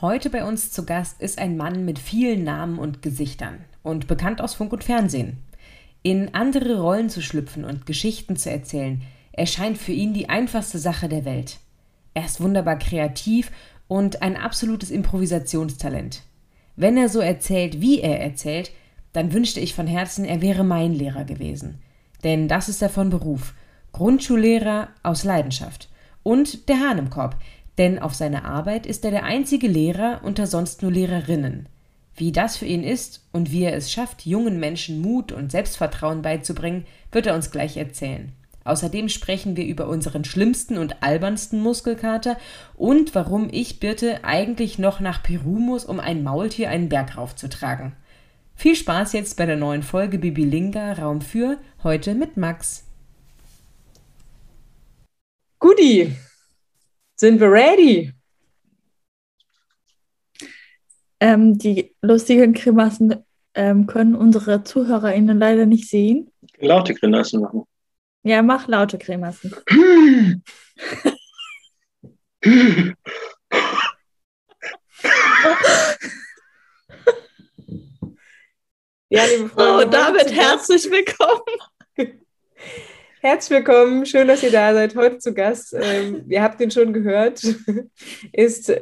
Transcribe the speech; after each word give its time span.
Heute 0.00 0.30
bei 0.30 0.44
uns 0.44 0.70
zu 0.70 0.86
Gast 0.86 1.20
ist 1.20 1.40
ein 1.40 1.56
Mann 1.56 1.84
mit 1.84 1.98
vielen 1.98 2.44
Namen 2.44 2.78
und 2.78 3.02
Gesichtern 3.02 3.64
und 3.82 4.06
bekannt 4.06 4.40
aus 4.40 4.54
Funk 4.54 4.72
und 4.72 4.84
Fernsehen. 4.84 5.38
In 6.04 6.34
andere 6.34 6.80
Rollen 6.80 7.10
zu 7.10 7.20
schlüpfen 7.20 7.64
und 7.64 7.84
Geschichten 7.84 8.36
zu 8.36 8.48
erzählen, 8.48 9.02
erscheint 9.32 9.76
für 9.76 9.90
ihn 9.90 10.14
die 10.14 10.28
einfachste 10.28 10.78
Sache 10.78 11.08
der 11.08 11.24
Welt. 11.24 11.58
Er 12.14 12.26
ist 12.26 12.40
wunderbar 12.40 12.78
kreativ 12.78 13.50
und 13.88 14.22
ein 14.22 14.36
absolutes 14.36 14.92
Improvisationstalent. 14.92 16.22
Wenn 16.76 16.96
er 16.96 17.08
so 17.08 17.18
erzählt, 17.18 17.80
wie 17.80 18.00
er 18.00 18.20
erzählt, 18.20 18.70
dann 19.12 19.32
wünschte 19.32 19.58
ich 19.58 19.74
von 19.74 19.88
Herzen, 19.88 20.24
er 20.24 20.40
wäre 20.40 20.62
mein 20.62 20.94
Lehrer 20.94 21.24
gewesen. 21.24 21.80
Denn 22.22 22.46
das 22.46 22.68
ist 22.68 22.82
er 22.82 22.90
von 22.90 23.10
Beruf. 23.10 23.52
Grundschullehrer 23.90 24.90
aus 25.02 25.24
Leidenschaft. 25.24 25.88
Und 26.22 26.68
der 26.68 26.78
Hahn 26.78 26.98
im 26.98 27.10
Korb, 27.10 27.36
denn 27.78 27.98
auf 27.98 28.14
seine 28.14 28.44
Arbeit 28.44 28.86
ist 28.86 29.04
er 29.04 29.10
der 29.10 29.24
einzige 29.24 29.68
Lehrer 29.68 30.20
unter 30.24 30.46
sonst 30.46 30.82
nur 30.82 30.90
Lehrerinnen. 30.90 31.68
Wie 32.14 32.32
das 32.32 32.56
für 32.56 32.66
ihn 32.66 32.82
ist 32.82 33.24
und 33.30 33.52
wie 33.52 33.62
er 33.62 33.76
es 33.76 33.92
schafft, 33.92 34.26
jungen 34.26 34.58
Menschen 34.58 35.00
Mut 35.00 35.30
und 35.30 35.52
Selbstvertrauen 35.52 36.20
beizubringen, 36.20 36.84
wird 37.12 37.26
er 37.26 37.34
uns 37.36 37.52
gleich 37.52 37.76
erzählen. 37.76 38.32
Außerdem 38.64 39.08
sprechen 39.08 39.56
wir 39.56 39.64
über 39.64 39.88
unseren 39.88 40.24
schlimmsten 40.24 40.76
und 40.76 41.02
albernsten 41.02 41.60
Muskelkater 41.62 42.36
und 42.74 43.14
warum 43.14 43.48
ich 43.50 43.80
Birte 43.80 44.24
eigentlich 44.24 44.78
noch 44.78 44.98
nach 45.00 45.22
Peru 45.22 45.58
muss, 45.58 45.84
um 45.84 46.00
ein 46.00 46.24
Maultier 46.24 46.68
einen 46.70 46.88
Berg 46.88 47.16
raufzutragen. 47.16 47.92
Viel 48.56 48.74
Spaß 48.74 49.12
jetzt 49.12 49.36
bei 49.36 49.46
der 49.46 49.56
neuen 49.56 49.84
Folge 49.84 50.18
Bibilinga 50.18 50.94
Raum 50.94 51.20
für, 51.20 51.58
heute 51.84 52.14
mit 52.14 52.36
Max. 52.36 52.84
Guti, 55.60 56.16
sind 57.18 57.40
wir 57.40 57.50
ready? 57.50 58.12
Ähm, 61.20 61.58
die 61.58 61.94
lustigen 62.00 62.52
Grimassen 62.54 63.24
ähm, 63.54 63.86
können 63.86 64.14
unsere 64.14 64.62
ZuhörerInnen 64.62 65.38
leider 65.38 65.66
nicht 65.66 65.90
sehen. 65.90 66.30
Laute 66.58 66.94
Grimassen 66.94 67.40
machen. 67.40 67.64
Ja, 68.22 68.40
mach 68.42 68.68
laute 68.68 68.98
Grimassen. 68.98 69.52
ja, 79.08 79.24
liebe 79.24 79.48
Freunde. 79.48 79.86
Oh, 79.86 79.90
damit 79.90 80.32
herzlich 80.32 80.88
willkommen. 80.88 81.42
Herzlich 83.20 83.58
willkommen, 83.58 84.06
schön, 84.06 84.28
dass 84.28 84.44
ihr 84.44 84.52
da 84.52 84.72
seid. 84.72 84.94
Heute 84.94 85.18
zu 85.18 85.34
Gast, 85.34 85.74
ähm, 85.74 86.26
ihr 86.28 86.40
habt 86.40 86.60
ihn 86.60 86.70
schon 86.70 86.92
gehört, 86.92 87.42
ist, 88.32 88.72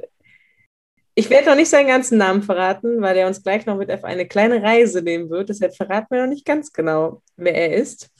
ich 1.14 1.30
werde 1.30 1.46
noch 1.46 1.56
nicht 1.56 1.70
seinen 1.70 1.86
ganzen 1.86 2.18
Namen 2.18 2.42
verraten, 2.42 3.00
weil 3.00 3.16
er 3.16 3.28
uns 3.28 3.42
gleich 3.42 3.64
noch 3.64 3.78
mit 3.78 3.90
auf 3.90 4.04
eine 4.04 4.28
kleine 4.28 4.62
Reise 4.62 5.00
nehmen 5.00 5.30
wird. 5.30 5.48
Deshalb 5.48 5.74
verraten 5.74 6.08
wir 6.10 6.20
noch 6.20 6.28
nicht 6.28 6.44
ganz 6.44 6.70
genau, 6.70 7.22
wer 7.36 7.54
er 7.54 7.76
ist. 7.76 8.10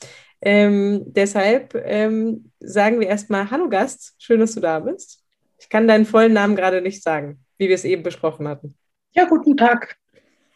Ähm, 0.41 1.03
deshalb 1.05 1.75
ähm, 1.85 2.51
sagen 2.61 2.99
wir 2.99 3.09
erstmal 3.09 3.51
Hallo 3.51 3.69
Gast, 3.69 4.15
schön, 4.19 4.41
dass 4.41 4.55
du 4.55 4.61
da 4.61 4.81
bist. 4.81 5.23
Ich 5.59 5.69
kann 5.69 5.87
deinen 5.87 6.07
vollen 6.07 6.33
Namen 6.33 6.57
gerade 6.57 6.81
nicht 6.81 7.03
sagen, 7.03 7.41
wie 7.59 7.69
wir 7.69 7.75
es 7.75 7.85
eben 7.85 8.03
besprochen 8.03 8.49
hatten. 8.49 8.75
Ja, 9.13 9.27
guten 9.27 9.55
Tag. 9.55 9.99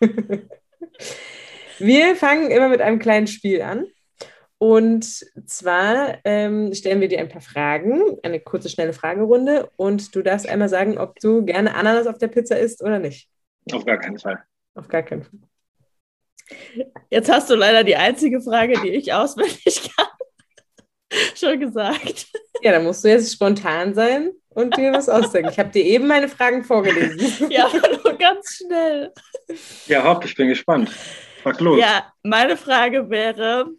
wir 1.79 2.17
fangen 2.17 2.51
immer 2.51 2.71
mit 2.71 2.81
einem 2.81 2.99
kleinen 2.99 3.27
Spiel 3.27 3.61
an. 3.61 3.85
Und 4.63 5.07
zwar 5.47 6.19
ähm, 6.25 6.75
stellen 6.75 7.01
wir 7.01 7.09
dir 7.09 7.21
ein 7.21 7.31
paar 7.31 7.41
Fragen, 7.41 8.19
eine 8.23 8.41
kurze, 8.41 8.69
schnelle 8.69 8.93
Fragerunde. 8.93 9.71
Und 9.77 10.15
du 10.15 10.21
darfst 10.21 10.47
einmal 10.47 10.69
sagen, 10.69 10.99
ob 10.99 11.19
du 11.19 11.47
gerne 11.47 11.75
Ananas 11.75 12.07
auf 12.07 12.19
der 12.19 12.29
Pizza 12.29 12.59
isst 12.59 12.83
oder 12.83 12.99
nicht. 12.99 13.27
Auf 13.73 13.87
gar 13.87 13.97
keinen 13.97 14.19
Fall. 14.19 14.43
Auf 14.75 14.87
gar 14.89 15.03
keinen 15.03 15.23
Fall. 15.23 15.41
Jetzt 17.09 17.31
hast 17.33 17.49
du 17.49 17.55
leider 17.55 17.85
die 17.85 17.97
einzige 17.97 18.43
Frage, 18.43 18.79
die 18.83 18.91
ich 18.91 19.15
auswendig 19.15 19.91
kann, 19.97 20.09
schon 21.35 21.59
gesagt. 21.59 22.27
Ja, 22.61 22.73
dann 22.73 22.85
musst 22.85 23.03
du 23.03 23.09
jetzt 23.09 23.33
spontan 23.33 23.95
sein 23.95 24.31
und 24.51 24.77
dir 24.77 24.93
was 24.93 25.09
ausdenken. 25.09 25.49
Ich 25.51 25.59
habe 25.59 25.71
dir 25.71 25.85
eben 25.85 26.07
meine 26.07 26.29
Fragen 26.29 26.65
vorgelesen. 26.65 27.49
Ja, 27.51 27.71
nur 28.05 28.19
ganz 28.19 28.59
schnell. 28.59 29.11
Ja, 29.87 30.05
hopp, 30.05 30.23
ich 30.27 30.35
bin 30.35 30.49
gespannt. 30.49 30.91
Frag 31.43 31.61
los. 31.61 31.81
Ja, 31.81 32.13
meine 32.23 32.59
Frage 32.59 33.09
wäre, 33.09 33.71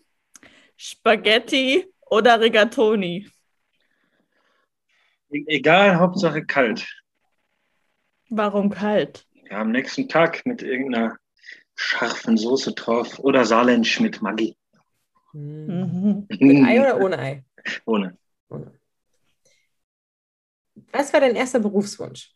Spaghetti 0.83 1.93
oder 2.09 2.41
Rigatoni? 2.41 3.29
E-, 5.29 5.45
egal, 5.45 5.99
Hauptsache 5.99 6.43
kalt. 6.43 6.87
Warum 8.31 8.71
kalt? 8.71 9.27
Ja, 9.47 9.61
am 9.61 9.69
nächsten 9.69 10.09
Tag 10.09 10.43
mit 10.43 10.63
irgendeiner 10.63 11.17
scharfen 11.75 12.35
Soße 12.35 12.73
drauf 12.73 13.19
oder 13.19 13.45
Saarländisch 13.45 13.99
mit 13.99 14.23
Maggi. 14.23 14.57
Mhm. 15.33 16.25
Mit 16.29 16.65
Ei 16.65 16.79
oder 16.81 16.99
ohne 16.99 17.19
Ei? 17.19 17.45
Ohne. 17.85 18.17
ohne. 18.49 18.71
Was 20.91 21.13
war 21.13 21.19
dein 21.19 21.35
erster 21.35 21.59
Berufswunsch? 21.59 22.33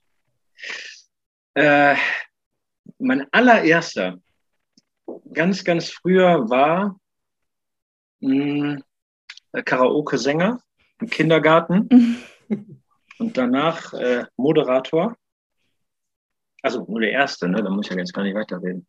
Äh, 1.55 1.95
mein 2.99 3.25
allererster, 3.33 4.19
ganz, 5.33 5.63
ganz 5.63 5.89
früher 5.89 6.47
war 6.47 6.99
mh, 8.25 8.81
Karaoke-Sänger 9.63 10.59
im 10.99 11.09
Kindergarten 11.09 12.17
und 13.19 13.37
danach 13.37 13.93
äh, 13.93 14.25
Moderator. 14.37 15.15
Also 16.61 16.85
nur 16.87 17.01
der 17.01 17.11
erste, 17.11 17.47
ne? 17.47 17.61
da 17.61 17.69
muss 17.69 17.85
ich 17.85 17.91
ja 17.91 17.97
jetzt 17.97 18.13
gar 18.13 18.23
nicht 18.23 18.35
weiterreden. 18.35 18.87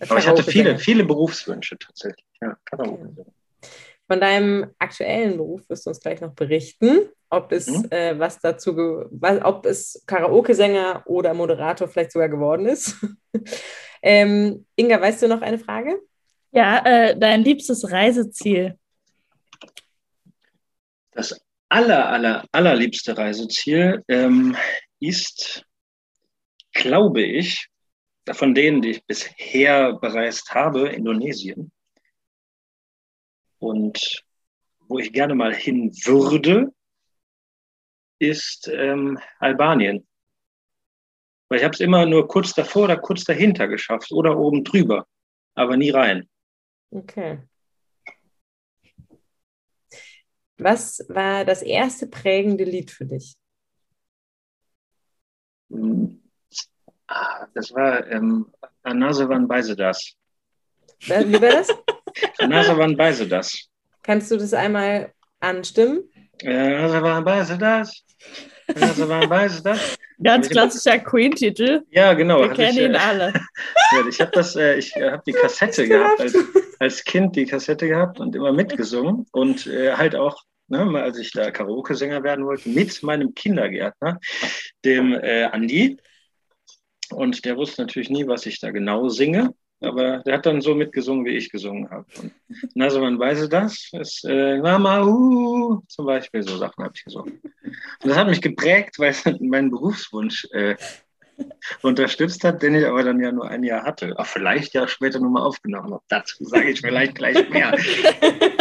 Aber 0.00 0.18
ich 0.18 0.28
hatte 0.28 0.42
viele, 0.42 0.78
viele 0.78 1.04
Berufswünsche 1.04 1.78
tatsächlich. 1.78 2.26
Ja, 2.40 2.56
Karaoke. 2.64 3.26
Von 4.06 4.20
deinem 4.20 4.70
aktuellen 4.78 5.38
Beruf 5.38 5.68
wirst 5.68 5.86
du 5.86 5.90
uns 5.90 6.00
gleich 6.00 6.20
noch 6.20 6.34
berichten, 6.34 7.08
ob 7.30 7.52
es 7.52 7.68
mhm. 7.68 7.86
äh, 7.90 8.18
was 8.18 8.38
dazu, 8.38 8.76
was, 9.10 9.42
ob 9.42 9.64
es 9.64 10.04
Karaoke-Sänger 10.06 11.02
oder 11.06 11.32
Moderator 11.32 11.88
vielleicht 11.88 12.12
sogar 12.12 12.28
geworden 12.28 12.66
ist. 12.66 12.96
ähm, 14.02 14.66
Inga, 14.76 15.00
weißt 15.00 15.22
du 15.22 15.28
noch 15.28 15.40
eine 15.40 15.58
Frage? 15.58 15.98
Ja, 16.54 16.78
äh, 16.84 17.18
dein 17.18 17.42
liebstes 17.42 17.90
Reiseziel. 17.90 18.78
Das 21.10 21.44
aller, 21.68 22.08
aller, 22.08 22.44
allerliebste 22.52 23.18
Reiseziel 23.18 24.04
ähm, 24.06 24.56
ist, 25.00 25.64
glaube 26.72 27.22
ich, 27.22 27.66
von 28.30 28.54
denen, 28.54 28.82
die 28.82 28.90
ich 28.90 29.04
bisher 29.04 29.94
bereist 29.94 30.54
habe, 30.54 30.90
Indonesien. 30.90 31.72
Und 33.58 34.24
wo 34.86 35.00
ich 35.00 35.12
gerne 35.12 35.34
mal 35.34 35.52
hin 35.52 35.90
würde, 36.04 36.72
ist 38.20 38.68
ähm, 38.68 39.18
Albanien. 39.40 40.06
Weil 41.48 41.58
ich 41.58 41.64
habe 41.64 41.74
es 41.74 41.80
immer 41.80 42.06
nur 42.06 42.28
kurz 42.28 42.54
davor 42.54 42.84
oder 42.84 42.96
kurz 42.96 43.24
dahinter 43.24 43.66
geschafft 43.66 44.12
oder 44.12 44.38
oben 44.38 44.62
drüber, 44.62 45.08
aber 45.56 45.76
nie 45.76 45.90
rein. 45.90 46.28
Okay. 46.94 47.38
Was 50.58 51.04
war 51.08 51.44
das 51.44 51.62
erste 51.62 52.06
prägende 52.06 52.62
Lied 52.62 52.92
für 52.92 53.04
dich? 53.04 53.34
Ah, 57.08 57.46
das 57.52 57.72
war 57.72 58.06
ähm, 58.06 58.52
Anasevan 58.84 59.48
Beisedas. 59.48 60.14
Wie 61.00 61.42
war 61.42 61.50
das? 61.50 61.68
Anasevan 62.38 62.96
Beisedas. 62.96 63.68
Kannst 64.02 64.30
du 64.30 64.36
das 64.36 64.54
einmal 64.54 65.12
anstimmen? 65.40 66.08
Anasevan 66.44 67.24
Beisedas. 67.24 68.04
Anasevan 68.74 69.28
Beisedas. 69.28 69.96
Ganz 70.22 70.48
klassischer 70.48 70.98
Queen-Titel. 70.98 71.82
Ja, 71.90 72.12
genau. 72.14 72.40
Wir 72.40 72.50
kennen 72.50 72.78
ich, 72.78 72.84
ihn 72.84 72.94
äh, 72.94 72.98
alle. 72.98 73.32
Ja, 73.92 74.06
ich 74.08 74.20
habe 74.20 74.30
das, 74.32 74.56
äh, 74.56 74.76
ich 74.76 74.94
habe 74.94 75.22
die 75.26 75.32
Kassette 75.32 75.88
gehabt, 75.88 76.20
als, 76.20 76.36
als 76.78 77.04
Kind 77.04 77.36
die 77.36 77.46
Kassette 77.46 77.88
gehabt 77.88 78.20
und 78.20 78.34
immer 78.36 78.52
mitgesungen 78.52 79.26
und 79.32 79.66
äh, 79.66 79.92
halt 79.94 80.14
auch 80.14 80.44
ne, 80.68 81.02
als 81.02 81.18
ich 81.18 81.32
da 81.32 81.50
Karaoke-Sänger 81.50 82.22
werden 82.22 82.44
wollte, 82.44 82.68
mit 82.68 83.02
meinem 83.02 83.34
Kindergärtner, 83.34 84.20
dem 84.84 85.12
äh, 85.12 85.44
Andi. 85.44 85.98
Und 87.10 87.44
der 87.44 87.56
wusste 87.56 87.82
natürlich 87.82 88.10
nie, 88.10 88.26
was 88.26 88.46
ich 88.46 88.60
da 88.60 88.70
genau 88.70 89.08
singe. 89.08 89.54
Aber 89.84 90.18
der 90.18 90.34
hat 90.34 90.46
dann 90.46 90.60
so 90.60 90.74
mitgesungen, 90.74 91.24
wie 91.24 91.36
ich 91.36 91.50
gesungen 91.50 91.90
habe. 91.90 92.06
Und, 92.20 92.82
also 92.82 93.00
man 93.00 93.18
weiß 93.18 93.48
das, 93.48 93.90
ist 93.92 94.24
äh, 94.24 94.58
Mama, 94.58 95.02
uh, 95.04 95.80
zum 95.88 96.06
Beispiel, 96.06 96.42
so 96.42 96.56
Sachen 96.56 96.84
habe 96.84 96.94
ich 96.96 97.04
gesungen. 97.04 97.40
Und 97.42 98.08
das 98.08 98.16
hat 98.16 98.28
mich 98.28 98.40
geprägt, 98.40 98.98
weil 98.98 99.10
es 99.24 99.24
meinen 99.40 99.70
Berufswunsch 99.70 100.46
äh, 100.52 100.76
unterstützt 101.82 102.44
hat, 102.44 102.62
den 102.62 102.74
ich 102.74 102.86
aber 102.86 103.02
dann 103.02 103.20
ja 103.20 103.32
nur 103.32 103.48
ein 103.48 103.64
Jahr 103.64 103.84
hatte. 103.84 104.18
Auch 104.18 104.26
vielleicht 104.26 104.74
ja 104.74 104.86
später 104.86 105.20
nochmal 105.20 105.42
aufgenommen. 105.42 105.98
Dazu 106.08 106.44
sage 106.44 106.70
ich 106.70 106.80
vielleicht 106.80 107.16
gleich 107.16 107.48
mehr. 107.50 107.76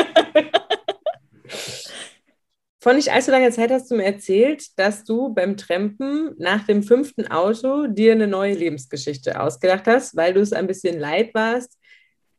Vor 2.83 2.93
nicht 2.93 3.13
allzu 3.13 3.31
langer 3.31 3.51
Zeit 3.51 3.71
hast 3.71 3.89
du 3.89 3.95
mir 3.95 4.03
erzählt, 4.03 4.77
dass 4.77 5.05
du 5.05 5.33
beim 5.33 5.55
Trampen 5.55 6.35
nach 6.37 6.65
dem 6.65 6.83
fünften 6.83 7.27
Auto 7.27 7.87
dir 7.87 8.11
eine 8.11 8.27
neue 8.27 8.55
Lebensgeschichte 8.55 9.39
ausgedacht 9.39 9.87
hast, 9.87 10.17
weil 10.17 10.33
du 10.33 10.41
es 10.41 10.51
ein 10.51 10.67
bisschen 10.67 10.99
leid 10.99 11.33
warst, 11.33 11.79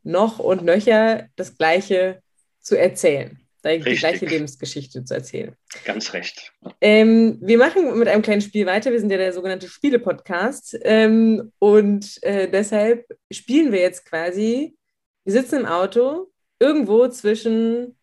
noch 0.02 0.40
und 0.40 0.62
nöcher 0.62 1.28
das 1.36 1.56
Gleiche 1.56 2.20
zu 2.60 2.78
erzählen, 2.78 3.40
die 3.64 3.78
gleiche 3.78 4.26
Lebensgeschichte 4.26 5.02
zu 5.02 5.14
erzählen. 5.14 5.56
Ganz 5.86 6.12
recht. 6.12 6.52
Ähm, 6.82 7.38
wir 7.40 7.56
machen 7.56 7.98
mit 7.98 8.08
einem 8.08 8.20
kleinen 8.20 8.42
Spiel 8.42 8.66
weiter. 8.66 8.92
Wir 8.92 9.00
sind 9.00 9.10
ja 9.10 9.16
der 9.16 9.32
sogenannte 9.32 9.68
Spiele-Podcast. 9.68 10.78
Ähm, 10.82 11.52
und 11.58 12.22
äh, 12.22 12.50
deshalb 12.50 13.06
spielen 13.32 13.72
wir 13.72 13.80
jetzt 13.80 14.04
quasi, 14.04 14.76
wir 15.24 15.32
sitzen 15.32 15.60
im 15.60 15.66
Auto 15.66 16.30
irgendwo 16.60 17.08
zwischen 17.08 17.96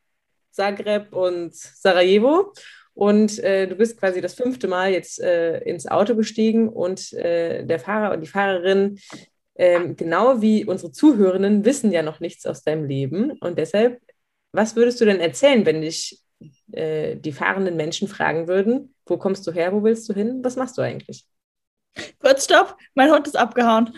Zagreb 0.51 1.13
und 1.13 1.55
Sarajevo. 1.55 2.53
Und 2.93 3.39
äh, 3.39 3.67
du 3.67 3.75
bist 3.75 3.97
quasi 3.99 4.21
das 4.21 4.33
fünfte 4.33 4.67
Mal 4.67 4.91
jetzt 4.91 5.19
äh, 5.21 5.59
ins 5.59 5.87
Auto 5.87 6.15
gestiegen 6.15 6.69
und 6.69 7.13
äh, 7.13 7.65
der 7.65 7.79
Fahrer 7.79 8.13
und 8.13 8.21
die 8.21 8.27
Fahrerin, 8.27 8.99
ähm, 9.55 9.95
genau 9.95 10.41
wie 10.41 10.65
unsere 10.65 10.91
Zuhörenden, 10.91 11.63
wissen 11.63 11.91
ja 11.91 12.03
noch 12.03 12.19
nichts 12.19 12.45
aus 12.45 12.63
deinem 12.63 12.85
Leben. 12.85 13.31
Und 13.39 13.57
deshalb, 13.57 14.01
was 14.51 14.75
würdest 14.75 14.99
du 14.99 15.05
denn 15.05 15.19
erzählen, 15.19 15.65
wenn 15.65 15.81
dich 15.81 16.21
äh, 16.71 17.15
die 17.15 17.31
fahrenden 17.31 17.77
Menschen 17.77 18.07
fragen 18.07 18.47
würden, 18.47 18.93
wo 19.05 19.17
kommst 19.17 19.47
du 19.47 19.51
her, 19.51 19.71
wo 19.73 19.83
willst 19.83 20.09
du 20.09 20.13
hin, 20.13 20.43
was 20.43 20.55
machst 20.55 20.77
du 20.77 20.81
eigentlich? 20.81 21.25
Kurz, 22.19 22.45
stopp, 22.45 22.77
mein 22.93 23.11
Hund 23.11 23.27
ist 23.27 23.37
abgehauen. 23.37 23.95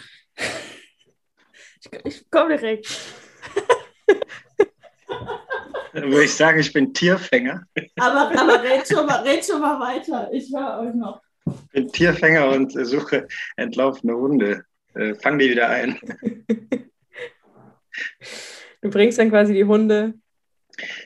ich, 1.80 2.06
ich 2.06 2.30
komme 2.30 2.58
direkt. 2.58 2.88
Dann 5.94 6.12
würde 6.12 6.25
ich 6.25 6.34
sagen, 6.34 6.60
ich 6.60 6.74
bin 6.74 6.94
Tierfänger. 6.94 7.63
Aber, 7.98 8.40
aber 8.40 8.63
red, 8.63 8.88
schon 8.88 9.06
mal, 9.06 9.22
red 9.22 9.45
schon 9.45 9.62
mal 9.62 9.80
weiter. 9.80 10.30
Ich 10.31 10.51
höre 10.54 10.80
euch 10.80 10.95
noch. 10.95 11.22
Ich 11.45 11.72
bin 11.72 11.92
Tierfänger 11.92 12.50
und 12.50 12.72
suche 12.72 13.28
entlaufene 13.57 14.16
Hunde. 14.16 14.66
Äh, 14.95 15.16
fang 15.16 15.38
die 15.40 15.50
wieder 15.50 15.69
ein. 15.69 16.00
Du 18.81 18.90
bringst 18.90 19.19
dann 19.19 19.30
quasi 19.30 19.54
die 19.54 19.66
Hunde 19.66 20.16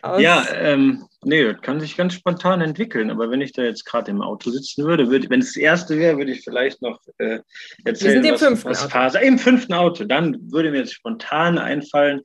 aus. 0.01 0.21
Ja, 0.21 0.45
ähm, 0.53 1.05
nee, 1.23 1.43
das 1.43 1.61
kann 1.61 1.79
sich 1.79 1.97
ganz 1.97 2.13
spontan 2.13 2.61
entwickeln. 2.61 3.11
Aber 3.11 3.29
wenn 3.29 3.41
ich 3.41 3.51
da 3.51 3.63
jetzt 3.63 3.85
gerade 3.85 4.11
im 4.11 4.21
Auto 4.21 4.49
sitzen 4.49 4.85
würde, 4.85 5.09
würde 5.09 5.29
wenn 5.29 5.41
es 5.41 5.53
das 5.53 5.57
erste 5.57 5.97
wäre, 5.97 6.17
würde 6.17 6.31
ich 6.31 6.43
vielleicht 6.43 6.81
noch 6.81 6.99
äh, 7.17 7.39
erzählen, 7.83 8.23
Wir 8.23 8.23
sind 8.23 8.25
im 8.25 8.33
was, 8.33 8.41
fünften 8.41 8.69
was 8.69 8.83
Phase. 8.85 9.19
Im 9.19 9.37
fünften 9.37 9.73
Auto. 9.73 10.05
Dann 10.05 10.37
würde 10.51 10.71
mir 10.71 10.79
jetzt 10.79 10.93
spontan 10.93 11.57
einfallen, 11.57 12.21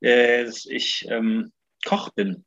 äh, 0.00 0.44
dass 0.44 0.66
ich 0.66 1.06
ähm, 1.08 1.52
Koch 1.84 2.10
bin. 2.10 2.44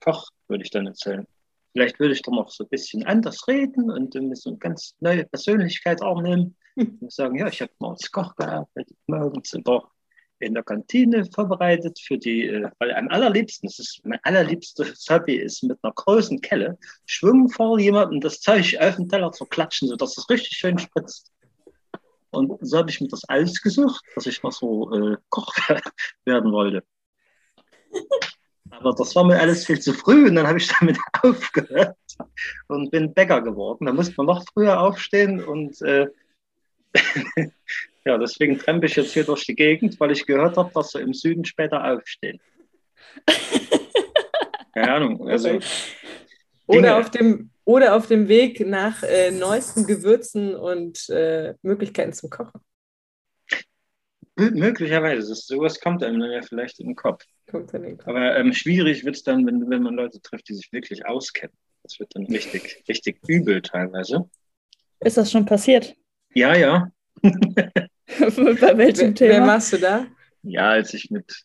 Koch 0.00 0.28
würde 0.48 0.64
ich 0.64 0.70
dann 0.70 0.86
erzählen. 0.86 1.26
Vielleicht 1.72 2.00
würde 2.00 2.14
ich 2.14 2.22
doch 2.22 2.32
noch 2.32 2.50
so 2.50 2.64
ein 2.64 2.70
bisschen 2.70 3.04
anders 3.06 3.46
reden 3.46 3.90
und 3.90 4.14
so 4.34 4.50
eine 4.50 4.58
ganz 4.58 4.94
neue 5.00 5.24
Persönlichkeit 5.24 6.02
auch 6.02 6.20
nehmen. 6.20 6.56
Und 6.76 7.12
sagen, 7.12 7.36
ja, 7.36 7.48
ich 7.48 7.60
habe 7.60 7.72
mal 7.80 7.90
als 7.90 8.10
Koch 8.10 8.36
gearbeitet, 8.36 8.96
morgens 9.06 9.50
doch 9.64 9.90
in 10.40 10.54
der 10.54 10.62
Kantine 10.62 11.24
vorbereitet 11.26 11.98
für 11.98 12.18
die, 12.18 12.46
äh, 12.46 12.70
weil 12.78 12.94
am 12.94 13.08
allerliebsten, 13.08 13.68
das 13.68 13.78
ist 13.78 14.00
mein 14.04 14.20
allerliebstes 14.22 15.04
Hobby, 15.10 15.36
ist 15.36 15.62
mit 15.64 15.78
einer 15.82 15.92
großen 15.92 16.40
Kelle 16.40 16.78
schwimmen 17.06 17.48
vor 17.48 17.78
jemandem 17.78 18.20
das 18.20 18.40
Zeug 18.40 18.76
auf 18.80 18.96
den 18.96 19.08
Teller 19.08 19.32
zu 19.32 19.46
klatschen, 19.46 19.88
sodass 19.88 20.16
es 20.16 20.30
richtig 20.30 20.56
schön 20.56 20.78
spritzt. 20.78 21.32
Und 22.30 22.58
so 22.60 22.78
habe 22.78 22.90
ich 22.90 23.00
mir 23.00 23.08
das 23.08 23.24
alles 23.24 23.60
gesucht, 23.62 24.04
dass 24.14 24.26
ich 24.26 24.42
mal 24.42 24.52
so 24.52 24.92
äh, 24.92 25.16
Koch 25.30 25.52
werden 26.24 26.52
wollte. 26.52 26.84
Aber 28.70 28.94
das 28.94 29.14
war 29.16 29.24
mir 29.24 29.40
alles 29.40 29.66
viel 29.66 29.80
zu 29.80 29.92
früh 29.92 30.28
und 30.28 30.34
dann 30.34 30.46
habe 30.46 30.58
ich 30.58 30.68
damit 30.78 30.98
aufgehört 31.22 31.96
und 32.68 32.90
bin 32.90 33.14
Bäcker 33.14 33.40
geworden. 33.42 33.86
Da 33.86 33.92
musste 33.92 34.14
man 34.18 34.26
noch 34.26 34.44
früher 34.52 34.80
aufstehen 34.80 35.42
und 35.42 35.80
äh, 35.82 36.06
ja, 38.04 38.18
deswegen 38.18 38.58
trempe 38.58 38.86
ich 38.86 38.96
jetzt 38.96 39.12
hier 39.12 39.24
durch 39.24 39.44
die 39.46 39.54
Gegend, 39.54 39.98
weil 40.00 40.12
ich 40.12 40.26
gehört 40.26 40.56
habe, 40.56 40.70
dass 40.74 40.90
sie 40.92 41.00
im 41.00 41.14
Süden 41.14 41.44
später 41.44 41.84
aufstehen. 41.84 42.40
Keine 44.74 44.92
Ahnung. 44.92 45.28
Also. 45.28 45.60
Oder 46.66 46.98
auf, 46.98 47.10
dem, 47.10 47.50
oder 47.64 47.96
auf 47.96 48.08
dem 48.08 48.28
Weg 48.28 48.60
nach 48.66 49.02
äh, 49.02 49.30
neuesten 49.30 49.86
Gewürzen 49.86 50.54
und 50.54 51.08
äh, 51.08 51.54
Möglichkeiten 51.62 52.12
zum 52.12 52.28
Kochen. 52.28 52.60
mö- 54.36 54.54
möglicherweise, 54.54 55.34
sowas 55.34 55.80
kommt 55.80 56.02
einem 56.04 56.20
dann 56.20 56.30
ja 56.30 56.42
vielleicht 56.42 56.78
in 56.80 56.88
den 56.88 56.96
Kopf. 56.96 57.24
Aber 58.04 58.36
ähm, 58.36 58.52
schwierig 58.52 59.04
wird 59.04 59.16
es 59.16 59.22
dann, 59.22 59.46
wenn, 59.46 59.68
wenn 59.70 59.82
man 59.82 59.94
Leute 59.94 60.20
trifft, 60.20 60.48
die 60.48 60.54
sich 60.54 60.72
wirklich 60.72 61.06
auskennen. 61.06 61.56
Das 61.82 61.98
wird 61.98 62.14
dann 62.14 62.26
richtig, 62.26 62.84
richtig 62.88 63.18
übel 63.26 63.62
teilweise. 63.62 64.28
Ist 65.00 65.16
das 65.16 65.30
schon 65.30 65.46
passiert? 65.46 65.94
Ja, 66.34 66.54
ja. 66.54 66.90
Bei 67.22 68.76
welchem 68.76 68.78
Wer, 68.78 68.88
wer 68.98 69.14
Thema? 69.14 69.46
machst 69.46 69.72
du 69.72 69.78
da? 69.78 70.06
Ja, 70.42 70.70
als 70.70 70.94
ich 70.94 71.10
mit, 71.10 71.44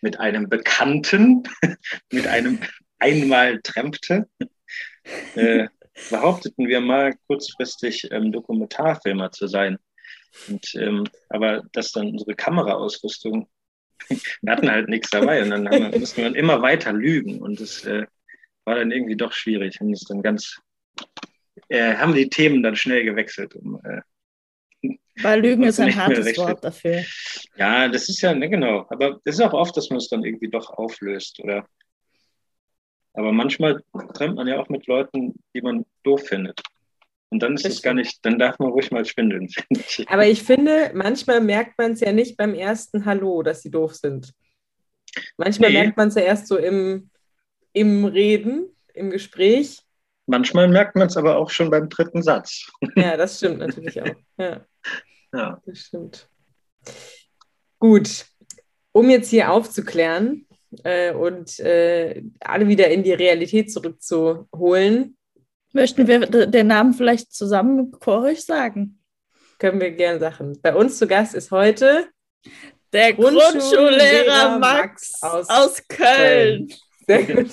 mit 0.00 0.20
einem 0.20 0.48
Bekannten, 0.48 1.44
mit 2.12 2.26
einem 2.26 2.58
einmal 2.98 3.60
trempte, 3.62 4.28
äh, 5.34 5.68
behaupteten 6.10 6.68
wir 6.68 6.80
mal 6.80 7.14
kurzfristig 7.26 8.08
ähm, 8.10 8.32
Dokumentarfilmer 8.32 9.32
zu 9.32 9.46
sein. 9.46 9.78
Und, 10.48 10.74
ähm, 10.74 11.04
aber 11.28 11.62
dass 11.72 11.92
dann 11.92 12.08
unsere 12.08 12.34
Kameraausrüstung, 12.34 13.48
wir 14.08 14.52
hatten 14.52 14.70
halt 14.70 14.88
nichts 14.88 15.10
dabei 15.10 15.42
und 15.42 15.50
dann 15.50 15.68
haben 15.68 15.92
wir, 15.92 15.98
mussten 15.98 16.22
wir 16.22 16.36
immer 16.36 16.62
weiter 16.62 16.92
lügen 16.92 17.40
und 17.40 17.60
das 17.60 17.84
äh, 17.84 18.06
war 18.64 18.76
dann 18.76 18.90
irgendwie 18.90 19.16
doch 19.16 19.32
schwierig 19.32 19.80
und 19.80 19.92
das 19.92 20.02
dann 20.02 20.22
ganz, 20.22 20.60
äh, 21.68 21.94
haben 21.94 22.14
die 22.14 22.28
Themen 22.28 22.62
dann 22.62 22.76
schnell 22.76 23.04
gewechselt, 23.04 23.54
um 23.54 23.80
äh, 23.84 24.00
Weil 25.20 25.42
Lügen 25.42 25.64
ist 25.64 25.80
ein 25.80 25.94
hartes. 25.94 26.36
Wort 26.38 26.64
dafür. 26.64 27.04
Ja, 27.56 27.88
das 27.88 28.08
ist 28.08 28.20
ja, 28.22 28.34
ne, 28.34 28.48
genau. 28.48 28.86
Aber 28.88 29.20
es 29.24 29.34
ist 29.34 29.40
auch 29.40 29.52
oft, 29.52 29.76
dass 29.76 29.90
man 29.90 29.98
es 29.98 30.08
dann 30.08 30.24
irgendwie 30.24 30.48
doch 30.48 30.70
auflöst, 30.70 31.40
oder? 31.40 31.66
Aber 33.14 33.32
manchmal 33.32 33.82
trennt 34.14 34.36
man 34.36 34.46
ja 34.46 34.58
auch 34.58 34.68
mit 34.68 34.86
Leuten, 34.86 35.34
die 35.54 35.60
man 35.60 35.84
doof 36.02 36.26
findet. 36.26 36.60
Und 37.32 37.42
dann 37.42 37.54
ist 37.54 37.64
es 37.64 37.80
gar 37.80 37.94
nicht, 37.94 38.24
dann 38.26 38.38
darf 38.38 38.58
man 38.58 38.68
ruhig 38.72 38.90
mal 38.90 39.06
schwindeln, 39.06 39.48
finde 39.48 39.80
ich. 39.80 40.06
Aber 40.08 40.26
ich 40.26 40.42
finde, 40.42 40.90
manchmal 40.94 41.40
merkt 41.40 41.78
man 41.78 41.92
es 41.92 42.00
ja 42.00 42.12
nicht 42.12 42.36
beim 42.36 42.52
ersten 42.54 43.06
Hallo, 43.06 43.42
dass 43.42 43.62
sie 43.62 43.70
doof 43.70 43.94
sind. 43.94 44.32
Manchmal 45.38 45.70
Nee. 45.72 45.80
merkt 45.82 45.96
man 45.96 46.08
es 46.08 46.14
ja 46.14 46.22
erst 46.22 46.46
so 46.46 46.58
im, 46.58 47.08
im 47.72 48.04
Reden, 48.04 48.66
im 48.92 49.08
Gespräch. 49.10 49.80
Manchmal 50.26 50.68
merkt 50.68 50.94
man 50.94 51.06
es 51.08 51.16
aber 51.16 51.36
auch 51.38 51.48
schon 51.50 51.70
beim 51.70 51.88
dritten 51.88 52.22
Satz. 52.22 52.70
Ja, 52.96 53.16
das 53.16 53.38
stimmt 53.38 53.58
natürlich 53.60 54.00
auch. 54.02 54.14
Ja, 54.36 54.60
Ja. 55.34 55.62
das 55.64 55.78
stimmt. 55.78 56.28
Gut, 57.78 58.26
um 58.92 59.08
jetzt 59.08 59.30
hier 59.30 59.50
aufzuklären 59.50 60.46
äh, 60.84 61.12
und 61.12 61.58
äh, 61.60 62.22
alle 62.40 62.68
wieder 62.68 62.88
in 62.88 63.02
die 63.02 63.12
Realität 63.12 63.72
zurückzuholen, 63.72 65.16
Möchten 65.72 66.06
wir 66.06 66.20
den 66.26 66.66
Namen 66.66 66.94
vielleicht 66.94 67.32
zusammen 67.32 67.92
chorig 67.92 68.44
sagen? 68.44 68.98
können 69.62 69.80
wir 69.80 69.92
gerne 69.92 70.18
Sachen. 70.18 70.60
Bei 70.60 70.74
uns 70.74 70.98
zu 70.98 71.06
Gast 71.06 71.36
ist 71.36 71.52
heute 71.52 72.08
Der 72.92 73.12
Grundschullehrer 73.12 73.52
Grundschullehrer 73.52 74.58
Max 74.58 75.12
Max 75.20 75.22
aus 75.22 75.48
aus, 75.48 75.82
Köln. 75.86 76.68
sehr 77.06 77.22
gut. 77.22 77.50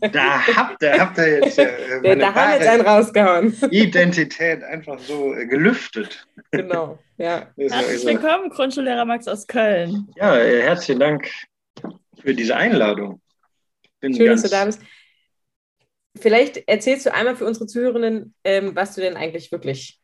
Da 0.12 0.44
habt 0.48 0.82
ihr, 0.82 0.98
habt 0.98 1.18
ihr 1.18 1.38
jetzt 1.38 1.58
äh, 1.60 2.00
meine 2.02 2.16
da 2.22 2.34
haben 2.34 2.50
wir 2.50 2.58
jetzt 2.58 2.68
einen 2.68 2.82
rausgehauen. 2.84 3.56
Identität 3.70 4.64
einfach 4.64 4.98
so 4.98 5.32
äh, 5.32 5.46
gelüftet. 5.46 6.26
genau, 6.50 6.98
ja. 7.18 7.46
Herzlich 7.56 8.04
willkommen, 8.04 8.50
Grundschullehrer 8.50 9.04
Max 9.04 9.28
aus 9.28 9.46
Köln. 9.46 10.08
ja, 10.16 10.36
äh, 10.36 10.62
herzlichen 10.62 10.98
Dank 10.98 11.30
für 12.20 12.34
diese 12.34 12.56
Einladung. 12.56 13.20
Bin 14.00 14.12
Schön, 14.12 14.26
ganz, 14.26 14.42
dass 14.42 14.50
du 14.50 14.56
da 14.56 14.64
bist. 14.64 14.80
Vielleicht 16.18 16.68
erzählst 16.68 17.06
du 17.06 17.14
einmal 17.14 17.36
für 17.36 17.46
unsere 17.46 17.66
Zuhörenden, 17.66 18.34
ähm, 18.44 18.76
was 18.76 18.94
du 18.94 19.00
denn 19.00 19.16
eigentlich 19.16 19.50
wirklich 19.50 20.00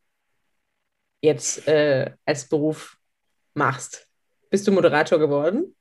jetzt 1.20 1.66
äh, 1.68 2.12
als 2.24 2.48
Beruf 2.48 2.96
machst. 3.54 4.08
Bist 4.50 4.66
du 4.66 4.72
Moderator 4.72 5.18
geworden? 5.18 5.76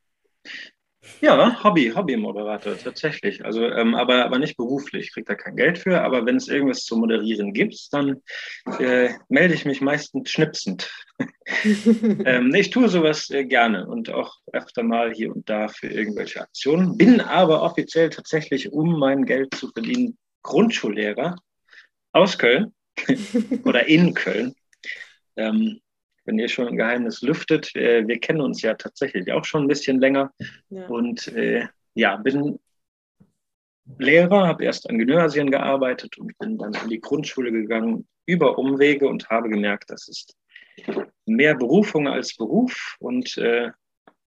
Ja, 1.22 1.64
Hobby, 1.64 1.92
Hobby-Moderator 1.96 2.78
tatsächlich. 2.78 3.44
Also, 3.44 3.66
ähm, 3.66 3.96
aber, 3.96 4.26
aber 4.26 4.40
nicht 4.40 4.58
beruflich. 4.58 5.08
Ich 5.08 5.14
kriege 5.14 5.26
da 5.26 5.36
kein 5.36 5.56
Geld 5.56 5.80
für. 5.80 6.02
Aber 6.02 6.26
wenn 6.26 6.36
es 6.36 6.48
irgendwas 6.48 6.86
zu 6.86 6.96
moderieren 6.98 7.54
gibt, 7.54 7.92
dann 7.92 8.22
äh, 8.80 9.10
melde 9.28 9.54
ich 9.54 9.66
mich 9.66 9.82
meistens 9.82 10.30
schnipsend. 10.30 10.92
ähm, 11.64 12.50
nee, 12.50 12.60
ich 12.60 12.70
tue 12.70 12.90
sowas 12.90 13.30
äh, 13.30 13.46
gerne 13.46 13.88
und 13.88 14.12
auch 14.12 14.38
öfter 14.54 14.84
mal 14.84 15.14
hier 15.14 15.36
und 15.36 15.50
da 15.50 15.68
für 15.68 15.88
irgendwelche 15.88 16.42
Aktionen. 16.42 16.98
Bin 16.98 17.22
aber 17.22 17.64
offiziell 17.64 18.10
tatsächlich, 18.10 18.72
um 18.72 19.00
mein 19.00 19.26
Geld 19.26 19.56
zu 19.56 19.70
verdienen, 19.70 20.18
Grundschullehrer 20.44 21.36
aus 22.12 22.38
Köln 22.38 22.74
oder 23.64 23.88
in 23.88 24.14
Köln. 24.14 24.54
Ähm, 25.36 25.82
wenn 26.28 26.38
ihr 26.38 26.50
schon 26.50 26.68
ein 26.68 26.78
Geheimnis 26.78 27.22
lüftet, 27.22 27.76
äh, 27.76 28.08
wir 28.08 28.20
kennen 28.20 28.42
uns 28.42 28.62
ja 28.62 28.76
tatsächlich 28.76 29.32
auch 29.32 29.46
schon 29.46 29.64
ein 29.64 29.68
bisschen 29.68 30.00
länger. 30.00 30.34
Ja. 30.70 30.86
Und 30.88 31.28
äh, 31.30 31.68
ja, 31.96 32.18
bin 32.18 32.60
Lehrer, 33.98 34.48
habe 34.48 34.66
erst 34.66 34.90
an 34.90 34.98
Gymnasien 35.00 35.50
gearbeitet 35.50 36.18
und 36.18 36.38
bin 36.38 36.58
dann 36.58 36.74
in 36.74 36.90
die 36.90 37.00
Grundschule 37.00 37.52
gegangen 37.52 38.06
über 38.26 38.58
Umwege 38.58 39.08
und 39.08 39.30
habe 39.30 39.50
gemerkt, 39.50 39.90
das 39.90 40.10
ist 40.10 40.36
mehr 41.26 41.56
Berufung 41.56 42.08
als 42.08 42.36
Beruf 42.36 42.98
und 43.00 43.38
äh, 43.38 43.72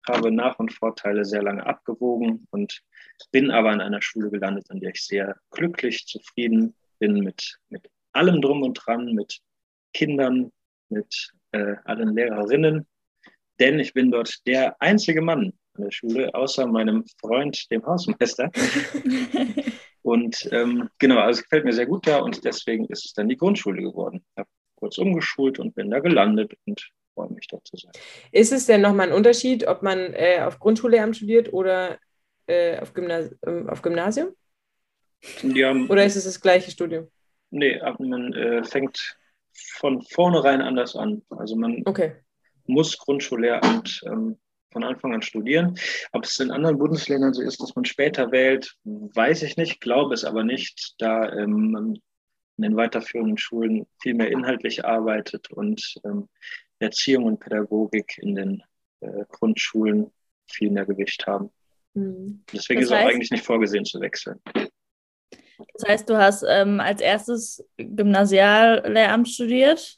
habe 0.09 0.31
Nach- 0.31 0.57
und 0.57 0.73
Vorteile 0.73 1.23
sehr 1.23 1.43
lange 1.43 1.65
abgewogen 1.65 2.47
und 2.49 2.81
bin 3.31 3.51
aber 3.51 3.69
an 3.69 3.81
einer 3.81 4.01
Schule 4.01 4.31
gelandet, 4.31 4.65
an 4.69 4.79
der 4.79 4.89
ich 4.89 5.05
sehr 5.05 5.35
glücklich, 5.51 6.07
zufrieden 6.07 6.75
bin 6.97 7.19
mit, 7.19 7.59
mit 7.69 7.87
allem 8.11 8.41
drum 8.41 8.63
und 8.63 8.73
dran, 8.73 9.13
mit 9.13 9.39
Kindern, 9.93 10.51
mit 10.89 11.31
äh, 11.51 11.75
allen 11.85 12.15
Lehrerinnen, 12.15 12.87
denn 13.59 13.79
ich 13.79 13.93
bin 13.93 14.11
dort 14.11 14.45
der 14.47 14.75
einzige 14.81 15.21
Mann 15.21 15.53
an 15.75 15.83
der 15.83 15.91
Schule, 15.91 16.33
außer 16.33 16.65
meinem 16.67 17.05
Freund, 17.19 17.69
dem 17.71 17.85
Hausmeister. 17.85 18.51
und 20.01 20.49
ähm, 20.51 20.89
genau, 20.97 21.19
also 21.19 21.39
es 21.39 21.43
gefällt 21.43 21.65
mir 21.65 21.73
sehr 21.73 21.85
gut 21.85 22.07
da 22.07 22.19
und 22.19 22.43
deswegen 22.43 22.85
ist 22.85 23.05
es 23.05 23.13
dann 23.13 23.29
die 23.29 23.37
Grundschule 23.37 23.81
geworden. 23.81 24.25
Ich 24.31 24.37
habe 24.39 24.49
kurz 24.75 24.97
umgeschult 24.97 25.59
und 25.59 25.75
bin 25.75 25.91
da 25.91 25.99
gelandet 25.99 26.53
und 26.65 26.91
freue 27.13 27.29
mich 27.29 27.47
dort 27.47 27.67
zu 27.67 27.77
sein. 27.77 27.91
Ist 28.31 28.51
es 28.51 28.65
denn 28.65 28.81
nochmal 28.81 29.09
ein 29.09 29.13
Unterschied, 29.13 29.67
ob 29.67 29.83
man 29.83 30.13
äh, 30.13 30.41
auf 30.41 30.59
Grundschullehramt 30.59 31.15
studiert 31.15 31.53
oder 31.53 31.99
äh, 32.47 32.79
auf, 32.79 32.93
Gymnasi 32.93 33.35
ähm, 33.45 33.69
auf 33.69 33.81
Gymnasium? 33.81 34.29
Ja, 35.43 35.71
oder 35.71 36.03
ist 36.03 36.15
es 36.15 36.23
das 36.23 36.41
gleiche 36.41 36.71
Studium? 36.71 37.07
Nee, 37.51 37.79
man 37.99 38.33
äh, 38.33 38.63
fängt 38.63 39.17
von 39.53 40.01
vornherein 40.01 40.61
anders 40.61 40.95
an. 40.95 41.21
Also 41.29 41.55
man 41.55 41.81
okay. 41.85 42.15
muss 42.65 42.97
Grundschullehramt 42.97 44.01
ähm, 44.05 44.37
von 44.71 44.83
Anfang 44.83 45.13
an 45.13 45.21
studieren. 45.21 45.77
Ob 46.13 46.23
es 46.23 46.39
in 46.39 46.51
anderen 46.51 46.77
Bundesländern 46.77 47.33
so 47.33 47.41
ist, 47.41 47.61
dass 47.61 47.75
man 47.75 47.85
später 47.85 48.31
wählt, 48.31 48.75
weiß 48.83 49.43
ich 49.43 49.57
nicht, 49.57 49.81
glaube 49.81 50.13
es 50.13 50.23
aber 50.23 50.43
nicht, 50.43 50.95
da 50.99 51.31
ähm, 51.31 51.99
in 52.57 52.63
den 52.63 52.75
weiterführenden 52.75 53.37
Schulen 53.37 53.87
viel 54.01 54.13
mehr 54.13 54.31
inhaltlich 54.31 54.85
arbeitet 54.85 55.51
und 55.51 55.95
ähm, 56.05 56.29
Erziehung 56.79 57.25
und 57.25 57.39
Pädagogik 57.39 58.17
in 58.17 58.35
den 58.35 58.63
äh, 59.01 59.25
Grundschulen 59.29 60.11
viel 60.47 60.71
mehr 60.71 60.85
Gewicht 60.85 61.25
haben. 61.27 61.51
Mhm. 61.93 62.43
Deswegen 62.53 62.81
das 62.81 62.91
heißt, 62.91 63.01
ist 63.01 63.05
auch 63.05 63.13
eigentlich 63.13 63.31
nicht 63.31 63.45
vorgesehen 63.45 63.85
zu 63.85 63.99
wechseln. 63.99 64.39
Das 65.73 65.89
heißt, 65.89 66.09
du 66.09 66.17
hast 66.17 66.43
ähm, 66.47 66.79
als 66.79 67.01
erstes 67.01 67.65
Gymnasiallehramt 67.77 69.29
studiert. 69.29 69.97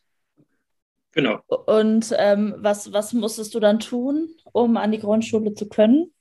Genau. 1.11 1.41
Und 1.47 2.13
ähm, 2.17 2.55
was, 2.57 2.91
was 2.91 3.13
musstest 3.13 3.53
du 3.53 3.59
dann 3.59 3.79
tun, 3.79 4.29
um 4.51 4.77
an 4.77 4.91
die 4.91 4.99
Grundschule 4.99 5.53
zu 5.53 5.69
können? 5.69 6.13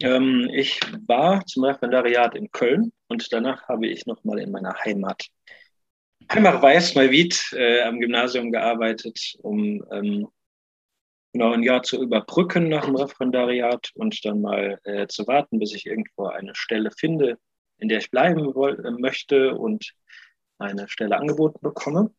Ähm, 0.00 0.48
ich 0.52 0.80
war 1.06 1.44
zum 1.46 1.64
Referendariat 1.64 2.34
in 2.34 2.50
Köln 2.50 2.92
und 3.08 3.32
danach 3.32 3.68
habe 3.68 3.86
ich 3.86 4.06
nochmal 4.06 4.40
in 4.40 4.50
meiner 4.50 4.74
Heimat, 4.84 5.26
Heimat 6.30 6.62
Weiß, 6.62 6.94
Neuwied, 6.94 7.52
äh, 7.52 7.82
am 7.82 8.00
Gymnasium 8.00 8.52
gearbeitet, 8.52 9.18
um 9.42 9.82
genau 11.32 11.52
ein 11.52 11.62
Jahr 11.62 11.82
zu 11.82 12.02
überbrücken 12.02 12.68
nach 12.68 12.84
dem 12.84 12.96
Referendariat 12.96 13.90
und 13.94 14.24
dann 14.24 14.40
mal 14.40 14.78
äh, 14.84 15.06
zu 15.06 15.26
warten, 15.26 15.58
bis 15.58 15.74
ich 15.74 15.86
irgendwo 15.86 16.26
eine 16.26 16.54
Stelle 16.54 16.90
finde, 16.96 17.38
in 17.80 17.88
der 17.88 17.98
ich 17.98 18.10
bleiben 18.10 18.54
äh, 18.54 18.90
möchte 18.90 19.54
und 19.54 19.94
eine 20.58 20.88
Stelle 20.88 21.16
angeboten 21.16 21.58
bekomme. 21.62 22.12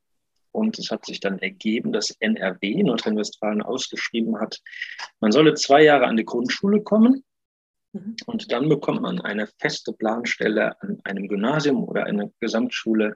Und 0.51 0.77
es 0.79 0.91
hat 0.91 1.05
sich 1.05 1.21
dann 1.21 1.39
ergeben, 1.39 1.93
dass 1.93 2.11
NRW, 2.19 2.83
Nordrhein-Westfalen, 2.83 3.61
ausgeschrieben 3.61 4.39
hat, 4.39 4.59
man 5.21 5.31
solle 5.31 5.53
zwei 5.53 5.83
Jahre 5.83 6.07
an 6.07 6.17
die 6.17 6.25
Grundschule 6.25 6.81
kommen 6.81 7.23
mhm. 7.93 8.17
und 8.25 8.51
dann 8.51 8.67
bekommt 8.67 9.01
man 9.01 9.21
eine 9.21 9.47
feste 9.59 9.93
Planstelle 9.93 10.81
an 10.81 10.99
einem 11.05 11.29
Gymnasium 11.29 11.83
oder 11.85 12.05
einer 12.05 12.29
Gesamtschule 12.41 13.15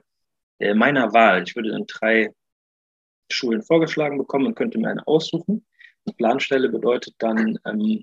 äh, 0.60 0.72
meiner 0.72 1.12
Wahl. 1.12 1.42
Ich 1.42 1.54
würde 1.56 1.72
dann 1.72 1.86
drei 1.86 2.32
Schulen 3.30 3.62
vorgeschlagen 3.62 4.16
bekommen 4.16 4.46
und 4.46 4.54
könnte 4.54 4.78
mir 4.78 4.88
eine 4.88 5.06
aussuchen. 5.06 5.66
Die 6.08 6.14
Planstelle 6.14 6.70
bedeutet 6.70 7.16
dann 7.18 7.58
ähm, 7.66 8.02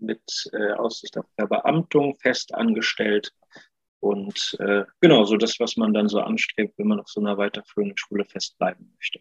mit 0.00 0.50
äh, 0.52 0.72
Aussicht 0.72 1.16
auf 1.18 1.26
Verbeamtung, 1.36 2.18
fest 2.18 2.52
angestellt 2.54 3.32
und 4.02 4.56
äh, 4.58 4.82
genau, 5.00 5.22
so 5.24 5.36
das, 5.36 5.60
was 5.60 5.76
man 5.76 5.94
dann 5.94 6.08
so 6.08 6.18
anstrebt, 6.18 6.76
wenn 6.76 6.88
man 6.88 6.98
auf 6.98 7.08
so 7.08 7.20
einer 7.20 7.38
weiterführenden 7.38 7.96
Schule 7.96 8.24
festbleiben 8.24 8.92
möchte. 8.96 9.20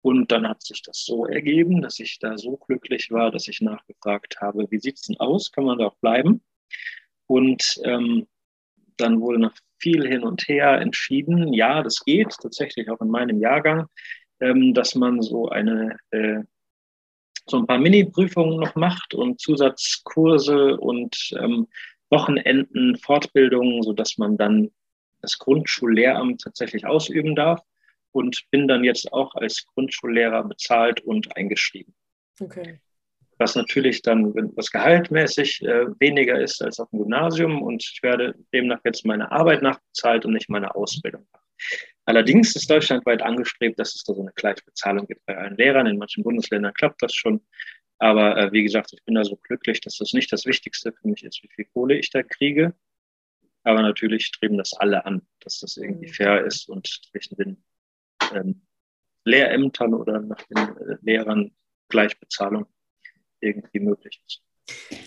Und 0.00 0.30
dann 0.30 0.48
hat 0.48 0.62
sich 0.62 0.80
das 0.82 1.04
so 1.04 1.26
ergeben, 1.26 1.82
dass 1.82 1.98
ich 1.98 2.20
da 2.20 2.38
so 2.38 2.56
glücklich 2.56 3.10
war, 3.10 3.32
dass 3.32 3.48
ich 3.48 3.60
nachgefragt 3.60 4.40
habe, 4.40 4.70
wie 4.70 4.78
sieht 4.78 4.94
es 4.94 5.06
denn 5.06 5.18
aus? 5.18 5.50
Kann 5.50 5.64
man 5.64 5.78
da 5.78 5.86
auch 5.86 5.96
bleiben? 5.96 6.40
Und 7.26 7.80
ähm, 7.82 8.28
dann 8.96 9.20
wurde 9.20 9.40
nach 9.40 9.54
viel 9.80 10.06
hin 10.06 10.22
und 10.22 10.46
her 10.46 10.80
entschieden, 10.80 11.52
ja, 11.52 11.82
das 11.82 12.04
geht 12.04 12.32
tatsächlich 12.40 12.88
auch 12.90 13.00
in 13.00 13.08
meinem 13.08 13.40
Jahrgang, 13.40 13.88
ähm, 14.38 14.72
dass 14.72 14.94
man 14.94 15.20
so 15.20 15.48
eine 15.48 15.96
äh, 16.10 16.44
so 17.46 17.56
ein 17.56 17.66
paar 17.66 17.78
Mini-Prüfungen 17.78 18.60
noch 18.60 18.76
macht 18.76 19.14
und 19.14 19.40
Zusatzkurse 19.40 20.76
und 20.76 21.32
ähm, 21.40 21.66
Wochenenden, 22.10 22.96
Fortbildungen, 22.96 23.82
sodass 23.82 24.18
man 24.18 24.36
dann 24.36 24.70
das 25.20 25.38
Grundschullehramt 25.38 26.40
tatsächlich 26.40 26.86
ausüben 26.86 27.34
darf 27.34 27.60
und 28.12 28.42
bin 28.50 28.66
dann 28.68 28.84
jetzt 28.84 29.12
auch 29.12 29.34
als 29.34 29.64
Grundschullehrer 29.66 30.44
bezahlt 30.44 31.00
und 31.00 31.36
eingeschrieben. 31.36 31.94
Okay. 32.40 32.80
Was 33.38 33.54
natürlich 33.54 34.02
dann, 34.02 34.34
wenn 34.34 34.54
was 34.56 34.70
gehaltmäßig 34.70 35.62
äh, 35.62 35.86
weniger 35.98 36.38
ist 36.40 36.62
als 36.62 36.78
auf 36.78 36.90
dem 36.90 37.00
Gymnasium 37.00 37.62
und 37.62 37.82
ich 37.82 38.02
werde 38.02 38.34
demnach 38.52 38.80
jetzt 38.84 39.06
meine 39.06 39.30
Arbeit 39.30 39.62
nachbezahlt 39.62 40.24
und 40.26 40.34
nicht 40.34 40.50
meine 40.50 40.74
Ausbildung. 40.74 41.26
Allerdings 42.04 42.56
ist 42.56 42.68
deutschlandweit 42.68 43.22
angestrebt, 43.22 43.78
dass 43.78 43.94
es 43.94 44.02
da 44.02 44.14
so 44.14 44.22
eine 44.22 44.32
Gleichbezahlung 44.34 45.06
gibt 45.06 45.24
bei 45.26 45.36
allen 45.36 45.56
Lehrern. 45.56 45.86
In 45.86 45.98
manchen 45.98 46.24
Bundesländern 46.24 46.74
klappt 46.74 47.02
das 47.02 47.14
schon. 47.14 47.40
Aber 48.00 48.36
äh, 48.38 48.52
wie 48.52 48.62
gesagt, 48.62 48.94
ich 48.94 49.04
bin 49.04 49.14
da 49.14 49.24
so 49.24 49.36
glücklich, 49.36 49.80
dass 49.82 49.98
das 49.98 50.14
nicht 50.14 50.32
das 50.32 50.46
Wichtigste 50.46 50.90
für 50.90 51.06
mich 51.06 51.22
ist, 51.22 51.42
wie 51.42 51.50
viel 51.54 51.66
Kohle 51.66 51.98
ich 51.98 52.10
da 52.10 52.22
kriege. 52.22 52.74
Aber 53.62 53.82
natürlich 53.82 54.24
streben 54.24 54.56
das 54.56 54.72
alle 54.72 55.04
an, 55.04 55.20
dass 55.40 55.60
das 55.60 55.76
irgendwie 55.76 56.08
mhm. 56.08 56.12
fair 56.12 56.44
ist 56.44 56.68
und 56.70 56.86
zwischen 57.10 57.36
den 57.36 57.62
ähm, 58.34 58.62
Lehrämtern 59.24 59.92
oder 59.92 60.20
nach 60.20 60.42
den 60.44 60.56
äh, 60.56 60.96
Lehrern 61.02 61.52
Gleichbezahlung 61.88 62.66
irgendwie 63.40 63.80
möglich 63.80 64.22
ist. 64.26 64.42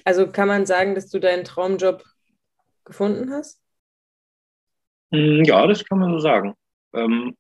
Also 0.04 0.32
kann 0.32 0.48
man 0.48 0.68
sagen, 0.68 0.94
dass 0.94 1.10
du 1.10 1.20
deinen 1.20 1.46
Traumjob 1.46 2.04
gefunden 2.86 3.32
hast? 3.32 3.60
Hm, 5.12 5.44
ja, 5.46 5.66
das 5.66 5.84
kann 5.84 5.98
man 5.98 6.12
so 6.12 6.20
sagen. 6.20 6.54
Ähm, 6.94 7.36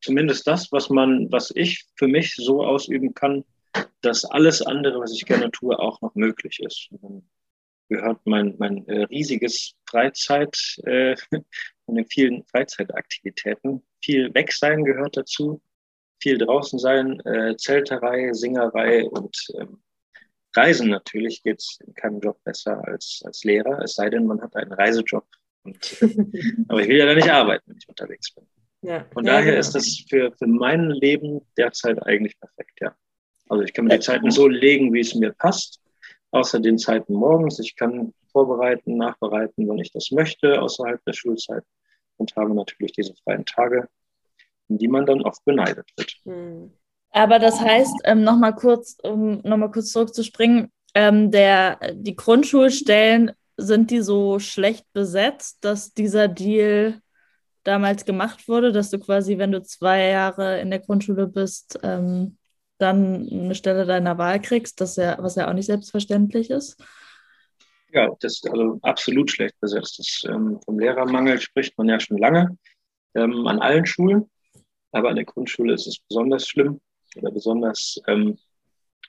zumindest 0.00 0.46
das, 0.46 0.72
was 0.72 0.88
man, 0.88 1.30
was 1.30 1.52
ich 1.54 1.84
für 1.96 2.08
mich 2.08 2.34
so 2.34 2.64
ausüben 2.64 3.12
kann, 3.12 3.44
dass 4.02 4.24
alles 4.24 4.62
andere, 4.62 5.00
was 5.00 5.12
ich 5.12 5.24
gerne 5.24 5.50
tue, 5.50 5.78
auch 5.78 6.00
noch 6.00 6.14
möglich 6.14 6.60
ist. 6.60 6.88
dann 7.02 7.22
gehört 7.88 8.20
mein, 8.24 8.54
mein 8.58 8.86
äh, 8.86 9.02
riesiges 9.04 9.74
Freizeit, 9.84 10.56
äh, 10.84 11.16
von 11.84 11.94
den 11.94 12.06
vielen 12.06 12.44
Freizeitaktivitäten. 12.44 13.82
Viel 14.02 14.32
weg 14.32 14.52
sein 14.52 14.84
gehört 14.84 15.16
dazu, 15.16 15.60
viel 16.22 16.38
draußen 16.38 16.78
sein, 16.78 17.20
äh, 17.26 17.56
Zelterei, 17.56 18.32
Singerei 18.32 19.04
und 19.04 19.36
ähm, 19.58 19.82
Reisen 20.54 20.88
natürlich 20.88 21.42
geht 21.42 21.60
es 21.60 21.78
in 21.86 21.94
keinem 21.94 22.20
Job 22.20 22.42
besser 22.44 22.82
als, 22.86 23.22
als 23.24 23.44
Lehrer, 23.44 23.82
es 23.82 23.94
sei 23.94 24.10
denn, 24.10 24.26
man 24.26 24.40
hat 24.40 24.56
einen 24.56 24.72
Reisejob. 24.72 25.26
Und, 25.62 26.02
äh, 26.02 26.06
aber 26.68 26.80
ich 26.80 26.88
will 26.88 26.98
ja 26.98 27.06
da 27.06 27.14
nicht 27.14 27.30
arbeiten, 27.30 27.64
wenn 27.66 27.76
ich 27.76 27.88
unterwegs 27.88 28.34
bin. 28.34 28.46
Ja. 28.82 29.06
Von 29.12 29.24
ja, 29.24 29.32
daher 29.32 29.46
genau. 29.46 29.60
ist 29.60 29.74
das 29.74 30.04
für, 30.08 30.32
für 30.32 30.46
mein 30.46 30.90
Leben 30.90 31.40
derzeit 31.56 32.02
eigentlich 32.04 32.38
perfekt, 32.40 32.78
ja. 32.80 32.94
Also 33.50 33.64
ich 33.64 33.72
kann 33.72 33.86
mir 33.86 33.98
die 33.98 34.04
Zeiten 34.04 34.30
so 34.30 34.46
legen, 34.46 34.92
wie 34.92 35.00
es 35.00 35.14
mir 35.14 35.32
passt, 35.32 35.80
außer 36.30 36.60
den 36.60 36.78
Zeiten 36.78 37.12
morgens. 37.14 37.58
Ich 37.58 37.74
kann 37.74 38.14
vorbereiten, 38.30 38.96
nachbereiten, 38.96 39.68
wenn 39.68 39.78
ich 39.78 39.92
das 39.92 40.12
möchte, 40.12 40.62
außerhalb 40.62 41.04
der 41.04 41.12
Schulzeit 41.12 41.64
und 42.16 42.34
habe 42.36 42.54
natürlich 42.54 42.92
diese 42.92 43.12
freien 43.24 43.44
Tage, 43.44 43.88
in 44.68 44.78
die 44.78 44.86
man 44.86 45.04
dann 45.04 45.22
oft 45.22 45.44
beneidet 45.44 45.88
wird. 45.96 46.12
Hm. 46.24 46.72
Aber 47.10 47.40
das 47.40 47.60
heißt, 47.60 47.94
ähm, 48.04 48.22
nochmal 48.22 48.54
kurz, 48.54 48.96
um 49.02 49.40
nochmal 49.42 49.72
kurz 49.72 49.90
zurückzuspringen, 49.90 50.70
ähm, 50.94 51.32
der, 51.32 51.80
die 51.94 52.14
Grundschulstellen, 52.14 53.32
sind 53.56 53.90
die 53.90 54.00
so 54.00 54.38
schlecht 54.38 54.86
besetzt, 54.92 55.58
dass 55.64 55.92
dieser 55.92 56.28
Deal 56.28 57.00
damals 57.64 58.06
gemacht 58.06 58.48
wurde, 58.48 58.72
dass 58.72 58.90
du 58.90 58.98
quasi, 58.98 59.36
wenn 59.36 59.52
du 59.52 59.62
zwei 59.62 60.08
Jahre 60.08 60.60
in 60.60 60.70
der 60.70 60.78
Grundschule 60.78 61.26
bist, 61.26 61.78
ähm, 61.82 62.38
dann 62.80 63.28
eine 63.30 63.54
Stelle 63.54 63.86
deiner 63.86 64.18
Wahl 64.18 64.40
kriegst, 64.40 64.80
das 64.80 64.96
ja, 64.96 65.16
was 65.20 65.36
ja 65.36 65.48
auch 65.48 65.54
nicht 65.54 65.66
selbstverständlich 65.66 66.50
ist. 66.50 66.82
Ja, 67.92 68.08
das 68.20 68.34
ist 68.34 68.48
also 68.48 68.78
absolut 68.82 69.30
schlecht 69.30 69.58
besetzt. 69.60 69.98
Das, 69.98 70.22
ähm, 70.32 70.60
vom 70.64 70.78
Lehrermangel 70.78 71.40
spricht 71.40 71.76
man 71.76 71.88
ja 71.88 71.98
schon 71.98 72.18
lange 72.18 72.56
ähm, 73.14 73.46
an 73.46 73.58
allen 73.58 73.86
Schulen, 73.86 74.30
aber 74.92 75.10
an 75.10 75.16
der 75.16 75.24
Grundschule 75.24 75.74
ist 75.74 75.86
es 75.86 75.98
besonders 76.08 76.46
schlimm 76.46 76.80
oder 77.16 77.32
besonders 77.32 78.00
ähm, 78.06 78.38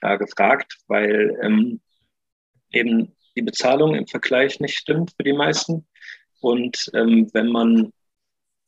ja, 0.01 0.15
gefragt, 0.15 0.77
weil 0.87 1.37
ähm, 1.41 1.81
eben 2.71 3.15
die 3.35 3.43
Bezahlung 3.43 3.95
im 3.95 4.07
Vergleich 4.07 4.59
nicht 4.59 4.77
stimmt 4.77 5.13
für 5.15 5.23
die 5.23 5.33
meisten. 5.33 5.87
Und 6.39 6.89
ähm, 6.93 7.29
wenn 7.33 7.47
man 7.47 7.91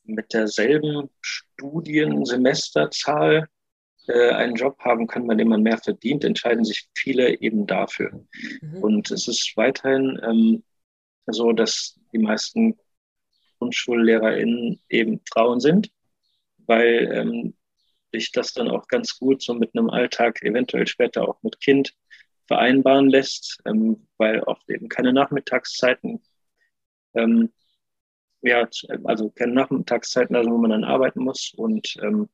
mit 0.03 0.33
derselben 0.33 1.09
Studiensemesterzahl 1.21 3.47
äh, 4.07 4.31
einen 4.31 4.55
Job 4.55 4.79
haben 4.79 5.07
kann, 5.07 5.27
bei 5.27 5.35
dem 5.35 5.49
man 5.49 5.63
mehr 5.63 5.77
verdient, 5.77 6.23
entscheiden 6.23 6.65
sich 6.65 6.87
viele 6.95 7.39
eben 7.41 7.67
dafür. 7.67 8.25
Mhm. 8.61 8.77
Und 8.83 9.11
es 9.11 9.27
ist 9.27 9.53
weiterhin 9.55 10.19
ähm, 10.23 10.63
so, 11.27 11.51
dass 11.51 11.99
die 12.11 12.19
meisten 12.19 12.77
GrundschullehrerInnen 13.57 14.81
eben 14.89 15.21
Frauen 15.31 15.59
sind, 15.59 15.89
weil 16.65 17.09
ähm, 17.13 17.55
sich 18.11 18.31
das 18.31 18.53
dann 18.53 18.69
auch 18.69 18.87
ganz 18.87 19.17
gut 19.17 19.41
so 19.41 19.53
mit 19.53 19.75
einem 19.75 19.89
Alltag, 19.89 20.41
eventuell 20.43 20.87
später 20.87 21.27
auch 21.27 21.41
mit 21.41 21.59
Kind, 21.59 21.93
vereinbaren 22.47 23.09
lässt, 23.09 23.59
ähm, 23.65 24.07
weil 24.17 24.41
oft 24.41 24.69
eben 24.69 24.89
keine 24.89 25.13
Nachmittagszeiten, 25.13 26.21
ähm, 27.13 27.51
ja, 28.41 28.67
also 29.05 29.29
keine 29.29 29.53
Nachmittagszeiten, 29.53 30.35
also 30.35 30.51
wo 30.51 30.57
man 30.57 30.71
dann 30.71 30.83
arbeiten 30.83 31.21
muss. 31.21 31.53
Und 31.55 31.95
ähm, 32.01 32.29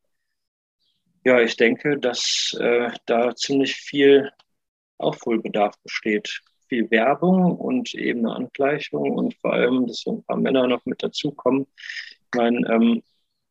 ja, 1.23 1.41
ich 1.41 1.55
denke, 1.57 1.97
dass 1.99 2.55
äh, 2.59 2.91
da 3.05 3.35
ziemlich 3.35 3.75
viel 3.75 4.31
Aufholbedarf 4.97 5.75
besteht. 5.83 6.41
Viel 6.67 6.89
Werbung 6.91 7.57
und 7.57 7.95
eben 7.95 8.27
eine 8.27 8.35
Angleichung 8.35 9.11
und 9.11 9.35
vor 9.35 9.53
allem, 9.53 9.87
dass 9.87 10.01
so 10.01 10.17
ein 10.17 10.23
paar 10.23 10.37
Männer 10.37 10.67
noch 10.67 10.85
mit 10.85 11.01
dazukommen. 11.01 11.65
Ich 11.77 12.37
meine, 12.37 12.67
ähm, 12.69 13.01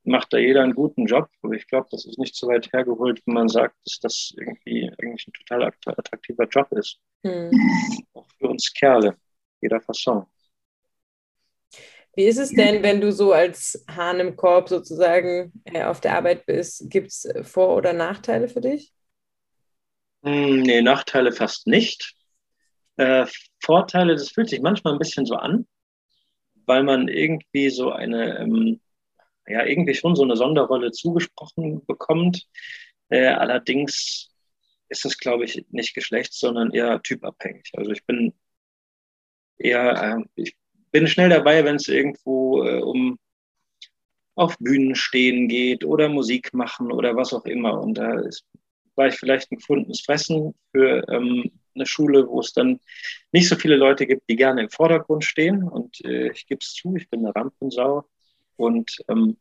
macht 0.08 0.32
da 0.32 0.38
jeder 0.38 0.62
einen 0.62 0.74
guten 0.74 1.06
Job. 1.06 1.28
Aber 1.42 1.54
ich 1.54 1.66
glaube, 1.66 1.88
das 1.90 2.04
ist 2.04 2.18
nicht 2.18 2.34
so 2.34 2.48
weit 2.48 2.72
hergeholt, 2.72 3.20
wenn 3.26 3.34
man 3.34 3.48
sagt, 3.48 3.76
dass 3.84 3.98
das 4.00 4.32
irgendwie 4.36 4.90
eigentlich 4.98 5.26
ein 5.28 5.32
total 5.32 5.64
attraktiver 5.64 6.46
Job 6.48 6.70
ist. 6.72 6.98
Hm. 7.24 7.50
Auch 8.14 8.26
für 8.38 8.48
uns 8.48 8.72
Kerle, 8.72 9.16
jeder 9.60 9.80
Fasson. 9.80 10.26
Wie 12.18 12.26
ist 12.26 12.38
es 12.38 12.50
denn, 12.50 12.82
wenn 12.82 13.00
du 13.00 13.12
so 13.12 13.32
als 13.32 13.84
Hahn 13.88 14.18
im 14.18 14.34
Korb 14.34 14.68
sozusagen 14.68 15.52
äh, 15.62 15.84
auf 15.84 16.00
der 16.00 16.16
Arbeit 16.16 16.46
bist? 16.46 16.90
Gibt 16.90 17.12
es 17.12 17.28
Vor- 17.42 17.76
oder 17.76 17.92
Nachteile 17.92 18.48
für 18.48 18.60
dich? 18.60 18.92
Hm, 20.24 20.62
nee, 20.62 20.82
Nachteile 20.82 21.30
fast 21.30 21.68
nicht. 21.68 22.16
Äh, 22.96 23.24
Vorteile, 23.62 24.14
das 24.14 24.30
fühlt 24.30 24.48
sich 24.48 24.60
manchmal 24.60 24.94
ein 24.94 24.98
bisschen 24.98 25.26
so 25.26 25.36
an, 25.36 25.68
weil 26.66 26.82
man 26.82 27.06
irgendwie 27.06 27.70
so 27.70 27.92
eine 27.92 28.36
ähm, 28.40 28.80
ja 29.46 29.64
irgendwie 29.64 29.94
schon 29.94 30.16
so 30.16 30.24
eine 30.24 30.34
Sonderrolle 30.34 30.90
zugesprochen 30.90 31.86
bekommt. 31.86 32.48
Äh, 33.10 33.28
allerdings 33.28 34.34
ist 34.88 35.04
es, 35.04 35.18
glaube 35.18 35.44
ich, 35.44 35.64
nicht 35.70 35.94
geschlechts, 35.94 36.40
sondern 36.40 36.72
eher 36.72 37.00
typabhängig. 37.00 37.70
Also 37.76 37.92
ich 37.92 38.04
bin 38.06 38.34
eher, 39.56 40.18
äh, 40.18 40.24
ich 40.34 40.56
bin 40.90 41.06
schnell 41.06 41.28
dabei, 41.28 41.64
wenn 41.64 41.76
es 41.76 41.88
irgendwo 41.88 42.64
äh, 42.64 42.80
um 42.80 43.18
auf 44.34 44.56
Bühnen 44.58 44.94
stehen 44.94 45.48
geht 45.48 45.84
oder 45.84 46.08
Musik 46.08 46.54
machen 46.54 46.92
oder 46.92 47.16
was 47.16 47.32
auch 47.32 47.44
immer. 47.44 47.80
Und 47.80 47.94
da 47.94 48.20
ist, 48.20 48.44
war 48.94 49.08
ich 49.08 49.16
vielleicht 49.16 49.50
ein 49.50 49.56
gefundenes 49.56 50.02
Fressen 50.02 50.54
für 50.70 51.06
ähm, 51.08 51.50
eine 51.74 51.86
Schule, 51.86 52.28
wo 52.28 52.40
es 52.40 52.52
dann 52.52 52.78
nicht 53.32 53.48
so 53.48 53.56
viele 53.56 53.76
Leute 53.76 54.06
gibt, 54.06 54.28
die 54.28 54.36
gerne 54.36 54.62
im 54.62 54.70
Vordergrund 54.70 55.24
stehen. 55.24 55.64
Und 55.64 56.04
äh, 56.04 56.30
ich 56.30 56.46
gebe 56.46 56.60
es 56.62 56.72
zu, 56.72 56.94
ich 56.94 57.10
bin 57.10 57.20
eine 57.20 57.34
Rampensau. 57.34 58.08
Und 58.56 58.96
ähm, 59.08 59.36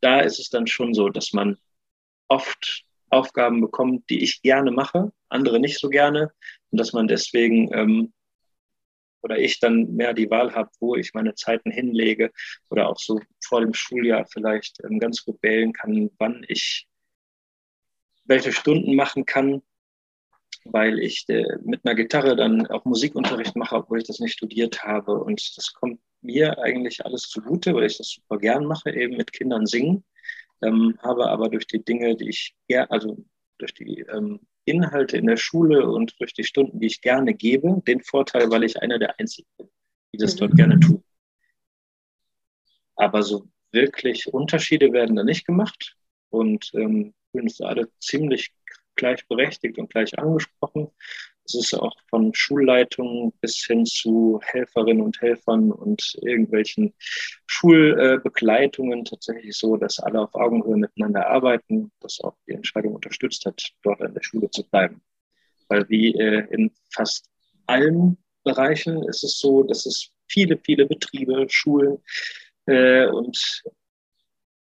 da 0.00 0.20
ist 0.20 0.40
es 0.40 0.50
dann 0.50 0.66
schon 0.66 0.92
so, 0.92 1.08
dass 1.08 1.32
man 1.32 1.56
oft 2.28 2.84
Aufgaben 3.08 3.60
bekommt, 3.60 4.08
die 4.10 4.22
ich 4.22 4.42
gerne 4.42 4.70
mache, 4.70 5.12
andere 5.28 5.60
nicht 5.60 5.78
so 5.78 5.88
gerne. 5.88 6.32
Und 6.70 6.78
dass 6.78 6.92
man 6.92 7.08
deswegen 7.08 7.72
ähm, 7.72 8.12
oder 9.22 9.38
ich 9.38 9.60
dann 9.60 9.94
mehr 9.94 10.14
die 10.14 10.30
Wahl 10.30 10.54
habe, 10.54 10.70
wo 10.80 10.96
ich 10.96 11.14
meine 11.14 11.34
Zeiten 11.34 11.70
hinlege 11.70 12.30
oder 12.70 12.88
auch 12.88 12.98
so 12.98 13.20
vor 13.42 13.60
dem 13.60 13.74
Schuljahr 13.74 14.26
vielleicht 14.30 14.78
ähm, 14.84 14.98
ganz 14.98 15.24
gut 15.24 15.42
wählen 15.42 15.72
kann, 15.72 16.10
wann 16.18 16.44
ich 16.48 16.86
welche 18.24 18.52
Stunden 18.52 18.94
machen 18.94 19.26
kann, 19.26 19.62
weil 20.64 20.98
ich 21.00 21.24
äh, 21.28 21.58
mit 21.64 21.84
einer 21.84 21.94
Gitarre 21.94 22.36
dann 22.36 22.66
auch 22.68 22.84
Musikunterricht 22.84 23.56
mache, 23.56 23.76
obwohl 23.76 23.98
ich 23.98 24.06
das 24.06 24.20
nicht 24.20 24.34
studiert 24.34 24.84
habe. 24.84 25.12
Und 25.12 25.56
das 25.56 25.72
kommt 25.72 26.00
mir 26.22 26.58
eigentlich 26.58 27.04
alles 27.04 27.22
zugute, 27.22 27.74
weil 27.74 27.84
ich 27.84 27.98
das 27.98 28.10
super 28.10 28.38
gern 28.38 28.64
mache, 28.66 28.90
eben 28.94 29.16
mit 29.16 29.32
Kindern 29.32 29.66
singen. 29.66 30.04
Ähm, 30.62 30.98
habe 31.02 31.28
aber 31.28 31.48
durch 31.48 31.66
die 31.66 31.82
Dinge, 31.82 32.16
die 32.16 32.28
ich 32.28 32.54
gerne, 32.68 32.90
also 32.90 33.16
durch 33.58 33.74
die 33.74 34.00
ähm, 34.00 34.40
Inhalte 34.64 35.16
in 35.16 35.26
der 35.26 35.36
Schule 35.36 35.86
und 35.86 36.14
durch 36.20 36.32
die 36.32 36.44
Stunden, 36.44 36.80
die 36.80 36.86
ich 36.86 37.00
gerne 37.00 37.34
gebe, 37.34 37.82
den 37.86 38.00
Vorteil, 38.02 38.50
weil 38.50 38.64
ich 38.64 38.80
einer 38.80 38.98
der 38.98 39.18
Einzigen 39.18 39.48
bin, 39.56 39.68
die 40.12 40.18
das 40.18 40.34
mhm. 40.34 40.38
dort 40.38 40.56
gerne 40.56 40.80
tun. 40.80 41.04
Aber 42.96 43.22
so 43.22 43.48
wirklich 43.72 44.32
Unterschiede 44.32 44.92
werden 44.92 45.16
da 45.16 45.24
nicht 45.24 45.46
gemacht 45.46 45.96
und 46.28 46.70
ähm, 46.74 47.14
fühlen 47.30 47.44
uns 47.44 47.60
alle 47.60 47.88
ziemlich 47.98 48.52
gleichberechtigt 48.96 49.78
und 49.78 49.90
gleich 49.90 50.18
angesprochen. 50.18 50.90
Es 51.50 51.72
ist 51.72 51.74
auch 51.74 51.96
von 52.08 52.32
Schulleitungen 52.32 53.32
bis 53.40 53.64
hin 53.64 53.84
zu 53.84 54.40
Helferinnen 54.44 55.02
und 55.02 55.20
Helfern 55.20 55.72
und 55.72 56.16
irgendwelchen 56.22 56.94
Schulbegleitungen 57.46 59.04
tatsächlich 59.04 59.56
so, 59.56 59.76
dass 59.76 59.98
alle 59.98 60.20
auf 60.20 60.34
Augenhöhe 60.34 60.76
miteinander 60.76 61.26
arbeiten, 61.28 61.90
das 62.00 62.20
auch 62.20 62.36
die 62.46 62.52
Entscheidung 62.52 62.94
unterstützt 62.94 63.44
hat, 63.46 63.60
dort 63.82 64.00
an 64.00 64.14
der 64.14 64.22
Schule 64.22 64.48
zu 64.50 64.62
bleiben. 64.68 65.02
Weil 65.68 65.88
wie 65.88 66.14
äh, 66.14 66.46
in 66.50 66.70
fast 66.90 67.28
allen 67.66 68.16
Bereichen 68.44 69.02
ist 69.08 69.24
es 69.24 69.38
so, 69.40 69.64
dass 69.64 69.86
es 69.86 70.12
viele, 70.28 70.56
viele 70.56 70.86
Betriebe, 70.86 71.46
Schulen 71.48 71.98
äh, 72.66 73.06
und 73.06 73.64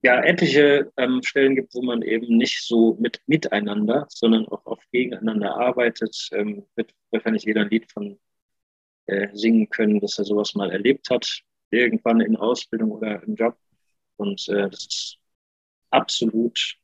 ja, 0.02 0.22
etliche 0.22 0.92
ähm, 0.96 1.22
Stellen 1.22 1.54
gibt, 1.54 1.74
wo 1.74 1.82
man 1.82 2.02
eben 2.02 2.36
nicht 2.36 2.62
so 2.62 2.96
mit 3.00 3.20
miteinander, 3.26 4.06
sondern 4.08 4.46
auch 4.48 4.66
auf 4.66 4.80
gegeneinander 4.90 5.56
arbeitet. 5.56 6.28
Ähm, 6.32 6.66
wird 6.74 6.92
wahrscheinlich 7.10 7.44
jeder 7.44 7.62
ein 7.62 7.70
Lied 7.70 7.90
von 7.90 8.18
äh, 9.06 9.28
singen 9.32 9.68
können, 9.70 10.00
dass 10.00 10.18
er 10.18 10.24
sowas 10.24 10.54
mal 10.54 10.70
erlebt 10.70 11.08
hat, 11.10 11.42
irgendwann 11.70 12.20
in 12.20 12.36
Ausbildung 12.36 12.92
oder 12.92 13.22
im 13.22 13.36
Job. 13.36 13.56
Und 14.16 14.48
äh, 14.48 14.68
das 14.70 14.86
ist 14.86 15.18
absolut, 15.90 16.76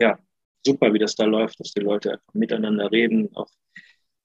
ja, 0.00 0.18
super, 0.64 0.92
wie 0.94 0.98
das 0.98 1.16
da 1.16 1.24
läuft, 1.24 1.60
dass 1.60 1.72
die 1.72 1.80
Leute 1.80 2.20
miteinander 2.32 2.90
reden, 2.90 3.34
auch 3.36 3.50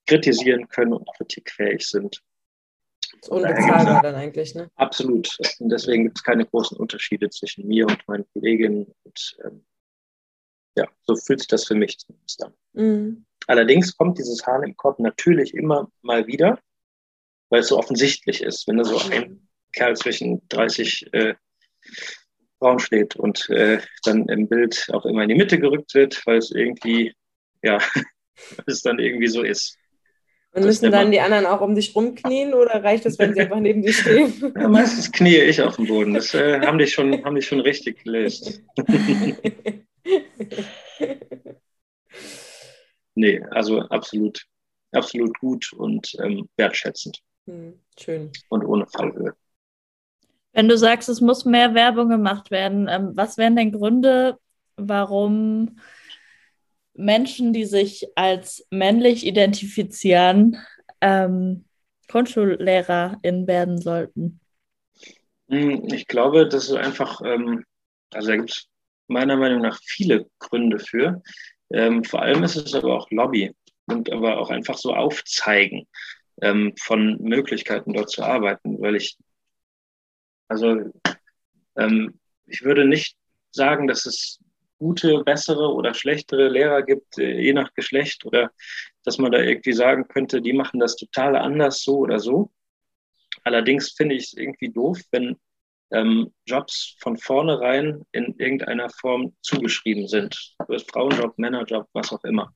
kritisieren 0.06 0.68
können 0.70 0.94
und 0.94 1.08
kritikfähig 1.18 1.86
sind. 1.86 2.22
Ist 3.26 3.32
unbezahlbar 3.32 4.04
dann 4.04 4.14
eigentlich, 4.14 4.54
ne? 4.54 4.70
Absolut. 4.76 5.36
Und 5.60 5.70
deswegen 5.70 6.04
gibt 6.04 6.20
es 6.20 6.24
keine 6.24 6.46
großen 6.46 6.78
Unterschiede 6.78 7.28
zwischen 7.32 7.68
mir 7.68 7.88
und 7.88 8.08
meinen 8.08 8.26
Kolleginnen. 8.34 8.94
Und 9.04 9.38
ähm, 9.44 9.66
ja, 10.78 10.88
so 11.02 11.16
fühlt 11.16 11.40
sich 11.40 11.48
das 11.48 11.66
für 11.66 11.74
mich 11.74 11.98
zumindest 11.98 12.44
an. 12.44 12.54
Mhm. 12.74 13.26
Allerdings 13.48 13.98
kommt 13.98 14.20
dieses 14.20 14.46
Hahn 14.46 14.62
im 14.62 14.78
Kopf 14.78 15.00
natürlich 15.00 15.56
immer 15.56 15.92
mal 16.04 16.28
wieder, 16.28 16.60
weil 17.50 17.62
es 17.62 17.70
so 17.70 17.80
offensichtlich 17.80 18.44
ist, 18.44 18.68
wenn 18.68 18.78
da 18.78 18.84
so 18.84 19.00
ein 19.10 19.48
Kerl 19.74 19.96
zwischen 19.96 20.48
30 20.50 21.12
äh, 21.14 21.34
Frauen 22.60 22.78
steht 22.78 23.16
und 23.16 23.50
äh, 23.50 23.82
dann 24.04 24.28
im 24.30 24.48
Bild 24.48 24.88
auch 24.94 25.06
immer 25.06 25.24
in 25.24 25.30
die 25.30 25.36
Mitte 25.36 25.60
gerückt 25.60 25.96
wird, 25.96 26.22
weil 26.28 26.38
es 26.38 26.52
irgendwie, 26.52 27.16
ja, 27.64 27.80
es 28.68 28.84
dann 28.84 29.00
irgendwie 29.00 29.30
so 29.30 29.42
ist. 29.42 29.80
Und 30.56 30.64
müssen 30.64 30.90
dann 30.90 31.12
die 31.12 31.20
anderen 31.20 31.46
auch 31.46 31.60
um 31.60 31.76
dich 31.76 31.94
rumknien 31.94 32.54
oder 32.54 32.82
reicht 32.82 33.06
es, 33.06 33.20
wenn 33.20 33.34
sie 33.34 33.42
einfach 33.42 33.60
neben 33.60 33.82
dir 33.82 33.92
stehen? 33.92 34.54
Ja, 34.56 34.70
meistens 34.70 35.12
knie 35.12 35.36
ich 35.36 35.62
auf 35.62 35.76
dem 35.76 35.86
Boden. 35.86 36.14
Das 36.14 36.34
äh, 36.34 36.62
haben, 36.62 36.78
die 36.78 36.88
schon, 36.88 37.26
haben 37.26 37.36
die 37.36 37.42
schon 37.42 37.60
richtig 37.60 38.06
gelöst. 38.06 38.62
nee, 43.16 43.44
also 43.52 43.82
absolut, 43.82 44.46
absolut 44.94 45.38
gut 45.40 45.74
und 45.74 46.16
ähm, 46.24 46.48
wertschätzend. 46.56 47.20
Hm, 47.48 47.78
schön. 48.00 48.32
Und 48.48 48.64
ohne 48.64 48.88
Fallhöhe. 48.88 49.36
Wenn 50.54 50.70
du 50.70 50.78
sagst, 50.78 51.10
es 51.10 51.20
muss 51.20 51.44
mehr 51.44 51.74
Werbung 51.76 52.08
gemacht 52.08 52.50
werden, 52.50 52.88
ähm, 52.90 53.12
was 53.14 53.38
wären 53.38 53.58
denn 53.58 53.74
Gründe, 53.74 54.38
warum 54.78 55.80
Menschen, 56.96 57.54
die 57.54 57.66
sich 57.66 58.08
als 58.16 58.66
männlich 58.72 59.26
identifizieren, 59.26 60.58
ähm, 61.02 61.66
GrundschullehlerInnen 62.08 63.48
werden 63.48 63.80
sollten? 63.80 64.40
Hm, 65.50 65.88
ich 65.94 66.08
glaube, 66.08 66.48
das 66.48 66.70
ist 66.70 66.76
einfach, 66.76 67.22
ähm, 67.24 67.64
also 68.14 68.30
da 68.30 68.36
gibt 68.38 68.52
es 68.52 68.68
meiner 69.08 69.38
Meinung 69.38 69.62
nach 69.62 69.80
viele 69.84 70.28
Gründe 70.40 70.80
für. 70.80 71.22
Ähm, 71.70 72.04
vor 72.04 72.22
allem 72.22 72.44
ist 72.44 72.56
es 72.56 72.74
aber 72.74 72.96
auch 72.96 73.10
Lobby 73.12 73.52
und 73.88 74.12
aber 74.12 74.40
auch 74.40 74.50
einfach 74.50 74.78
so 74.78 74.94
aufzeigen 74.94 75.88
ähm, 76.42 76.74
von 76.80 77.18
Möglichkeiten 77.22 77.94
dort 77.94 78.10
zu 78.10 78.24
arbeiten, 78.24 78.82
weil 78.82 78.96
ich, 78.96 79.18
also 80.48 80.92
ähm, 81.76 82.20
ich 82.46 82.64
würde 82.64 82.86
nicht 82.88 83.18
sagen, 83.52 83.88
dass 83.88 84.06
es 84.06 84.40
gute, 84.78 85.24
bessere 85.24 85.74
oder 85.74 85.94
schlechtere 85.94 86.50
Lehrer 86.50 86.84
gibt, 86.84 87.18
äh, 87.18 87.40
je 87.40 87.54
nach 87.54 87.74
Geschlecht 87.74 88.26
oder 88.26 88.52
dass 89.04 89.18
man 89.18 89.32
da 89.32 89.40
irgendwie 89.40 89.74
sagen 89.74 90.08
könnte, 90.08 90.42
die 90.42 90.54
machen 90.54 90.80
das 90.80 90.96
total 90.96 91.36
anders 91.36 91.84
so 91.84 92.00
oder 92.00 92.20
so. 92.20 92.52
Allerdings 93.44 93.92
finde 93.92 94.16
ich 94.16 94.26
es 94.26 94.34
irgendwie 94.34 94.72
doof, 94.72 95.00
wenn 95.12 95.38
ähm, 95.92 96.34
Jobs 96.46 96.96
von 97.00 97.18
vornherein 97.18 98.04
in 98.12 98.36
irgendeiner 98.38 98.90
Form 98.90 99.36
zugeschrieben 99.42 100.08
sind. 100.08 100.56
Du 100.68 100.74
hast 100.74 100.90
Frauenjob, 100.92 101.38
Männerjob, 101.38 101.88
was 101.94 102.12
auch 102.12 102.24
immer. 102.24 102.54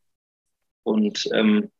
Und 0.84 1.30
ähm, 1.34 1.72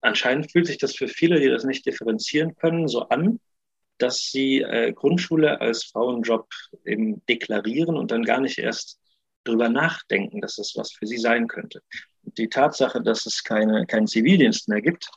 anscheinend 0.00 0.52
fühlt 0.52 0.66
sich 0.66 0.78
das 0.78 0.94
für 0.94 1.08
viele, 1.08 1.40
die 1.40 1.48
das 1.48 1.64
nicht 1.64 1.86
differenzieren 1.86 2.54
können, 2.56 2.88
so 2.88 3.08
an, 3.08 3.40
dass 3.98 4.18
sie 4.30 4.60
äh, 4.60 4.92
Grundschule 4.92 5.60
als 5.60 5.84
Frauenjob 5.84 6.48
eben 6.84 7.24
deklarieren 7.26 7.96
und 7.96 8.10
dann 8.10 8.24
gar 8.24 8.40
nicht 8.40 8.58
erst 8.58 8.98
drüber 9.44 9.68
nachdenken, 9.68 10.40
dass 10.40 10.56
das 10.56 10.74
was 10.76 10.92
für 10.92 11.06
sie 11.06 11.18
sein 11.18 11.48
könnte. 11.48 11.82
Die 12.22 12.48
Tatsache, 12.48 13.02
dass 13.02 13.26
es 13.26 13.42
keine, 13.42 13.86
keinen 13.86 14.06
Zivildienst 14.06 14.68
mehr 14.68 14.82
gibt, 14.82 15.10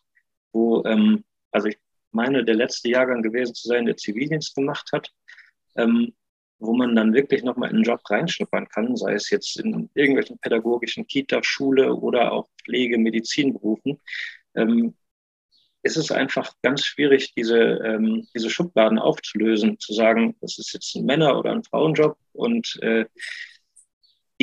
wo, 0.52 0.84
ähm, 0.86 1.24
also 1.52 1.68
ich 1.68 1.78
meine, 2.12 2.46
der 2.46 2.56
letzte 2.56 2.90
Jahrgang 2.90 3.22
gewesen 3.22 3.56
zu 3.56 3.68
sein, 3.68 3.86
der 3.86 3.98
Zivildienst 3.98 4.56
gemacht 4.56 4.90
hat, 4.94 5.12
ähm, 5.76 6.14
wo 6.60 6.74
man 6.74 6.96
dann 6.96 7.14
wirklich 7.14 7.44
nochmal 7.44 7.70
in 7.72 7.78
den 7.78 7.84
Job 7.84 8.02
reinschnuppern 8.10 8.70
kann, 8.70 8.96
sei 8.96 9.14
es 9.14 9.30
jetzt 9.30 9.60
in 9.60 9.90
irgendwelchen 9.96 10.38
pädagogischen 10.40 11.06
Kita, 11.08 11.44
Schule 11.44 11.94
oder 11.94 12.32
auch 12.32 12.48
Pflege, 12.64 12.98
Medizinberufen, 12.98 14.00
ähm, 14.56 14.96
ist 15.82 15.98
es 15.98 16.12
einfach 16.12 16.54
ganz 16.62 16.86
schwierig, 16.86 17.34
diese, 17.36 17.58
ähm, 17.60 18.26
diese 18.34 18.50
Schubladen 18.50 18.98
aufzulösen, 18.98 19.78
zu 19.80 19.94
sagen, 19.94 20.38
das 20.40 20.58
ist 20.58 20.74
jetzt 20.74 20.96
ein 20.96 21.06
Männer- 21.06 21.38
oder 21.38 21.52
ein 21.52 21.64
Frauenjob 21.66 22.18
und 22.32 22.80
äh, 22.82 23.06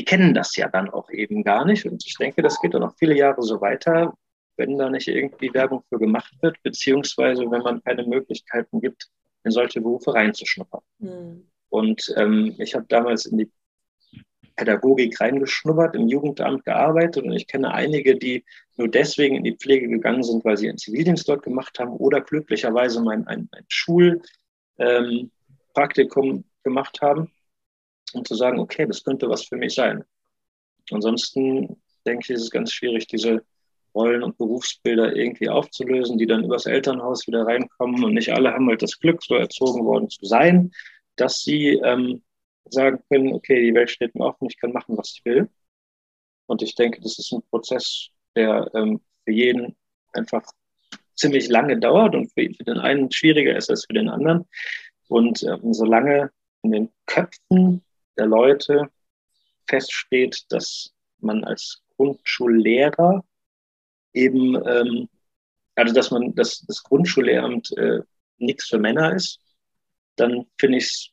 die 0.01 0.05
kennen 0.07 0.33
das 0.33 0.57
ja 0.57 0.67
dann 0.67 0.89
auch 0.89 1.11
eben 1.11 1.45
gar 1.45 1.67
nicht. 1.67 1.85
Und 1.85 2.03
ich 2.07 2.15
denke, 2.15 2.41
das 2.41 2.59
geht 2.63 2.73
dann 2.73 2.81
noch 2.81 2.97
viele 2.97 3.15
Jahre 3.15 3.43
so 3.43 3.61
weiter, 3.61 4.15
wenn 4.57 4.79
da 4.79 4.89
nicht 4.89 5.09
irgendwie 5.09 5.53
Werbung 5.53 5.83
für 5.91 5.99
gemacht 5.99 6.33
wird, 6.41 6.57
beziehungsweise 6.63 7.43
wenn 7.51 7.61
man 7.61 7.83
keine 7.83 8.07
Möglichkeiten 8.07 8.81
gibt, 8.81 9.11
in 9.45 9.51
solche 9.51 9.83
Berufe 9.83 10.15
reinzuschnuppern. 10.15 10.81
Mhm. 11.01 11.45
Und 11.69 12.15
ähm, 12.17 12.55
ich 12.57 12.75
habe 12.75 12.87
damals 12.89 13.27
in 13.27 13.37
die 13.37 13.51
Pädagogik 14.57 15.21
reingeschnuppert, 15.21 15.95
im 15.95 16.09
Jugendamt 16.09 16.65
gearbeitet 16.65 17.25
und 17.25 17.33
ich 17.33 17.47
kenne 17.47 17.75
einige, 17.75 18.17
die 18.17 18.47
nur 18.79 18.89
deswegen 18.89 19.37
in 19.37 19.45
die 19.45 19.57
Pflege 19.57 19.87
gegangen 19.87 20.23
sind, 20.23 20.47
weil 20.47 20.57
sie 20.57 20.71
einen 20.71 20.79
Zivildienst 20.79 21.29
dort 21.29 21.43
gemacht 21.43 21.79
haben 21.79 21.93
oder 21.93 22.23
glücklicherweise 22.23 23.03
mein, 23.03 23.27
ein, 23.27 23.51
ein 23.53 23.67
Schulpraktikum 23.69 26.31
ähm, 26.31 26.45
gemacht 26.63 27.03
haben, 27.03 27.31
um 28.15 28.25
zu 28.25 28.35
sagen, 28.35 28.59
okay, 28.59 28.87
das 28.87 29.05
könnte 29.05 29.29
was 29.29 29.45
für 29.45 29.57
mich 29.57 29.75
sein. 29.75 30.05
Ansonsten 30.91 31.81
denke 32.07 32.25
ich, 32.25 32.31
ist 32.31 32.43
es 32.43 32.51
ganz 32.51 32.73
schwierig, 32.73 33.07
diese 33.07 33.45
Rollen- 33.95 34.23
und 34.23 34.39
Berufsbilder 34.39 35.15
irgendwie 35.17 35.49
aufzulösen, 35.49 36.19
die 36.19 36.27
dann 36.27 36.45
übers 36.45 36.67
Elternhaus 36.67 37.27
wieder 37.27 37.47
reinkommen. 37.47 38.05
Und 38.05 38.15
nicht 38.15 38.33
alle 38.33 38.53
haben 38.53 38.69
halt 38.69 38.83
das 38.83 38.99
Glück, 38.99 39.23
so 39.23 39.35
erzogen 39.35 39.85
worden 39.85 40.09
zu 40.09 40.25
sein, 40.25 40.73
dass 41.17 41.41
sie 41.41 41.81
ähm, 41.85 42.23
sagen 42.69 43.03
können, 43.09 43.33
okay, 43.33 43.61
die 43.61 43.75
Welt 43.75 43.91
steht 43.91 44.15
mir 44.15 44.25
offen, 44.25 44.49
ich 44.49 44.59
kann 44.59 44.73
machen, 44.73 44.97
was 44.97 45.15
ich 45.17 45.25
will. 45.25 45.49
Und 46.47 46.63
ich 46.63 46.75
denke, 46.75 47.01
das 47.01 47.19
ist 47.19 47.33
ein 47.33 47.43
Prozess, 47.51 48.09
der 48.37 48.71
ähm, 48.75 49.01
für 49.25 49.33
jeden 49.33 49.77
einfach 50.13 50.45
ziemlich 51.15 51.49
lange 51.49 51.79
dauert 51.79 52.15
und 52.15 52.33
für, 52.33 52.49
für, 52.55 52.65
den 52.65 52.79
einen 52.79 53.11
schwieriger 53.13 53.57
ist 53.57 53.71
als 53.71 53.85
für 53.85 53.93
den 53.93 54.09
anderen. 54.09 54.47
Und 55.09 55.43
ähm, 55.43 55.75
solange 55.75 56.31
in 56.63 56.73
den 56.73 56.93
Köpfen 57.07 57.83
der 58.21 58.29
Leute 58.29 58.91
feststeht, 59.67 60.45
dass 60.51 60.93
man 61.19 61.45
als 61.45 61.83
Grundschullehrer 61.97 63.25
eben, 64.13 64.55
ähm, 64.67 65.09
also 65.75 65.95
dass 65.95 66.11
man, 66.11 66.35
dass 66.35 66.61
das 66.61 66.83
Grundschullehramt 66.83 67.77
äh, 67.79 68.01
nichts 68.39 68.69
für 68.69 68.79
Männer 68.79 69.15
ist, 69.15 69.41
dann 70.17 70.47
finde 70.59 70.79
ich 70.79 70.85
es 70.85 71.11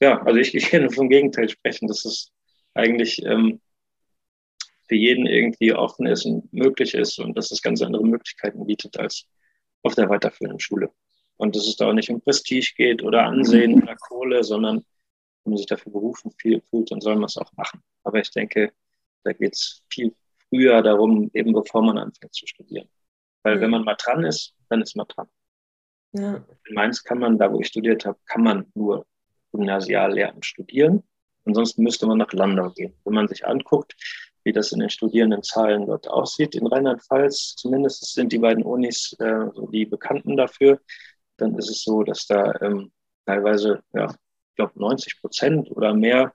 ja, 0.00 0.22
also 0.22 0.38
ich, 0.38 0.54
ich 0.54 0.70
kann 0.70 0.90
vom 0.90 1.08
Gegenteil 1.08 1.48
sprechen, 1.48 1.86
dass 1.86 2.04
es 2.04 2.32
eigentlich 2.74 3.22
ähm, 3.24 3.60
für 4.88 4.94
jeden 4.96 5.26
irgendwie 5.26 5.74
offen 5.74 6.06
ist 6.06 6.24
und 6.24 6.50
möglich 6.52 6.94
ist 6.94 7.18
und 7.18 7.36
dass 7.36 7.50
es 7.50 7.62
ganz 7.62 7.82
andere 7.82 8.04
Möglichkeiten 8.04 8.66
bietet 8.66 8.98
als 8.98 9.26
auf 9.82 9.94
der 9.94 10.08
weiterführenden 10.08 10.58
Schule. 10.58 10.90
Und 11.36 11.54
dass 11.54 11.66
es 11.66 11.76
da 11.76 11.88
auch 11.88 11.92
nicht 11.92 12.10
um 12.10 12.20
Prestige 12.20 12.72
geht 12.76 13.02
oder 13.02 13.24
Ansehen 13.24 13.82
oder 13.82 13.94
Kohle, 13.96 14.42
sondern 14.42 14.84
wenn 15.44 15.52
man 15.52 15.58
sich 15.58 15.66
dafür 15.66 15.92
berufen 15.92 16.32
fühlt, 16.32 16.64
dann 16.90 17.00
soll 17.00 17.14
man 17.14 17.24
es 17.24 17.36
auch 17.36 17.52
machen. 17.56 17.82
Aber 18.04 18.18
ich 18.18 18.30
denke, 18.30 18.72
da 19.24 19.32
geht 19.32 19.54
es 19.54 19.82
viel 19.90 20.14
früher 20.48 20.82
darum, 20.82 21.30
eben 21.32 21.52
bevor 21.52 21.82
man 21.82 21.98
anfängt 21.98 22.34
zu 22.34 22.46
studieren. 22.46 22.88
Weil 23.42 23.56
ja. 23.56 23.60
wenn 23.62 23.70
man 23.70 23.84
mal 23.84 23.96
dran 23.96 24.24
ist, 24.24 24.54
dann 24.68 24.82
ist 24.82 24.96
man 24.96 25.06
dran. 25.08 25.28
Ja. 26.12 26.44
In 26.66 26.74
Mainz 26.74 27.02
kann 27.02 27.18
man, 27.18 27.38
da 27.38 27.52
wo 27.52 27.60
ich 27.60 27.68
studiert 27.68 28.04
habe, 28.04 28.18
kann 28.26 28.42
man 28.42 28.66
nur 28.74 29.06
Gymnasiallehramt 29.52 30.44
studieren. 30.44 31.02
Ansonsten 31.44 31.82
müsste 31.82 32.06
man 32.06 32.18
nach 32.18 32.32
Landau 32.32 32.70
gehen. 32.70 32.94
Wenn 33.04 33.14
man 33.14 33.28
sich 33.28 33.46
anguckt, 33.46 33.94
wie 34.44 34.52
das 34.52 34.72
in 34.72 34.80
den 34.80 34.90
Studierendenzahlen 34.90 35.86
dort 35.86 36.08
aussieht, 36.08 36.54
in 36.54 36.66
Rheinland-Pfalz, 36.66 37.56
zumindest 37.56 38.14
sind 38.14 38.32
die 38.32 38.38
beiden 38.38 38.64
Unis 38.64 39.14
äh, 39.18 39.46
die 39.72 39.86
Bekannten 39.86 40.36
dafür, 40.36 40.80
dann 41.36 41.56
ist 41.56 41.70
es 41.70 41.82
so, 41.82 42.02
dass 42.02 42.26
da 42.26 42.54
ähm, 42.60 42.90
teilweise, 43.26 43.82
ja, 43.92 44.14
glaube, 44.60 44.78
90 44.78 45.20
Prozent 45.20 45.70
oder 45.70 45.94
mehr 45.94 46.32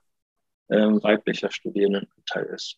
ähm, 0.68 1.02
weiblicher 1.02 1.50
Studierendenanteil 1.50 2.46
ist. 2.54 2.76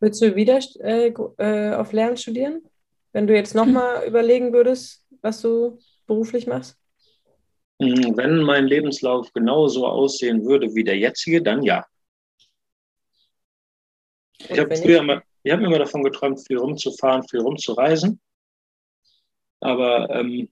Würdest 0.00 0.22
du 0.22 0.34
wieder 0.34 0.58
äh, 0.80 1.08
äh 1.08 1.74
auf 1.74 1.92
Lernen 1.92 2.16
studieren, 2.16 2.62
wenn 3.12 3.26
du 3.26 3.34
jetzt 3.34 3.54
nochmal 3.54 4.02
hm. 4.02 4.08
überlegen 4.08 4.52
würdest, 4.52 5.04
was 5.22 5.40
du 5.40 5.78
beruflich 6.06 6.46
machst? 6.46 6.76
Hm, 7.80 8.16
wenn 8.16 8.40
mein 8.40 8.66
Lebenslauf 8.66 9.32
genauso 9.32 9.86
aussehen 9.86 10.44
würde 10.44 10.74
wie 10.74 10.84
der 10.84 10.96
jetzige, 10.96 11.42
dann 11.42 11.62
ja. 11.62 11.86
ich 14.38 14.58
habe 14.58 14.74
früher 14.74 15.00
immer, 15.00 15.22
ich 15.44 15.52
habe 15.52 15.64
immer 15.64 15.78
davon 15.78 16.02
geträumt, 16.02 16.44
viel 16.44 16.58
rumzufahren, 16.58 17.22
viel 17.28 17.40
rumzureisen. 17.40 18.20
Aber, 19.60 20.10
ähm, 20.10 20.48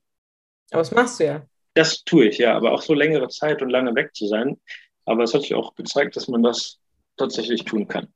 aber 0.70 0.82
das 0.82 0.92
machst 0.92 1.18
du 1.18 1.24
ja. 1.24 1.46
Das 1.76 2.04
tue 2.04 2.26
ich, 2.26 2.38
ja. 2.38 2.56
Aber 2.56 2.72
auch 2.72 2.82
so 2.82 2.94
längere 2.94 3.28
Zeit 3.28 3.62
und 3.62 3.70
lange 3.70 3.94
weg 3.94 4.14
zu 4.14 4.26
sein. 4.26 4.58
Aber 5.04 5.24
es 5.24 5.34
hat 5.34 5.42
sich 5.42 5.54
auch 5.54 5.74
gezeigt, 5.74 6.16
dass 6.16 6.26
man 6.26 6.42
das 6.42 6.78
tatsächlich 7.16 7.64
tun 7.64 7.86
kann. 7.86 8.08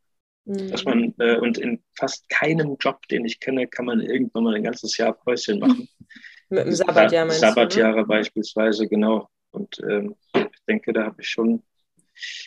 Mhm. 0.44 0.70
Dass 0.70 0.84
man, 0.84 1.14
äh, 1.18 1.36
und 1.36 1.58
in 1.58 1.82
fast 1.96 2.28
keinem 2.28 2.76
Job, 2.80 3.06
den 3.08 3.24
ich 3.24 3.38
kenne, 3.38 3.68
kann 3.68 3.84
man 3.84 4.00
irgendwann 4.00 4.44
mal 4.44 4.54
ein 4.54 4.64
ganzes 4.64 4.96
Jahr 4.96 5.12
Päuschen 5.12 5.60
machen. 5.60 5.88
Mit 6.48 6.66
dem 6.66 6.72
Sabbatjahr 6.72 7.26
meinst 7.26 7.40
Sabbatjahre 7.40 7.94
du, 7.94 8.00
ne? 8.00 8.06
beispielsweise, 8.06 8.88
genau. 8.88 9.28
Und 9.52 9.78
ähm, 9.88 10.16
ich 10.34 10.64
denke, 10.66 10.92
da 10.92 11.04
habe 11.04 11.20
ich 11.20 11.28
schon, 11.28 11.62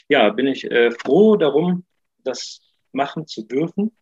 ja, 0.10 0.30
bin 0.30 0.48
ich 0.48 0.70
äh, 0.70 0.92
froh 0.92 1.38
darum, 1.38 1.86
das 2.24 2.60
machen 2.92 3.28
zu 3.28 3.44
dürfen 3.44 3.96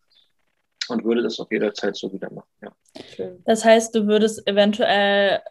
und 0.89 1.03
würde 1.03 1.21
das 1.21 1.39
auch 1.39 1.51
jederzeit 1.51 1.95
so 1.95 2.11
wieder 2.11 2.31
machen. 2.31 2.49
Ja. 2.61 3.31
Das 3.45 3.63
heißt, 3.63 3.93
du 3.93 4.07
würdest 4.07 4.47
eventuell, 4.47 5.41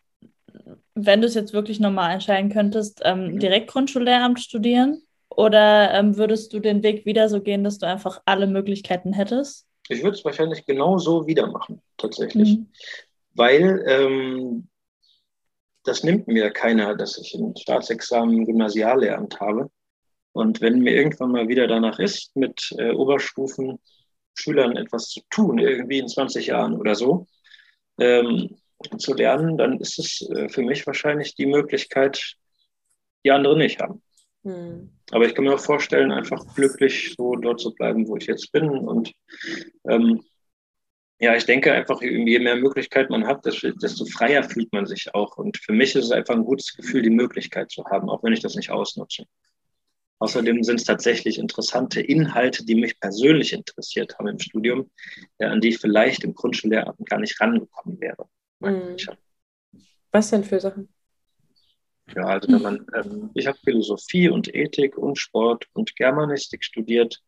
wenn 1.07 1.21
du 1.21 1.27
es 1.27 1.35
jetzt 1.35 1.53
wirklich 1.53 1.81
normal 1.81 2.15
entscheiden 2.15 2.51
könntest, 2.51 3.01
ähm, 3.05 3.33
mhm. 3.33 3.39
direkt 3.39 3.71
Grundschullehramt 3.71 4.41
studieren? 4.41 5.03
Oder 5.29 5.95
ähm, 5.95 6.17
würdest 6.17 6.53
du 6.53 6.61
den 6.61 6.83
Weg 6.83 7.07
wieder 7.07 7.29
so 7.29 7.41
gehen, 7.41 7.63
dass 7.63 7.79
du 7.79 7.87
einfach 7.87 8.21
alle 8.25 8.47
Möglichkeiten 8.47 9.13
hättest? 9.13 9.67
Ich 9.89 10.03
würde 10.03 10.17
es 10.17 10.25
wahrscheinlich 10.25 10.67
genau 10.67 10.99
so 10.99 11.27
wieder 11.27 11.47
machen, 11.47 11.81
tatsächlich. 11.97 12.59
Mhm 12.59 12.67
weil 13.35 13.85
ähm, 13.87 14.69
das 15.85 16.05
nimmt 16.05 16.29
mir 16.29 16.51
keiner, 16.51 16.95
dass 16.95 17.19
ich 17.19 17.35
ein 17.35 17.57
Staatsexamen 17.57 18.45
Gymnasiallehramt 18.45 19.41
habe. 19.41 19.71
Und 20.33 20.61
wenn 20.61 20.81
mir 20.81 20.95
irgendwann 20.95 21.33
mal 21.33 21.49
wieder 21.49 21.67
danach 21.67 21.99
ist, 21.99 22.37
mit 22.37 22.71
äh, 22.79 22.93
Oberstufenschülern 22.93 24.77
etwas 24.77 25.09
zu 25.09 25.21
tun, 25.31 25.59
irgendwie 25.59 25.99
in 25.99 26.09
20 26.09 26.49
Jahren 26.49 26.75
oder 26.75 26.95
so, 26.95 27.27
ähm, 27.99 28.60
zu 28.99 29.15
lernen, 29.15 29.57
dann 29.59 29.79
ist 29.79 29.99
es 29.99 30.29
äh, 30.31 30.49
für 30.49 30.63
mich 30.63 30.87
wahrscheinlich 30.87 31.35
die 31.35 31.47
Möglichkeit, 31.47 32.37
die 33.25 33.31
andere 33.31 33.57
nicht 33.57 33.81
haben. 33.81 34.03
Mhm. 34.43 34.91
Aber 35.11 35.27
ich 35.27 35.35
kann 35.35 35.45
mir 35.45 35.55
auch 35.55 35.61
vorstellen, 35.61 36.13
einfach 36.13 36.45
glücklich 36.55 37.15
so 37.17 37.37
dort 37.37 37.61
zu 37.61 37.75
bleiben, 37.75 38.09
wo 38.09 38.17
ich 38.17 38.27
jetzt 38.27 38.53
bin. 38.53 38.71
Und 38.71 39.13
ähm, 39.89 40.23
ja, 41.19 41.37
ich 41.37 41.45
denke 41.45 41.73
einfach, 41.73 42.01
je 42.01 42.39
mehr 42.39 42.57
Möglichkeiten 42.57 43.13
man 43.13 43.27
hat, 43.27 43.45
desto 43.45 44.07
freier 44.07 44.43
fühlt 44.43 44.73
man 44.73 44.87
sich 44.87 45.15
auch. 45.15 45.37
Und 45.37 45.59
für 45.59 45.73
mich 45.73 45.95
ist 45.95 46.07
es 46.07 46.11
einfach 46.13 46.35
ein 46.35 46.45
gutes 46.45 46.75
Gefühl, 46.75 47.03
die 47.03 47.11
Möglichkeit 47.11 47.71
zu 47.71 47.85
haben, 47.85 48.09
auch 48.09 48.23
wenn 48.23 48.33
ich 48.33 48.41
das 48.41 48.55
nicht 48.55 48.71
ausnutze. 48.71 49.25
Außerdem 50.19 50.63
sind 50.63 50.81
es 50.81 50.85
tatsächlich 50.85 51.39
interessante 51.39 52.01
Inhalte, 52.01 52.65
die 52.65 52.75
mich 52.75 52.99
persönlich 53.01 53.53
interessiert 53.53 54.19
haben 54.19 54.29
im 54.29 54.39
Studium, 54.39 54.91
an 55.39 55.61
die 55.61 55.71
ich 55.71 55.79
vielleicht 55.79 56.25
im 56.25 56.35
Grundschullehramt 56.35 57.07
gar 57.07 57.19
nicht 57.19 57.41
rangekommen 57.41 58.01
wäre. 58.01 58.29
Mhm. 58.61 58.97
Was 60.13 60.31
denn 60.31 60.45
für 60.45 60.61
Sachen? 60.61 60.89
Ja, 62.15 62.25
also 62.25 62.49
wenn 62.53 62.63
man, 62.63 62.87
ähm, 62.95 63.31
ich 63.35 63.47
habe 63.47 63.59
Philosophie 63.63 64.29
und 64.29 64.53
Ethik 64.53 64.99
und 64.99 65.17
Sport 65.17 65.67
und 65.75 65.95
Germanistik 65.95 66.65
studiert 66.65 67.23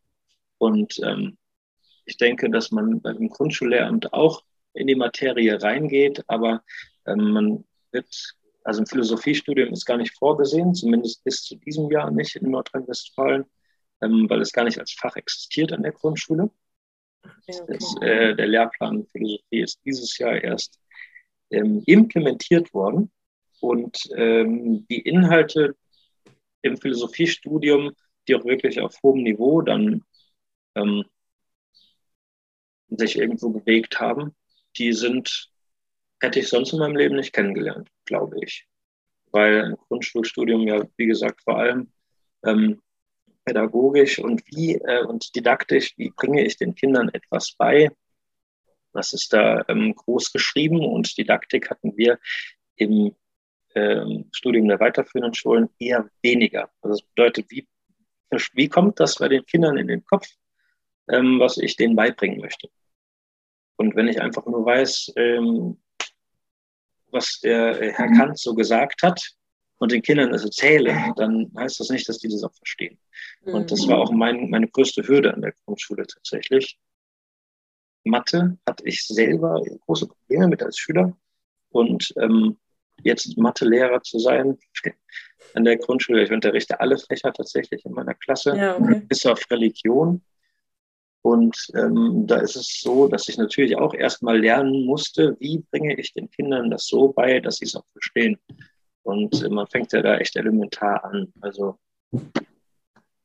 und 0.59 0.99
ähm, 1.05 1.39
ich 2.05 2.17
denke, 2.17 2.51
dass 2.51 2.73
man 2.73 3.01
beim 3.01 3.29
Grundschullehramt 3.29 4.13
auch 4.13 4.43
in 4.75 4.89
die 4.89 4.97
Materie 4.97 5.63
reingeht, 5.63 6.25
aber 6.27 6.65
ähm, 7.07 7.31
man 7.31 7.65
wird 7.93 8.35
also 8.65 8.81
ein 8.83 8.87
Philosophiestudium 8.87 9.73
ist 9.73 9.87
gar 9.87 9.97
nicht 9.97 10.17
vorgesehen, 10.17 10.75
zumindest 10.75 11.25
bis 11.25 11.43
zu 11.43 11.57
diesem 11.57 11.91
Jahr 11.91 12.11
nicht 12.11 12.37
in 12.37 12.51
Nordrhein-Westfalen, 12.51 13.45
ähm, 14.01 14.27
weil 14.29 14.41
es 14.41 14.53
gar 14.53 14.65
nicht 14.65 14.79
als 14.79 14.93
Fach 14.93 15.17
existiert 15.17 15.73
an 15.73 15.83
der 15.83 15.93
Grundschule. 15.93 16.51
Okay. 17.25 17.61
Das, 17.69 17.95
äh, 18.01 18.35
der 18.35 18.47
Lehrplan 18.47 19.07
Philosophie 19.07 19.61
ist 19.63 19.81
dieses 19.85 20.17
Jahr 20.19 20.43
erst 20.43 20.81
ähm, 21.53 21.83
implementiert 21.87 22.73
worden 22.75 23.11
und 23.61 24.09
ähm, 24.17 24.87
die 24.89 25.01
Inhalte 25.01 25.77
im 26.63 26.77
Philosophiestudium, 26.77 27.93
die 28.27 28.35
auch 28.35 28.45
wirklich 28.45 28.81
auf 28.81 28.97
hohem 29.03 29.23
Niveau 29.23 29.63
dann 29.63 30.05
ähm, 30.75 31.05
sich 32.89 33.19
irgendwo 33.19 33.51
bewegt 33.51 34.01
haben, 34.01 34.35
die 34.77 34.93
sind 34.93 35.53
hätte 36.23 36.39
ich 36.39 36.49
sonst 36.49 36.73
in 36.73 36.79
meinem 36.79 36.97
Leben 36.97 37.17
nicht 37.17 37.33
kennengelernt, 37.33 37.89
glaube 38.05 38.37
ich. 38.43 38.67
Weil 39.33 39.65
ein 39.65 39.77
Grundschulstudium 39.89 40.67
ja, 40.69 40.83
wie 40.97 41.07
gesagt, 41.07 41.43
vor 41.43 41.59
allem 41.59 41.91
ähm, 42.45 42.81
pädagogisch 43.45 44.19
und 44.21 44.43
wie 44.47 44.75
äh, 44.75 45.05
und 45.05 45.35
didaktisch, 45.35 45.95
wie 45.97 46.11
bringe 46.11 46.45
ich 46.45 46.57
den 46.57 46.75
Kindern 46.75 47.09
etwas 47.09 47.55
bei? 47.59 47.91
Das 48.93 49.13
ist 49.13 49.33
da 49.33 49.65
ähm, 49.69 49.95
groß 49.95 50.33
geschrieben 50.33 50.85
und 50.85 51.17
Didaktik 51.17 51.71
hatten 51.71 51.97
wir 51.97 52.19
im 52.77 53.15
ähm, 53.75 54.29
Studium 54.33 54.69
der 54.69 54.81
weiterführenden 54.81 55.35
Schulen 55.35 55.69
eher 55.79 56.09
weniger. 56.23 56.71
Also 56.83 56.97
das 56.97 57.03
bedeutet, 57.03 57.51
wie, 57.51 57.67
wie 58.53 58.69
kommt 58.69 59.01
das 59.01 59.17
bei 59.17 59.29
den 59.29 59.45
Kindern 59.47 59.77
in 59.79 59.89
den 59.89 60.05
Kopf, 60.05 60.27
ähm, 61.09 61.41
was 61.41 61.59
ich 61.59 61.77
denen 61.77 61.97
beibringen 61.97 62.41
möchte? 62.41 62.69
Und 63.77 63.97
wenn 63.97 64.09
ich 64.09 64.21
einfach 64.21 64.47
nur 64.47 64.65
weiß, 64.65 65.13
ähm, 65.17 65.81
was 67.11 67.41
der 67.41 67.81
äh, 67.81 67.93
Herr 67.93 68.09
Kant 68.13 68.39
so 68.39 68.55
gesagt 68.55 69.03
hat 69.03 69.23
und 69.79 69.93
den 69.93 70.03
Kindern 70.03 70.33
das 70.33 70.45
erzähle, 70.45 71.13
dann 71.17 71.51
heißt 71.57 71.81
das 71.81 71.91
nicht, 71.91 72.09
dass 72.09 72.19
die 72.19 72.29
das 72.29 72.45
auch 72.45 72.55
verstehen. 72.55 72.99
Und 73.43 73.71
das 73.71 73.89
war 73.89 73.99
auch 73.99 74.13
mein, 74.13 74.51
meine 74.51 74.69
größte 74.69 75.07
Hürde 75.07 75.35
an 75.35 75.43
der 75.43 75.55
Grundschule 75.65 76.07
tatsächlich. 76.07 76.79
Mathe 78.05 78.59
hatte 78.67 78.85
ich 78.87 79.07
selber 79.07 79.63
große 79.87 80.07
Probleme 80.07 80.49
mit 80.49 80.63
als 80.63 80.79
Schüler. 80.79 81.17
Und 81.71 82.13
ähm, 82.21 82.59
jetzt 83.03 83.37
Mathelehrer 83.39 84.03
zu 84.03 84.19
sein 84.19 84.59
an 85.55 85.65
der 85.65 85.77
Grundschule, 85.77 86.25
ich 86.25 86.33
unterrichte 86.33 86.81
alle 86.81 86.99
Fächer 86.99 87.33
tatsächlich 87.33 87.85
in 87.85 87.93
meiner 87.93 88.15
Klasse, 88.15 88.57
ja, 88.57 88.77
okay. 88.77 89.03
bis 89.07 89.27
auf 89.27 89.51
Religion. 89.51 90.23
Und 91.23 91.57
ähm, 91.77 92.25
da 92.27 92.39
ist 92.39 92.57
es 92.57 92.81
so, 92.81 93.07
dass 93.07 93.29
ich 93.29 93.39
natürlich 93.39 93.77
auch 93.77 93.95
erstmal 93.95 94.41
lernen 94.41 94.85
musste, 94.85 95.37
wie 95.39 95.65
bringe 95.71 95.97
ich 95.99 96.13
den 96.13 96.29
Kindern 96.31 96.71
das 96.71 96.87
so 96.87 97.13
bei, 97.13 97.39
dass 97.39 97.57
sie 97.57 97.67
es 97.67 97.77
auch 97.77 97.87
verstehen. 97.93 98.39
Und 99.05 99.43
äh, 99.43 99.49
man 99.49 99.69
fängt 99.69 99.93
ja 99.93 100.03
da 100.03 100.19
echt 100.19 100.35
elementar 100.37 101.05
an. 101.05 101.33
Also 101.41 101.79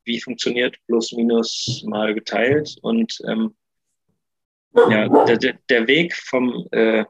wie 0.04 0.20
funktioniert 0.20 0.76
plus 0.86 1.12
minus 1.12 1.84
mal 1.86 2.14
geteilt 2.14 2.76
und 2.82 3.18
ähm, 3.26 3.54
ja, 4.74 5.24
der, 5.24 5.58
der 5.68 5.86
Weg 5.86 6.14
vom, 6.14 6.66
äh, 6.72 7.04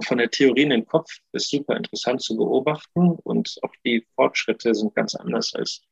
von 0.00 0.18
der 0.18 0.30
Theorie 0.30 0.62
in 0.62 0.70
den 0.70 0.86
Kopf 0.86 1.10
ist 1.32 1.50
super 1.50 1.76
interessant 1.76 2.22
zu 2.22 2.36
beobachten 2.36 3.10
und 3.22 3.58
auch 3.62 3.72
die 3.84 4.06
Fortschritte 4.14 4.74
sind 4.74 4.94
ganz 4.94 5.14
anders 5.14 5.54
als 5.54 5.82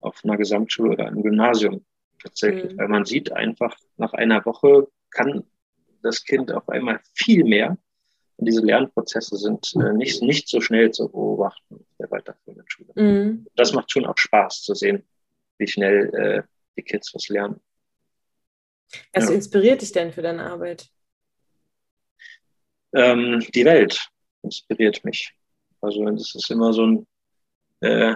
auf 0.00 0.20
einer 0.24 0.36
Gesamtschule 0.36 0.92
oder 0.92 1.06
einem 1.06 1.22
Gymnasium 1.22 1.84
tatsächlich, 2.22 2.72
mhm. 2.72 2.78
weil 2.78 2.88
man 2.88 3.04
sieht 3.04 3.32
einfach, 3.32 3.76
nach 3.96 4.12
einer 4.12 4.44
Woche 4.44 4.88
kann 5.10 5.44
das 6.02 6.24
Kind 6.24 6.52
auf 6.52 6.68
einmal 6.68 7.00
viel 7.14 7.44
mehr. 7.44 7.76
Und 8.36 8.46
diese 8.46 8.62
Lernprozesse 8.62 9.36
sind 9.36 9.74
äh, 9.76 9.92
nicht, 9.92 10.22
nicht 10.22 10.48
so 10.48 10.60
schnell 10.60 10.90
zu 10.92 11.08
beobachten 11.08 11.84
der 11.98 12.10
weiterführenden 12.10 12.68
Schule. 12.68 12.92
Mhm. 12.94 13.46
Das 13.54 13.72
macht 13.74 13.90
schon 13.90 14.06
auch 14.06 14.16
Spaß 14.16 14.62
zu 14.62 14.74
sehen, 14.74 15.04
wie 15.58 15.66
schnell 15.66 16.14
äh, 16.14 16.42
die 16.76 16.82
Kids 16.82 17.14
was 17.14 17.28
lernen. 17.28 17.60
Was 19.12 19.28
ja. 19.28 19.34
inspiriert 19.34 19.82
dich 19.82 19.92
denn 19.92 20.12
für 20.12 20.22
deine 20.22 20.44
Arbeit? 20.44 20.88
Ähm, 22.92 23.44
die 23.54 23.64
Welt 23.64 24.08
inspiriert 24.42 25.04
mich. 25.04 25.32
Also 25.80 26.04
das 26.04 26.34
ist 26.34 26.50
immer 26.50 26.72
so 26.72 26.86
ein, 26.86 27.06
äh, 27.80 28.14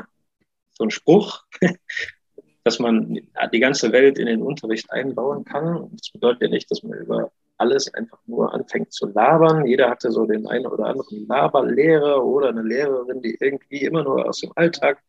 so 0.72 0.84
ein 0.84 0.90
Spruch, 0.90 1.44
dass 2.64 2.78
man 2.78 3.20
die 3.52 3.60
ganze 3.60 3.92
Welt 3.92 4.18
in 4.18 4.26
den 4.26 4.42
Unterricht 4.42 4.90
einbauen 4.90 5.44
kann. 5.44 5.90
Das 5.92 6.10
bedeutet 6.10 6.42
ja 6.42 6.48
nicht, 6.48 6.70
dass 6.70 6.82
man 6.82 6.98
über 6.98 7.30
alles 7.56 7.92
einfach 7.94 8.18
nur 8.26 8.52
anfängt 8.52 8.92
zu 8.92 9.06
labern. 9.06 9.66
Jeder 9.66 9.90
hatte 9.90 10.10
so 10.10 10.26
den 10.26 10.46
einen 10.46 10.66
oder 10.66 10.86
anderen 10.86 11.26
Laberlehrer 11.26 12.24
oder 12.24 12.48
eine 12.48 12.62
Lehrerin, 12.62 13.22
die 13.22 13.36
irgendwie 13.38 13.82
immer 13.82 14.02
nur 14.02 14.26
aus 14.26 14.40
dem 14.40 14.50
Alltag 14.56 15.02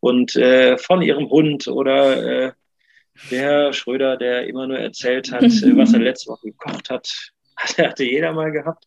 und 0.00 0.34
äh, 0.36 0.76
von 0.78 1.00
ihrem 1.02 1.30
Hund 1.30 1.68
oder 1.68 2.46
äh, 2.46 2.52
der 3.30 3.72
Schröder, 3.72 4.16
der 4.16 4.46
immer 4.46 4.66
nur 4.66 4.78
erzählt 4.78 5.30
hat, 5.32 5.42
was 5.76 5.92
er 5.92 6.00
letzte 6.00 6.30
Woche 6.30 6.48
gekocht 6.48 6.90
hat, 6.90 7.32
hatte 7.56 8.04
jeder 8.04 8.32
mal 8.32 8.50
gehabt. 8.50 8.86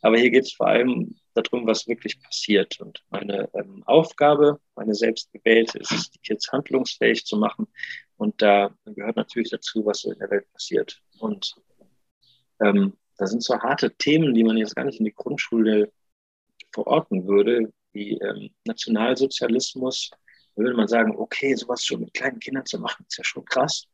Aber 0.00 0.18
hier 0.18 0.30
geht 0.30 0.44
es 0.44 0.52
vor 0.52 0.68
allem 0.68 1.14
darum, 1.34 1.66
was 1.66 1.86
wirklich 1.86 2.20
passiert. 2.20 2.80
Und 2.80 3.02
meine 3.10 3.48
ähm, 3.54 3.82
Aufgabe, 3.86 4.60
meine 4.74 4.94
selbstgewählte, 4.94 5.78
ist 5.78 5.92
es, 5.92 6.10
die 6.10 6.18
Kids 6.18 6.50
handlungsfähig 6.52 7.24
zu 7.24 7.36
machen. 7.36 7.66
Und 8.16 8.42
da 8.42 8.74
gehört 8.84 9.16
natürlich 9.16 9.50
dazu, 9.50 9.84
was 9.86 10.00
so 10.00 10.12
in 10.12 10.18
der 10.18 10.30
Welt 10.30 10.52
passiert. 10.52 11.00
Und 11.18 11.54
ähm, 12.60 12.94
da 13.16 13.26
sind 13.26 13.42
so 13.42 13.58
harte 13.58 13.94
Themen, 13.96 14.34
die 14.34 14.44
man 14.44 14.56
jetzt 14.56 14.76
gar 14.76 14.84
nicht 14.84 14.98
in 14.98 15.04
die 15.04 15.14
Grundschule 15.14 15.92
verorten 16.72 17.26
würde, 17.26 17.72
wie 17.92 18.18
ähm, 18.18 18.50
Nationalsozialismus. 18.64 20.10
Würde 20.56 20.74
man 20.74 20.88
sagen, 20.88 21.16
okay, 21.16 21.54
sowas 21.54 21.84
schon 21.84 22.00
mit 22.00 22.14
kleinen 22.14 22.38
Kindern 22.40 22.66
zu 22.66 22.78
machen, 22.78 23.04
ist 23.08 23.18
ja 23.18 23.24
schon 23.24 23.44
krass. 23.44 23.86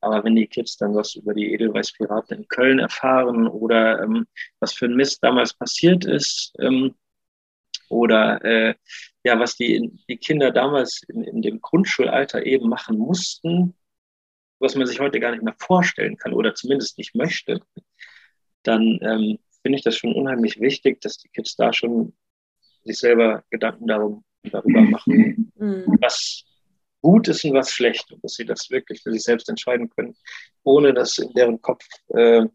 Aber 0.00 0.22
wenn 0.22 0.36
die 0.36 0.46
Kids 0.46 0.76
dann 0.76 0.94
was 0.94 1.14
über 1.14 1.32
die 1.32 1.52
Edelweißpiraten 1.54 2.36
in 2.36 2.48
Köln 2.48 2.78
erfahren 2.78 3.48
oder 3.48 4.02
ähm, 4.02 4.26
was 4.60 4.74
für 4.74 4.84
ein 4.84 4.96
Mist 4.96 5.22
damals 5.22 5.54
passiert 5.54 6.04
ist 6.04 6.52
ähm, 6.60 6.94
oder 7.88 8.44
äh, 8.44 8.74
ja, 9.24 9.38
was 9.40 9.56
die, 9.56 9.90
die 10.08 10.18
Kinder 10.18 10.50
damals 10.50 11.02
in, 11.08 11.24
in 11.24 11.40
dem 11.40 11.60
Grundschulalter 11.60 12.44
eben 12.44 12.68
machen 12.68 12.98
mussten, 12.98 13.74
was 14.58 14.74
man 14.74 14.86
sich 14.86 15.00
heute 15.00 15.20
gar 15.20 15.30
nicht 15.30 15.42
mehr 15.42 15.56
vorstellen 15.58 16.16
kann 16.16 16.34
oder 16.34 16.54
zumindest 16.54 16.98
nicht 16.98 17.14
möchte, 17.14 17.60
dann 18.62 18.98
ähm, 19.02 19.38
finde 19.62 19.78
ich 19.78 19.84
das 19.84 19.96
schon 19.96 20.14
unheimlich 20.14 20.60
wichtig, 20.60 21.00
dass 21.00 21.16
die 21.16 21.28
Kids 21.28 21.56
da 21.56 21.72
schon 21.72 22.14
sich 22.84 22.98
selber 22.98 23.42
Gedanken 23.50 23.86
darum, 23.86 24.24
darüber 24.50 24.82
machen, 24.82 25.52
mhm. 25.56 25.98
was, 26.00 26.44
gut 27.04 27.28
ist 27.28 27.44
und 27.44 27.52
was 27.52 27.70
schlecht 27.70 28.10
und 28.10 28.24
dass 28.24 28.32
sie 28.32 28.46
das 28.46 28.70
wirklich 28.70 29.02
für 29.02 29.12
sich 29.12 29.22
selbst 29.22 29.48
entscheiden 29.50 29.90
können, 29.90 30.16
ohne 30.62 30.94
das 30.94 31.18
in 31.18 31.30
deren 31.34 31.60
Kopf 31.60 31.84
äh, 32.08 32.46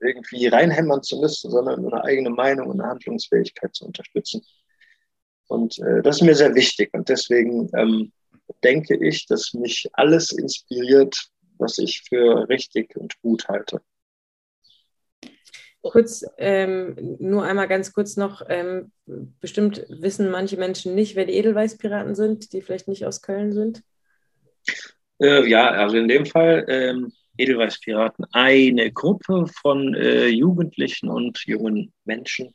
irgendwie 0.00 0.46
reinhämmern 0.46 1.02
zu 1.02 1.20
müssen, 1.20 1.50
sondern 1.50 1.84
eine 1.84 2.04
eigene 2.04 2.30
Meinung 2.30 2.68
und 2.68 2.80
eine 2.80 2.90
Handlungsfähigkeit 2.90 3.74
zu 3.74 3.86
unterstützen. 3.86 4.40
Und 5.48 5.78
äh, 5.80 6.00
das 6.02 6.16
ist 6.16 6.22
mir 6.22 6.36
sehr 6.36 6.54
wichtig 6.54 6.90
und 6.94 7.08
deswegen 7.08 7.68
ähm, 7.74 8.12
denke 8.62 8.96
ich, 9.04 9.26
dass 9.26 9.52
mich 9.52 9.88
alles 9.94 10.30
inspiriert, 10.30 11.18
was 11.58 11.78
ich 11.78 12.04
für 12.08 12.48
richtig 12.48 12.94
und 12.96 13.20
gut 13.20 13.48
halte. 13.48 13.82
Kurz, 15.82 16.24
ähm, 16.38 17.16
nur 17.20 17.44
einmal 17.44 17.68
ganz 17.68 17.92
kurz 17.92 18.16
noch, 18.16 18.42
ähm, 18.48 18.90
bestimmt 19.40 19.84
wissen 19.88 20.30
manche 20.30 20.56
Menschen 20.56 20.94
nicht, 20.94 21.14
wer 21.14 21.24
die 21.24 21.34
Edelweißpiraten 21.34 22.14
sind, 22.14 22.52
die 22.52 22.62
vielleicht 22.62 22.88
nicht 22.88 23.06
aus 23.06 23.22
Köln 23.22 23.52
sind. 23.52 23.82
Äh, 25.20 25.48
ja, 25.48 25.70
also 25.70 25.96
in 25.96 26.08
dem 26.08 26.26
Fall 26.26 26.64
ähm, 26.68 27.12
Edelweißpiraten, 27.36 28.26
eine 28.32 28.92
Gruppe 28.92 29.46
von 29.62 29.94
äh, 29.94 30.26
Jugendlichen 30.26 31.08
und 31.08 31.44
jungen 31.46 31.92
Menschen, 32.04 32.54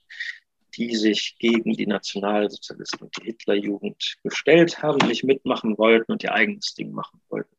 die 0.75 0.95
sich 0.95 1.36
gegen 1.39 1.73
die 1.73 1.88
Nationalsozialisten 1.88 3.01
und 3.01 3.15
die 3.17 3.25
Hitlerjugend 3.25 4.15
gestellt 4.23 4.81
haben, 4.81 5.07
nicht 5.07 5.23
mitmachen 5.23 5.77
wollten 5.77 6.12
und 6.12 6.23
ihr 6.23 6.33
eigenes 6.33 6.73
Ding 6.73 6.91
machen 6.91 7.21
wollten. 7.29 7.55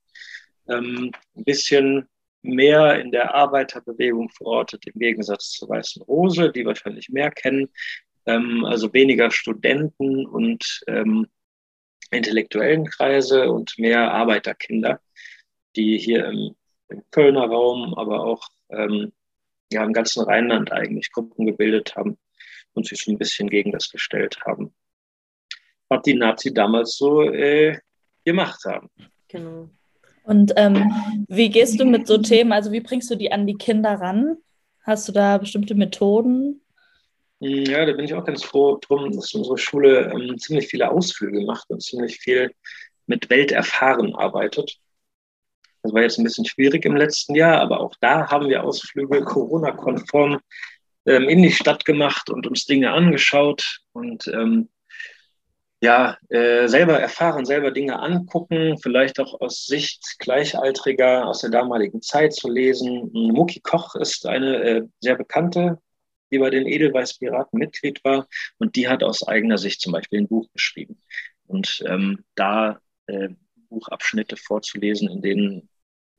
Ähm, 0.68 1.12
ein 1.36 1.44
bisschen 1.44 2.08
mehr 2.44 3.00
in 3.00 3.10
der 3.10 3.34
Arbeiterbewegung 3.34 4.30
verortet, 4.30 4.86
im 4.86 4.98
Gegensatz 4.98 5.50
zur 5.50 5.70
Weißen 5.70 6.02
Rose, 6.02 6.52
die 6.52 6.64
wahrscheinlich 6.64 7.08
mehr 7.08 7.30
kennen. 7.30 7.68
Ähm, 8.26 8.64
also 8.64 8.92
weniger 8.92 9.30
Studenten 9.30 10.26
und 10.26 10.82
ähm, 10.86 11.26
intellektuellen 12.10 12.86
Kreise 12.86 13.50
und 13.50 13.78
mehr 13.78 14.12
Arbeiterkinder, 14.12 15.00
die 15.76 15.98
hier 15.98 16.26
im, 16.26 16.54
im 16.88 17.02
Kölner 17.10 17.46
Raum, 17.46 17.94
aber 17.94 18.24
auch 18.24 18.48
ähm, 18.70 19.12
ja, 19.72 19.84
im 19.84 19.92
ganzen 19.92 20.24
Rheinland 20.24 20.72
eigentlich 20.72 21.10
Gruppen 21.12 21.46
gebildet 21.46 21.96
haben 21.96 22.18
und 22.74 22.86
sich 22.86 23.00
so 23.02 23.10
ein 23.10 23.18
bisschen 23.18 23.48
gegen 23.48 23.72
das 23.72 23.90
gestellt 23.90 24.38
haben. 24.44 24.74
Was 25.88 26.02
die 26.02 26.14
Nazi 26.14 26.52
damals 26.52 26.96
so 26.96 27.22
äh, 27.22 27.78
gemacht 28.24 28.64
haben. 28.64 28.90
Genau. 29.28 29.68
Und 30.24 30.54
ähm, 30.56 30.90
wie 31.28 31.50
gehst 31.50 31.78
du 31.78 31.84
mit 31.84 32.06
so 32.06 32.18
Themen, 32.18 32.52
also 32.52 32.72
wie 32.72 32.80
bringst 32.80 33.10
du 33.10 33.14
die 33.14 33.30
an 33.30 33.46
die 33.46 33.56
Kinder 33.56 34.00
ran? 34.00 34.38
Hast 34.82 35.06
du 35.06 35.12
da 35.12 35.36
bestimmte 35.36 35.74
Methoden? 35.74 36.62
Hm, 37.42 37.64
ja, 37.64 37.84
da 37.84 37.92
bin 37.92 38.06
ich 38.06 38.14
auch 38.14 38.24
ganz 38.24 38.42
froh 38.42 38.78
drum, 38.80 39.12
dass 39.12 39.34
unsere 39.34 39.58
Schule 39.58 40.10
ähm, 40.10 40.38
ziemlich 40.38 40.66
viele 40.68 40.90
Ausflüge 40.90 41.42
macht 41.44 41.68
und 41.68 41.82
ziemlich 41.82 42.18
viel 42.18 42.52
mit 43.06 43.28
Welterfahren 43.28 44.14
arbeitet. 44.14 44.78
Das 45.82 45.92
war 45.92 46.00
jetzt 46.00 46.18
ein 46.18 46.24
bisschen 46.24 46.46
schwierig 46.46 46.86
im 46.86 46.96
letzten 46.96 47.34
Jahr, 47.34 47.60
aber 47.60 47.80
auch 47.80 47.94
da 48.00 48.30
haben 48.30 48.48
wir 48.48 48.64
Ausflüge 48.64 49.20
Corona-konform 49.20 50.40
ähm, 51.04 51.28
in 51.28 51.42
die 51.42 51.52
Stadt 51.52 51.84
gemacht 51.84 52.30
und 52.30 52.46
uns 52.46 52.64
Dinge 52.64 52.92
angeschaut 52.92 53.80
und 53.92 54.26
ähm, 54.28 54.70
ja, 55.84 56.16
äh, 56.30 56.66
selber 56.66 56.98
erfahren, 56.98 57.44
selber 57.44 57.70
Dinge 57.70 57.98
angucken, 57.98 58.78
vielleicht 58.78 59.20
auch 59.20 59.38
aus 59.42 59.66
Sicht 59.66 60.16
Gleichaltriger 60.18 61.26
aus 61.26 61.42
der 61.42 61.50
damaligen 61.50 62.00
Zeit 62.00 62.32
zu 62.32 62.48
lesen. 62.48 63.10
Mucki 63.12 63.60
Koch 63.60 63.94
ist 63.94 64.26
eine 64.26 64.62
äh, 64.62 64.82
sehr 65.00 65.14
bekannte, 65.16 65.78
die 66.32 66.38
bei 66.38 66.48
den 66.48 66.66
Edelweiß-Piraten 66.66 67.58
Mitglied 67.58 68.02
war 68.02 68.26
und 68.56 68.76
die 68.76 68.88
hat 68.88 69.02
aus 69.02 69.28
eigener 69.28 69.58
Sicht 69.58 69.82
zum 69.82 69.92
Beispiel 69.92 70.20
ein 70.20 70.28
Buch 70.28 70.48
geschrieben. 70.54 71.02
Und 71.46 71.84
ähm, 71.86 72.24
da 72.34 72.80
äh, 73.06 73.28
Buchabschnitte 73.68 74.38
vorzulesen, 74.38 75.10
in 75.10 75.20
denen 75.20 75.68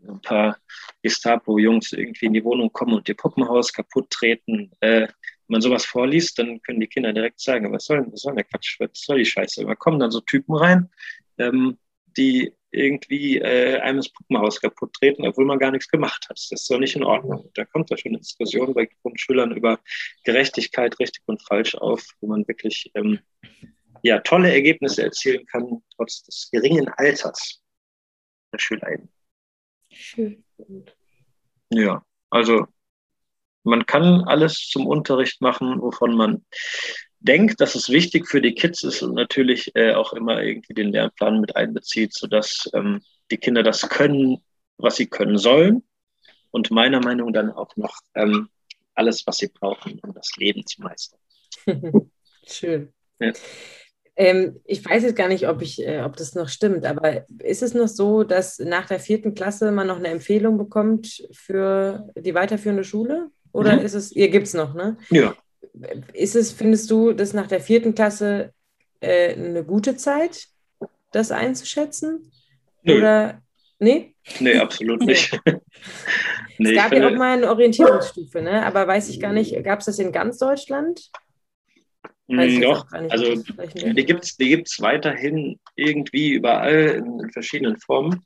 ein 0.07 0.21
paar 0.21 0.59
Gestapo-Jungs 1.01 1.91
irgendwie 1.93 2.27
in 2.27 2.33
die 2.33 2.43
Wohnung 2.43 2.71
kommen 2.71 2.93
und 2.93 3.09
ihr 3.09 3.17
Puppenhaus 3.17 3.73
kaputt 3.73 4.11
treten. 4.11 4.71
Wenn 5.47 5.55
man 5.55 5.61
sowas 5.61 5.85
vorliest, 5.85 6.39
dann 6.39 6.61
können 6.61 6.79
die 6.79 6.87
Kinder 6.87 7.13
direkt 7.13 7.39
sagen, 7.39 7.71
was 7.71 7.85
soll, 7.85 8.05
was 8.11 8.21
soll 8.21 8.35
der 8.35 8.43
Quatsch, 8.45 8.79
was 8.79 8.89
soll 8.93 9.19
die 9.19 9.25
Scheiße? 9.25 9.65
Da 9.65 9.75
kommen 9.75 9.99
dann 9.99 10.11
so 10.11 10.21
Typen 10.21 10.55
rein, 10.55 10.89
ähm, 11.37 11.77
die 12.17 12.53
irgendwie 12.71 13.37
äh, 13.37 13.79
einem 13.79 13.97
das 13.97 14.09
Puppenhaus 14.09 14.59
kaputt 14.59 14.93
treten, 14.93 15.25
obwohl 15.25 15.45
man 15.45 15.59
gar 15.59 15.71
nichts 15.71 15.87
gemacht 15.87 16.27
hat. 16.29 16.37
Das 16.37 16.51
ist 16.51 16.69
doch 16.69 16.77
nicht 16.77 16.95
in 16.95 17.03
Ordnung. 17.03 17.49
Da 17.53 17.65
kommt 17.65 17.89
da 17.89 17.97
schon 17.97 18.11
eine 18.11 18.19
Diskussion 18.19 18.73
bei 18.73 18.89
Grundschülern 19.01 19.51
über 19.51 19.79
Gerechtigkeit, 20.23 20.99
richtig 20.99 21.23
und 21.25 21.41
falsch 21.41 21.75
auf, 21.75 22.05
wo 22.19 22.27
man 22.27 22.47
wirklich 22.47 22.91
ähm, 22.95 23.19
ja, 24.03 24.19
tolle 24.19 24.51
Ergebnisse 24.51 25.03
erzielen 25.03 25.45
kann, 25.45 25.81
trotz 25.95 26.23
des 26.23 26.49
geringen 26.51 26.89
Alters 26.89 27.61
der 28.51 28.59
SchülerInnen. 28.59 29.09
Schön. 29.91 30.43
Ja, 31.69 32.05
also 32.29 32.67
man 33.65 33.85
kann 33.85 34.23
alles 34.23 34.67
zum 34.69 34.87
Unterricht 34.87 35.41
machen, 35.41 35.81
wovon 35.81 36.15
man 36.15 36.45
denkt, 37.19 37.59
dass 37.59 37.75
es 37.75 37.89
wichtig 37.89 38.27
für 38.27 38.41
die 38.41 38.53
Kids 38.53 38.83
ist 38.83 39.01
und 39.01 39.15
natürlich 39.15 39.75
äh, 39.75 39.93
auch 39.93 40.13
immer 40.13 40.41
irgendwie 40.41 40.73
den 40.73 40.91
Lernplan 40.91 41.41
mit 41.41 41.55
einbezieht, 41.55 42.13
sodass 42.13 42.69
ähm, 42.73 43.01
die 43.31 43.37
Kinder 43.37 43.63
das 43.63 43.89
können, 43.89 44.37
was 44.77 44.97
sie 44.97 45.07
können 45.07 45.37
sollen 45.37 45.83
und 46.51 46.71
meiner 46.71 47.01
Meinung 47.01 47.31
nach 47.31 47.41
dann 47.41 47.51
auch 47.51 47.75
noch 47.75 47.97
ähm, 48.13 48.49
alles, 48.93 49.25
was 49.25 49.37
sie 49.37 49.47
brauchen, 49.47 49.99
um 50.03 50.13
das 50.13 50.31
Leben 50.37 50.65
zu 50.65 50.81
meistern. 50.81 51.19
Schön. 52.47 52.93
Ja. 53.19 53.33
Ähm, 54.17 54.61
ich 54.63 54.85
weiß 54.85 55.03
jetzt 55.03 55.17
gar 55.17 55.27
nicht, 55.27 55.47
ob, 55.49 55.61
ich, 55.61 55.85
äh, 55.85 56.01
ob 56.01 56.15
das 56.15 56.35
noch 56.35 56.47
stimmt, 56.47 56.85
aber 56.85 57.25
ist 57.39 57.63
es 57.63 57.73
noch 57.73 57.89
so, 57.89 58.23
dass 58.23 58.59
nach 58.59 58.87
der 58.87 58.99
vierten 58.99 59.33
Klasse 59.33 59.71
man 59.71 59.87
noch 59.87 59.97
eine 59.97 60.07
Empfehlung 60.07 60.57
bekommt 60.57 61.27
für 61.31 62.07
die 62.15 62.33
weiterführende 62.33 62.85
Schule? 62.85 63.29
Oder 63.55 63.77
mhm. 63.77 63.85
ist 63.85 63.93
es, 63.93 64.11
ihr 64.11 64.29
gibt 64.29 64.47
es 64.47 64.53
noch, 64.53 64.73
ne? 64.73 64.97
Ja. 65.09 65.35
Ist 66.13 66.35
es, 66.35 66.51
findest 66.51 66.89
du, 66.91 67.13
dass 67.13 67.33
nach 67.33 67.47
der 67.47 67.59
vierten 67.59 67.95
Klasse 67.95 68.53
äh, 68.99 69.33
eine 69.33 69.63
gute 69.63 69.97
Zeit, 69.97 70.47
das 71.11 71.31
einzuschätzen? 71.31 72.31
Nö. 72.83 72.97
Oder 72.97 73.41
Nee? 73.79 74.15
Nee, 74.39 74.57
absolut 74.57 75.01
nicht. 75.05 75.37
nee, 76.57 76.69
es 76.69 76.75
gab 76.75 76.93
ja 76.93 77.07
auch 77.07 77.15
mal 77.15 77.37
eine 77.37 77.49
Orientierungsstufe, 77.49 78.41
ne? 78.41 78.65
aber 78.65 78.87
weiß 78.87 79.09
ich 79.09 79.19
gar 79.19 79.33
nicht, 79.33 79.61
gab 79.63 79.79
es 79.79 79.85
das 79.85 79.99
in 79.99 80.11
ganz 80.11 80.37
Deutschland? 80.37 81.09
Hm, 82.27 82.61
doch, 82.61 82.87
also 82.91 83.35
die 83.35 84.05
gibt 84.05 84.23
es 84.23 84.35
die 84.35 84.49
gibt's 84.49 84.81
weiterhin 84.81 85.59
irgendwie 85.75 86.31
überall 86.31 86.95
in, 86.97 87.19
in 87.19 87.31
verschiedenen 87.31 87.77
Formen. 87.77 88.25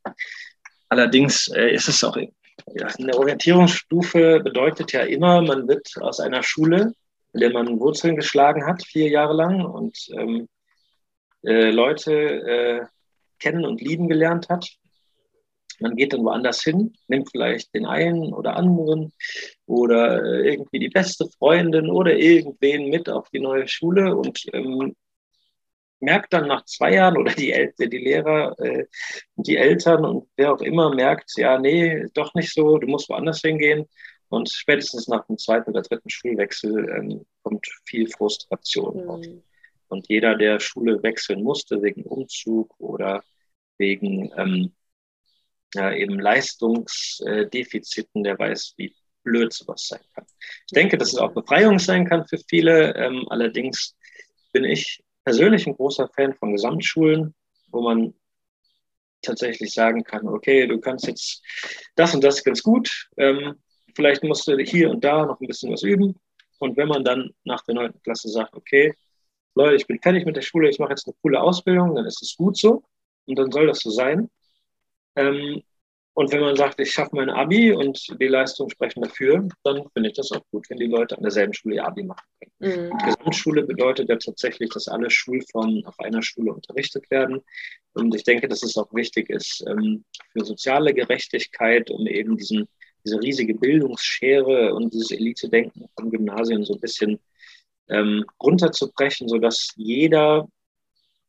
Allerdings 0.87 1.49
äh, 1.49 1.73
ist 1.73 1.89
es 1.89 2.01
auch, 2.05 2.17
ja, 2.73 2.87
eine 2.97 3.17
Orientierungsstufe 3.17 4.39
bedeutet 4.41 4.91
ja 4.91 5.01
immer, 5.01 5.41
man 5.41 5.67
wird 5.67 5.93
aus 6.01 6.19
einer 6.19 6.43
Schule, 6.43 6.93
in 7.33 7.39
der 7.41 7.51
man 7.51 7.79
Wurzeln 7.79 8.15
geschlagen 8.15 8.65
hat, 8.65 8.83
vier 8.83 9.09
Jahre 9.09 9.33
lang 9.33 9.65
und 9.65 9.97
ähm, 10.13 10.47
äh, 11.43 11.71
Leute 11.71 12.13
äh, 12.13 12.85
kennen 13.39 13.65
und 13.65 13.81
lieben 13.81 14.07
gelernt 14.07 14.49
hat, 14.49 14.67
man 15.79 15.95
geht 15.95 16.13
dann 16.13 16.23
woanders 16.23 16.61
hin, 16.61 16.93
nimmt 17.07 17.31
vielleicht 17.31 17.73
den 17.73 17.85
einen 17.85 18.33
oder 18.33 18.55
anderen 18.55 19.13
oder 19.65 20.23
äh, 20.23 20.53
irgendwie 20.53 20.79
die 20.79 20.89
beste 20.89 21.27
Freundin 21.37 21.89
oder 21.89 22.17
irgendwen 22.17 22.89
mit 22.89 23.09
auf 23.09 23.29
die 23.29 23.39
neue 23.39 23.67
Schule 23.67 24.15
und 24.15 24.45
ähm, 24.53 24.95
merkt 25.99 26.33
dann 26.33 26.47
nach 26.47 26.65
zwei 26.65 26.93
Jahren 26.93 27.17
oder 27.17 27.33
die, 27.33 27.51
El 27.51 27.73
die 27.77 27.97
Lehrer 27.97 28.57
äh, 28.59 28.85
die 29.35 29.57
Eltern 29.57 30.05
und 30.05 30.29
wer 30.37 30.53
auch 30.53 30.61
immer 30.61 30.93
merkt, 30.93 31.31
ja, 31.37 31.59
nee, 31.59 32.05
doch 32.13 32.33
nicht 32.33 32.53
so, 32.53 32.77
du 32.77 32.87
musst 32.87 33.09
woanders 33.09 33.41
hingehen. 33.41 33.87
Und 34.29 34.49
spätestens 34.49 35.07
nach 35.07 35.25
dem 35.25 35.37
zweiten 35.37 35.71
oder 35.71 35.81
dritten 35.81 36.09
Schulwechsel 36.09 36.89
ähm, 36.89 37.25
kommt 37.41 37.67
viel 37.85 38.07
Frustration 38.07 39.03
mhm. 39.03 39.09
auf. 39.09 39.25
Und 39.87 40.07
jeder, 40.07 40.35
der 40.35 40.59
Schule 40.59 41.01
wechseln 41.01 41.43
musste 41.43 41.81
wegen 41.81 42.03
Umzug 42.03 42.79
oder 42.79 43.23
wegen 43.77 44.31
ähm, 44.37 44.71
ja, 45.73 45.91
eben 45.93 46.19
Leistungsdefiziten, 46.19 48.23
der 48.23 48.37
weiß, 48.37 48.75
wie 48.77 48.95
blöd 49.23 49.51
sowas 49.53 49.87
sein 49.87 50.01
kann. 50.13 50.25
Ich 50.67 50.73
denke, 50.73 50.97
dass 50.97 51.13
es 51.13 51.17
auch 51.17 51.33
Befreiung 51.33 51.79
sein 51.79 52.07
kann 52.07 52.27
für 52.27 52.37
viele. 52.37 52.93
Ähm, 52.95 53.25
allerdings 53.29 53.95
bin 54.51 54.63
ich 54.63 55.03
persönlich 55.23 55.67
ein 55.67 55.75
großer 55.75 56.07
Fan 56.09 56.33
von 56.33 56.53
Gesamtschulen, 56.53 57.35
wo 57.67 57.81
man 57.81 58.13
tatsächlich 59.21 59.73
sagen 59.73 60.03
kann, 60.03 60.27
okay, 60.27 60.67
du 60.67 60.79
kannst 60.79 61.07
jetzt 61.07 61.43
das 61.95 62.13
und 62.15 62.23
das 62.23 62.43
ganz 62.43 62.63
gut. 62.63 63.09
Ähm, 63.17 63.55
vielleicht 63.95 64.23
musst 64.23 64.47
du 64.47 64.57
hier 64.57 64.89
und 64.89 65.03
da 65.03 65.25
noch 65.25 65.39
ein 65.39 65.47
bisschen 65.47 65.71
was 65.71 65.83
üben. 65.83 66.15
Und 66.59 66.77
wenn 66.77 66.87
man 66.87 67.03
dann 67.03 67.31
nach 67.43 67.63
der 67.65 67.75
neunten 67.75 68.01
Klasse 68.01 68.29
sagt, 68.29 68.55
okay, 68.55 68.93
Leute, 69.55 69.75
ich 69.75 69.87
bin 69.87 69.99
fertig 69.99 70.25
mit 70.25 70.35
der 70.35 70.41
Schule, 70.41 70.69
ich 70.69 70.79
mache 70.79 70.91
jetzt 70.91 71.07
eine 71.07 71.15
coole 71.21 71.41
Ausbildung, 71.41 71.95
dann 71.95 72.05
ist 72.05 72.21
es 72.21 72.35
gut 72.35 72.57
so 72.57 72.83
und 73.25 73.37
dann 73.37 73.51
soll 73.51 73.67
das 73.67 73.79
so 73.79 73.89
sein. 73.89 74.29
Ähm, 75.15 75.63
und 76.13 76.31
wenn 76.31 76.41
man 76.41 76.55
sagt, 76.55 76.79
ich 76.79 76.91
schaffe 76.91 77.15
mein 77.15 77.29
Abi 77.29 77.71
und 77.71 78.05
die 78.19 78.27
Leistungen 78.27 78.69
sprechen 78.69 79.01
dafür, 79.03 79.47
dann 79.63 79.87
finde 79.93 80.09
ich 80.09 80.15
das 80.15 80.31
auch 80.31 80.43
gut, 80.51 80.69
wenn 80.69 80.77
die 80.77 80.87
Leute 80.87 81.15
an 81.15 81.23
derselben 81.23 81.53
Schule 81.53 81.75
ihr 81.75 81.85
Abi 81.85 82.03
machen 82.03 82.25
können. 82.59 82.89
Mhm. 82.89 82.97
Gesamtschule 82.97 83.63
bedeutet 83.63 84.09
ja 84.09 84.17
tatsächlich, 84.17 84.69
dass 84.71 84.87
alle 84.87 85.09
Schulformen 85.09 85.85
auf 85.85 85.97
einer 85.99 86.21
Schule 86.21 86.53
unterrichtet 86.53 87.09
werden. 87.09 87.41
Und 87.93 88.13
ich 88.13 88.23
denke, 88.23 88.47
dass 88.47 88.63
es 88.63 88.75
auch 88.75 88.93
wichtig 88.93 89.29
ist 89.29 89.63
ähm, 89.67 90.03
für 90.33 90.43
soziale 90.43 90.93
Gerechtigkeit, 90.93 91.89
um 91.89 92.05
eben 92.05 92.35
diesen, 92.37 92.67
diese 93.05 93.21
riesige 93.21 93.53
Bildungsschere 93.53 94.73
und 94.73 94.93
dieses 94.93 95.11
Elite-Denken 95.11 95.87
vom 95.97 96.11
Gymnasium 96.11 96.65
so 96.65 96.73
ein 96.73 96.81
bisschen 96.81 97.19
ähm, 97.87 98.25
runterzubrechen, 98.41 99.29
sodass 99.29 99.69
jeder 99.77 100.49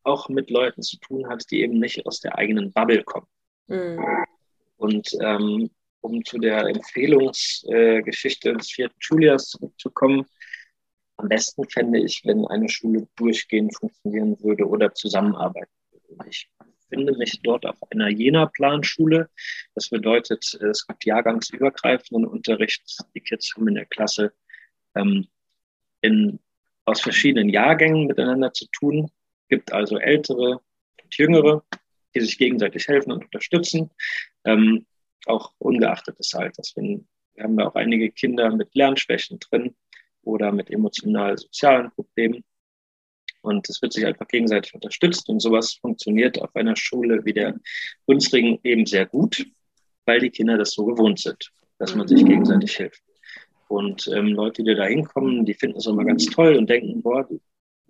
auch 0.03 0.29
mit 0.29 0.51
Leuten 0.51 0.83
zu 0.83 0.99
tun 0.99 1.29
hat, 1.29 1.45
die 1.51 1.61
eben 1.61 1.79
nicht 1.79 2.07
aus 2.07 2.21
der 2.21 2.37
eigenen 2.39 2.73
Bubble 2.73 3.05
kommen. 3.05 3.27
Mhm. 3.69 4.27
Und 4.81 5.11
ähm, 5.21 5.71
um 6.01 6.25
zu 6.25 6.39
der 6.39 6.65
Empfehlungsgeschichte 6.65 8.49
äh, 8.49 8.57
des 8.57 8.71
vierten 8.71 8.97
Schuljahres 8.99 9.51
zurückzukommen, 9.51 10.25
am 11.19 11.29
besten 11.29 11.69
fände 11.69 11.99
ich, 11.99 12.23
wenn 12.25 12.47
eine 12.47 12.71
Schule 12.71 13.07
durchgehend 13.17 13.77
funktionieren 13.77 14.43
würde 14.43 14.67
oder 14.67 14.95
zusammenarbeiten 14.95 15.71
würde. 15.93 16.31
Ich 16.31 16.49
finde 16.89 17.15
mich 17.19 17.43
dort 17.43 17.67
auf 17.67 17.77
einer 17.91 18.09
Jena-Planschule. 18.09 19.29
Das 19.75 19.91
bedeutet, 19.91 20.55
es 20.55 20.87
gibt 20.87 21.05
jahrgangsübergreifenden 21.05 22.27
Unterricht. 22.27 22.83
Die 23.15 23.21
Kids 23.21 23.55
haben 23.55 23.69
in 23.69 23.75
der 23.75 23.85
Klasse 23.85 24.33
ähm, 24.95 25.29
in 26.01 26.39
aus 26.87 27.03
verschiedenen 27.03 27.51
Jahrgängen 27.51 28.07
miteinander 28.07 28.55
zu 28.55 28.65
tun. 28.73 29.11
Es 29.43 29.49
gibt 29.49 29.75
also 29.75 29.99
ältere 29.99 30.63
und 31.03 31.15
jüngere, 31.19 31.65
die 32.15 32.21
sich 32.21 32.39
gegenseitig 32.39 32.89
helfen 32.89 33.13
und 33.13 33.27
unterstützen, 33.27 33.91
ähm, 34.45 34.87
auch 35.27 35.53
ungeachtet 35.59 36.19
des 36.19 36.35
Alters. 36.35 36.73
Wenn, 36.77 37.07
wir 37.35 37.45
haben 37.45 37.57
da 37.57 37.69
auch 37.69 37.75
einige 37.75 38.11
Kinder 38.11 38.55
mit 38.55 38.75
Lernschwächen 38.75 39.39
drin 39.39 39.75
oder 40.23 40.53
mit 40.53 40.71
emotional-sozialen 40.71 41.91
Problemen. 41.93 42.45
Und 43.43 43.69
es 43.69 43.81
wird 43.81 43.93
sich 43.93 44.05
einfach 44.05 44.29
gegenseitig 44.29 44.75
unterstützt. 44.75 45.29
Und 45.29 45.41
sowas 45.41 45.75
funktioniert 45.81 46.41
auf 46.41 46.55
einer 46.55 46.77
Schule 46.77 47.25
wie 47.25 47.33
der 47.33 47.59
unsrigen 48.05 48.59
eben 48.63 48.87
sehr 48.87 49.07
gut, 49.07 49.47
weil 50.05 50.21
die 50.21 50.31
Kinder 50.31 50.59
das 50.59 50.73
so 50.73 50.85
gewohnt 50.85 51.21
sind, 51.21 51.51
dass 51.79 51.95
man 51.95 52.07
sich 52.07 52.25
gegenseitig 52.25 52.77
hilft. 52.77 53.03
Und 53.69 54.09
ähm, 54.09 54.29
Leute, 54.29 54.65
die 54.65 54.75
da 54.75 54.85
hinkommen, 54.85 55.45
die 55.47 55.55
finden 55.55 55.79
es 55.79 55.87
immer 55.87 56.05
ganz 56.05 56.27
toll 56.27 56.57
und 56.57 56.69
denken, 56.69 57.03
boah, 57.03 57.27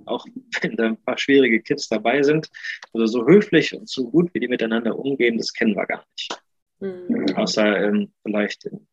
auch 0.06 0.26
wenn 0.62 0.76
da 0.76 0.86
ein 0.86 1.02
paar 1.02 1.18
schwierige 1.18 1.60
Kids 1.60 1.88
dabei 1.88 2.22
sind, 2.22 2.48
also 2.92 3.06
so 3.06 3.26
höflich 3.26 3.74
und 3.74 3.88
so 3.88 4.10
gut, 4.10 4.32
wie 4.34 4.40
die 4.40 4.48
miteinander 4.48 4.98
umgehen, 4.98 5.38
das 5.38 5.52
kennen 5.52 5.74
wir 5.74 5.86
gar 5.86 6.04
nicht. 6.12 6.42
Mhm. 6.80 7.36
Außer 7.36 7.84
ähm, 7.84 8.12
vielleicht 8.22 8.64
in 8.64 8.86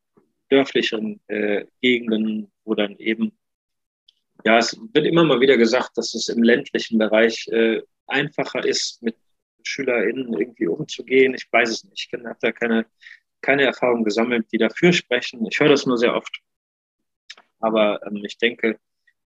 dörflicheren 0.49 1.19
äh, 1.27 1.65
Gegenden, 1.81 2.51
wo 2.63 2.73
dann 2.73 2.95
eben 2.97 3.31
ja, 4.45 4.57
es 4.59 4.79
wird 4.93 5.05
immer 5.05 5.23
mal 5.23 5.41
wieder 5.41 5.57
gesagt, 5.57 5.97
dass 5.97 6.13
es 6.13 6.29
im 6.29 6.43
ländlichen 6.43 6.97
Bereich 6.97 7.47
äh, 7.49 7.81
einfacher 8.05 8.63
ist, 8.63 9.01
mit 9.01 9.15
SchülerInnen 9.63 10.33
irgendwie 10.33 10.67
umzugehen. 10.67 11.33
Ich 11.33 11.47
weiß 11.51 11.69
es 11.69 11.83
nicht. 11.83 12.09
Ich 12.11 12.25
habe 12.25 12.37
da 12.39 12.51
keine, 12.51 12.85
keine 13.41 13.63
Erfahrung 13.63 14.03
gesammelt, 14.03 14.47
die 14.51 14.57
dafür 14.57 14.93
sprechen. 14.93 15.45
Ich 15.49 15.59
höre 15.59 15.69
das 15.69 15.85
nur 15.85 15.97
sehr 15.97 16.15
oft. 16.15 16.39
Aber 17.59 17.99
ähm, 18.05 18.23
ich 18.23 18.37
denke, 18.37 18.79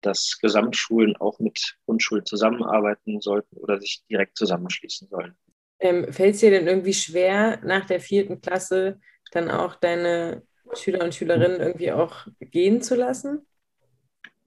dass 0.02 0.38
Gesamtschulen 0.40 1.16
auch 1.16 1.38
mit 1.38 1.76
Grundschulen 1.86 2.26
zusammenarbeiten 2.26 3.20
sollten 3.20 3.56
oder 3.56 3.80
sich 3.80 4.02
direkt 4.10 4.36
zusammenschließen 4.36 5.08
sollen. 5.08 5.34
Ähm, 5.80 6.12
Fällt 6.12 6.34
es 6.34 6.40
dir 6.40 6.50
denn 6.50 6.66
irgendwie 6.66 6.94
schwer, 6.94 7.60
nach 7.64 7.86
der 7.86 8.00
vierten 8.00 8.40
Klasse 8.40 9.00
dann 9.32 9.50
auch 9.50 9.74
deine 9.76 10.42
Schüler 10.74 11.04
und 11.04 11.14
Schülerinnen 11.14 11.60
irgendwie 11.60 11.92
auch 11.92 12.26
gehen 12.40 12.82
zu 12.82 12.94
lassen? 12.94 13.46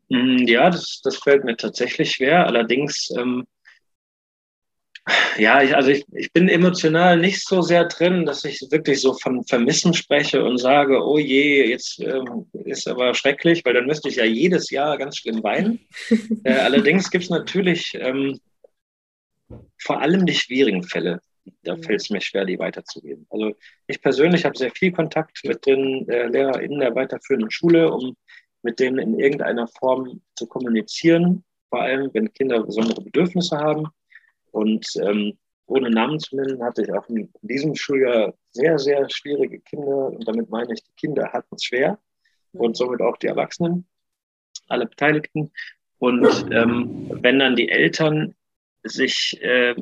Mm, 0.10 0.46
ja, 0.48 0.70
das, 0.70 1.02
das 1.04 1.18
fällt 1.18 1.44
mir 1.44 1.58
tatsächlich 1.58 2.12
schwer. 2.12 2.46
Allerdings, 2.46 3.10
ähm, 3.18 3.46
ja, 5.38 5.62
ich, 5.62 5.76
also 5.76 5.92
ich, 5.92 6.06
ich 6.14 6.32
bin 6.32 6.50
emotional 6.50 7.20
nicht 7.20 7.46
so 7.46 7.62
sehr 7.62 7.86
drin, 7.86 8.26
dass 8.26 8.44
ich 8.44 8.66
wirklich 8.72 9.02
so 9.02 9.14
von 9.14 9.44
Vermissen 9.46 9.94
spreche 9.94 10.44
und 10.44 10.58
sage, 10.58 11.04
oh 11.06 11.20
je, 11.20 11.70
jetzt 11.70 12.00
ähm, 12.00 12.48
ist 12.54 12.88
aber 12.88 13.14
schrecklich, 13.14 13.64
weil 13.66 13.76
dann 13.76 13.86
müsste 13.86 14.10
ich 14.10 14.16
ja 14.16 14.26
jedes 14.26 14.72
Jahr 14.72 14.98
ganz 14.98 15.18
schlimm 15.18 15.44
weinen. 15.44 15.80
äh, 16.44 16.54
allerdings 16.54 17.12
gibt 17.12 17.26
es 17.26 17.30
natürlich 17.30 17.94
ähm, 18.00 18.40
vor 19.78 20.02
allem 20.02 20.26
die 20.26 20.34
schwierigen 20.34 20.84
Fälle. 20.84 21.22
Da 21.62 21.76
fällt 21.78 22.02
es 22.02 22.10
mir 22.10 22.22
schwer, 22.22 22.46
die 22.46 22.58
weiterzugeben. 22.58 23.28
Also 23.30 23.54
ich 23.86 24.02
persönlich 24.02 24.46
habe 24.46 24.58
sehr 24.58 24.72
viel 24.72 24.92
Kontakt 24.92 25.42
mit 25.44 25.66
den 25.68 26.10
äh, 26.10 26.28
LehrerInnen 26.28 26.80
der 26.80 26.96
weiterführenden 26.96 27.52
Schule, 27.52 27.92
um 27.92 28.16
mit 28.64 28.80
denen 28.80 28.98
in 28.98 29.20
irgendeiner 29.20 29.68
Form 29.68 30.22
zu 30.36 30.48
kommunizieren, 30.48 31.44
vor 31.70 31.84
allem 31.84 32.10
wenn 32.14 32.34
Kinder 32.34 32.64
besondere 32.64 33.02
Bedürfnisse 33.04 33.58
haben. 33.58 33.86
Und 34.56 34.88
ähm, 35.02 35.38
ohne 35.66 35.90
Namen 35.90 36.18
zu 36.18 36.38
nennen, 36.38 36.64
hatte 36.64 36.84
ich 36.84 36.94
auch 36.94 37.10
in 37.10 37.30
diesem 37.42 37.76
Schuljahr 37.76 38.34
sehr, 38.52 38.80
sehr 38.80 39.06
schwierige 39.10 39.60
Kinder. 39.60 40.08
Und 40.08 40.26
damit 40.26 40.50
meine 40.50 40.74
ich, 40.74 40.82
die 40.82 40.94
Kinder 40.96 41.34
hatten 41.34 41.56
es 41.56 41.66
schwer 41.66 42.00
und 42.54 42.78
somit 42.78 43.02
auch 43.02 43.18
die 43.18 43.28
Erwachsenen, 43.28 43.86
alle 44.70 44.86
Beteiligten. 44.86 45.52
Und 45.98 46.26
ähm, 46.54 47.12
wenn 47.22 47.40
dann 47.40 47.58
die 47.58 47.68
Eltern 47.68 48.34
sich 48.84 49.38
äh, 49.42 49.76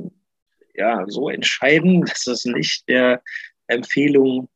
ja, 0.74 1.05
so 1.07 1.30
entscheiden, 1.30 2.01
dass 2.05 2.26
es 2.26 2.45
nicht 2.45 2.89
der 2.89 3.21
Empfehlung 3.67 4.49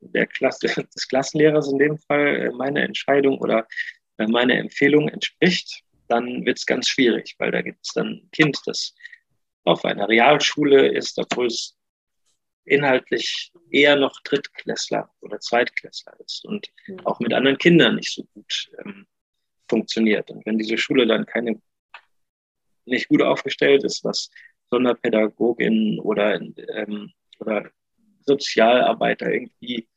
der 0.00 0.26
Klasse, 0.26 0.68
des 0.96 1.06
Klassenlehrers 1.06 1.70
in 1.70 1.78
dem 1.78 1.98
Fall 1.98 2.46
äh, 2.46 2.50
meine 2.50 2.82
Entscheidung 2.82 3.36
oder 3.40 3.68
äh, 4.16 4.26
meine 4.26 4.54
Empfehlung 4.54 5.10
entspricht, 5.10 5.82
dann 6.08 6.46
wird 6.46 6.56
es 6.56 6.64
ganz 6.64 6.88
schwierig, 6.88 7.34
weil 7.36 7.50
da 7.50 7.60
gibt 7.60 7.80
es 7.82 7.92
dann 7.92 8.06
ein 8.06 8.30
Kind, 8.32 8.58
das 8.64 8.94
auf 9.64 9.84
einer 9.84 10.08
Realschule 10.08 10.88
ist, 10.88 11.18
obwohl 11.18 11.46
es 11.46 11.76
inhaltlich 12.64 13.52
eher 13.70 13.96
noch 13.96 14.20
Drittklässler 14.22 15.10
oder 15.20 15.40
Zweitklässler 15.40 16.18
ist 16.24 16.44
und 16.44 16.70
mhm. 16.86 17.00
auch 17.00 17.20
mit 17.20 17.34
anderen 17.34 17.58
Kindern 17.58 17.96
nicht 17.96 18.12
so 18.12 18.24
gut 18.34 18.70
ähm, 18.84 19.06
funktioniert. 19.68 20.30
Und 20.30 20.44
wenn 20.46 20.58
diese 20.58 20.78
Schule 20.78 21.06
dann 21.06 21.26
keine 21.26 21.60
nicht 22.86 23.08
gut 23.08 23.22
aufgestellt 23.22 23.84
ist, 23.84 24.04
was 24.04 24.30
Sonderpädagogin 24.70 26.00
oder, 26.00 26.40
ähm, 26.40 27.12
oder 27.38 27.70
Sozialarbeiter 28.26 29.32
irgendwie 29.32 29.88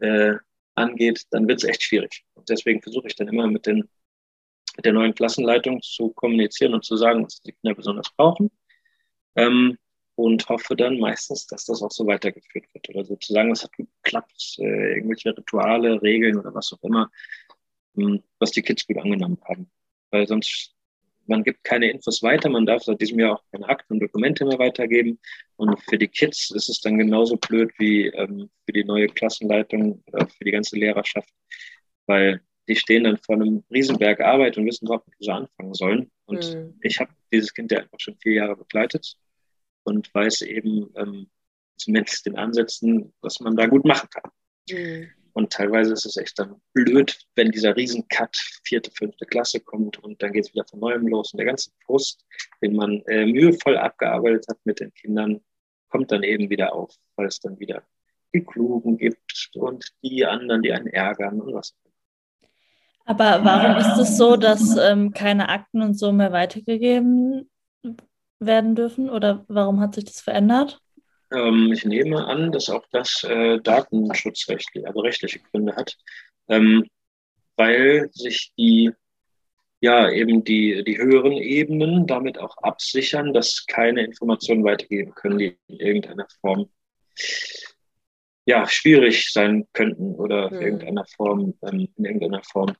äh, 0.00 0.34
angeht, 0.74 1.24
dann 1.30 1.48
wird 1.48 1.62
es 1.62 1.68
echt 1.68 1.82
schwierig. 1.82 2.24
Und 2.34 2.48
deswegen 2.48 2.82
versuche 2.82 3.06
ich 3.06 3.16
dann 3.16 3.28
immer 3.28 3.46
mit, 3.46 3.66
den, 3.66 3.88
mit 4.76 4.84
der 4.84 4.92
neuen 4.92 5.14
Klassenleitung 5.14 5.80
zu 5.82 6.10
kommunizieren 6.10 6.74
und 6.74 6.84
zu 6.84 6.96
sagen, 6.96 7.24
was 7.24 7.40
die 7.42 7.52
Kinder 7.52 7.74
besonders 7.74 8.10
brauchen. 8.16 8.50
Ähm, 9.36 9.78
und 10.16 10.48
hoffe 10.48 10.74
dann 10.74 10.98
meistens, 10.98 11.46
dass 11.46 11.66
das 11.66 11.82
auch 11.82 11.90
so 11.90 12.06
weitergeführt 12.06 12.64
wird. 12.72 12.88
Oder 12.88 13.04
sozusagen, 13.04 13.52
es 13.52 13.62
hat 13.62 13.76
gut 13.76 13.88
geklappt, 14.02 14.56
äh, 14.58 14.94
irgendwelche 14.94 15.36
Rituale, 15.36 16.00
Regeln 16.02 16.38
oder 16.38 16.54
was 16.54 16.72
auch 16.72 16.82
immer, 16.82 17.10
ähm, 17.96 18.22
was 18.38 18.50
die 18.50 18.62
Kids 18.62 18.86
gut 18.86 18.98
angenommen 18.98 19.38
haben. 19.46 19.70
Weil 20.10 20.26
sonst 20.26 20.74
man 21.26 21.42
gibt 21.42 21.64
keine 21.64 21.90
Infos 21.90 22.22
weiter, 22.22 22.48
man 22.48 22.66
darf 22.66 22.84
seit 22.84 23.00
diesem 23.00 23.18
Jahr 23.18 23.34
auch 23.34 23.42
keine 23.50 23.68
Akten 23.68 23.94
und 23.94 24.00
Dokumente 24.00 24.44
mehr 24.44 24.58
weitergeben. 24.58 25.18
Und 25.56 25.78
für 25.82 25.98
die 25.98 26.08
Kids 26.08 26.50
ist 26.50 26.68
es 26.68 26.80
dann 26.80 26.98
genauso 26.98 27.36
blöd 27.36 27.72
wie 27.78 28.06
ähm, 28.06 28.48
für 28.64 28.72
die 28.72 28.84
neue 28.84 29.08
Klassenleitung 29.08 30.02
oder 30.06 30.26
für 30.28 30.44
die 30.44 30.52
ganze 30.52 30.76
Lehrerschaft, 30.76 31.28
weil 32.06 32.40
die 32.68 32.76
stehen 32.76 33.04
dann 33.04 33.18
vor 33.18 33.36
einem 33.36 33.64
Riesenberg 33.70 34.20
Arbeit 34.20 34.56
und 34.56 34.66
wissen 34.66 34.86
überhaupt 34.86 35.08
nicht, 35.08 35.20
wo 35.20 35.24
sie 35.24 35.32
anfangen 35.32 35.74
sollen. 35.74 36.10
Und 36.24 36.54
mhm. 36.54 36.78
ich 36.82 36.98
habe 37.00 37.10
dieses 37.32 37.52
Kind 37.52 37.70
ja 37.70 37.80
einfach 37.80 38.00
schon 38.00 38.16
vier 38.16 38.34
Jahre 38.34 38.56
begleitet 38.56 39.16
und 39.86 40.12
weiß 40.14 40.42
eben 40.42 40.90
ähm, 40.96 41.28
zumindest 41.76 42.26
den 42.26 42.36
Ansätzen, 42.36 43.12
was 43.20 43.40
man 43.40 43.56
da 43.56 43.66
gut 43.66 43.84
machen 43.84 44.08
kann. 44.10 44.30
Mhm. 44.70 45.08
Und 45.32 45.52
teilweise 45.52 45.92
ist 45.92 46.06
es 46.06 46.16
echt 46.16 46.38
dann 46.38 46.62
blöd, 46.72 47.18
wenn 47.34 47.50
dieser 47.50 47.76
Riesen-Cut 47.76 48.36
vierte, 48.64 48.90
fünfte 48.90 49.26
Klasse 49.26 49.60
kommt 49.60 49.98
und 49.98 50.22
dann 50.22 50.32
geht 50.32 50.46
es 50.46 50.54
wieder 50.54 50.64
von 50.64 50.80
neuem 50.80 51.06
los. 51.06 51.32
Und 51.32 51.38
der 51.38 51.46
ganze 51.46 51.70
Frust, 51.84 52.24
den 52.62 52.74
man 52.74 53.02
äh, 53.06 53.26
mühevoll 53.26 53.76
abgearbeitet 53.76 54.46
hat 54.48 54.58
mit 54.64 54.80
den 54.80 54.94
Kindern, 54.94 55.40
kommt 55.90 56.10
dann 56.10 56.22
eben 56.22 56.48
wieder 56.48 56.72
auf, 56.72 56.94
weil 57.16 57.26
es 57.26 57.38
dann 57.38 57.58
wieder 57.58 57.82
die 58.32 58.44
Klugen 58.44 58.96
gibt 58.96 59.50
und 59.54 59.92
die 60.02 60.24
anderen, 60.24 60.62
die 60.62 60.72
einen 60.72 60.86
ärgern 60.86 61.40
und 61.40 61.54
was. 61.54 61.76
Aber 63.04 63.44
warum 63.44 63.76
ist 63.76 63.98
es 63.98 64.16
so, 64.16 64.36
dass 64.36 64.76
ähm, 64.78 65.12
keine 65.12 65.50
Akten 65.50 65.82
und 65.82 65.98
so 65.98 66.12
mehr 66.12 66.32
weitergegeben 66.32 67.50
werden 68.38 68.74
dürfen? 68.74 69.10
Oder 69.10 69.44
warum 69.48 69.80
hat 69.80 69.94
sich 69.94 70.04
das 70.04 70.20
verändert? 70.20 70.80
Ähm, 71.32 71.72
ich 71.72 71.84
nehme 71.84 72.24
an, 72.26 72.52
dass 72.52 72.70
auch 72.70 72.84
das 72.90 73.24
äh, 73.24 73.58
datenschutzrechtliche, 73.60 74.86
also 74.86 75.00
rechtliche 75.00 75.40
Gründe 75.40 75.74
hat, 75.74 75.96
ähm, 76.48 76.84
weil 77.56 78.08
sich 78.12 78.52
die 78.56 78.92
ja 79.80 80.10
eben 80.10 80.44
die, 80.44 80.84
die 80.84 80.98
höheren 80.98 81.32
Ebenen 81.32 82.06
damit 82.06 82.38
auch 82.38 82.56
absichern, 82.58 83.32
dass 83.32 83.66
keine 83.66 84.04
Informationen 84.04 84.64
weitergeben 84.64 85.14
können, 85.14 85.38
die 85.38 85.58
in 85.68 85.76
irgendeiner 85.78 86.26
Form 86.40 86.68
ja 88.46 88.66
schwierig 88.68 89.32
sein 89.32 89.66
könnten 89.72 90.14
oder 90.14 90.50
in 90.50 90.56
hm. 90.56 90.62
irgendeiner 90.62 91.06
Form 91.06 91.54
ähm, 91.62 91.88
in 91.96 92.04
irgendeiner 92.04 92.42
Form 92.44 92.74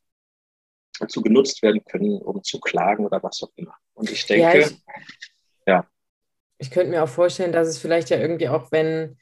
dazu 0.98 1.20
genutzt 1.20 1.62
werden 1.62 1.84
können, 1.84 2.18
um 2.18 2.42
zu 2.42 2.58
klagen 2.60 3.04
oder 3.04 3.22
was 3.22 3.42
auch 3.42 3.52
immer. 3.56 3.74
Und 3.94 4.10
ich 4.10 4.24
denke, 4.24 4.60
ja, 4.60 4.66
ich, 4.66 4.82
ich 6.58 6.70
könnte 6.70 6.90
mir 6.90 7.02
auch 7.02 7.08
vorstellen, 7.08 7.52
dass 7.52 7.68
es 7.68 7.78
vielleicht 7.78 8.10
ja 8.10 8.18
irgendwie 8.18 8.48
auch, 8.48 8.72
wenn, 8.72 9.16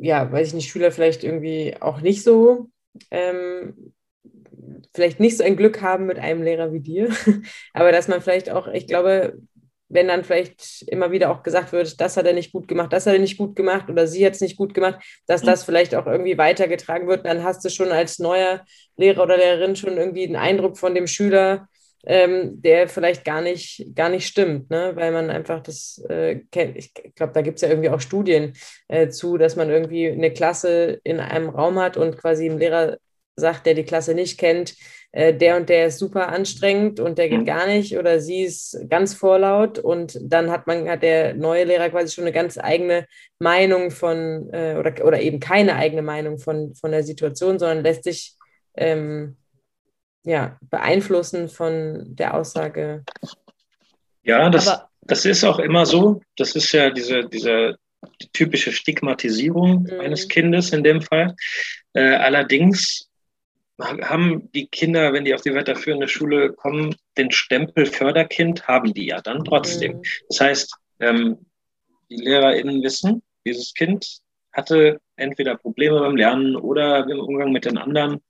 ja, 0.00 0.30
weiß 0.30 0.48
ich 0.48 0.54
nicht, 0.54 0.70
Schüler 0.70 0.92
vielleicht 0.92 1.24
irgendwie 1.24 1.76
auch 1.80 2.00
nicht 2.00 2.22
so, 2.22 2.70
ähm, 3.10 3.92
vielleicht 4.94 5.20
nicht 5.20 5.36
so 5.36 5.44
ein 5.44 5.56
Glück 5.56 5.82
haben 5.82 6.06
mit 6.06 6.18
einem 6.18 6.42
Lehrer 6.42 6.72
wie 6.72 6.80
dir, 6.80 7.10
aber 7.72 7.92
dass 7.92 8.08
man 8.08 8.20
vielleicht 8.20 8.50
auch, 8.50 8.68
ich 8.68 8.86
glaube, 8.86 9.38
wenn 9.88 10.08
dann 10.08 10.24
vielleicht 10.24 10.82
immer 10.88 11.12
wieder 11.12 11.30
auch 11.30 11.44
gesagt 11.44 11.72
wird, 11.72 12.00
das 12.00 12.16
hat 12.16 12.26
er 12.26 12.32
nicht 12.32 12.50
gut 12.52 12.66
gemacht, 12.66 12.92
das 12.92 13.06
hat 13.06 13.12
er 13.14 13.20
nicht 13.20 13.38
gut 13.38 13.54
gemacht 13.54 13.88
oder 13.88 14.08
sie 14.08 14.26
hat 14.26 14.34
es 14.34 14.40
nicht 14.40 14.56
gut 14.56 14.74
gemacht, 14.74 15.00
dass 15.26 15.42
das 15.42 15.62
vielleicht 15.62 15.94
auch 15.94 16.06
irgendwie 16.06 16.38
weitergetragen 16.38 17.06
wird, 17.06 17.24
dann 17.24 17.44
hast 17.44 17.64
du 17.64 17.70
schon 17.70 17.92
als 17.92 18.18
neuer 18.18 18.64
Lehrer 18.96 19.22
oder 19.22 19.36
Lehrerin 19.36 19.76
schon 19.76 19.96
irgendwie 19.96 20.24
einen 20.24 20.36
Eindruck 20.36 20.76
von 20.76 20.94
dem 20.94 21.06
Schüler, 21.06 21.68
ähm, 22.06 22.62
der 22.62 22.88
vielleicht 22.88 23.24
gar 23.24 23.40
nicht, 23.40 23.94
gar 23.94 24.08
nicht 24.08 24.26
stimmt, 24.26 24.70
ne? 24.70 24.92
weil 24.94 25.12
man 25.12 25.28
einfach 25.28 25.60
das 25.60 26.02
äh, 26.08 26.40
kennt. 26.52 26.76
Ich 26.76 26.94
glaube, 26.94 27.32
da 27.32 27.42
gibt 27.42 27.56
es 27.56 27.62
ja 27.62 27.68
irgendwie 27.68 27.90
auch 27.90 28.00
Studien 28.00 28.54
äh, 28.88 29.08
zu, 29.08 29.36
dass 29.36 29.56
man 29.56 29.68
irgendwie 29.68 30.08
eine 30.08 30.32
Klasse 30.32 31.00
in 31.02 31.18
einem 31.18 31.48
Raum 31.48 31.78
hat 31.78 31.96
und 31.96 32.16
quasi 32.16 32.46
im 32.46 32.58
Lehrer 32.58 32.98
sagt, 33.34 33.66
der 33.66 33.74
die 33.74 33.84
Klasse 33.84 34.14
nicht 34.14 34.38
kennt, 34.38 34.74
äh, 35.12 35.34
der 35.34 35.56
und 35.56 35.68
der 35.68 35.88
ist 35.88 35.98
super 35.98 36.28
anstrengend 36.28 37.00
und 37.00 37.18
der 37.18 37.28
geht 37.28 37.44
gar 37.44 37.66
nicht 37.66 37.98
oder 37.98 38.20
sie 38.20 38.44
ist 38.44 38.78
ganz 38.88 39.12
vorlaut 39.12 39.78
und 39.78 40.18
dann 40.22 40.50
hat 40.50 40.66
man, 40.66 40.88
hat 40.88 41.02
der 41.02 41.34
neue 41.34 41.64
Lehrer 41.64 41.90
quasi 41.90 42.14
schon 42.14 42.24
eine 42.24 42.32
ganz 42.32 42.56
eigene 42.56 43.06
Meinung 43.38 43.90
von 43.90 44.48
äh, 44.52 44.76
oder, 44.78 45.04
oder 45.04 45.20
eben 45.20 45.40
keine 45.40 45.74
eigene 45.74 46.02
Meinung 46.02 46.38
von, 46.38 46.74
von 46.74 46.92
der 46.92 47.02
Situation, 47.02 47.58
sondern 47.58 47.82
lässt 47.82 48.04
sich 48.04 48.36
ähm, 48.76 49.36
ja, 50.26 50.58
beeinflussen 50.60 51.48
von 51.48 52.04
der 52.16 52.34
Aussage. 52.34 53.04
Ja, 54.24 54.50
das, 54.50 54.66
Aber 54.68 54.90
das 55.02 55.24
ist 55.24 55.44
auch 55.44 55.60
immer 55.60 55.86
so. 55.86 56.20
Das 56.36 56.56
ist 56.56 56.72
ja 56.72 56.90
diese, 56.90 57.28
diese 57.28 57.76
die 58.20 58.28
typische 58.32 58.72
Stigmatisierung 58.72 59.84
Mhm. 59.84 60.00
eines 60.00 60.28
Kindes 60.28 60.72
in 60.72 60.82
dem 60.82 61.00
Fall. 61.00 61.34
Äh, 61.94 62.16
allerdings 62.16 63.08
haben 63.78 64.50
die 64.52 64.66
Kinder, 64.66 65.12
wenn 65.12 65.24
die 65.24 65.34
auf 65.34 65.42
die 65.42 65.54
weiterführende 65.54 66.08
Schule 66.08 66.52
kommen, 66.54 66.96
den 67.16 67.30
Stempel 67.30 67.86
Förderkind 67.86 68.66
haben 68.66 68.94
die 68.94 69.06
ja 69.06 69.20
dann 69.20 69.44
trotzdem. 69.44 69.98
Mhm. 69.98 70.02
Das 70.28 70.40
heißt, 70.40 70.74
ähm, 71.00 71.38
die 72.10 72.16
LehrerInnen 72.16 72.82
wissen, 72.82 73.22
dieses 73.44 73.74
Kind 73.74 74.18
hatte 74.52 75.00
entweder 75.16 75.56
Probleme 75.56 76.00
beim 76.00 76.16
Lernen 76.16 76.56
oder 76.56 77.06
im 77.08 77.20
Umgang 77.20 77.52
mit 77.52 77.64
den 77.64 77.78
anderen 77.78 78.22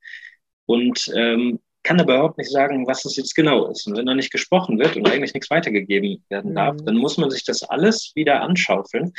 und 0.67 1.11
ähm, 1.15 1.61
kann 1.87 2.01
aber 2.01 2.17
überhaupt 2.17 2.39
nicht 2.39 2.51
sagen, 2.51 2.87
was 2.89 3.05
es 3.05 3.15
jetzt 3.17 3.37
genau 3.37 3.71
ist. 3.71 3.87
Und 3.87 3.97
wenn 3.97 4.07
da 4.07 4.15
nicht 4.15 4.33
gesprochen 4.33 4.79
wird 4.79 4.97
und 4.97 5.09
eigentlich 5.09 5.35
nichts 5.35 5.51
weitergegeben 5.51 6.25
werden 6.29 6.55
darf, 6.55 6.75
Mhm. 6.75 6.85
dann 6.85 6.97
muss 6.97 7.17
man 7.17 7.31
sich 7.31 7.45
das 7.45 7.63
alles 7.63 8.11
wieder 8.17 8.41
anschaufeln. 8.43 9.13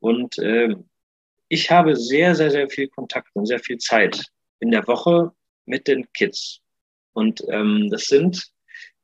Und 0.00 0.38
ähm, 0.38 0.88
ich 1.48 1.70
habe 1.70 1.96
sehr, 1.96 2.34
sehr, 2.34 2.50
sehr 2.50 2.70
viel 2.70 2.88
Kontakt 2.88 3.28
und 3.34 3.44
sehr 3.44 3.58
viel 3.58 3.76
Zeit 3.76 4.24
in 4.60 4.70
der 4.70 4.86
Woche 4.86 5.32
mit 5.66 5.86
den 5.86 6.10
Kids. 6.14 6.60
Und 7.12 7.44
ähm, 7.48 7.90
das 7.90 8.06
sind 8.06 8.42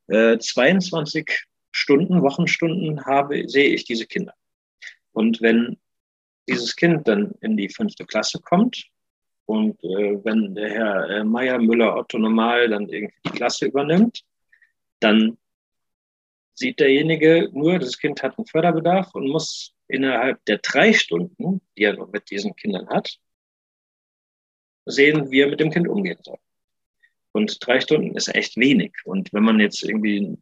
äh, 0.07 0.39
22 0.39 1.45
Stunden, 1.71 2.23
Wochenstunden 2.23 3.05
habe, 3.05 3.47
sehe 3.47 3.69
ich 3.69 3.85
diese 3.85 4.07
Kinder. 4.07 4.33
Und 5.11 5.41
wenn 5.41 5.77
dieses 6.49 6.75
Kind 6.75 7.07
dann 7.07 7.33
in 7.41 7.55
die 7.55 7.69
fünfte 7.69 8.05
Klasse 8.05 8.39
kommt 8.41 8.90
und 9.51 9.83
äh, 9.83 10.23
wenn 10.23 10.55
der 10.55 10.69
Herr 10.69 11.09
äh, 11.09 11.23
Meier, 11.25 11.59
Müller, 11.59 11.97
Otto 11.97 12.17
Normal 12.17 12.69
dann 12.69 12.87
irgendwie 12.87 13.19
die 13.25 13.31
Klasse 13.31 13.65
übernimmt, 13.65 14.23
dann 15.01 15.37
sieht 16.53 16.79
derjenige 16.79 17.49
nur, 17.51 17.77
das 17.77 17.97
Kind 17.97 18.23
hat 18.23 18.37
einen 18.37 18.47
Förderbedarf 18.47 19.13
und 19.13 19.27
muss 19.27 19.73
innerhalb 19.89 20.43
der 20.45 20.59
drei 20.59 20.93
Stunden, 20.93 21.59
die 21.77 21.83
er 21.83 21.97
noch 21.97 22.09
mit 22.13 22.29
diesen 22.29 22.55
Kindern 22.55 22.87
hat, 22.87 23.17
sehen, 24.85 25.29
wie 25.31 25.41
er 25.41 25.49
mit 25.49 25.59
dem 25.59 25.71
Kind 25.71 25.89
umgehen 25.89 26.19
soll. 26.21 26.37
Und 27.33 27.57
drei 27.59 27.81
Stunden 27.81 28.15
ist 28.15 28.33
echt 28.33 28.55
wenig. 28.55 28.93
Und 29.03 29.33
wenn 29.33 29.43
man 29.43 29.59
jetzt 29.59 29.83
irgendwie 29.83 30.37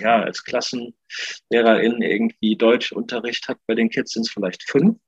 ja, 0.00 0.20
als 0.20 0.42
Klassenlehrerin 0.42 2.02
irgendwie 2.02 2.56
Deutschunterricht 2.56 3.46
hat 3.46 3.58
bei 3.68 3.76
den 3.76 3.88
Kids, 3.88 4.14
sind 4.14 4.22
es 4.22 4.32
vielleicht 4.32 4.68
fünf. 4.68 4.98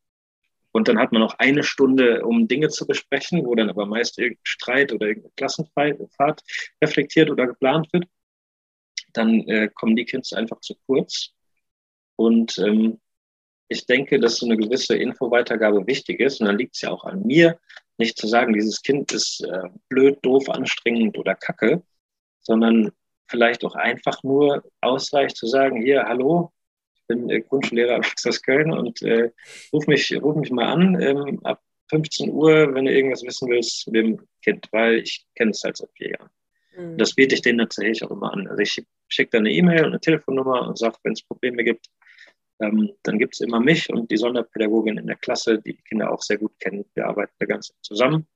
Und 0.72 0.88
dann 0.88 0.98
hat 0.98 1.12
man 1.12 1.20
noch 1.20 1.34
eine 1.38 1.62
Stunde, 1.62 2.24
um 2.24 2.46
Dinge 2.46 2.68
zu 2.68 2.86
besprechen, 2.86 3.44
wo 3.44 3.54
dann 3.54 3.70
aber 3.70 3.86
meist 3.86 4.18
irgendein 4.18 4.40
Streit 4.44 4.92
oder 4.92 5.08
irgendeine 5.08 5.32
Klassenfahrt 5.36 6.42
reflektiert 6.82 7.30
oder 7.30 7.46
geplant 7.46 7.88
wird. 7.92 8.06
Dann 9.12 9.40
äh, 9.48 9.68
kommen 9.74 9.96
die 9.96 10.04
Kids 10.04 10.32
einfach 10.32 10.60
zu 10.60 10.74
kurz. 10.86 11.30
Und 12.16 12.58
ähm, 12.58 13.00
ich 13.68 13.86
denke, 13.86 14.20
dass 14.20 14.36
so 14.36 14.46
eine 14.46 14.56
gewisse 14.56 14.96
Infoweitergabe 14.96 15.86
wichtig 15.86 16.20
ist. 16.20 16.40
Und 16.40 16.46
dann 16.46 16.58
liegt 16.58 16.76
es 16.76 16.82
ja 16.82 16.90
auch 16.90 17.04
an 17.04 17.22
mir, 17.22 17.58
nicht 17.98 18.16
zu 18.16 18.26
sagen, 18.26 18.52
dieses 18.52 18.82
Kind 18.82 19.12
ist 19.12 19.42
äh, 19.42 19.68
blöd, 19.88 20.18
doof, 20.22 20.48
anstrengend 20.48 21.18
oder 21.18 21.34
kacke, 21.34 21.82
sondern 22.40 22.92
vielleicht 23.28 23.64
auch 23.64 23.74
einfach 23.74 24.22
nur 24.22 24.64
ausreicht 24.80 25.36
zu 25.36 25.46
sagen, 25.46 25.82
hier, 25.82 26.04
hallo, 26.04 26.52
bin 27.10 27.28
äh, 27.28 27.40
Grundschullehrer 27.40 27.96
am 27.96 28.02
aus 28.02 28.42
Köln 28.42 28.72
und 28.72 29.02
äh, 29.02 29.30
ruf, 29.72 29.86
mich, 29.88 30.16
ruf 30.22 30.36
mich 30.36 30.50
mal 30.52 30.66
an 30.66 31.00
ähm, 31.00 31.40
ab 31.42 31.60
15 31.90 32.30
Uhr, 32.30 32.72
wenn 32.72 32.84
du 32.84 32.92
irgendwas 32.92 33.24
wissen 33.24 33.50
willst 33.50 33.80
zu 33.80 33.90
dem 33.90 34.20
Kind, 34.42 34.68
weil 34.70 35.00
ich 35.00 35.26
kenne 35.34 35.50
es 35.50 35.62
halt 35.64 35.76
seit 35.76 35.90
vier 35.96 36.10
Jahren. 36.12 36.30
Mhm. 36.76 36.98
Das 36.98 37.14
biete 37.14 37.34
ich 37.34 37.42
denen 37.42 37.58
tatsächlich 37.58 38.04
auch 38.04 38.12
immer 38.12 38.32
an. 38.32 38.46
Also 38.46 38.62
ich 38.62 38.84
schicke 39.08 39.30
da 39.32 39.38
eine 39.38 39.50
E-Mail 39.50 39.80
und 39.80 39.90
eine 39.90 40.00
Telefonnummer 40.00 40.68
und 40.68 40.78
sage, 40.78 40.96
wenn 41.02 41.14
es 41.14 41.22
Probleme 41.22 41.64
gibt, 41.64 41.88
ähm, 42.60 42.90
dann 43.02 43.18
gibt 43.18 43.34
es 43.34 43.40
immer 43.40 43.58
mich 43.58 43.90
und 43.90 44.08
die 44.10 44.16
Sonderpädagogin 44.16 44.98
in 44.98 45.08
der 45.08 45.16
Klasse, 45.16 45.58
die 45.58 45.74
die 45.74 45.82
Kinder 45.82 46.12
auch 46.12 46.22
sehr 46.22 46.38
gut 46.38 46.52
kennen. 46.60 46.84
Wir 46.94 47.06
arbeiten 47.06 47.32
da 47.40 47.46
ganz 47.46 47.72
zusammen 47.82 48.28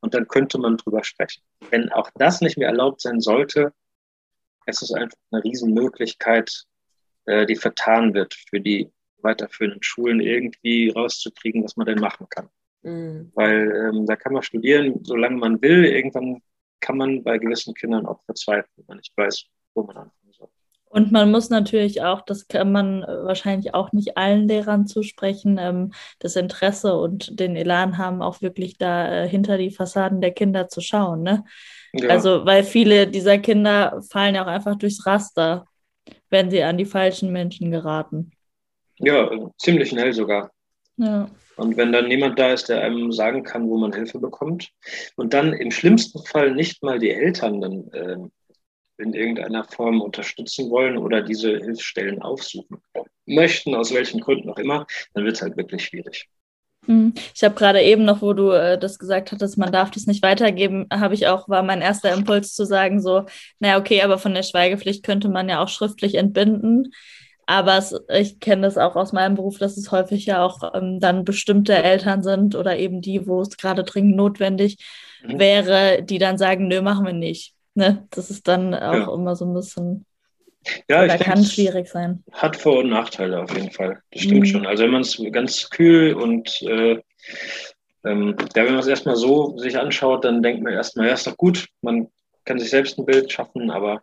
und 0.00 0.12
dann 0.12 0.28
könnte 0.28 0.58
man 0.58 0.76
drüber 0.76 1.02
sprechen. 1.02 1.42
Wenn 1.70 1.90
auch 1.92 2.10
das 2.16 2.42
nicht 2.42 2.58
mehr 2.58 2.68
erlaubt 2.68 3.00
sein 3.00 3.20
sollte, 3.20 3.72
es 4.66 4.82
ist 4.82 4.92
einfach 4.92 5.16
eine 5.30 5.42
Riesenmöglichkeit, 5.42 6.66
äh, 7.28 7.46
die 7.46 7.56
vertan 7.56 8.14
wird 8.14 8.34
für 8.34 8.60
die 8.60 8.90
weiterführenden 9.18 9.82
Schulen 9.82 10.20
irgendwie 10.20 10.90
rauszukriegen, 10.90 11.62
was 11.62 11.76
man 11.76 11.86
denn 11.86 12.00
machen 12.00 12.26
kann. 12.30 12.48
Mhm. 12.82 13.30
Weil 13.34 13.92
ähm, 13.92 14.06
da 14.06 14.16
kann 14.16 14.32
man 14.32 14.42
studieren, 14.42 15.00
solange 15.02 15.36
man 15.36 15.60
will. 15.60 15.84
Irgendwann 15.84 16.40
kann 16.80 16.96
man 16.96 17.22
bei 17.22 17.38
gewissen 17.38 17.74
Kindern 17.74 18.06
auch 18.06 18.22
verzweifeln, 18.24 18.72
wenn 18.76 18.86
man 18.86 18.96
nicht 18.98 19.16
weiß, 19.16 19.44
wo 19.74 19.82
man 19.82 19.96
anfangen 19.96 20.32
soll. 20.32 20.48
Und 20.90 21.12
man 21.12 21.30
muss 21.30 21.50
natürlich 21.50 22.02
auch, 22.02 22.22
das 22.22 22.48
kann 22.48 22.72
man 22.72 23.02
äh, 23.02 23.24
wahrscheinlich 23.24 23.74
auch 23.74 23.92
nicht 23.92 24.16
allen 24.16 24.48
Lehrern 24.48 24.86
zusprechen, 24.86 25.58
ähm, 25.60 25.92
das 26.18 26.36
Interesse 26.36 26.96
und 26.96 27.38
den 27.38 27.56
Elan 27.56 27.98
haben, 27.98 28.22
auch 28.22 28.40
wirklich 28.40 28.78
da 28.78 29.24
äh, 29.24 29.28
hinter 29.28 29.58
die 29.58 29.70
Fassaden 29.70 30.22
der 30.22 30.30
Kinder 30.30 30.68
zu 30.68 30.80
schauen. 30.80 31.22
Ne? 31.22 31.44
Ja, 31.92 32.08
Also, 32.08 32.46
weil 32.46 32.64
viele 32.64 33.06
dieser 33.06 33.36
Kinder 33.38 34.00
fallen 34.08 34.34
ja 34.34 34.44
auch 34.44 34.48
einfach 34.48 34.76
durchs 34.76 35.04
Raster, 35.04 35.66
wenn 36.30 36.50
sie 36.50 36.62
an 36.62 36.78
die 36.78 36.84
falschen 36.84 37.32
Menschen 37.32 37.70
geraten. 37.70 38.32
ja, 38.98 39.30
ziemlich 39.58 39.90
schnell 39.90 40.12
sogar. 40.12 40.50
Ja. 40.96 41.30
Und 41.56 41.76
wenn 41.76 41.92
dann 41.92 42.08
niemand 42.08 42.38
da 42.38 42.52
ist, 42.52 42.68
der 42.68 42.82
einem 42.82 43.12
sagen 43.12 43.42
kann, 43.42 43.68
wo 43.68 43.78
man 43.78 43.92
Hilfe 43.92 44.18
bekommt, 44.18 44.70
und 45.16 45.34
dann 45.34 45.52
im 45.52 45.70
schlimmsten 45.70 46.24
Fall 46.24 46.54
nicht 46.54 46.82
mal 46.82 46.98
die 46.98 47.10
Eltern 47.10 47.60
dann 47.60 47.88
äh, 47.92 48.16
in 48.98 49.14
irgendeiner 49.14 49.64
Form 49.64 50.00
unterstützen 50.00 50.70
wollen 50.70 50.98
oder 50.98 51.22
diese 51.22 51.56
Hilfsstellen 51.58 52.20
aufsuchen 52.20 52.78
möchten, 53.26 53.74
aus 53.74 53.94
welchen 53.94 54.20
Gründen 54.20 54.50
auch 54.50 54.58
immer, 54.58 54.86
dann 55.14 55.24
wird 55.24 55.36
es 55.36 55.42
halt 55.42 55.56
wirklich 55.56 55.84
schwierig. 55.84 56.28
Hm. 56.88 57.12
Ich 57.34 57.44
habe 57.44 57.54
gerade 57.54 57.82
eben 57.82 58.04
noch, 58.04 58.22
wo 58.22 58.32
du 58.32 58.50
äh, 58.50 58.78
das 58.78 58.98
gesagt 58.98 59.30
hattest, 59.30 59.58
man 59.58 59.70
darf 59.72 59.90
das 59.90 60.06
nicht 60.06 60.22
weitergeben, 60.22 60.86
habe 60.90 61.14
ich 61.14 61.26
auch, 61.28 61.48
war 61.48 61.62
mein 61.62 61.82
erster 61.82 62.12
Impuls 62.14 62.54
zu 62.54 62.64
sagen, 62.64 63.00
so, 63.02 63.26
naja, 63.60 63.78
okay, 63.78 64.02
aber 64.02 64.18
von 64.18 64.32
der 64.34 64.42
Schweigepflicht 64.42 65.04
könnte 65.04 65.28
man 65.28 65.48
ja 65.48 65.62
auch 65.62 65.68
schriftlich 65.68 66.14
entbinden. 66.14 66.92
Aber 67.46 67.78
es, 67.78 67.94
ich 68.10 68.40
kenne 68.40 68.62
das 68.62 68.76
auch 68.76 68.96
aus 68.96 69.12
meinem 69.12 69.34
Beruf, 69.36 69.58
dass 69.58 69.76
es 69.76 69.90
häufig 69.90 70.26
ja 70.26 70.44
auch 70.44 70.74
ähm, 70.74 71.00
dann 71.00 71.24
bestimmte 71.24 71.74
Eltern 71.74 72.22
sind 72.22 72.54
oder 72.54 72.78
eben 72.78 73.00
die, 73.00 73.26
wo 73.26 73.40
es 73.40 73.56
gerade 73.56 73.84
dringend 73.84 74.16
notwendig 74.16 74.78
Mhm. 75.22 75.38
wäre, 75.40 76.02
die 76.04 76.18
dann 76.18 76.38
sagen, 76.38 76.68
nö, 76.68 76.80
machen 76.80 77.04
wir 77.04 77.12
nicht. 77.12 77.54
Ne? 77.74 78.06
Das 78.10 78.30
ist 78.30 78.46
dann 78.48 78.72
auch 78.74 79.08
Ja. 79.08 79.14
immer 79.14 79.34
so 79.34 79.46
ein 79.46 79.54
bisschen, 79.54 80.06
Ja, 80.88 81.04
oder 81.04 81.14
ich 81.14 81.20
kann 81.20 81.36
denke, 81.36 81.50
schwierig 81.50 81.88
sein. 81.88 82.22
hat 82.32 82.56
Vor- 82.56 82.78
und 82.78 82.90
Nachteile 82.90 83.40
auf 83.42 83.50
jeden 83.54 83.70
Fall. 83.70 84.02
Das 84.12 84.22
stimmt 84.22 84.40
Mhm. 84.40 84.46
schon. 84.46 84.66
Also 84.66 84.84
wenn 84.84 84.90
man 84.90 85.02
es 85.02 85.20
ganz 85.32 85.68
kühl 85.70 86.14
und 86.14 86.62
äh, 86.62 87.00
ähm, 88.04 88.36
ja, 88.54 88.64
wenn 88.64 88.72
man 88.72 88.80
es 88.80 88.86
erstmal 88.86 89.16
so 89.16 89.56
sich 89.58 89.78
anschaut, 89.78 90.24
dann 90.24 90.42
denkt 90.42 90.62
man 90.62 90.72
erstmal, 90.72 91.08
ja, 91.08 91.14
ist 91.14 91.26
doch 91.26 91.36
gut, 91.36 91.66
man 91.82 92.08
kann 92.44 92.58
sich 92.58 92.70
selbst 92.70 92.98
ein 92.98 93.06
Bild 93.06 93.30
schaffen, 93.30 93.70
aber 93.70 94.02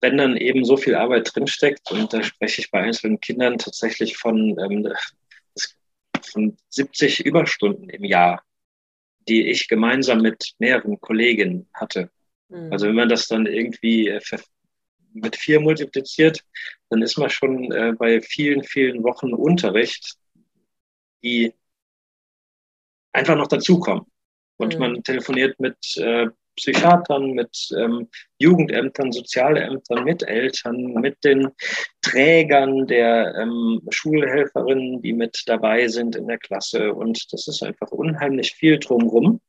wenn 0.00 0.16
dann 0.16 0.36
eben 0.36 0.64
so 0.64 0.76
viel 0.76 0.94
Arbeit 0.94 1.30
drinsteckt, 1.34 1.90
und 1.90 2.12
da 2.12 2.22
spreche 2.22 2.62
ich 2.62 2.70
bei 2.70 2.80
einzelnen 2.80 3.20
Kindern 3.20 3.58
tatsächlich 3.58 4.16
von, 4.16 4.56
ähm, 4.58 4.88
von 6.22 6.56
70 6.70 7.24
Überstunden 7.26 7.90
im 7.90 8.04
Jahr, 8.04 8.42
die 9.28 9.46
ich 9.50 9.68
gemeinsam 9.68 10.22
mit 10.22 10.54
mehreren 10.58 10.98
Kolleginnen 11.00 11.68
hatte. 11.74 12.10
Mhm. 12.48 12.72
Also 12.72 12.86
wenn 12.86 12.94
man 12.94 13.08
das 13.10 13.28
dann 13.28 13.44
irgendwie 13.46 14.08
äh, 14.08 14.20
ver- 14.22 14.40
mit 15.12 15.36
vier 15.36 15.60
multipliziert, 15.60 16.44
dann 16.90 17.02
ist 17.02 17.18
man 17.18 17.30
schon 17.30 17.70
äh, 17.72 17.92
bei 17.98 18.20
vielen, 18.20 18.64
vielen 18.64 19.02
Wochen 19.02 19.32
Unterricht, 19.34 20.16
die 21.22 21.54
einfach 23.12 23.36
noch 23.36 23.48
dazukommen. 23.48 24.06
Und 24.58 24.74
Mhm. 24.74 24.80
man 24.80 25.02
telefoniert 25.02 25.58
mit 25.60 25.76
äh, 25.96 26.28
Psychiatern, 26.56 27.30
mit 27.32 27.70
ähm, 27.78 28.08
Jugendämtern, 28.38 29.12
Sozialämtern, 29.12 30.04
mit 30.04 30.22
Eltern, 30.22 30.92
mit 30.94 31.22
den 31.24 31.48
Trägern 32.02 32.86
der 32.86 33.34
ähm, 33.36 33.80
Schulhelferinnen, 33.90 35.00
die 35.00 35.14
mit 35.14 35.42
dabei 35.46 35.88
sind 35.88 36.16
in 36.16 36.26
der 36.28 36.38
Klasse. 36.38 36.92
Und 36.92 37.32
das 37.32 37.48
ist 37.48 37.62
einfach 37.62 37.90
unheimlich 37.92 38.52
viel 38.52 38.78
drumherum. 38.78 39.40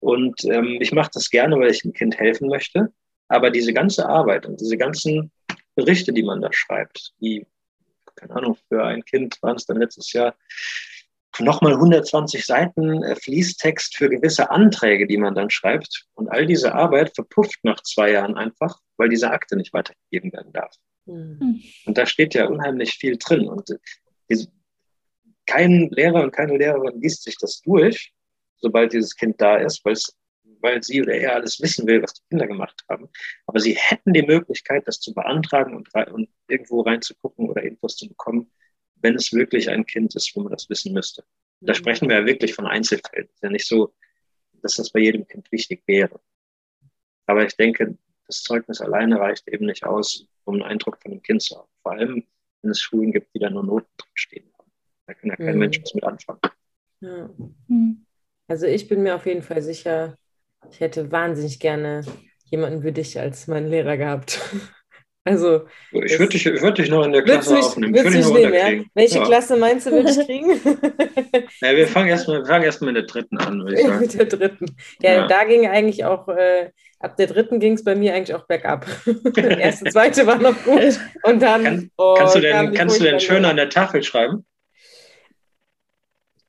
Und 0.00 0.44
ähm, 0.44 0.78
ich 0.80 0.92
mache 0.92 1.10
das 1.14 1.30
gerne, 1.30 1.58
weil 1.58 1.70
ich 1.70 1.82
dem 1.82 1.92
Kind 1.94 2.18
helfen 2.18 2.48
möchte. 2.48 2.92
Aber 3.30 3.50
diese 3.50 3.72
ganze 3.72 4.08
Arbeit 4.08 4.44
und 4.44 4.60
diese 4.60 4.76
ganzen 4.76 5.30
Berichte, 5.76 6.12
die 6.12 6.24
man 6.24 6.40
da 6.40 6.52
schreibt, 6.52 7.12
die, 7.20 7.46
keine 8.16 8.34
Ahnung, 8.34 8.56
für 8.68 8.84
ein 8.84 9.04
Kind 9.04 9.38
waren 9.40 9.54
es 9.54 9.66
dann 9.66 9.78
letztes 9.78 10.12
Jahr 10.12 10.34
nochmal 11.38 11.74
120 11.74 12.44
Seiten 12.44 13.04
äh, 13.04 13.14
Fließtext 13.14 13.96
für 13.96 14.08
gewisse 14.08 14.50
Anträge, 14.50 15.06
die 15.06 15.16
man 15.16 15.36
dann 15.36 15.48
schreibt. 15.48 16.06
Und 16.14 16.28
all 16.28 16.44
diese 16.44 16.74
Arbeit 16.74 17.14
verpufft 17.14 17.60
nach 17.62 17.80
zwei 17.82 18.10
Jahren 18.10 18.36
einfach, 18.36 18.80
weil 18.96 19.08
diese 19.08 19.30
Akte 19.30 19.56
nicht 19.56 19.72
weitergegeben 19.72 20.32
werden 20.32 20.52
darf. 20.52 20.74
Mhm. 21.06 21.62
Und 21.86 21.96
da 21.96 22.06
steht 22.06 22.34
ja 22.34 22.46
unheimlich 22.46 22.94
viel 22.94 23.16
drin. 23.16 23.48
Und 23.48 23.70
äh, 23.70 24.36
kein 25.46 25.88
Lehrer 25.90 26.24
und 26.24 26.32
keine 26.32 26.58
Lehrerin 26.58 27.00
liest 27.00 27.22
sich 27.22 27.38
das 27.38 27.60
durch, 27.60 28.12
sobald 28.56 28.92
dieses 28.92 29.14
Kind 29.14 29.40
da 29.40 29.56
ist, 29.56 29.84
weil 29.84 29.94
sie 30.80 31.02
oder 31.02 31.14
er 31.14 31.34
alles 31.34 31.60
wissen 31.60 31.86
will, 31.86 32.02
was 32.02 32.14
die 32.14 32.22
Kinder 32.28 32.46
gemacht 32.46 32.84
haben. 32.88 33.08
Aber 33.46 33.60
sie 33.60 33.74
hätten 33.74 34.12
die 34.12 34.22
Möglichkeit, 34.22 34.86
das 34.86 35.00
zu 35.00 35.14
beantragen 35.14 35.74
und, 35.74 35.88
und 36.12 36.28
irgendwo 36.48 36.82
reinzugucken 36.82 37.48
oder 37.48 37.62
Infos 37.62 37.96
zu 37.96 38.08
bekommen, 38.08 38.50
wenn 38.96 39.14
es 39.14 39.32
wirklich 39.32 39.70
ein 39.70 39.86
Kind 39.86 40.14
ist, 40.14 40.34
wo 40.34 40.42
man 40.42 40.52
das 40.52 40.68
wissen 40.68 40.92
müsste. 40.92 41.24
Da 41.60 41.72
mhm. 41.72 41.76
sprechen 41.76 42.08
wir 42.08 42.20
ja 42.20 42.26
wirklich 42.26 42.54
von 42.54 42.66
Einzelfällen. 42.66 43.26
Es 43.28 43.34
ist 43.34 43.42
ja 43.42 43.50
nicht 43.50 43.66
so, 43.66 43.94
dass 44.62 44.74
das 44.74 44.90
bei 44.90 45.00
jedem 45.00 45.26
Kind 45.26 45.50
wichtig 45.52 45.82
wäre. 45.86 46.20
Aber 47.26 47.44
ich 47.44 47.56
denke, 47.56 47.96
das 48.26 48.42
Zeugnis 48.42 48.80
alleine 48.80 49.18
reicht 49.18 49.48
eben 49.48 49.66
nicht 49.66 49.84
aus, 49.84 50.26
um 50.44 50.54
einen 50.54 50.62
Eindruck 50.62 51.00
von 51.02 51.12
dem 51.12 51.22
Kind 51.22 51.42
zu 51.42 51.56
haben. 51.56 51.68
Vor 51.82 51.92
allem, 51.92 52.24
wenn 52.62 52.70
es 52.70 52.80
Schulen 52.80 53.12
gibt, 53.12 53.34
die 53.34 53.38
da 53.38 53.50
nur 53.50 53.64
Noten 53.64 53.88
drin 53.96 54.10
stehen 54.14 54.52
haben. 54.58 54.70
Da 55.06 55.14
kann 55.14 55.30
ja 55.30 55.36
kein 55.36 55.54
mhm. 55.54 55.58
Mensch 55.58 55.82
was 55.82 55.94
mit 55.94 56.04
anfangen. 56.04 56.40
Ja. 57.00 57.30
Mhm. 57.68 58.06
Also 58.48 58.66
ich 58.66 58.88
bin 58.88 59.02
mir 59.02 59.14
auf 59.14 59.26
jeden 59.26 59.42
Fall 59.42 59.62
sicher, 59.62 60.18
ich 60.70 60.80
hätte 60.80 61.10
wahnsinnig 61.10 61.60
gerne 61.60 62.02
jemanden 62.44 62.82
wie 62.82 62.92
dich 62.92 63.18
als 63.18 63.46
meinen 63.46 63.68
Lehrer 63.68 63.96
gehabt. 63.96 64.40
Also, 65.22 65.66
ich 65.92 66.18
würde 66.18 66.32
dich, 66.32 66.46
würd 66.46 66.78
dich 66.78 66.88
noch 66.88 67.04
in 67.04 67.12
der 67.12 67.22
Klasse 67.22 67.52
mich, 67.52 67.62
aufnehmen. 67.62 67.94
Würdest 67.94 68.16
mich 68.16 68.28
nehmen, 68.30 68.54
ja? 68.54 68.84
Welche 68.94 69.18
ja. 69.18 69.24
Klasse 69.26 69.56
meinst 69.58 69.86
du, 69.86 69.90
würde 69.90 70.10
ich 70.10 70.26
kriegen? 70.26 70.48
ja, 71.60 71.76
wir 71.76 71.86
fangen 71.86 72.08
erstmal 72.08 72.64
erst 72.64 72.80
mit 72.80 72.96
der 72.96 73.02
dritten 73.02 73.36
an, 73.36 73.62
würde 73.62 73.80
ich 73.80 73.86
mit 74.00 74.14
der 74.14 74.24
dritten. 74.24 74.74
Ja, 75.02 75.12
ja. 75.12 75.26
da 75.26 75.44
ging 75.44 75.68
eigentlich 75.68 76.06
auch, 76.06 76.26
äh, 76.28 76.70
ab 77.00 77.18
der 77.18 77.26
dritten 77.26 77.60
ging 77.60 77.74
es 77.74 77.84
bei 77.84 77.94
mir 77.94 78.14
eigentlich 78.14 78.34
auch 78.34 78.46
bergab. 78.46 78.86
erste, 79.36 79.90
zweite 79.90 80.26
war 80.26 80.38
noch 80.38 80.56
gut. 80.64 80.98
Und 81.22 81.42
dann. 81.42 81.64
Kann, 81.64 81.90
oh, 81.98 82.14
kannst 82.16 82.36
du 82.36 82.40
denn, 82.40 82.72
kannst 82.72 82.98
du 82.98 83.04
denn 83.04 83.20
schön 83.20 83.44
an 83.44 83.56
der 83.56 83.68
Tafel 83.68 84.02
schreiben? 84.02 84.46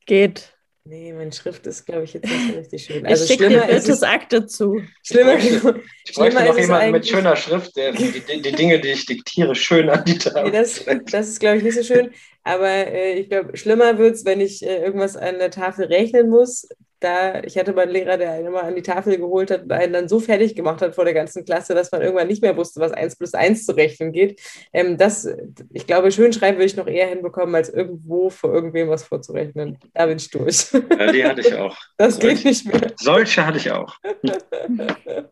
Geht. 0.06 0.56
Nee, 0.92 1.14
meine 1.14 1.32
Schrift 1.32 1.66
ist, 1.68 1.86
glaube 1.86 2.04
ich, 2.04 2.12
jetzt 2.12 2.30
nicht 2.30 2.54
richtig 2.54 2.84
schön. 2.84 3.06
Also 3.06 3.24
ich 3.24 3.30
schicke 3.30 3.48
dir 3.48 3.62
Goethes 3.62 4.04
Akte 4.04 4.46
zu. 4.46 4.82
Schlimmer, 5.04 5.38
ich 5.38 5.62
bräuchte, 5.62 5.82
ich 6.06 6.14
bräuchte 6.14 6.44
noch 6.44 6.58
jemanden 6.58 6.92
mit 6.92 7.08
schöner 7.08 7.38
Schrift, 7.38 7.78
der 7.78 7.94
die, 7.94 8.12
die, 8.12 8.42
die, 8.42 8.52
Dinge, 8.52 8.78
die 8.78 8.90
ich 8.90 9.06
diktiere, 9.06 9.56
schön 9.56 9.90
an 9.90 10.04
die 10.04 10.18
Tafel. 10.18 10.44
Nee, 10.44 10.52
das, 10.52 10.84
das 11.10 11.30
ist, 11.30 11.40
glaube 11.40 11.60
ich, 11.60 11.64
nicht 11.64 11.76
so 11.76 11.84
schön. 11.84 12.12
Aber 12.44 12.68
äh, 12.68 13.14
ich 13.14 13.30
glaube, 13.30 13.56
schlimmer 13.56 13.98
wird 14.00 14.16
es, 14.16 14.26
wenn 14.26 14.42
ich 14.42 14.66
äh, 14.66 14.84
irgendwas 14.84 15.16
an 15.16 15.40
der 15.40 15.50
Tafel 15.50 15.86
rechnen 15.86 16.30
muss. 16.30 16.68
Da, 17.02 17.42
ich 17.44 17.58
hatte 17.58 17.74
mal 17.74 17.82
einen 17.82 17.94
Lehrer, 17.94 18.16
der 18.18 18.32
einen 18.32 18.46
immer 18.46 18.62
an 18.62 18.76
die 18.76 18.84
Tafel 18.84 19.18
geholt 19.18 19.50
hat 19.50 19.64
und 19.64 19.72
einen 19.72 19.92
dann 19.92 20.08
so 20.08 20.20
fertig 20.20 20.56
gemacht 20.56 20.84
hat 20.84 20.94
vor 20.94 21.04
der 21.04 21.16
ganzen 21.16 21.44
Klasse, 21.44 21.74
dass 21.74 21.92
man 21.92 22.02
irgendwann 22.02 22.28
nicht 22.28 22.44
mehr 22.44 22.56
wusste, 22.56 22.80
was 22.80 22.92
1 22.92 23.16
plus 23.16 23.34
1 23.34 23.66
zu 23.66 23.76
rechnen 23.76 24.12
geht. 24.12 24.40
Ähm, 24.72 24.98
das, 24.98 25.28
ich 25.72 25.88
glaube, 25.88 26.12
schön 26.12 26.32
schreiben 26.32 26.58
würde 26.58 26.68
ich 26.68 26.78
noch 26.78 26.86
eher 26.86 27.08
hinbekommen, 27.08 27.56
als 27.56 27.70
irgendwo 27.70 28.30
vor 28.30 28.54
irgendwem 28.54 28.90
was 28.90 29.04
vorzurechnen. 29.04 29.80
Da 29.96 30.06
bin 30.06 30.18
ich 30.18 30.30
durch. 30.30 30.72
Ja, 30.72 31.12
die 31.12 31.26
hatte 31.26 31.42
ich 31.42 31.56
auch. 31.56 31.76
Das 31.98 32.18
Solch, 32.18 32.36
geht 32.36 32.46
nicht 32.46 32.66
mehr. 32.68 32.94
Solche 32.98 33.46
hatte 33.46 33.58
ich 33.58 33.72
auch. 33.72 33.98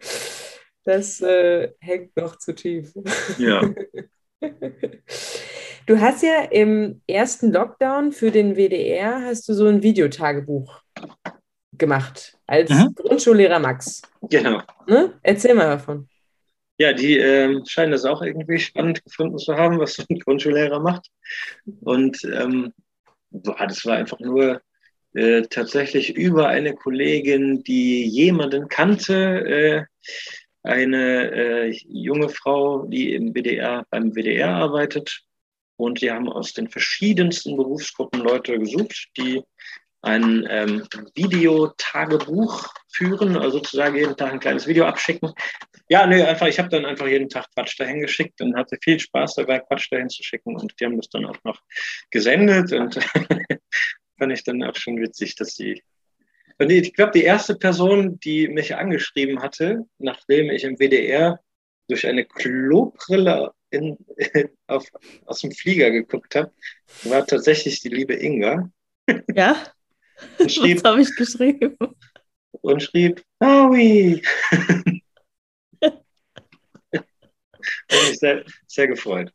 Das 0.85 1.21
äh, 1.21 1.73
hängt 1.81 2.17
noch 2.17 2.37
zu 2.37 2.55
tief. 2.55 2.93
Ja. 3.37 3.61
Du 5.85 5.99
hast 5.99 6.21
ja 6.21 6.43
im 6.51 7.01
ersten 7.07 7.51
Lockdown 7.51 8.11
für 8.11 8.29
den 8.29 8.57
WDR 8.57 9.23
hast 9.23 9.49
du 9.49 9.55
so 9.55 9.65
ein 9.65 9.81
Videotagebuch 9.81 10.81
gemacht 11.79 12.37
als 12.47 12.69
mhm. 12.69 12.93
Grundschullehrer 12.95 13.59
Max. 13.59 14.01
Genau. 14.21 14.61
Ne? 14.87 15.13
Erzähl 15.23 15.55
mal 15.55 15.67
davon. 15.67 16.07
Ja, 16.77 16.93
die 16.93 17.17
ähm, 17.17 17.63
scheinen 17.65 17.91
das 17.91 18.05
auch 18.05 18.21
irgendwie 18.21 18.59
spannend 18.59 19.03
gefunden 19.03 19.37
zu 19.37 19.55
haben, 19.55 19.79
was 19.79 19.95
so 19.95 20.03
ein 20.09 20.19
Grundschullehrer 20.19 20.79
macht. 20.79 21.09
Und 21.81 22.23
ähm, 22.23 22.73
das 23.31 23.85
war 23.85 23.97
einfach 23.97 24.19
nur 24.19 24.61
äh, 25.13 25.41
tatsächlich 25.41 26.15
über 26.15 26.47
eine 26.47 26.73
Kollegin, 26.73 27.63
die 27.63 28.05
jemanden 28.05 28.69
kannte, 28.69 29.15
äh, 29.45 29.85
eine 30.63 31.31
äh, 31.31 31.77
junge 31.87 32.29
Frau, 32.29 32.85
die 32.85 33.13
im 33.13 33.33
WDR, 33.33 33.85
beim 33.89 34.13
WDR 34.13 34.49
arbeitet. 34.49 35.23
Und 35.77 36.01
die 36.01 36.11
haben 36.11 36.29
aus 36.29 36.53
den 36.53 36.69
verschiedensten 36.69 37.55
Berufsgruppen 37.55 38.21
Leute 38.21 38.59
gesucht, 38.59 39.09
die 39.17 39.41
ein 40.01 40.47
ähm, 40.49 40.87
Videotagebuch 41.15 42.67
führen, 42.91 43.35
also 43.35 43.57
sozusagen 43.57 43.95
jeden 43.95 44.15
Tag 44.15 44.33
ein 44.33 44.39
kleines 44.39 44.67
Video 44.67 44.85
abschicken. 44.85 45.33
Ja, 45.89 46.07
nee, 46.07 46.21
einfach, 46.21 46.47
ich 46.47 46.59
habe 46.59 46.69
dann 46.69 46.85
einfach 46.85 47.07
jeden 47.07 47.29
Tag 47.29 47.47
Quatsch 47.53 47.79
dahin 47.79 48.01
geschickt 48.01 48.41
und 48.41 48.55
hatte 48.55 48.77
viel 48.81 48.99
Spaß 48.99 49.35
dabei, 49.35 49.59
Quatsch 49.59 49.91
dahin 49.91 50.09
zu 50.09 50.23
schicken. 50.23 50.55
Und 50.55 50.73
die 50.79 50.85
haben 50.85 50.97
das 50.97 51.09
dann 51.09 51.25
auch 51.25 51.37
noch 51.43 51.59
gesendet 52.11 52.71
und 52.71 52.95
fand 54.19 54.31
ich 54.31 54.43
dann 54.43 54.63
auch 54.63 54.75
schon 54.75 55.01
witzig, 55.01 55.35
dass 55.35 55.55
die 55.55 55.81
und 56.61 56.69
ich 56.71 56.93
glaube, 56.93 57.13
die 57.13 57.23
erste 57.23 57.55
Person, 57.55 58.19
die 58.19 58.49
mich 58.49 58.75
angeschrieben 58.75 59.41
hatte, 59.41 59.85
nachdem 59.97 60.49
ich 60.49 60.65
im 60.65 60.77
WDR 60.77 61.39
durch 61.87 62.05
eine 62.05 62.25
Klobrille 62.25 63.53
in, 63.69 63.97
auf, 64.67 64.85
aus 65.25 65.39
dem 65.39 65.51
Flieger 65.53 65.89
geguckt 65.89 66.35
habe, 66.35 66.51
war 67.03 67.25
tatsächlich 67.25 67.81
die 67.81 67.89
liebe 67.89 68.13
Inga. 68.13 68.69
Ja? 69.33 69.55
Und 70.39 70.51
schrieb, 70.51 70.83
Was 70.83 70.91
habe 70.91 71.01
ich 71.01 71.15
geschrieben? 71.15 71.77
Und 72.61 72.83
schrieb, 72.83 73.23
Maui! 73.39 74.21
Bin 75.81 75.91
ich 77.89 78.19
sehr, 78.19 78.43
sehr 78.67 78.87
gefreut. 78.87 79.33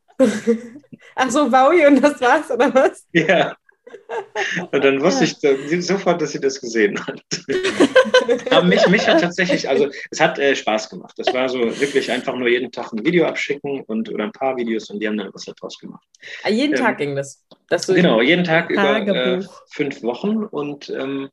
Ach 1.15 1.29
so, 1.29 1.49
Maui 1.49 1.85
und 1.85 2.01
das 2.01 2.21
war's, 2.21 2.49
oder 2.51 2.73
was? 2.73 3.05
Ja. 3.11 3.55
Und 4.71 4.83
dann 4.83 5.01
wusste 5.01 5.25
ich 5.25 5.85
sofort, 5.85 6.21
dass 6.21 6.31
sie 6.31 6.39
das 6.39 6.59
gesehen 6.59 6.99
hat. 7.05 7.21
Aber 8.51 8.65
mich, 8.65 8.85
mich 8.87 9.07
hat 9.07 9.21
tatsächlich, 9.21 9.67
also 9.69 9.89
es 10.11 10.19
hat 10.19 10.39
äh, 10.39 10.55
Spaß 10.55 10.89
gemacht. 10.89 11.13
Das 11.17 11.33
war 11.33 11.47
so 11.49 11.59
wirklich 11.79 12.11
einfach 12.11 12.35
nur 12.35 12.47
jeden 12.47 12.71
Tag 12.71 12.91
ein 12.93 13.05
Video 13.05 13.25
abschicken 13.25 13.81
und 13.81 14.11
oder 14.11 14.25
ein 14.25 14.31
paar 14.31 14.57
Videos 14.57 14.89
und 14.89 14.99
die 14.99 15.07
haben 15.07 15.17
dann 15.17 15.29
was 15.33 15.45
daraus 15.45 15.77
gemacht. 15.77 16.05
Ah, 16.43 16.49
jeden 16.49 16.75
ähm, 16.75 16.81
Tag 16.81 16.97
ging 16.97 17.15
das? 17.15 17.45
genau, 17.87 18.21
jeden 18.21 18.43
Tag 18.43 18.69
über 18.69 19.05
äh, 19.05 19.43
fünf 19.71 20.01
Wochen 20.03 20.43
und 20.43 20.89
ähm, 20.89 21.29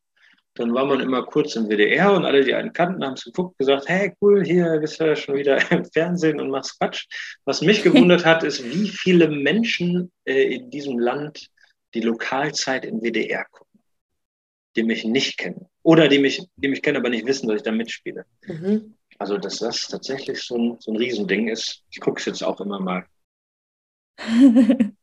dann 0.55 0.75
war 0.75 0.85
man 0.85 1.01
immer 1.01 1.23
kurz 1.25 1.57
im 1.57 1.69
WDR 1.69 2.13
und 2.13 2.27
alle, 2.27 2.45
die 2.45 2.55
einen 2.55 2.73
kannten, 2.73 3.05
haben 3.05 3.15
es 3.15 3.25
geguckt, 3.25 3.59
gesagt, 3.59 3.89
hey, 3.89 4.13
cool, 4.21 4.45
hier 4.45 4.79
bist 4.81 5.01
du 5.01 5.05
ja 5.05 5.17
schon 5.17 5.37
wieder 5.37 5.59
im 5.71 5.85
Fernsehen 5.87 6.41
und 6.41 6.51
machst 6.51 6.79
Quatsch. 6.79 7.07
Was 7.45 7.63
mich 7.63 7.83
gewundert 7.83 8.25
hat, 8.25 8.45
ist, 8.45 8.65
wie 8.65 8.89
viele 8.89 9.29
Menschen 9.29 10.13
äh, 10.25 10.55
in 10.55 10.71
diesem 10.71 10.99
Land 10.99 11.49
die 11.95 12.01
Lokalzeit 12.01 12.85
im 12.85 13.01
WDR 13.01 13.45
gucken, 13.51 13.81
die 14.77 14.83
mich 14.83 15.05
nicht 15.05 15.39
kennen. 15.39 15.67
Oder 15.83 16.09
die 16.09 16.19
mich, 16.19 16.47
die 16.57 16.69
mich 16.69 16.83
kennen, 16.83 16.97
aber 16.97 17.11
nicht 17.11 17.27
wissen, 17.27 17.49
dass 17.49 17.57
ich 17.57 17.63
da 17.63 17.73
mitspiele. 17.73 18.25
Mhm. 18.47 18.95
Also, 19.19 19.39
dass 19.39 19.59
das 19.59 19.89
tatsächlich 19.89 20.41
so 20.43 20.57
ein, 20.57 20.77
so 20.81 20.93
ein 20.93 20.97
Riesending 20.97 21.49
ist. 21.49 21.83
Ich 21.91 22.01
gucke 22.01 22.19
es 22.21 22.27
jetzt 22.27 22.43
auch 22.43 22.61
immer 22.61 22.81
mal. 22.81 23.05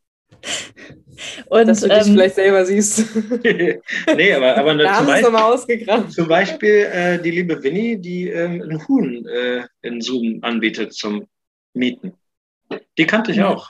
Und, 1.50 1.68
dass 1.68 1.82
du 1.82 1.90
dich 1.90 2.08
ähm, 2.08 2.14
vielleicht 2.14 2.36
selber 2.36 2.66
siehst. 2.66 3.04
nee, 3.44 4.34
aber, 4.34 4.58
aber 4.58 4.76
da 4.76 4.98
zum, 4.98 5.08
Beispiel, 5.08 5.32
mal 5.32 5.54
ausgegraben. 5.54 6.10
zum 6.10 6.28
Beispiel 6.28 6.90
äh, 6.92 7.22
die 7.22 7.32
liebe 7.32 7.62
Winnie, 7.62 7.98
die 7.98 8.30
ähm, 8.30 8.62
ein 8.62 8.88
Huhn 8.88 9.28
äh, 9.28 9.68
in 9.82 10.00
Zoom 10.00 10.40
anbietet 10.42 10.94
zum 10.94 11.28
Mieten. 11.74 12.14
Die 12.98 13.06
kannte 13.06 13.32
ich 13.32 13.42
auch. 13.42 13.70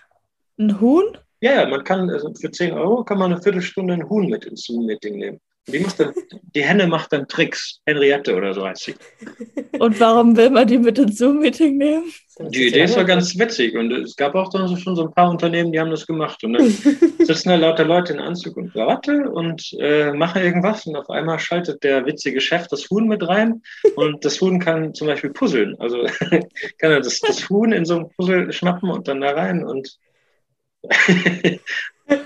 Ein 0.58 0.80
Huhn? 0.80 1.18
Ja, 1.42 1.62
ja, 1.62 1.68
man 1.68 1.84
kann, 1.84 2.10
also 2.10 2.34
für 2.34 2.52
10 2.52 2.74
Euro 2.74 3.04
kann 3.04 3.18
man 3.18 3.32
eine 3.32 3.42
Viertelstunde 3.42 3.94
ein 3.94 4.10
Huhn 4.10 4.28
mit 4.28 4.46
ins 4.46 4.66
Zoom-Meeting 4.66 5.18
nehmen. 5.18 5.40
Die, 5.72 5.80
macht 5.80 6.00
dann, 6.00 6.14
die 6.56 6.64
Henne 6.64 6.88
macht 6.88 7.14
dann 7.14 7.28
Tricks. 7.28 7.80
Henriette 7.86 8.36
oder 8.36 8.54
so 8.54 8.66
heißt 8.66 8.84
sie. 8.84 8.96
Und 9.80 10.00
warum 10.00 10.36
will 10.36 10.50
man 10.50 10.68
die 10.68 10.78
mit 10.78 10.98
ins 10.98 11.18
Zoom-Meeting 11.18 11.78
nehmen? 11.78 12.12
Die 12.40 12.68
Idee 12.68 12.84
ist 12.84 12.96
ja 12.96 13.04
ganz 13.04 13.38
witzig. 13.38 13.76
Und 13.76 13.92
es 13.92 14.16
gab 14.16 14.36
auch 14.36 14.50
dann 14.50 14.76
schon 14.78 14.96
so 14.96 15.04
ein 15.04 15.14
paar 15.14 15.30
Unternehmen, 15.30 15.72
die 15.72 15.80
haben 15.80 15.92
das 15.92 16.08
gemacht. 16.08 16.44
Und 16.44 16.54
dann 16.54 16.70
sitzen 17.20 17.50
da 17.50 17.56
lauter 17.56 17.86
Leute 17.86 18.14
in 18.14 18.20
Anzug 18.20 18.58
und 18.58 18.72
Krawatte 18.74 19.30
und 19.30 19.74
äh, 19.80 20.12
machen 20.12 20.42
irgendwas. 20.42 20.86
Und 20.88 20.96
auf 20.96 21.10
einmal 21.10 21.40
schaltet 21.40 21.84
der 21.84 22.06
witzige 22.06 22.42
Chef 22.42 22.68
das 22.68 22.90
Huhn 22.90 23.08
mit 23.08 23.28
rein. 23.28 23.62
Und 23.96 24.26
das 24.26 24.42
Huhn 24.42 24.60
kann 24.60 24.94
zum 24.94 25.08
Beispiel 25.08 25.32
puzzeln. 25.32 25.76
Also 25.80 26.04
kann 26.80 26.92
er 26.92 27.02
das, 27.02 27.20
das 27.20 27.50
Huhn 27.50 27.72
in 27.72 27.86
so 27.86 27.98
ein 27.98 28.10
Puzzle 28.18 28.52
schnappen 28.52 28.90
und 28.90 29.08
dann 29.08 29.22
da 29.22 29.32
rein. 29.32 29.64
Und 29.64 29.98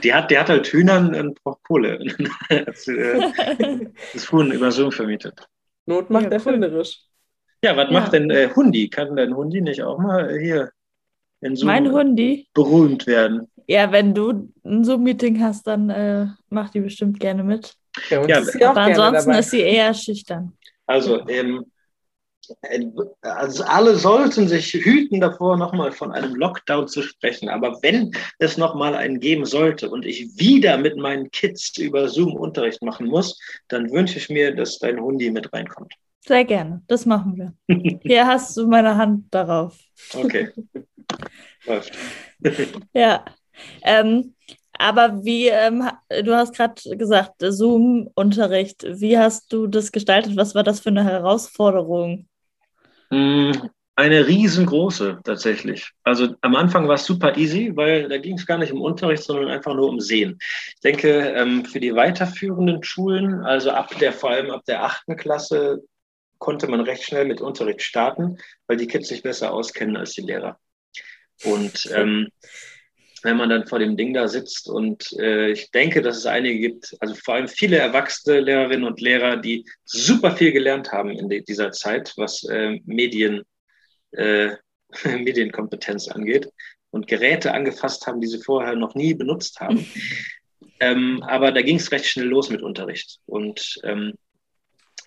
die, 0.03 0.13
hat, 0.13 0.31
die 0.31 0.37
hat 0.37 0.49
halt 0.49 0.67
Hühnern 0.67 1.15
und 1.15 1.43
braucht 1.43 1.63
Kohle. 1.63 1.99
das, 2.49 2.87
äh, 2.87 3.31
das 4.13 4.31
Huhn 4.31 4.51
über 4.51 4.71
Zoom 4.71 4.91
vermietet. 4.91 5.47
Not 5.85 6.09
macht 6.09 6.25
ja, 6.25 6.31
erfinderisch. 6.31 6.99
Ja, 7.63 7.75
was 7.75 7.89
ja. 7.89 7.99
macht 7.99 8.13
denn 8.13 8.29
äh, 8.29 8.49
Hundi? 8.55 8.89
Kann 8.89 9.15
dein 9.15 9.35
Hundi 9.35 9.61
nicht 9.61 9.81
auch 9.83 9.97
mal 9.97 10.37
hier 10.39 10.71
in 11.41 11.55
Zoom 11.55 11.67
mein 11.67 11.91
Hundi? 11.91 12.47
berühmt 12.53 13.07
werden? 13.07 13.47
Ja, 13.67 13.91
wenn 13.91 14.13
du 14.13 14.51
ein 14.65 14.83
Zoom-Meeting 14.83 15.41
hast, 15.41 15.67
dann 15.67 15.89
äh, 15.89 16.27
mach 16.49 16.69
die 16.69 16.81
bestimmt 16.81 17.19
gerne 17.19 17.43
mit. 17.43 17.75
Ja, 18.09 18.19
Aber 18.67 18.81
ansonsten 18.81 19.29
dabei. 19.29 19.39
ist 19.39 19.51
sie 19.51 19.61
eher 19.61 19.93
schüchtern. 19.93 20.53
Also, 20.85 21.25
ähm, 21.29 21.59
äh, 21.59 21.72
also 23.21 23.63
alle 23.63 23.95
sollten 23.95 24.47
sich 24.47 24.73
hüten 24.73 25.21
davor, 25.21 25.57
nochmal 25.57 25.91
von 25.91 26.11
einem 26.11 26.35
Lockdown 26.35 26.87
zu 26.87 27.01
sprechen. 27.01 27.49
Aber 27.49 27.79
wenn 27.81 28.11
es 28.39 28.57
nochmal 28.57 28.95
einen 28.95 29.19
geben 29.19 29.45
sollte 29.45 29.89
und 29.89 30.05
ich 30.05 30.27
wieder 30.37 30.77
mit 30.77 30.97
meinen 30.97 31.31
Kids 31.31 31.77
über 31.77 32.09
Zoom 32.09 32.35
Unterricht 32.35 32.81
machen 32.81 33.07
muss, 33.07 33.39
dann 33.67 33.91
wünsche 33.91 34.17
ich 34.17 34.29
mir, 34.29 34.55
dass 34.55 34.79
dein 34.79 34.99
Hundi 34.99 35.31
mit 35.31 35.51
reinkommt. 35.53 35.93
Sehr 36.25 36.45
gerne. 36.45 36.81
Das 36.87 37.05
machen 37.05 37.37
wir. 37.37 37.99
Hier 38.03 38.27
hast 38.27 38.55
du 38.55 38.67
meine 38.67 38.95
Hand 38.95 39.25
darauf. 39.31 39.77
Okay. 40.13 40.49
Läuft. 41.65 41.93
Ja. 42.93 43.23
Ähm, 43.83 44.33
aber 44.77 45.23
wie, 45.23 45.47
ähm, 45.47 45.89
du 46.09 46.35
hast 46.35 46.53
gerade 46.53 46.97
gesagt, 46.97 47.35
Zoom-Unterricht. 47.39 48.85
Wie 48.85 49.17
hast 49.17 49.53
du 49.53 49.67
das 49.67 49.91
gestaltet? 49.93 50.35
Was 50.35 50.55
war 50.55 50.63
das 50.63 50.81
für 50.81 50.89
eine 50.89 51.05
Herausforderung? 51.05 52.27
Mm, 53.13 53.51
Eine 53.95 54.25
riesengroße 54.27 55.19
tatsächlich. 55.23 55.91
Also 56.03 56.35
am 56.41 56.55
Anfang 56.55 56.87
war 56.87 56.95
es 56.95 57.05
super 57.05 57.37
easy, 57.37 57.71
weil 57.75 58.09
da 58.09 58.17
ging 58.17 58.37
es 58.37 58.47
gar 58.47 58.57
nicht 58.57 58.71
um 58.73 58.81
Unterricht, 58.81 59.23
sondern 59.23 59.49
einfach 59.49 59.75
nur 59.75 59.87
um 59.87 59.99
Sehen. 59.99 60.39
Ich 60.75 60.81
denke, 60.83 61.09
ähm, 61.35 61.63
für 61.65 61.79
die 61.79 61.93
weiterführenden 61.93 62.83
Schulen, 62.83 63.43
also 63.43 63.69
ab 63.69 63.95
der, 63.99 64.11
vor 64.13 64.31
allem 64.31 64.49
ab 64.49 64.63
der 64.65 64.83
achten 64.83 65.15
Klasse, 65.15 65.83
konnte 66.39 66.67
man 66.67 66.81
recht 66.81 67.03
schnell 67.03 67.25
mit 67.25 67.39
Unterricht 67.39 67.83
starten, 67.83 68.37
weil 68.67 68.77
die 68.77 68.87
Kids 68.87 69.09
sich 69.09 69.21
besser 69.21 69.53
auskennen 69.53 69.95
als 69.95 70.13
die 70.13 70.21
Lehrer. 70.21 70.59
Und 71.43 71.89
ähm, 71.93 72.29
wenn 73.23 73.37
man 73.37 73.49
dann 73.49 73.67
vor 73.67 73.79
dem 73.79 73.95
Ding 73.95 74.13
da 74.13 74.27
sitzt 74.27 74.69
und 74.69 75.13
äh, 75.13 75.51
ich 75.51 75.71
denke, 75.71 76.01
dass 76.01 76.17
es 76.17 76.25
einige 76.25 76.59
gibt, 76.59 76.95
also 76.99 77.15
vor 77.15 77.35
allem 77.35 77.47
viele 77.47 77.77
erwachsene 77.77 78.41
Lehrerinnen 78.41 78.85
und 78.85 78.99
Lehrer, 78.99 79.37
die 79.37 79.65
super 79.85 80.35
viel 80.35 80.51
gelernt 80.51 80.91
haben 80.91 81.09
in 81.11 81.29
dieser 81.29 81.71
Zeit, 81.71 82.13
was 82.17 82.43
äh, 82.43 82.79
Medien, 82.85 83.43
äh, 84.11 84.51
Medienkompetenz 85.05 86.09
angeht 86.09 86.49
und 86.91 87.07
Geräte 87.07 87.53
angefasst 87.53 88.05
haben, 88.05 88.19
die 88.19 88.27
sie 88.27 88.43
vorher 88.43 88.75
noch 88.75 88.93
nie 88.93 89.13
benutzt 89.13 89.59
haben. 89.61 89.87
ähm, 90.81 91.23
aber 91.23 91.51
da 91.53 91.61
ging 91.61 91.77
es 91.77 91.91
recht 91.91 92.05
schnell 92.05 92.27
los 92.27 92.49
mit 92.49 92.61
Unterricht. 92.61 93.19
Und 93.25 93.79
ähm, 93.83 94.13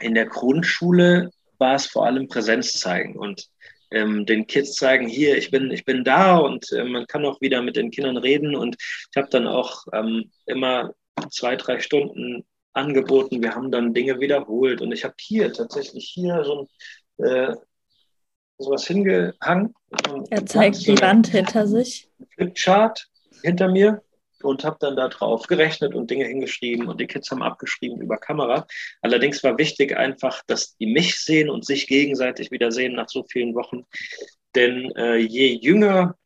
in 0.01 0.14
der 0.14 0.27
Grundschule 0.27 1.31
war 1.59 1.75
es 1.75 1.87
vor 1.87 2.07
allem 2.07 2.29
Präsenz 2.29 2.73
zeigen 2.73 3.17
und 3.17 3.47
ähm, 3.91 4.26
den 4.26 4.47
Kids 4.47 4.74
zeigen, 4.74 5.09
hier, 5.09 5.37
ich 5.37 5.51
bin, 5.51 5.70
ich 5.70 5.84
bin 5.84 6.05
da 6.05 6.39
und 6.39 6.70
äh, 6.72 6.84
man 6.84 7.07
kann 7.07 7.24
auch 7.24 7.41
wieder 7.41 7.62
mit 7.62 7.76
den 7.76 7.91
Kindern 7.91 8.16
reden. 8.16 8.55
Und 8.55 8.76
ich 8.78 9.16
habe 9.16 9.28
dann 9.30 9.47
auch 9.47 9.84
ähm, 9.93 10.30
immer 10.47 10.95
zwei, 11.30 11.57
drei 11.57 11.80
Stunden 11.80 12.45
angeboten. 12.72 13.43
Wir 13.43 13.55
haben 13.55 13.70
dann 13.70 13.95
Dinge 13.95 14.20
wiederholt 14.20 14.80
und 14.80 14.93
ich 14.93 15.05
habe 15.05 15.14
hier 15.18 15.53
tatsächlich 15.53 16.11
hier 16.12 16.45
so 16.45 16.68
ein 17.18 17.24
äh, 17.24 17.55
sowas 18.59 18.87
hingehangen. 18.87 19.74
Er 20.30 20.47
zeigt 20.47 20.87
die 20.87 21.01
Wand 21.01 21.28
hinter 21.28 21.66
sich. 21.66 22.09
Flipchart 22.34 23.09
hinter 23.43 23.68
mir 23.68 24.03
und 24.47 24.65
habe 24.65 24.77
dann 24.81 24.97
da 24.97 25.09
drauf 25.09 25.47
gerechnet 25.47 25.95
und 25.95 26.11
Dinge 26.11 26.27
hingeschrieben 26.27 26.89
und 26.89 27.01
die 27.01 27.07
Kids 27.07 27.31
haben 27.31 27.43
abgeschrieben 27.43 28.01
über 28.01 28.17
Kamera. 28.19 28.67
Allerdings 29.03 29.43
war 29.45 29.59
wichtig 29.59 29.97
einfach, 29.97 30.43
dass 30.47 30.77
die 30.77 30.87
mich 30.87 31.17
sehen 31.21 31.51
und 31.51 31.65
sich 31.67 31.87
gegenseitig 31.89 32.51
wieder 32.51 32.73
sehen 32.73 32.95
nach 32.95 33.09
so 33.09 33.25
vielen 33.31 33.55
Wochen. 33.55 33.85
Denn 34.55 34.91
äh, 34.97 35.17
je 35.17 35.55
jünger 35.61 36.17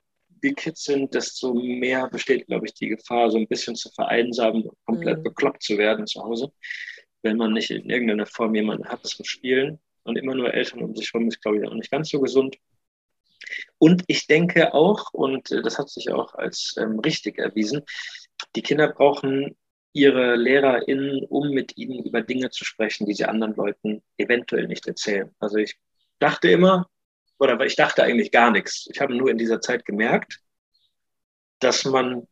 die 0.43 0.55
Kids 0.55 0.85
sind, 0.85 1.14
desto 1.14 1.55
mehr 1.55 2.09
besteht, 2.09 2.47
glaube 2.47 2.66
ich, 2.66 2.75
die 2.75 2.89
Gefahr, 2.89 3.31
so 3.31 3.39
ein 3.39 3.49
bisschen 3.49 3.77
zu 3.77 3.91
vereinsamen 3.91 4.62
und 4.64 4.77
komplett 4.87 5.18
Mhm. 5.18 5.25
bekloppt 5.25 5.62
zu 5.62 5.79
werden 5.79 6.07
zu 6.07 6.23
Hause, 6.23 6.53
wenn 7.23 7.37
man 7.37 7.53
nicht 7.53 7.71
in 7.71 7.91
irgendeiner 7.91 8.27
Form 8.27 8.55
jemanden 8.55 8.89
hat 8.89 9.07
zum 9.07 9.25
Spielen. 9.25 9.81
Und 10.03 10.16
immer 10.16 10.35
nur 10.35 10.55
Eltern 10.55 10.83
um 10.83 10.97
sich 10.97 11.12
herum 11.12 11.29
ist, 11.29 11.43
glaube 11.43 11.59
ich, 11.59 11.68
auch 11.68 11.75
nicht 11.75 11.91
ganz 11.91 12.09
so 12.09 12.21
gesund. 12.21 12.57
Und 13.81 14.05
ich 14.09 14.26
denke 14.26 14.74
auch, 14.74 15.14
und 15.14 15.51
äh, 15.51 15.62
das 15.62 15.78
hat 15.78 15.89
sich 15.89 16.12
auch 16.12 16.35
als 16.35 16.74
ähm, 16.78 16.99
richtig 16.99 17.39
erwiesen, 17.39 17.83
die 18.55 18.61
Kinder 18.61 18.89
brauchen 18.89 19.57
ihre 19.95 20.37
LehrerInnen, 20.37 21.24
um 21.24 21.49
mit 21.49 21.78
ihnen 21.78 22.05
über 22.05 22.20
Dinge 22.20 22.51
zu 22.51 22.66
sprechen, 22.66 23.07
die 23.07 23.14
sie 23.14 23.24
anderen 23.24 23.55
Leuten 23.55 24.03
eventuell 24.18 24.66
nicht 24.68 24.87
erzählen. 24.87 25.35
Also 25.39 25.57
ich 25.57 25.78
dachte 26.18 26.51
immer, 26.51 26.91
oder 27.39 27.59
ich 27.64 27.74
dachte 27.74 28.03
eigentlich 28.03 28.31
gar 28.31 28.51
nichts. 28.51 28.87
Ich 28.93 29.01
habe 29.01 29.16
nur 29.16 29.31
in 29.31 29.39
dieser 29.39 29.62
Zeit 29.62 29.87
gemerkt, 29.87 30.41
dass 31.59 31.87
man 31.87 32.28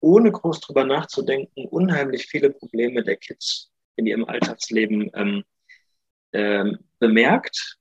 ohne 0.00 0.30
groß 0.30 0.60
drüber 0.60 0.84
nachzudenken 0.84 1.64
unheimlich 1.68 2.26
viele 2.26 2.50
Probleme 2.50 3.02
der 3.02 3.16
Kids 3.16 3.72
in 3.96 4.06
ihrem 4.06 4.26
Alltagsleben 4.26 5.10
ähm, 5.14 5.42
ähm, 6.34 6.78
bemerkt 6.98 7.78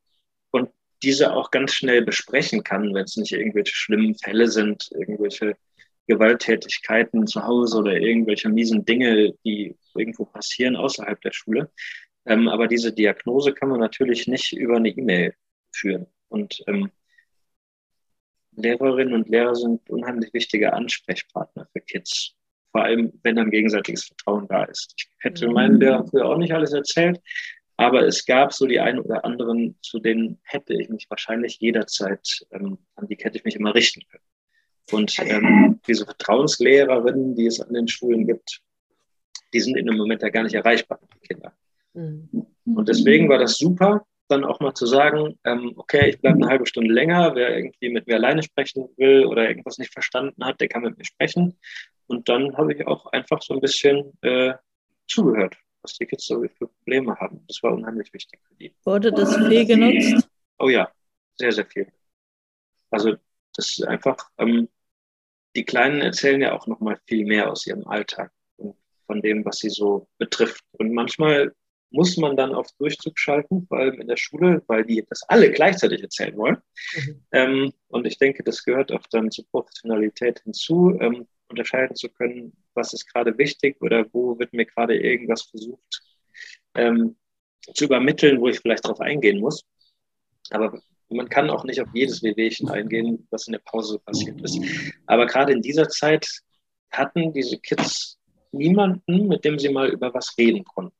diese 1.05 1.33
auch 1.33 1.51
ganz 1.51 1.73
schnell 1.73 2.01
besprechen 2.03 2.63
kann, 2.63 2.93
wenn 2.93 3.05
es 3.05 3.15
nicht 3.15 3.31
irgendwelche 3.31 3.75
schlimmen 3.75 4.15
Fälle 4.15 4.47
sind, 4.47 4.89
irgendwelche 4.91 5.55
Gewalttätigkeiten 6.07 7.27
zu 7.27 7.43
Hause 7.43 7.77
oder 7.77 7.93
irgendwelche 7.93 8.49
miesen 8.49 8.85
Dinge, 8.85 9.33
die 9.45 9.75
irgendwo 9.95 10.25
passieren 10.25 10.75
außerhalb 10.75 11.21
der 11.21 11.31
Schule. 11.31 11.71
Ähm, 12.25 12.47
aber 12.47 12.67
diese 12.67 12.91
Diagnose 12.91 13.53
kann 13.53 13.69
man 13.69 13.79
natürlich 13.79 14.27
nicht 14.27 14.53
über 14.53 14.77
eine 14.77 14.89
E-Mail 14.89 15.35
führen. 15.71 16.07
Und 16.27 16.63
ähm, 16.67 16.91
Lehrerinnen 18.55 19.13
und 19.13 19.29
Lehrer 19.29 19.55
sind 19.55 19.87
unheimlich 19.89 20.33
wichtige 20.33 20.73
Ansprechpartner 20.73 21.67
für 21.71 21.81
Kids. 21.81 22.33
Vor 22.71 22.83
allem, 22.83 23.13
wenn 23.23 23.37
ein 23.37 23.51
gegenseitiges 23.51 24.05
Vertrauen 24.05 24.47
da 24.47 24.63
ist. 24.63 24.93
Ich 24.97 25.07
hätte 25.19 25.47
meinen 25.49 25.79
Lehrern 25.79 26.07
früher 26.07 26.25
auch 26.25 26.37
nicht 26.37 26.53
alles 26.53 26.73
erzählt, 26.73 27.21
aber 27.77 28.03
es 28.03 28.25
gab 28.25 28.53
so 28.53 28.65
die 28.65 28.79
einen 28.79 28.99
oder 28.99 29.25
anderen, 29.25 29.77
zu 29.81 29.99
denen 29.99 30.39
hätte 30.43 30.73
ich 30.73 30.89
mich 30.89 31.09
wahrscheinlich 31.09 31.59
jederzeit, 31.59 32.45
ähm, 32.51 32.77
an 32.95 33.07
die 33.07 33.15
hätte 33.15 33.37
ich 33.37 33.43
mich 33.43 33.55
immer 33.55 33.75
richten 33.75 34.01
können. 34.09 34.23
Und 34.91 35.17
ähm, 35.19 35.79
diese 35.87 36.05
Vertrauenslehrerinnen, 36.05 37.35
die 37.35 37.47
es 37.47 37.59
an 37.59 37.73
den 37.73 37.87
Schulen 37.87 38.27
gibt, 38.27 38.61
die 39.53 39.59
sind 39.59 39.77
in 39.77 39.87
dem 39.87 39.97
Moment 39.97 40.21
ja 40.21 40.29
gar 40.29 40.43
nicht 40.43 40.53
erreichbar, 40.53 40.99
die 41.13 41.27
Kinder. 41.27 41.53
Mhm. 41.93 42.45
Und 42.65 42.87
deswegen 42.87 43.27
war 43.29 43.39
das 43.39 43.57
super, 43.57 44.05
dann 44.27 44.43
auch 44.43 44.59
mal 44.59 44.73
zu 44.73 44.85
sagen, 44.85 45.37
ähm, 45.43 45.73
okay, 45.75 46.09
ich 46.09 46.21
bleibe 46.21 46.37
eine 46.37 46.47
halbe 46.47 46.65
Stunde 46.65 46.93
länger, 46.93 47.35
wer 47.35 47.55
irgendwie 47.55 47.89
mit 47.89 48.07
mir 48.07 48.15
alleine 48.15 48.43
sprechen 48.43 48.89
will 48.97 49.25
oder 49.25 49.47
irgendwas 49.47 49.77
nicht 49.77 49.93
verstanden 49.93 50.43
hat, 50.43 50.59
der 50.61 50.67
kann 50.67 50.83
mit 50.83 50.97
mir 50.97 51.05
sprechen. 51.05 51.57
Und 52.07 52.29
dann 52.29 52.55
habe 52.57 52.73
ich 52.73 52.85
auch 52.87 53.07
einfach 53.07 53.41
so 53.41 53.53
ein 53.53 53.61
bisschen 53.61 54.13
äh, 54.21 54.53
zugehört, 55.07 55.57
was 55.85 55.93
die 55.97 56.05
Kids 56.07 56.25
so 56.25 56.41
für 56.57 56.67
Probleme 56.67 57.15
haben. 57.17 57.43
Das 57.47 57.61
war 57.61 57.73
unheimlich 57.73 58.11
wichtig 58.11 58.39
für 58.47 58.55
die. 58.55 58.75
Wurde 58.83 59.11
das 59.11 59.35
viel 59.35 59.65
genutzt? 59.65 60.27
Oh 60.57 60.69
ja, 60.69 60.89
sehr, 61.37 61.51
sehr 61.51 61.65
viel. 61.65 61.91
Also 62.89 63.15
das 63.55 63.77
ist 63.77 63.83
einfach, 63.85 64.17
ähm, 64.37 64.67
die 65.55 65.63
Kleinen 65.63 66.01
erzählen 66.01 66.41
ja 66.41 66.53
auch 66.53 66.65
nochmal 66.65 66.99
viel 67.05 67.25
mehr 67.25 67.51
aus 67.51 67.67
ihrem 67.67 67.85
Alltag 67.87 68.31
und 68.57 68.75
von 69.05 69.21
dem, 69.21 69.45
was 69.45 69.59
sie 69.59 69.69
so 69.69 70.07
betrifft. 70.17 70.63
Und 70.71 70.93
manchmal 70.93 71.53
muss 71.91 72.17
man 72.17 72.35
dann 72.35 72.53
auf 72.55 72.67
Durchzug 72.79 73.17
schalten, 73.19 73.67
vor 73.67 73.77
allem 73.77 74.01
in 74.01 74.07
der 74.07 74.17
Schule, 74.17 74.63
weil 74.67 74.85
die 74.85 75.05
das 75.07 75.23
alle 75.29 75.51
gleichzeitig 75.51 76.01
erzählen 76.01 76.35
wollen. 76.35 76.57
Mhm. 76.95 77.25
Ähm, 77.31 77.73
und 77.87 78.07
ich 78.07 78.17
denke, 78.17 78.43
das 78.43 78.63
gehört 78.63 78.91
auch 78.91 79.05
dann 79.11 79.29
zur 79.29 79.45
Professionalität 79.49 80.39
hinzu, 80.39 80.97
ähm, 80.99 81.27
unterscheiden 81.49 81.95
zu 81.95 82.09
können, 82.09 82.53
was 82.73 82.93
ist 82.93 83.11
gerade 83.11 83.37
wichtig 83.37 83.81
oder 83.81 84.05
wo 84.13 84.37
wird 84.39 84.53
mir 84.53 84.65
gerade 84.65 84.97
irgendwas 84.97 85.43
versucht 85.43 86.01
ähm, 86.75 87.15
zu 87.73 87.85
übermitteln, 87.85 88.39
wo 88.39 88.47
ich 88.47 88.59
vielleicht 88.59 88.85
darauf 88.85 88.99
eingehen 88.99 89.39
muss. 89.39 89.63
Aber 90.51 90.79
man 91.09 91.29
kann 91.29 91.49
auch 91.49 91.63
nicht 91.63 91.81
auf 91.81 91.89
jedes 91.93 92.21
Wehwehchen 92.23 92.69
eingehen, 92.69 93.27
was 93.31 93.47
in 93.47 93.53
der 93.53 93.59
Pause 93.59 93.99
passiert 93.99 94.41
ist. 94.41 94.59
Aber 95.07 95.25
gerade 95.25 95.53
in 95.53 95.61
dieser 95.61 95.87
Zeit 95.89 96.27
hatten 96.91 97.33
diese 97.33 97.57
Kids 97.59 98.19
niemanden, 98.51 99.27
mit 99.27 99.43
dem 99.45 99.59
sie 99.59 99.69
mal 99.69 99.89
über 99.89 100.13
was 100.13 100.37
reden 100.37 100.63
konnten. 100.63 100.95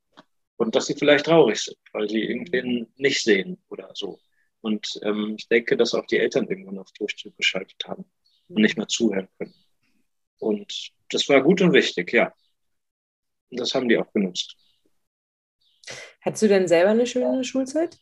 Und 0.58 0.76
dass 0.76 0.88
sie 0.88 0.96
vielleicht 0.96 1.26
traurig 1.26 1.60
sind, 1.60 1.78
weil 1.91 2.10
sie 2.10 2.24
irgendwen 2.24 2.88
nicht 2.96 3.22
sehen 3.22 3.58
oder 3.70 3.91
so. 3.93 4.20
Und 4.62 5.00
ähm, 5.04 5.36
ich 5.38 5.48
denke, 5.50 5.76
dass 5.76 5.93
auch 5.93 6.06
die 6.06 6.18
Eltern 6.18 6.48
irgendwann 6.48 6.80
auf 6.80 6.91
Durchzug 6.98 7.36
geschaltet 7.38 7.78
haben 7.86 8.06
und 8.48 8.62
nicht 8.62 8.78
mehr 8.78 8.88
zuhören 8.88 9.28
können. 9.38 9.54
Und 10.46 10.91
das 11.10 11.28
war 11.28 11.41
gut 11.41 11.62
und 11.62 11.74
wichtig, 11.74 12.14
ja. 12.14 12.32
Und 13.50 13.60
das 13.60 13.74
haben 13.74 13.89
die 13.89 13.98
auch 13.98 14.12
genutzt. 14.14 14.56
Hattest 16.22 16.43
du 16.43 16.48
denn 16.48 16.68
selber 16.68 16.91
eine 16.91 17.08
schöne 17.08 17.43
Schulzeit? 17.43 17.98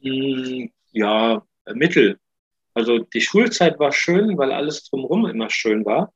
Mm, 0.00 0.68
Ja, 0.92 1.46
äh, 1.64 1.74
mittel. 1.74 2.18
Also 2.74 2.98
die 2.98 3.20
Schulzeit 3.22 3.78
war 3.78 3.92
schön, 3.92 4.36
weil 4.38 4.52
alles 4.52 4.84
drumherum 4.84 5.26
immer 5.26 5.50
schön 5.50 5.84
war. 5.86 6.12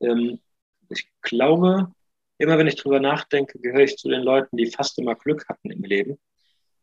Ähm, 0.00 0.40
ich 0.88 1.08
glaube, 1.22 1.92
immer 2.38 2.58
wenn 2.58 2.66
ich 2.66 2.76
drüber 2.76 3.00
nachdenke, 3.00 3.58
gehöre 3.60 3.84
ich 3.84 3.96
zu 3.96 4.08
den 4.08 4.22
Leuten, 4.22 4.56
die 4.56 4.66
fast 4.66 4.98
immer 4.98 5.14
Glück 5.14 5.48
hatten 5.48 5.70
im 5.70 5.82
Leben. 5.84 6.18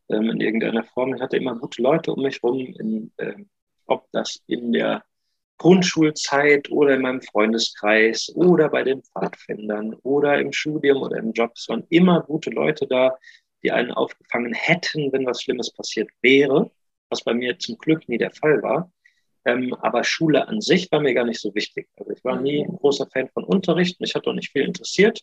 Ähm, 0.10 0.30
in 0.32 0.42
irgendeiner 0.42 0.84
Form. 0.86 1.14
Ich 1.16 1.22
hatte 1.22 1.38
immer 1.38 1.56
gute 1.58 1.82
Leute 1.82 2.14
um 2.14 2.24
mich 2.24 2.42
rum, 2.44 2.60
in, 2.60 3.12
ähm, 3.18 3.50
ob 3.88 4.10
das 4.12 4.42
in 4.48 4.72
der 4.74 5.04
Grundschulzeit 5.58 6.70
oder 6.72 6.96
in 6.96 7.02
meinem 7.02 7.22
Freundeskreis 7.22 8.32
oder 8.36 8.70
bei 8.70 8.84
den 8.84 9.02
Pfadfindern 9.02 9.96
oder 10.04 10.40
im 10.40 10.52
Studium 10.52 11.02
oder 11.02 11.18
im 11.18 11.34
Job. 11.34 11.52
Es 11.56 11.68
waren 11.68 11.86
immer 11.90 12.22
gute 12.22 12.52
Leute 12.52 12.88
da, 12.88 13.18
die 13.64 13.72
einen 13.72 13.92
aufgefangen 13.92 14.54
hätten, 14.54 15.12
wenn 15.12 15.26
was 15.26 15.42
Schlimmes 15.42 15.72
passiert 15.72 16.10
wäre, 16.22 16.72
was 17.10 17.24
bei 17.24 17.34
mir 17.34 17.58
zum 17.58 17.78
Glück 17.78 18.08
nie 18.08 18.18
der 18.18 18.32
Fall 18.32 18.62
war. 18.62 18.92
Ähm, 19.46 19.74
aber 19.76 20.04
Schule 20.04 20.48
an 20.48 20.62
sich 20.62 20.92
war 20.92 21.00
mir 21.00 21.14
gar 21.14 21.26
nicht 21.26 21.40
so 21.40 21.56
wichtig. 21.56 21.88
Also 21.96 22.12
ich 22.12 22.24
war 22.24 22.40
nie 22.40 22.64
ein 22.64 22.76
großer 22.76 23.08
Fan 23.08 23.30
von 23.30 23.44
Unterricht. 23.44 24.00
Mich 24.00 24.14
hat 24.14 24.28
auch 24.28 24.34
nicht 24.34 24.52
viel 24.52 24.64
interessiert. 24.64 25.22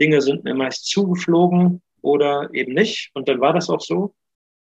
Dinge 0.00 0.22
sind 0.22 0.44
mir 0.44 0.54
meist 0.54 0.86
zugeflogen 0.86 1.82
oder 2.00 2.48
eben 2.54 2.72
nicht. 2.72 3.10
Und 3.12 3.28
dann 3.28 3.40
war 3.40 3.52
das 3.52 3.68
auch 3.68 3.80
so. 3.80 4.14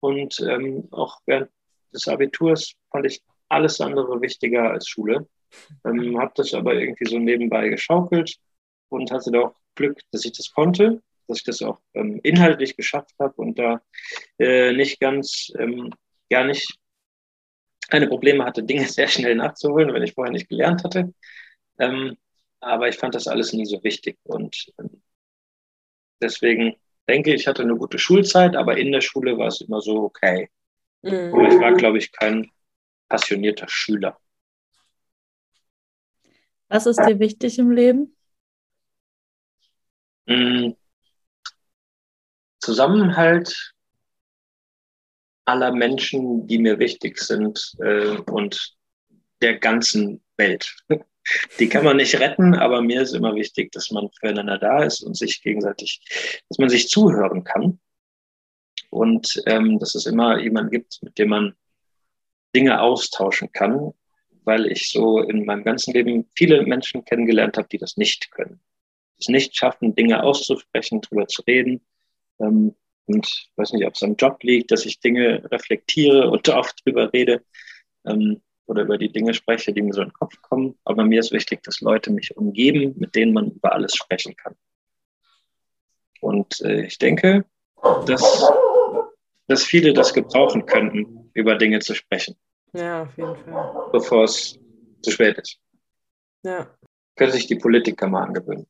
Und 0.00 0.40
ähm, 0.40 0.88
auch 0.90 1.20
während 1.26 1.50
des 1.94 2.08
Abiturs 2.08 2.74
fand 2.90 3.06
ich 3.06 3.22
alles 3.52 3.80
andere 3.80 4.20
wichtiger 4.20 4.70
als 4.70 4.88
Schule. 4.88 5.28
Ähm, 5.84 6.18
habe 6.18 6.32
das 6.34 6.54
aber 6.54 6.74
irgendwie 6.74 7.04
so 7.04 7.18
nebenbei 7.18 7.68
geschaukelt 7.68 8.36
und 8.88 9.10
hatte 9.10 9.30
da 9.30 9.40
auch 9.40 9.54
Glück, 9.74 10.00
dass 10.10 10.24
ich 10.24 10.32
das 10.32 10.52
konnte, 10.52 11.02
dass 11.28 11.38
ich 11.38 11.44
das 11.44 11.62
auch 11.62 11.78
ähm, 11.94 12.20
inhaltlich 12.22 12.76
geschafft 12.76 13.14
habe 13.18 13.34
und 13.36 13.58
da 13.58 13.82
äh, 14.38 14.72
nicht 14.72 15.00
ganz, 15.00 15.52
ähm, 15.58 15.90
gar 16.30 16.44
nicht 16.44 16.78
keine 17.88 18.08
Probleme 18.08 18.44
hatte, 18.44 18.62
Dinge 18.62 18.84
sehr 18.88 19.08
schnell 19.08 19.34
nachzuholen, 19.34 19.92
wenn 19.92 20.02
ich 20.02 20.14
vorher 20.14 20.32
nicht 20.32 20.48
gelernt 20.48 20.84
hatte. 20.84 21.12
Ähm, 21.78 22.16
aber 22.60 22.88
ich 22.88 22.96
fand 22.96 23.14
das 23.14 23.26
alles 23.26 23.52
nie 23.52 23.66
so 23.66 23.82
wichtig 23.82 24.18
und 24.24 24.72
ähm, 24.78 25.02
deswegen 26.20 26.76
denke 27.08 27.34
ich, 27.34 27.46
hatte 27.46 27.62
eine 27.62 27.76
gute 27.76 27.98
Schulzeit, 27.98 28.56
aber 28.56 28.76
in 28.78 28.92
der 28.92 29.00
Schule 29.00 29.36
war 29.36 29.48
es 29.48 29.60
immer 29.60 29.80
so 29.80 30.04
okay. 30.04 30.48
Mhm. 31.02 31.34
Ich 31.50 31.58
war, 31.58 31.72
glaube 31.74 31.98
ich, 31.98 32.12
kein 32.12 32.50
passionierter 33.12 33.68
Schüler. 33.68 34.18
Was 36.68 36.86
ist 36.86 36.96
dir 36.96 37.18
wichtig 37.18 37.58
im 37.58 37.70
Leben? 37.70 38.16
Mhm. 40.24 40.76
Zusammenhalt 42.58 43.74
aller 45.44 45.72
Menschen, 45.72 46.46
die 46.46 46.58
mir 46.58 46.78
wichtig 46.78 47.18
sind 47.18 47.74
äh, 47.80 48.16
und 48.16 48.78
der 49.42 49.58
ganzen 49.58 50.24
Welt. 50.38 50.74
Die 51.60 51.68
kann 51.68 51.84
man 51.84 51.98
nicht 51.98 52.18
retten, 52.18 52.54
aber 52.54 52.82
mir 52.82 53.02
ist 53.02 53.12
immer 53.14 53.34
wichtig, 53.36 53.70
dass 53.70 53.92
man 53.92 54.10
füreinander 54.18 54.58
da 54.58 54.82
ist 54.82 55.02
und 55.02 55.16
sich 55.16 55.40
gegenseitig, 55.40 56.00
dass 56.48 56.58
man 56.58 56.68
sich 56.68 56.88
zuhören 56.88 57.44
kann 57.44 57.78
und 58.90 59.40
ähm, 59.46 59.78
dass 59.78 59.94
es 59.94 60.06
immer 60.06 60.40
jemanden 60.40 60.72
gibt, 60.72 61.00
mit 61.02 61.16
dem 61.18 61.28
man 61.28 61.54
Dinge 62.54 62.80
austauschen 62.80 63.52
kann, 63.52 63.92
weil 64.44 64.66
ich 64.66 64.90
so 64.90 65.20
in 65.20 65.44
meinem 65.44 65.64
ganzen 65.64 65.92
Leben 65.92 66.26
viele 66.34 66.62
Menschen 66.62 67.04
kennengelernt 67.04 67.56
habe, 67.56 67.68
die 67.68 67.78
das 67.78 67.96
nicht 67.96 68.30
können. 68.32 68.60
Es 69.18 69.28
nicht 69.28 69.56
schaffen, 69.56 69.94
Dinge 69.94 70.22
auszusprechen, 70.22 71.00
drüber 71.00 71.26
zu 71.28 71.42
reden. 71.42 71.80
Ähm, 72.40 72.74
und 73.06 73.26
ich 73.26 73.50
weiß 73.56 73.72
nicht, 73.72 73.86
ob 73.86 73.94
es 73.94 74.02
am 74.02 74.16
Job 74.16 74.42
liegt, 74.42 74.70
dass 74.70 74.86
ich 74.86 75.00
Dinge 75.00 75.48
reflektiere 75.50 76.30
und 76.30 76.48
oft 76.48 76.84
drüber 76.84 77.12
rede 77.12 77.44
ähm, 78.04 78.42
oder 78.66 78.82
über 78.82 78.98
die 78.98 79.12
Dinge 79.12 79.34
spreche, 79.34 79.72
die 79.72 79.82
mir 79.82 79.92
so 79.92 80.02
in 80.02 80.08
den 80.08 80.14
Kopf 80.14 80.40
kommen. 80.42 80.78
Aber 80.84 81.04
mir 81.04 81.20
ist 81.20 81.32
wichtig, 81.32 81.62
dass 81.62 81.80
Leute 81.80 82.10
mich 82.12 82.36
umgeben, 82.36 82.94
mit 82.96 83.14
denen 83.14 83.32
man 83.32 83.50
über 83.50 83.72
alles 83.72 83.94
sprechen 83.94 84.36
kann. 84.36 84.54
Und 86.20 86.60
äh, 86.62 86.86
ich 86.86 86.98
denke, 86.98 87.44
dass, 88.06 88.50
dass 89.48 89.64
viele 89.64 89.92
das 89.92 90.14
gebrauchen 90.14 90.66
könnten, 90.66 91.30
über 91.34 91.56
Dinge 91.56 91.80
zu 91.80 91.94
sprechen. 91.94 92.36
Ja, 92.72 93.02
auf 93.02 93.16
jeden 93.16 93.36
Fall. 93.36 93.88
Bevor 93.92 94.24
es 94.24 94.58
zu 95.02 95.10
spät 95.10 95.38
ist. 95.38 95.58
Ja. 96.42 96.74
Können 97.16 97.32
sich 97.32 97.46
die 97.46 97.56
Politiker 97.56 98.08
mal 98.08 98.24
angewöhnen. 98.24 98.66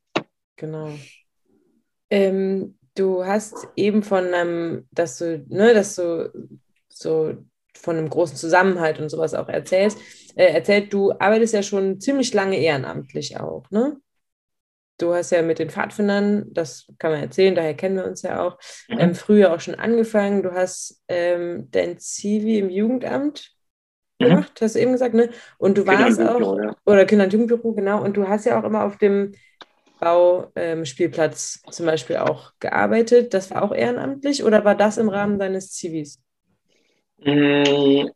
Genau. 0.57 0.91
Ähm, 2.09 2.77
du 2.95 3.25
hast 3.25 3.67
eben 3.75 4.03
von 4.03 4.33
einem, 4.33 4.87
dass 4.91 5.17
du, 5.17 5.43
ne, 5.47 5.73
dass 5.73 5.95
du 5.95 6.31
so 6.89 7.33
von 7.75 7.97
einem 7.97 8.09
großen 8.09 8.37
Zusammenhalt 8.37 8.99
und 8.99 9.09
sowas 9.09 9.33
auch 9.33 9.49
erzählst, 9.49 9.97
äh, 10.35 10.53
erzählt, 10.53 10.93
du 10.93 11.11
arbeitest 11.13 11.53
ja 11.53 11.63
schon 11.63 11.99
ziemlich 11.99 12.33
lange 12.33 12.57
ehrenamtlich 12.57 13.39
auch, 13.39 13.69
ne? 13.71 13.99
Du 14.97 15.13
hast 15.13 15.31
ja 15.31 15.41
mit 15.41 15.59
den 15.59 15.69
Pfadfindern, 15.69 16.45
das 16.51 16.87
kann 16.99 17.11
man 17.11 17.21
erzählen, 17.21 17.55
daher 17.55 17.73
kennen 17.73 17.95
wir 17.95 18.05
uns 18.05 18.21
ja 18.21 18.43
auch, 18.43 18.57
mhm. 18.89 18.99
ähm, 18.99 19.15
früher 19.15 19.53
auch 19.53 19.59
schon 19.59 19.75
angefangen. 19.75 20.43
Du 20.43 20.53
hast 20.53 21.01
ähm, 21.07 21.67
dein 21.71 21.97
Zivi 21.99 22.59
im 22.59 22.69
Jugendamt 22.69 23.51
mhm. 24.19 24.25
gemacht, 24.25 24.61
hast 24.61 24.75
du 24.75 24.79
eben 24.79 24.91
gesagt, 24.91 25.15
ne? 25.15 25.29
Und 25.57 25.77
du 25.77 25.87
warst 25.87 26.21
auch, 26.21 26.57
ja. 26.59 26.75
oder 26.85 27.05
Kinder- 27.05 27.25
und 27.25 27.33
Jugendbüro, 27.33 27.73
genau, 27.73 28.03
und 28.03 28.17
du 28.17 28.27
hast 28.27 28.45
ja 28.45 28.59
auch 28.59 28.63
immer 28.63 28.83
auf 28.85 28.97
dem 28.97 29.33
Bauspielplatz 29.99 31.61
ähm, 31.65 31.71
zum 31.71 31.85
Beispiel 31.85 32.17
auch 32.17 32.51
gearbeitet. 32.59 33.33
Das 33.33 33.51
war 33.51 33.63
auch 33.63 33.73
ehrenamtlich 33.73 34.43
oder 34.43 34.65
war 34.65 34.75
das 34.75 34.97
im 34.97 35.09
Rahmen 35.09 35.39
deines 35.39 35.71
Zivis? 35.71 36.21
Mm, 37.19 38.07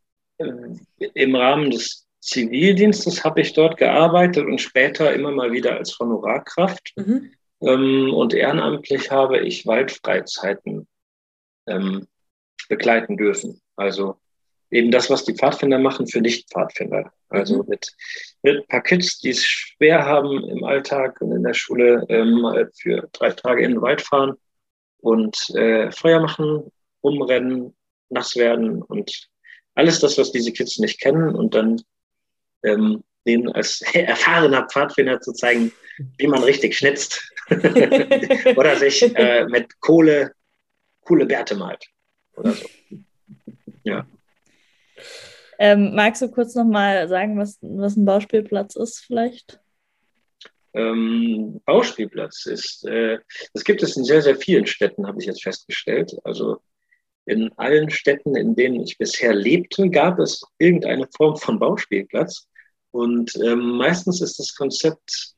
Im 0.97 1.35
Rahmen 1.35 1.71
des 1.71 2.06
Zivildienstes 2.27 3.23
habe 3.23 3.39
ich 3.39 3.53
dort 3.53 3.77
gearbeitet 3.77 4.45
und 4.45 4.59
später 4.59 5.13
immer 5.13 5.31
mal 5.31 5.53
wieder 5.53 5.77
als 5.77 5.97
Honorarkraft. 5.97 6.93
Mhm. 6.97 7.31
Ähm, 7.61 8.13
und 8.13 8.33
ehrenamtlich 8.33 9.09
habe 9.09 9.39
ich 9.39 9.65
Waldfreizeiten 9.65 10.87
ähm, 11.67 12.05
begleiten 12.67 13.15
dürfen. 13.15 13.61
Also 13.77 14.17
eben 14.71 14.91
das, 14.91 15.09
was 15.09 15.23
die 15.23 15.35
Pfadfinder 15.35 15.79
machen 15.79 16.05
für 16.05 16.19
Nicht-Pfadfinder. 16.19 17.13
Also 17.29 17.63
mhm. 17.63 17.69
mit, 17.69 17.95
mit 18.43 18.57
ein 18.57 18.67
paar 18.67 18.83
Kids, 18.83 19.19
die 19.19 19.29
es 19.29 19.45
schwer 19.45 20.05
haben 20.05 20.43
im 20.49 20.65
Alltag 20.65 21.21
und 21.21 21.31
in 21.31 21.43
der 21.43 21.53
Schule, 21.53 22.05
ähm, 22.09 22.45
für 22.75 23.07
drei 23.13 23.31
Tage 23.31 23.63
in 23.63 23.71
den 23.71 23.81
Wald 23.81 24.01
fahren 24.01 24.33
und 24.97 25.37
äh, 25.55 25.91
Feuer 25.91 26.19
machen, 26.19 26.69
umrennen, 26.99 27.73
nass 28.09 28.35
werden 28.35 28.81
und 28.81 29.29
alles 29.75 30.01
das, 30.01 30.17
was 30.17 30.33
diese 30.33 30.51
Kids 30.51 30.77
nicht 30.79 30.99
kennen 30.99 31.33
und 31.33 31.55
dann 31.55 31.81
ähm, 32.63 33.03
denen 33.25 33.51
als 33.51 33.81
erfahrener 33.93 34.67
Pfadfinder 34.67 35.19
zu 35.21 35.33
zeigen, 35.33 35.71
wie 36.17 36.27
man 36.27 36.43
richtig 36.43 36.77
schnitzt 36.77 37.31
oder 38.55 38.75
sich 38.75 39.15
äh, 39.15 39.45
mit 39.45 39.79
Kohle 39.79 40.31
coole 41.07 41.25
Bärte 41.25 41.55
malt 41.55 41.85
oder 42.35 42.51
so. 42.51 42.67
Ja. 43.83 44.05
Ähm, 45.57 45.95
magst 45.95 46.21
du 46.21 46.29
kurz 46.29 46.53
nochmal 46.53 47.07
sagen, 47.07 47.39
was, 47.39 47.57
was 47.61 47.95
ein 47.95 48.05
Bauspielplatz 48.05 48.75
ist 48.75 48.99
vielleicht? 48.99 49.59
Ähm, 50.73 51.61
Bauspielplatz 51.65 52.45
ist, 52.45 52.85
äh, 52.85 53.19
das 53.53 53.63
gibt 53.63 53.81
es 53.81 53.95
in 53.95 54.03
sehr, 54.03 54.21
sehr 54.21 54.35
vielen 54.35 54.67
Städten, 54.67 55.07
habe 55.07 55.19
ich 55.19 55.25
jetzt 55.25 55.41
festgestellt. 55.41 56.15
Also 56.23 56.61
in 57.27 57.51
allen 57.57 57.89
Städten, 57.89 58.35
in 58.35 58.55
denen 58.55 58.81
ich 58.81 58.97
bisher 58.97 59.35
lebte, 59.35 59.89
gab 59.89 60.17
es 60.19 60.41
irgendeine 60.59 61.07
Form 61.15 61.35
von 61.35 61.59
Bauspielplatz. 61.59 62.47
Und 62.91 63.35
ähm, 63.43 63.77
meistens 63.77 64.21
ist 64.21 64.39
das 64.39 64.55
Konzept, 64.55 65.33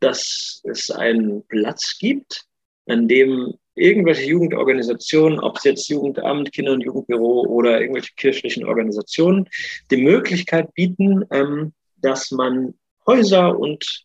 dass 0.00 0.60
es 0.64 0.90
einen 0.90 1.46
Platz 1.48 1.96
gibt, 1.98 2.44
an 2.86 3.08
dem 3.08 3.54
irgendwelche 3.74 4.26
Jugendorganisationen, 4.26 5.40
ob 5.40 5.56
es 5.56 5.64
jetzt 5.64 5.88
Jugendamt, 5.88 6.52
Kinder- 6.52 6.72
und 6.72 6.84
Jugendbüro 6.84 7.46
oder 7.46 7.80
irgendwelche 7.80 8.14
kirchlichen 8.14 8.66
Organisationen, 8.66 9.48
die 9.90 9.96
Möglichkeit 9.96 10.72
bieten, 10.74 11.24
ähm, 11.30 11.72
dass 11.96 12.30
man 12.30 12.74
Häuser 13.06 13.58
und 13.58 14.04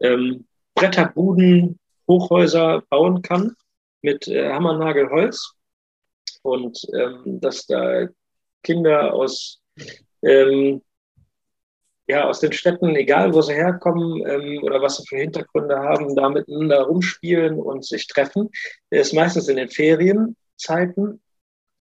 ähm, 0.00 0.46
Bretterbuden, 0.74 1.78
Hochhäuser 2.06 2.82
bauen 2.90 3.22
kann 3.22 3.54
mit 4.02 4.28
äh, 4.28 4.50
Hammernagelholz 4.50 5.54
und 6.42 6.80
ähm, 6.94 7.40
dass 7.40 7.66
da 7.66 8.06
Kinder 8.62 9.12
aus 9.12 9.60
ähm, 10.22 10.82
ja, 12.08 12.28
aus 12.28 12.40
den 12.40 12.52
Städten, 12.52 12.94
egal 12.96 13.32
wo 13.32 13.40
sie 13.42 13.54
herkommen 13.54 14.26
ähm, 14.26 14.62
oder 14.64 14.82
was 14.82 14.96
sie 14.96 15.06
für 15.06 15.16
Hintergründe 15.18 15.78
haben, 15.78 16.14
da 16.16 16.28
miteinander 16.28 16.82
rumspielen 16.82 17.58
und 17.58 17.84
sich 17.84 18.06
treffen. 18.06 18.50
Ist 18.90 19.14
meistens 19.14 19.48
in 19.48 19.56
den 19.56 19.68
Ferienzeiten, 19.68 21.22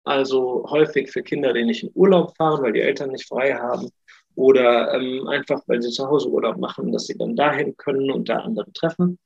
also 0.03 0.65
häufig 0.69 1.11
für 1.11 1.23
Kinder, 1.23 1.53
die 1.53 1.65
nicht 1.65 1.83
in 1.83 1.91
Urlaub 1.93 2.35
fahren, 2.35 2.63
weil 2.63 2.73
die 2.73 2.81
Eltern 2.81 3.11
nicht 3.11 3.27
frei 3.27 3.53
haben 3.53 3.89
oder 4.35 4.93
ähm, 4.93 5.27
einfach, 5.27 5.61
weil 5.67 5.81
sie 5.81 5.91
zu 5.91 6.07
Hause 6.07 6.29
Urlaub 6.29 6.57
machen, 6.57 6.91
dass 6.91 7.05
sie 7.05 7.17
dann 7.17 7.35
dahin 7.35 7.75
können 7.77 8.11
und 8.11 8.29
da 8.29 8.37
andere 8.39 8.71
treffen. 8.73 9.19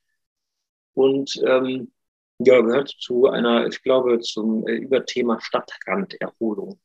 Und 0.94 1.42
ähm, 1.46 1.92
ja, 2.46 2.62
gehört 2.62 2.89
zu 3.00 3.28
einer, 3.28 3.68
ich 3.68 3.82
glaube, 3.84 4.20
zum 4.20 4.68
äh, 4.68 4.74
Überthema 4.74 5.39
Stadtranderholung, 5.42 6.80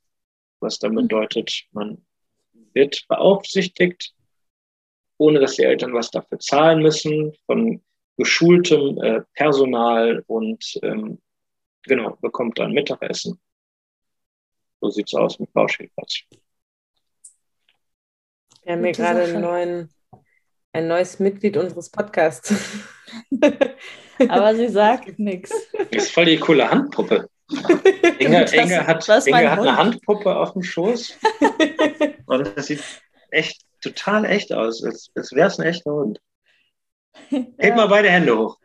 was 0.59 0.79
dann 0.79 0.93
mhm. 0.93 1.07
bedeutet, 1.07 1.65
man 1.71 2.05
wird 2.73 3.05
beaufsichtigt, 3.07 4.13
ohne 5.17 5.39
dass 5.39 5.55
die 5.55 5.63
Eltern 5.63 5.93
was 5.93 6.11
dafür 6.11 6.39
zahlen 6.39 6.81
müssen, 6.81 7.33
von 7.45 7.83
geschultem 8.17 8.97
äh, 9.01 9.21
Personal 9.33 10.23
und 10.27 10.79
ähm, 10.81 11.21
genau, 11.83 12.17
bekommt 12.21 12.59
dann 12.59 12.73
Mittagessen. 12.73 13.39
So 14.81 14.89
sieht 14.89 15.07
es 15.07 15.13
aus 15.13 15.39
mit 15.39 15.51
Bauspielplatz. 15.53 16.21
Wir 18.63 18.73
haben 18.73 18.83
hier 18.83 18.91
gerade 18.91 19.23
einen 19.23 19.41
neuen, 19.41 19.89
ein 20.77 20.87
neues 20.87 21.19
Mitglied 21.19 21.57
unseres 21.57 21.89
Podcasts. 21.89 22.53
Aber 24.29 24.55
sie 24.55 24.67
sagt 24.69 25.17
nichts. 25.19 25.51
Das 25.91 26.05
ist 26.05 26.11
voll 26.11 26.25
die 26.25 26.37
coole 26.37 26.69
Handpuppe. 26.69 27.29
Inga, 28.19 28.41
Das- 28.41 28.53
Inga 28.53 28.85
hat, 28.85 29.07
Inga 29.27 29.51
hat 29.51 29.59
eine. 29.59 29.77
Handpuppe 29.77 30.35
auf 30.35 30.53
dem 30.53 30.61
Schoß. 30.63 31.17
Und 32.27 32.55
das 32.55 32.67
sieht 32.67 32.83
echt 33.31 33.61
total 33.81 34.25
echt 34.25 34.53
aus, 34.53 34.83
als, 34.83 35.09
als 35.15 35.31
wäre 35.33 35.47
es 35.47 35.59
ein 35.59 35.65
echter 35.65 35.91
Hund. 35.91 36.19
Heb 37.29 37.75
mal 37.75 37.87
beide 37.87 38.09
Hände 38.09 38.37
hoch. 38.37 38.57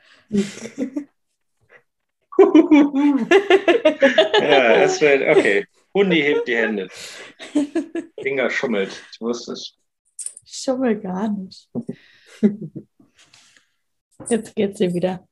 ja, 4.40 4.80
das 4.80 5.00
wird, 5.00 5.36
okay. 5.36 5.66
Hundi 5.94 6.20
hebt 6.22 6.48
die 6.48 6.56
Hände. 6.56 6.88
Inga 8.16 8.50
schummelt. 8.50 8.90
Ich 9.12 9.20
wusste 9.20 9.54
es. 10.52 10.62
Schummel 10.62 11.00
gar 11.00 11.28
nicht. 11.28 11.68
Jetzt 14.28 14.54
geht 14.54 14.76
sie 14.76 14.94
wieder. 14.94 15.26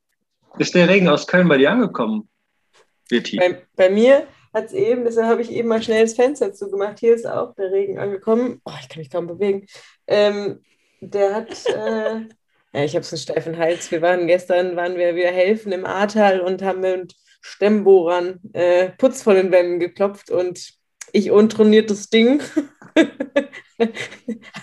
Ist 0.59 0.75
der 0.75 0.89
Regen 0.89 1.09
aus 1.09 1.27
Köln 1.27 1.49
bei 1.49 1.59
dir 1.59 1.71
angekommen? 1.71 2.29
Vitti. 3.09 3.37
Bei, 3.37 3.63
bei 3.77 3.91
mir 3.91 4.27
hat 4.53 4.67
es 4.67 4.73
eben, 4.73 5.05
deshalb 5.05 5.29
habe 5.29 5.43
ich 5.43 5.51
eben 5.51 5.69
mal 5.69 5.83
schnell 5.83 6.03
das 6.03 6.15
Fenster 6.15 6.53
zugemacht. 6.53 6.99
Hier 6.99 7.15
ist 7.15 7.27
auch 7.27 7.55
der 7.55 7.71
Regen 7.71 7.99
angekommen. 7.99 8.61
Oh, 8.65 8.73
ich 8.81 8.89
kann 8.89 8.99
mich 8.99 9.11
kaum 9.11 9.27
bewegen. 9.27 9.67
Ähm, 10.07 10.61
der 11.01 11.35
hat, 11.35 11.67
äh, 11.67 12.21
ja, 12.73 12.85
ich 12.85 12.95
habe 12.95 13.05
so 13.05 13.15
einen 13.15 13.23
steifen 13.23 13.59
Hals. 13.59 13.91
Wir 13.91 14.03
waren 14.03 14.27
gestern, 14.27 14.77
waren 14.77 14.97
wir 14.97 15.15
wieder 15.15 15.31
helfen 15.31 15.73
im 15.73 15.87
Ahrtal 15.87 16.41
und 16.41 16.63
haben 16.63 16.81
mit 16.81 17.15
Stemmbohrern 17.43 18.41
äh, 18.53 18.91
Putz 18.91 19.23
von 19.23 19.35
den 19.37 19.51
Wänden 19.53 19.79
geklopft 19.79 20.31
und 20.31 20.80
ich 21.13 21.31
untrainiertes 21.31 22.09
Ding 22.11 22.41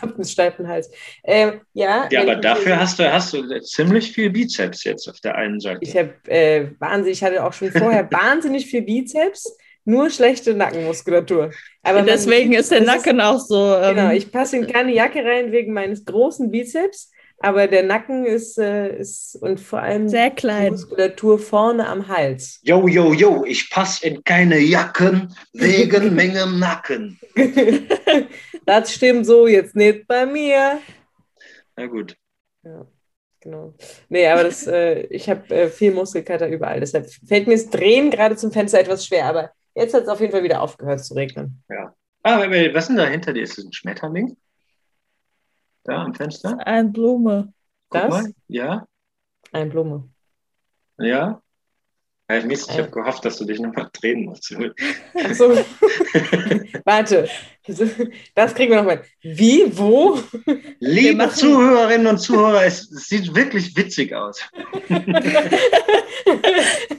habe 0.01 0.15
einen 0.15 0.25
steifen 0.25 0.67
Hals. 0.67 0.89
Ähm, 1.23 1.61
ja, 1.73 2.07
Ja, 2.11 2.21
aber 2.21 2.35
dafür 2.35 2.79
hast 2.79 2.99
du, 2.99 3.11
hast 3.11 3.33
du 3.33 3.59
ziemlich 3.61 4.11
viel 4.11 4.29
Bizeps 4.29 4.83
jetzt 4.83 5.07
auf 5.07 5.19
der 5.21 5.35
einen 5.35 5.59
Seite. 5.59 5.79
Ich 5.81 5.95
habe 5.97 6.13
äh, 6.27 6.67
wahnsinnig, 6.79 7.17
ich 7.19 7.23
hatte 7.23 7.43
auch 7.43 7.53
schon 7.53 7.71
vorher 7.71 8.07
wahnsinnig 8.11 8.65
viel 8.67 8.81
Bizeps, 8.83 9.55
nur 9.85 10.09
schlechte 10.09 10.53
Nackenmuskulatur. 10.53 11.51
Aber 11.83 11.99
man- 11.99 12.07
Deswegen 12.07 12.53
ist 12.53 12.71
der 12.71 12.81
Nacken 12.81 13.21
auch 13.21 13.39
so. 13.39 13.75
Ähm, 13.75 13.95
Genau, 13.95 14.11
ich 14.11 14.31
passe 14.31 14.57
in 14.57 14.67
keine 14.67 14.93
Jacke 14.93 15.23
rein 15.23 15.51
wegen 15.51 15.73
meines 15.73 16.05
großen 16.05 16.51
Bizeps, 16.51 17.11
aber 17.39 17.67
der 17.67 17.83
Nacken 17.83 18.25
ist, 18.25 18.57
äh, 18.57 18.97
ist 18.97 19.35
und 19.41 19.59
vor 19.59 19.79
allem 19.79 20.09
sehr 20.09 20.29
die 20.29 20.35
klein. 20.35 20.71
Muskulatur 20.71 21.39
vorne 21.39 21.87
am 21.87 22.07
Hals. 22.07 22.59
Yo, 22.63 22.87
yo, 22.87 23.13
yo, 23.13 23.45
ich 23.45 23.69
passe 23.69 24.07
in 24.07 24.23
keine 24.23 24.59
Jacken 24.59 25.33
wegen 25.53 26.15
Mengem 26.15 26.59
Nacken. 26.59 27.19
das 28.65 28.93
stimmt 28.93 29.25
so 29.25 29.47
jetzt 29.47 29.75
nicht 29.75 30.07
bei 30.07 30.25
mir. 30.25 30.79
Na 31.75 31.85
gut. 31.85 32.17
Genau. 33.39 33.73
Nee, 34.09 34.27
aber 34.27 34.43
das, 34.43 34.67
äh, 34.67 35.01
ich 35.03 35.29
habe 35.29 35.47
äh, 35.55 35.69
viel 35.69 35.93
Muskelkater 35.93 36.47
überall. 36.49 36.79
Deshalb 36.79 37.07
fällt 37.27 37.47
mir 37.47 37.53
das 37.53 37.69
Drehen 37.69 38.09
gerade 38.09 38.35
zum 38.35 38.51
Fenster 38.51 38.79
etwas 38.79 39.05
schwer, 39.05 39.25
aber 39.25 39.51
jetzt 39.75 39.93
hat 39.93 40.03
es 40.03 40.09
auf 40.09 40.19
jeden 40.19 40.31
Fall 40.31 40.43
wieder 40.43 40.61
aufgehört 40.61 41.05
zu 41.05 41.13
regnen. 41.13 41.63
Ah, 41.69 41.93
aber 42.23 42.49
was 42.73 42.83
ist 42.83 42.87
denn 42.89 42.97
da 42.97 43.05
hinter 43.05 43.33
dir? 43.33 43.43
Ist 43.43 43.57
das 43.57 43.65
ein 43.65 43.73
Schmetterling? 43.73 44.35
Da 45.87 46.03
am 46.03 46.13
Fenster? 46.13 46.57
Eine 46.67 46.89
Blume. 46.89 47.53
Guck 47.89 48.01
Das? 48.01 48.09
mal. 48.11 48.33
Ja, 48.47 48.85
Eine 49.51 49.69
Blume. 49.71 50.09
ja. 50.99 51.41
Ja, 52.29 52.41
Mist, 52.45 52.69
ich 52.69 52.77
habe 52.77 52.89
gehofft, 52.91 53.23
dass 53.23 53.37
du 53.37 53.45
dich 53.45 53.57
nochmal 53.57 53.89
drehen 53.93 54.25
musst. 54.25 54.53
Achso. 55.23 55.49
Warte. 56.83 57.29
Das 58.35 58.53
kriegen 58.53 58.71
wir 58.71 58.79
nochmal. 58.79 59.01
Wie? 59.21 59.65
Wo? 59.77 60.19
Liebe 60.79 61.29
Zuhörerinnen 61.29 62.05
und 62.07 62.17
Zuhörer, 62.17 62.65
es, 62.65 62.91
es 62.91 63.07
sieht 63.07 63.33
wirklich 63.33 63.73
witzig 63.77 64.13
aus. 64.13 64.41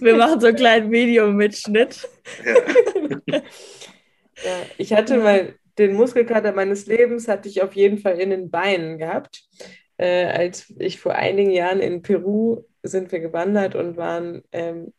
Wir 0.01 0.17
machen 0.17 0.41
so 0.41 0.47
einen 0.47 0.57
kleinen 0.57 0.91
Videomitschnitt. 0.91 2.09
Ja. 3.27 3.43
Ja, 4.45 4.61
ich 4.79 4.93
hatte 4.95 5.19
mal 5.19 5.55
den 5.79 5.95
Muskelkater 5.95 6.53
meines 6.53 6.87
Lebens, 6.87 7.29
hatte 7.29 7.49
ich 7.49 7.63
auf 7.63 7.75
jeden 7.75 7.99
Fall 7.99 8.21
in 8.21 8.31
den 8.31 8.51
Beinen 8.51 8.99
gehabt. 8.99 9.43
Äh, 9.97 10.27
als 10.27 10.73
ich 10.79 11.01
vor 11.01 11.15
einigen 11.15 11.51
Jahren 11.51 11.81
in 11.81 12.03
Peru 12.03 12.65
sind 12.83 13.11
wir 13.13 13.21
gewandert 13.21 13.75
und 13.75 13.97
waren, 13.97 14.43
ähm, 14.53 14.93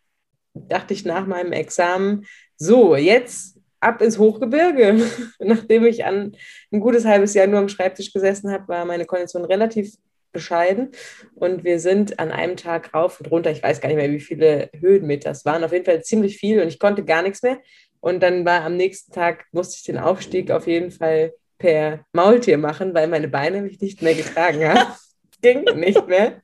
dachte 0.53 0.93
ich 0.93 1.05
nach 1.05 1.25
meinem 1.25 1.53
Examen, 1.53 2.25
so, 2.57 2.95
jetzt 2.95 3.57
ab 3.79 4.01
ins 4.01 4.19
Hochgebirge. 4.19 5.01
Nachdem 5.39 5.85
ich 5.85 6.05
an 6.05 6.35
ein 6.71 6.79
gutes 6.79 7.05
halbes 7.05 7.33
Jahr 7.33 7.47
nur 7.47 7.59
am 7.59 7.69
Schreibtisch 7.69 8.11
gesessen 8.11 8.51
habe, 8.51 8.67
war 8.67 8.85
meine 8.85 9.05
Kondition 9.05 9.45
relativ 9.45 9.95
bescheiden. 10.31 10.91
Und 11.35 11.63
wir 11.63 11.79
sind 11.79 12.19
an 12.19 12.31
einem 12.31 12.55
Tag 12.55 12.93
rauf 12.93 13.19
und 13.19 13.31
runter. 13.31 13.51
Ich 13.51 13.63
weiß 13.63 13.81
gar 13.81 13.89
nicht 13.89 13.97
mehr, 13.97 14.11
wie 14.11 14.19
viele 14.19 14.69
Höhenmeter 14.77 15.31
es 15.31 15.45
waren. 15.45 15.63
Auf 15.63 15.71
jeden 15.71 15.85
Fall 15.85 16.03
ziemlich 16.03 16.37
viel 16.37 16.61
und 16.61 16.67
ich 16.67 16.79
konnte 16.79 17.03
gar 17.03 17.21
nichts 17.21 17.41
mehr. 17.41 17.59
Und 18.01 18.21
dann 18.21 18.45
war 18.45 18.63
am 18.63 18.77
nächsten 18.77 19.11
Tag, 19.11 19.45
musste 19.51 19.75
ich 19.77 19.83
den 19.83 19.97
Aufstieg 19.97 20.51
auf 20.51 20.67
jeden 20.67 20.91
Fall 20.91 21.33
per 21.57 22.05
Maultier 22.13 22.57
machen, 22.57 22.93
weil 22.93 23.07
meine 23.07 23.27
Beine 23.27 23.61
mich 23.61 23.79
nicht 23.81 24.01
mehr 24.01 24.15
getragen 24.15 24.63
haben. 24.67 24.93
Ging 25.41 25.63
nicht 25.75 26.05
mehr. 26.05 26.41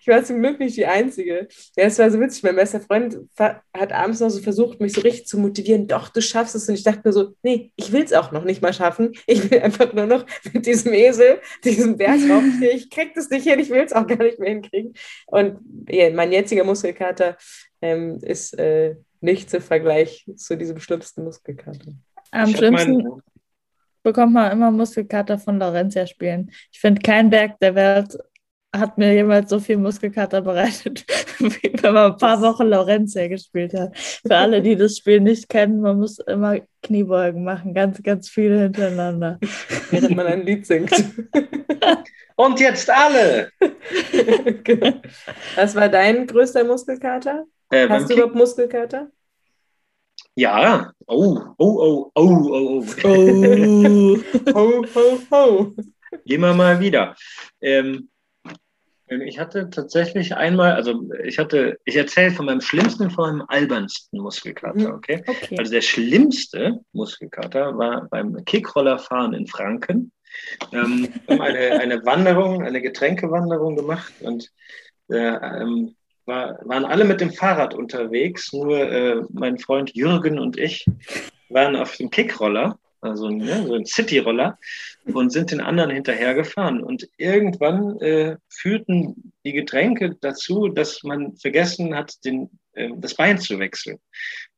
Ich 0.00 0.08
war 0.08 0.24
zum 0.24 0.40
Glück 0.40 0.58
nicht 0.58 0.76
die 0.76 0.86
Einzige. 0.86 1.46
Ja, 1.76 1.84
es 1.84 2.00
war 2.00 2.10
so 2.10 2.18
witzig. 2.18 2.42
Mein 2.42 2.56
bester 2.56 2.80
Freund 2.80 3.16
hat 3.38 3.92
abends 3.92 4.18
noch 4.18 4.28
so 4.28 4.42
versucht, 4.42 4.80
mich 4.80 4.92
so 4.92 5.02
richtig 5.02 5.28
zu 5.28 5.38
motivieren. 5.38 5.86
Doch, 5.86 6.08
du 6.08 6.20
schaffst 6.20 6.56
es. 6.56 6.68
Und 6.68 6.74
ich 6.74 6.82
dachte 6.82 7.02
mir 7.04 7.12
so, 7.12 7.34
nee, 7.44 7.70
ich 7.76 7.92
will 7.92 8.02
es 8.02 8.12
auch 8.12 8.32
noch 8.32 8.42
nicht 8.42 8.60
mal 8.60 8.72
schaffen. 8.72 9.12
Ich 9.28 9.48
will 9.48 9.60
einfach 9.60 9.92
nur 9.92 10.06
noch 10.06 10.26
mit 10.52 10.66
diesem 10.66 10.94
Esel 10.94 11.40
diesen 11.62 11.96
Berg 11.96 12.18
raufstehen. 12.28 12.76
Ich 12.76 12.90
krieg 12.90 13.14
das 13.14 13.30
nicht 13.30 13.46
hin. 13.46 13.60
Ich 13.60 13.70
will 13.70 13.84
es 13.84 13.92
auch 13.92 14.06
gar 14.08 14.18
nicht 14.18 14.40
mehr 14.40 14.50
hinkriegen. 14.50 14.94
Und 15.26 15.60
ja, 15.88 16.10
mein 16.10 16.32
jetziger 16.32 16.64
Muskelkater 16.64 17.36
ähm, 17.80 18.18
ist 18.22 18.58
äh, 18.58 18.96
nicht 19.20 19.50
zu 19.50 19.60
Vergleich 19.60 20.30
zu 20.36 20.56
diesem 20.56 20.80
schlimmsten 20.80 21.24
Muskelkater. 21.24 21.92
Am 22.30 22.54
schlimmsten 22.54 23.22
bekommt 24.02 24.32
man 24.32 24.52
immer 24.52 24.70
Muskelkater 24.70 25.38
von 25.38 25.58
Laurentia 25.58 26.06
spielen. 26.06 26.50
Ich 26.72 26.80
finde, 26.80 27.00
kein 27.00 27.30
Berg 27.30 27.58
der 27.60 27.74
Welt 27.74 28.18
hat 28.74 28.98
mir 28.98 29.14
jemals 29.14 29.48
so 29.48 29.60
viel 29.60 29.78
Muskelkater 29.78 30.42
bereitet, 30.42 31.04
wie 31.38 31.72
wenn 31.82 31.94
man 31.94 32.12
ein 32.12 32.18
paar 32.18 32.40
Wochen 32.42 32.66
Laurentia 32.66 33.26
gespielt 33.28 33.72
hat. 33.74 33.96
Für 33.96 34.36
alle, 34.36 34.60
die 34.60 34.76
das 34.76 34.98
Spiel 34.98 35.20
nicht 35.20 35.48
kennen, 35.48 35.80
man 35.80 35.98
muss 35.98 36.18
immer 36.18 36.58
Kniebeugen 36.82 37.44
machen, 37.44 37.74
ganz, 37.74 38.02
ganz 38.02 38.28
viele 38.28 38.60
hintereinander. 38.60 39.38
während 39.90 40.16
man 40.16 40.26
ein 40.26 40.42
Lied 40.44 40.66
singt. 40.66 40.92
Und 42.36 42.60
jetzt 42.60 42.88
alle! 42.88 43.50
genau. 44.62 44.92
Was 45.56 45.74
war 45.74 45.88
dein 45.88 46.26
größter 46.26 46.62
Muskelkater? 46.62 47.46
Äh, 47.70 47.88
Hast 47.88 48.08
du 48.10 48.14
überhaupt 48.14 48.34
Muskelkater? 48.34 49.08
ja. 50.34 50.92
Oh, 51.06 51.38
oh, 51.58 51.78
oh, 51.80 52.10
oh, 52.14 52.22
oh, 52.50 52.84
oh. 53.04 53.04
Oh. 53.04 54.18
Ho, 54.54 54.84
ho, 54.94 55.18
ho. 55.30 55.74
Immer 56.24 56.54
mal 56.54 56.78
wieder. 56.80 57.14
Ähm, 57.60 58.08
ich 59.08 59.38
hatte 59.38 59.70
tatsächlich 59.70 60.34
einmal, 60.36 60.72
also 60.72 61.08
ich 61.24 61.38
hatte, 61.38 61.78
ich 61.86 61.96
erzähle 61.96 62.30
von 62.30 62.44
meinem 62.46 62.60
schlimmsten 62.60 63.04
und 63.04 63.10
von 63.12 63.38
meinem 63.38 63.46
albernsten 63.48 64.20
Muskelkater, 64.20 64.88
Mhm. 64.90 64.94
okay? 64.94 65.24
Okay. 65.26 65.56
Also 65.58 65.72
der 65.72 65.80
schlimmste 65.80 66.80
Muskelkater 66.92 67.76
war 67.78 68.06
beim 68.10 68.44
Kickrollerfahren 68.44 69.32
in 69.32 69.46
Franken. 69.46 70.12
Ähm, 70.72 71.08
wir 71.26 71.36
haben 71.36 71.40
eine, 71.42 71.80
eine 71.80 72.04
Wanderung, 72.04 72.62
eine 72.64 72.82
Getränkewanderung 72.82 73.76
gemacht 73.76 74.12
und 74.20 74.50
äh, 75.10 75.16
ähm, 75.16 75.96
war, 76.28 76.58
waren 76.64 76.84
alle 76.84 77.04
mit 77.04 77.20
dem 77.20 77.32
Fahrrad 77.32 77.74
unterwegs. 77.74 78.52
Nur 78.52 78.78
äh, 78.78 79.22
mein 79.30 79.58
Freund 79.58 79.94
Jürgen 79.94 80.38
und 80.38 80.56
ich 80.56 80.86
waren 81.48 81.74
auf 81.74 81.96
dem 81.96 82.10
Kickroller, 82.10 82.78
also 83.00 83.26
ein, 83.26 83.38
ne, 83.38 83.66
so 83.66 83.74
ein 83.74 83.86
Cityroller, 83.86 84.58
und 85.14 85.30
sind 85.30 85.50
den 85.50 85.60
anderen 85.60 85.90
hinterhergefahren. 85.90 86.82
Und 86.82 87.08
irgendwann 87.16 88.00
äh, 88.00 88.36
führten 88.48 89.32
die 89.44 89.52
Getränke 89.52 90.16
dazu, 90.20 90.68
dass 90.68 91.02
man 91.02 91.36
vergessen 91.36 91.94
hat, 91.94 92.24
den, 92.24 92.50
äh, 92.72 92.90
das 92.96 93.14
Bein 93.14 93.38
zu 93.38 93.58
wechseln. 93.58 93.98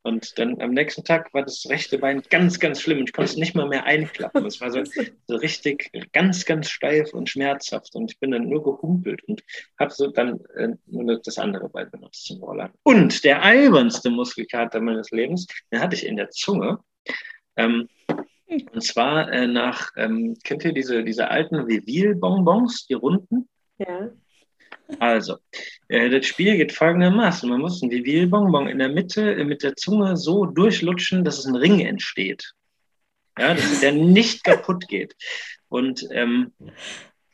Und 0.03 0.37
dann 0.39 0.59
am 0.61 0.71
nächsten 0.71 1.03
Tag 1.03 1.33
war 1.33 1.43
das 1.43 1.67
rechte 1.69 1.99
Bein 1.99 2.23
ganz, 2.29 2.59
ganz 2.59 2.81
schlimm. 2.81 2.99
und 2.99 3.09
Ich 3.09 3.13
konnte 3.13 3.31
es 3.31 3.37
nicht 3.37 3.55
mal 3.55 3.67
mehr 3.67 3.85
einklappen. 3.85 4.45
Es 4.45 4.59
war 4.59 4.71
so, 4.71 4.83
so 5.27 5.35
richtig 5.35 5.91
ganz, 6.11 6.45
ganz 6.45 6.69
steif 6.69 7.13
und 7.13 7.29
schmerzhaft. 7.29 7.95
Und 7.95 8.11
ich 8.11 8.19
bin 8.19 8.31
dann 8.31 8.49
nur 8.49 8.63
gehumpelt 8.63 9.23
und 9.25 9.43
habe 9.79 9.91
so 9.91 10.07
dann 10.07 10.39
äh, 10.55 10.69
nur 10.87 11.21
das 11.21 11.37
andere 11.37 11.69
Bein 11.69 11.91
benutzt 11.91 12.25
zum 12.25 12.41
Rollern. 12.41 12.71
Und 12.83 13.23
der 13.23 13.43
albernste 13.43 14.09
Muskelkater 14.09 14.81
meines 14.81 15.11
Lebens, 15.11 15.45
den 15.71 15.79
hatte 15.79 15.95
ich 15.95 16.05
in 16.05 16.17
der 16.17 16.31
Zunge. 16.31 16.79
Ähm, 17.57 17.87
und 18.51 18.83
zwar 18.83 19.31
äh, 19.31 19.47
nach, 19.47 19.91
ähm, 19.95 20.37
kennt 20.43 20.65
ihr 20.65 20.73
diese, 20.73 21.03
diese 21.03 21.29
alten 21.29 21.67
Vivil-Bonbons, 21.67 22.85
die 22.87 22.93
runden? 22.93 23.47
Ja. 23.77 24.09
Also, 24.99 25.37
äh, 25.87 26.09
das 26.09 26.25
Spiel 26.25 26.57
geht 26.57 26.73
folgendermaßen. 26.73 27.49
Man 27.49 27.61
muss 27.61 27.81
einen 27.81 27.91
Vivil-Bonbon 27.91 28.67
in 28.67 28.79
der 28.79 28.89
Mitte 28.89 29.35
äh, 29.35 29.43
mit 29.43 29.63
der 29.63 29.75
Zunge 29.75 30.17
so 30.17 30.45
durchlutschen, 30.45 31.23
dass 31.23 31.39
es 31.39 31.45
ein 31.45 31.55
Ring 31.55 31.79
entsteht. 31.79 32.53
Ja, 33.39 33.53
dass 33.53 33.79
der 33.79 33.93
nicht 33.93 34.43
kaputt 34.43 34.87
geht. 34.87 35.15
Und 35.69 36.05
ähm, 36.11 36.51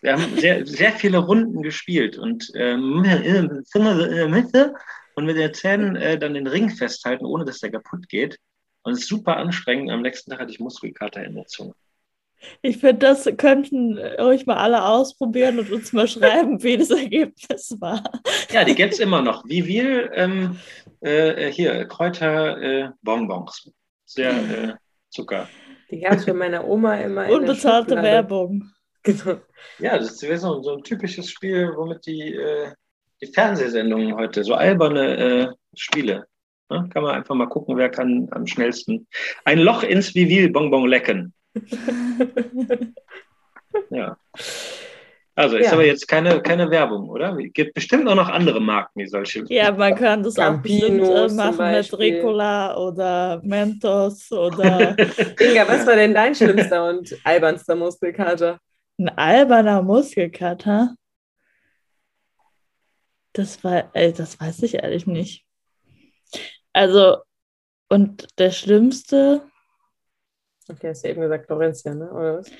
wir 0.01 0.13
haben 0.13 0.38
sehr, 0.38 0.65
sehr 0.65 0.91
viele 0.91 1.18
Runden 1.18 1.63
gespielt 1.63 2.18
und 2.20 2.51
ähm, 2.53 3.03
in 3.03 3.63
der 3.74 4.28
Mitte 4.28 4.76
und 5.15 5.26
mit 5.26 5.38
den 5.38 5.53
Zähnen 5.55 5.95
äh, 5.95 6.20
dann 6.20 6.36
den 6.36 6.45
Ring 6.45 6.70
festhalten, 6.70 7.26
ohne 7.26 7.45
dass 7.45 7.59
der 7.59 7.72
kaputt 7.72 8.07
geht. 8.07 8.38
Und 8.88 8.94
es 8.94 9.00
ist 9.00 9.10
super 9.10 9.36
anstrengend. 9.36 9.92
Am 9.92 10.02
nächsten 10.02 10.32
Tag 10.32 10.40
hatte 10.40 10.52
ich 10.54 10.62
Muskelkater 10.62 11.22
in 11.22 11.36
der 11.36 11.46
Zunge. 11.46 11.74
Ich 12.62 12.78
finde, 12.78 13.00
das 13.00 13.28
könnten 13.36 14.00
euch 14.18 14.46
mal 14.46 14.56
alle 14.56 14.86
ausprobieren 14.86 15.60
und 15.60 15.70
uns 15.74 15.92
mal 15.92 16.08
schreiben, 16.08 16.64
wie 16.64 16.78
das 16.78 16.90
Ergebnis 16.90 17.76
war. 17.82 18.02
Ja, 18.50 18.64
die 18.64 18.76
gibt 18.76 18.94
es 18.94 19.00
immer 19.00 19.22
noch. 19.22 19.44
Wie 19.46 19.62
viel 19.62 20.10
ähm, 20.14 20.58
äh, 21.02 21.52
hier, 21.52 21.84
Kräuterbonbons. 21.84 23.68
Äh, 23.68 23.72
Sehr 24.06 24.32
äh, 24.70 24.74
Zucker. 25.10 25.50
Die 25.92 26.00
gab 26.00 26.14
es 26.14 26.26
bei 26.26 26.32
meiner 26.32 26.66
Oma 26.66 26.96
immer. 26.96 27.30
Unbezahlte 27.30 28.02
Werbung. 28.02 28.72
Genau. 29.04 29.42
Ja, 29.80 29.98
das 29.98 30.22
wäre 30.22 30.38
so, 30.38 30.62
so, 30.62 30.78
ein 30.78 30.84
typisches 30.84 31.30
Spiel, 31.30 31.74
womit 31.76 32.06
die, 32.06 32.36
äh, 32.36 32.72
die 33.22 33.28
Fernsehsendungen 33.34 34.16
heute, 34.16 34.46
so 34.46 34.54
alberne 34.54 35.18
äh, 35.18 35.48
Spiele. 35.76 36.26
Ne? 36.70 36.89
Kann 36.93 37.03
man 37.03 37.15
einfach 37.15 37.36
mal 37.36 37.47
gucken, 37.47 37.78
wer 37.78 37.89
kann 37.89 38.28
am 38.32 38.45
schnellsten 38.47 39.07
ein 39.45 39.59
Loch 39.59 39.84
ins 39.84 40.13
Vivil 40.15 40.49
Bonbon 40.49 40.88
lecken. 40.88 41.34
ja. 43.89 44.18
Also 45.38 45.55
ist 45.57 45.68
ja. 45.68 45.74
aber 45.74 45.86
jetzt 45.86 46.07
keine, 46.07 46.41
keine 46.41 46.72
Werbung, 46.72 47.09
oder? 47.09 47.38
Es 47.38 47.53
gibt 47.53 47.76
bestimmt 47.76 48.07
auch 48.09 48.15
noch 48.15 48.28
andere 48.28 48.59
Marken, 48.59 48.99
die 48.99 49.05
solche. 49.05 49.45
Ja, 49.49 49.72
man 49.72 49.93
kann 49.93 50.24
das 50.24 50.34
Campinos 50.34 51.09
auch 51.09 51.13
bestimmt 51.13 51.32
äh, 51.32 51.36
machen 51.36 51.72
mit 51.72 51.99
Ricola 51.99 52.76
oder 52.76 53.39
Mentos 53.43 54.32
oder. 54.32 54.95
Inga, 55.39 55.68
was 55.68 55.86
war 55.86 55.95
denn 55.95 56.15
dein 56.15 56.34
schlimmster 56.34 56.89
und 56.89 57.15
albernster 57.24 57.76
Muskelkater? 57.76 58.57
Ein 58.97 59.09
alberner 59.09 59.84
Muskelkater? 59.84 60.95
Das 63.34 63.63
war, 63.63 63.91
ey, 63.93 64.11
das 64.13 64.41
weiß 64.41 64.63
ich 64.63 64.74
ehrlich 64.74 65.05
nicht. 65.05 65.47
Also, 66.78 67.18
und 67.90 68.28
der 68.38 68.52
schlimmste. 68.52 69.42
Okay, 70.70 70.90
hast 70.90 71.04
du 71.04 71.10
eben 71.10 71.22
gesagt, 71.22 71.48
Florencia, 71.48 71.96
ne? 71.96 72.12
Oder 72.12 72.38
was? 72.38 72.52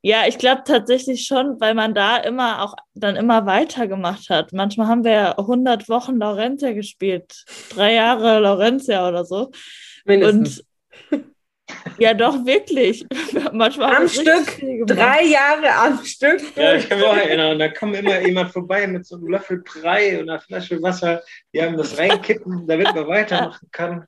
Ja, 0.00 0.28
ich 0.28 0.38
glaube 0.38 0.62
tatsächlich 0.64 1.24
schon, 1.24 1.60
weil 1.60 1.74
man 1.74 1.92
da 1.92 2.18
immer 2.18 2.62
auch 2.62 2.76
dann 2.94 3.16
immer 3.16 3.46
weitergemacht 3.46 4.30
hat. 4.30 4.52
Manchmal 4.52 4.86
haben 4.86 5.02
wir 5.02 5.10
ja 5.10 5.38
100 5.38 5.88
Wochen 5.88 6.18
Laurentia 6.18 6.70
gespielt, 6.72 7.44
drei 7.70 7.94
Jahre 7.94 8.38
Laurentia 8.38 9.08
oder 9.08 9.24
so. 9.24 9.50
Mindestens. 10.04 10.62
Und 11.10 11.24
ja, 11.98 12.14
doch, 12.14 12.46
wirklich. 12.46 13.04
Manchmal 13.52 13.96
am 13.96 14.08
Stück, 14.08 14.60
drei 14.86 15.24
Jahre 15.24 15.70
am 15.74 16.04
Stück. 16.04 16.40
Ja, 16.56 16.74
ich 16.74 16.88
kann 16.88 16.98
mich 16.98 17.06
auch 17.06 17.16
erinnern. 17.16 17.52
Und 17.52 17.58
da 17.58 17.68
kommt 17.68 17.96
immer 17.96 18.20
jemand 18.20 18.52
vorbei 18.52 18.86
mit 18.86 19.06
so 19.06 19.16
einem 19.16 19.28
Löffel 19.28 19.62
Brei 19.62 20.20
und 20.20 20.28
einer 20.28 20.40
Flasche 20.40 20.80
Wasser. 20.82 21.22
Die 21.52 21.62
haben 21.62 21.76
das 21.76 21.98
reinkippen, 21.98 22.66
damit 22.66 22.94
man 22.94 23.08
weitermachen 23.08 23.68
kann. 23.70 24.06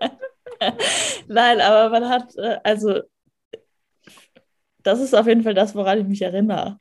Nein, 1.28 1.60
aber 1.60 1.90
man 1.90 2.08
hat, 2.08 2.36
äh, 2.36 2.58
also 2.64 3.00
das 4.82 5.00
ist 5.00 5.14
auf 5.14 5.26
jeden 5.26 5.42
Fall 5.42 5.54
das, 5.54 5.74
woran 5.74 6.00
ich 6.00 6.06
mich 6.06 6.22
erinnere. 6.22 6.76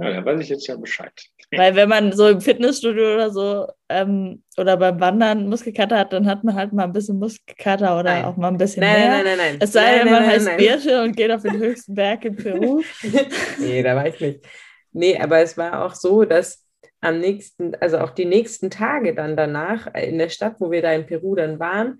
Ja, 0.00 0.12
da 0.12 0.24
weiß 0.24 0.40
ich 0.40 0.48
jetzt 0.48 0.66
ja 0.66 0.76
Bescheid. 0.76 1.12
Weil 1.50 1.74
wenn 1.74 1.88
man 1.88 2.12
so 2.12 2.28
im 2.28 2.40
Fitnessstudio 2.40 3.14
oder 3.14 3.30
so 3.30 3.66
ähm, 3.88 4.42
oder 4.56 4.76
beim 4.76 4.98
Wandern 5.00 5.48
Muskelkater 5.48 5.98
hat, 5.98 6.12
dann 6.12 6.26
hat 6.26 6.42
man 6.42 6.54
halt 6.54 6.72
mal 6.72 6.84
ein 6.84 6.92
bisschen 6.92 7.18
Muskelkater 7.18 7.98
oder 7.98 8.14
nein. 8.14 8.24
auch 8.24 8.36
mal 8.36 8.48
ein 8.48 8.56
bisschen 8.56 8.82
nein, 8.82 9.00
mehr. 9.00 9.10
Nein, 9.10 9.24
nein, 9.24 9.38
nein, 9.38 9.56
Es 9.60 9.72
sei 9.72 9.98
denn, 9.98 10.10
man 10.10 10.26
heißt 10.26 10.56
Birte 10.56 11.02
und 11.02 11.16
geht 11.16 11.30
auf 11.30 11.42
den 11.42 11.58
höchsten 11.58 11.94
Berg 11.94 12.24
in 12.24 12.36
Peru. 12.36 12.82
nee, 13.58 13.82
da 13.82 13.96
war 13.96 14.06
ich 14.06 14.18
nicht. 14.20 14.46
Nee, 14.92 15.18
aber 15.18 15.40
es 15.40 15.58
war 15.58 15.84
auch 15.84 15.94
so, 15.94 16.24
dass 16.24 16.66
am 17.00 17.18
nächsten, 17.18 17.74
also 17.76 17.98
auch 17.98 18.10
die 18.10 18.24
nächsten 18.24 18.70
Tage 18.70 19.14
dann 19.14 19.36
danach 19.36 19.92
in 19.94 20.18
der 20.18 20.28
Stadt, 20.28 20.56
wo 20.60 20.70
wir 20.70 20.82
da 20.82 20.92
in 20.92 21.06
Peru 21.06 21.34
dann 21.34 21.58
waren, 21.58 21.98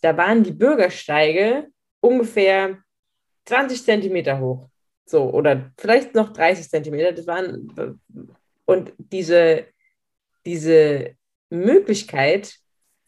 da 0.00 0.16
waren 0.16 0.42
die 0.42 0.52
Bürgersteige 0.52 1.68
ungefähr 2.00 2.78
20 3.46 3.84
Zentimeter 3.84 4.38
hoch. 4.38 4.68
So, 5.12 5.30
oder 5.30 5.70
vielleicht 5.76 6.14
noch 6.14 6.32
30 6.32 6.70
Zentimeter. 6.70 7.12
Das 7.12 7.26
waren, 7.26 7.98
und 8.64 8.94
diese, 8.96 9.66
diese 10.46 11.10
Möglichkeit, 11.50 12.54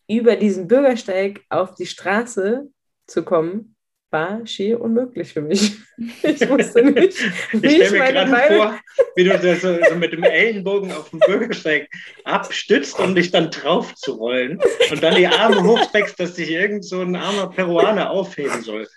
über 0.06 0.36
diesen 0.36 0.68
Bürgersteig 0.68 1.40
auf 1.48 1.74
die 1.76 1.86
Straße 1.86 2.68
zu 3.06 3.22
kommen, 3.24 3.74
war 4.10 4.46
schier 4.46 4.82
unmöglich 4.82 5.32
für 5.32 5.40
mich. 5.40 5.76
Ich 6.22 6.48
wusste 6.48 6.82
nicht, 6.90 7.16
wie 7.52 7.66
ich, 7.68 7.80
ich 7.82 7.90
mir 7.92 7.98
meine 8.00 8.30
Beine... 8.30 8.56
vor, 8.56 8.80
wie 9.14 9.24
du 9.24 9.38
das 9.38 9.62
so, 9.62 9.78
so, 9.88 9.94
mit 9.94 10.12
dem 10.12 10.24
Ellenbogen 10.24 10.90
auf 10.90 11.08
dem 11.10 11.20
Bürgersteig 11.20 11.88
abstützt, 12.24 12.98
um 12.98 13.14
dich 13.14 13.30
dann 13.30 13.50
drauf 13.50 13.94
zu 13.94 14.14
rollen 14.14 14.60
und 14.90 15.02
dann 15.02 15.14
die 15.14 15.28
Arme 15.28 15.62
hochsteckst, 15.62 16.18
dass 16.18 16.34
dich 16.34 16.50
irgend 16.50 16.84
so 16.84 17.00
ein 17.00 17.14
armer 17.14 17.48
Peruaner 17.48 18.10
aufheben 18.10 18.60
soll. 18.60 18.88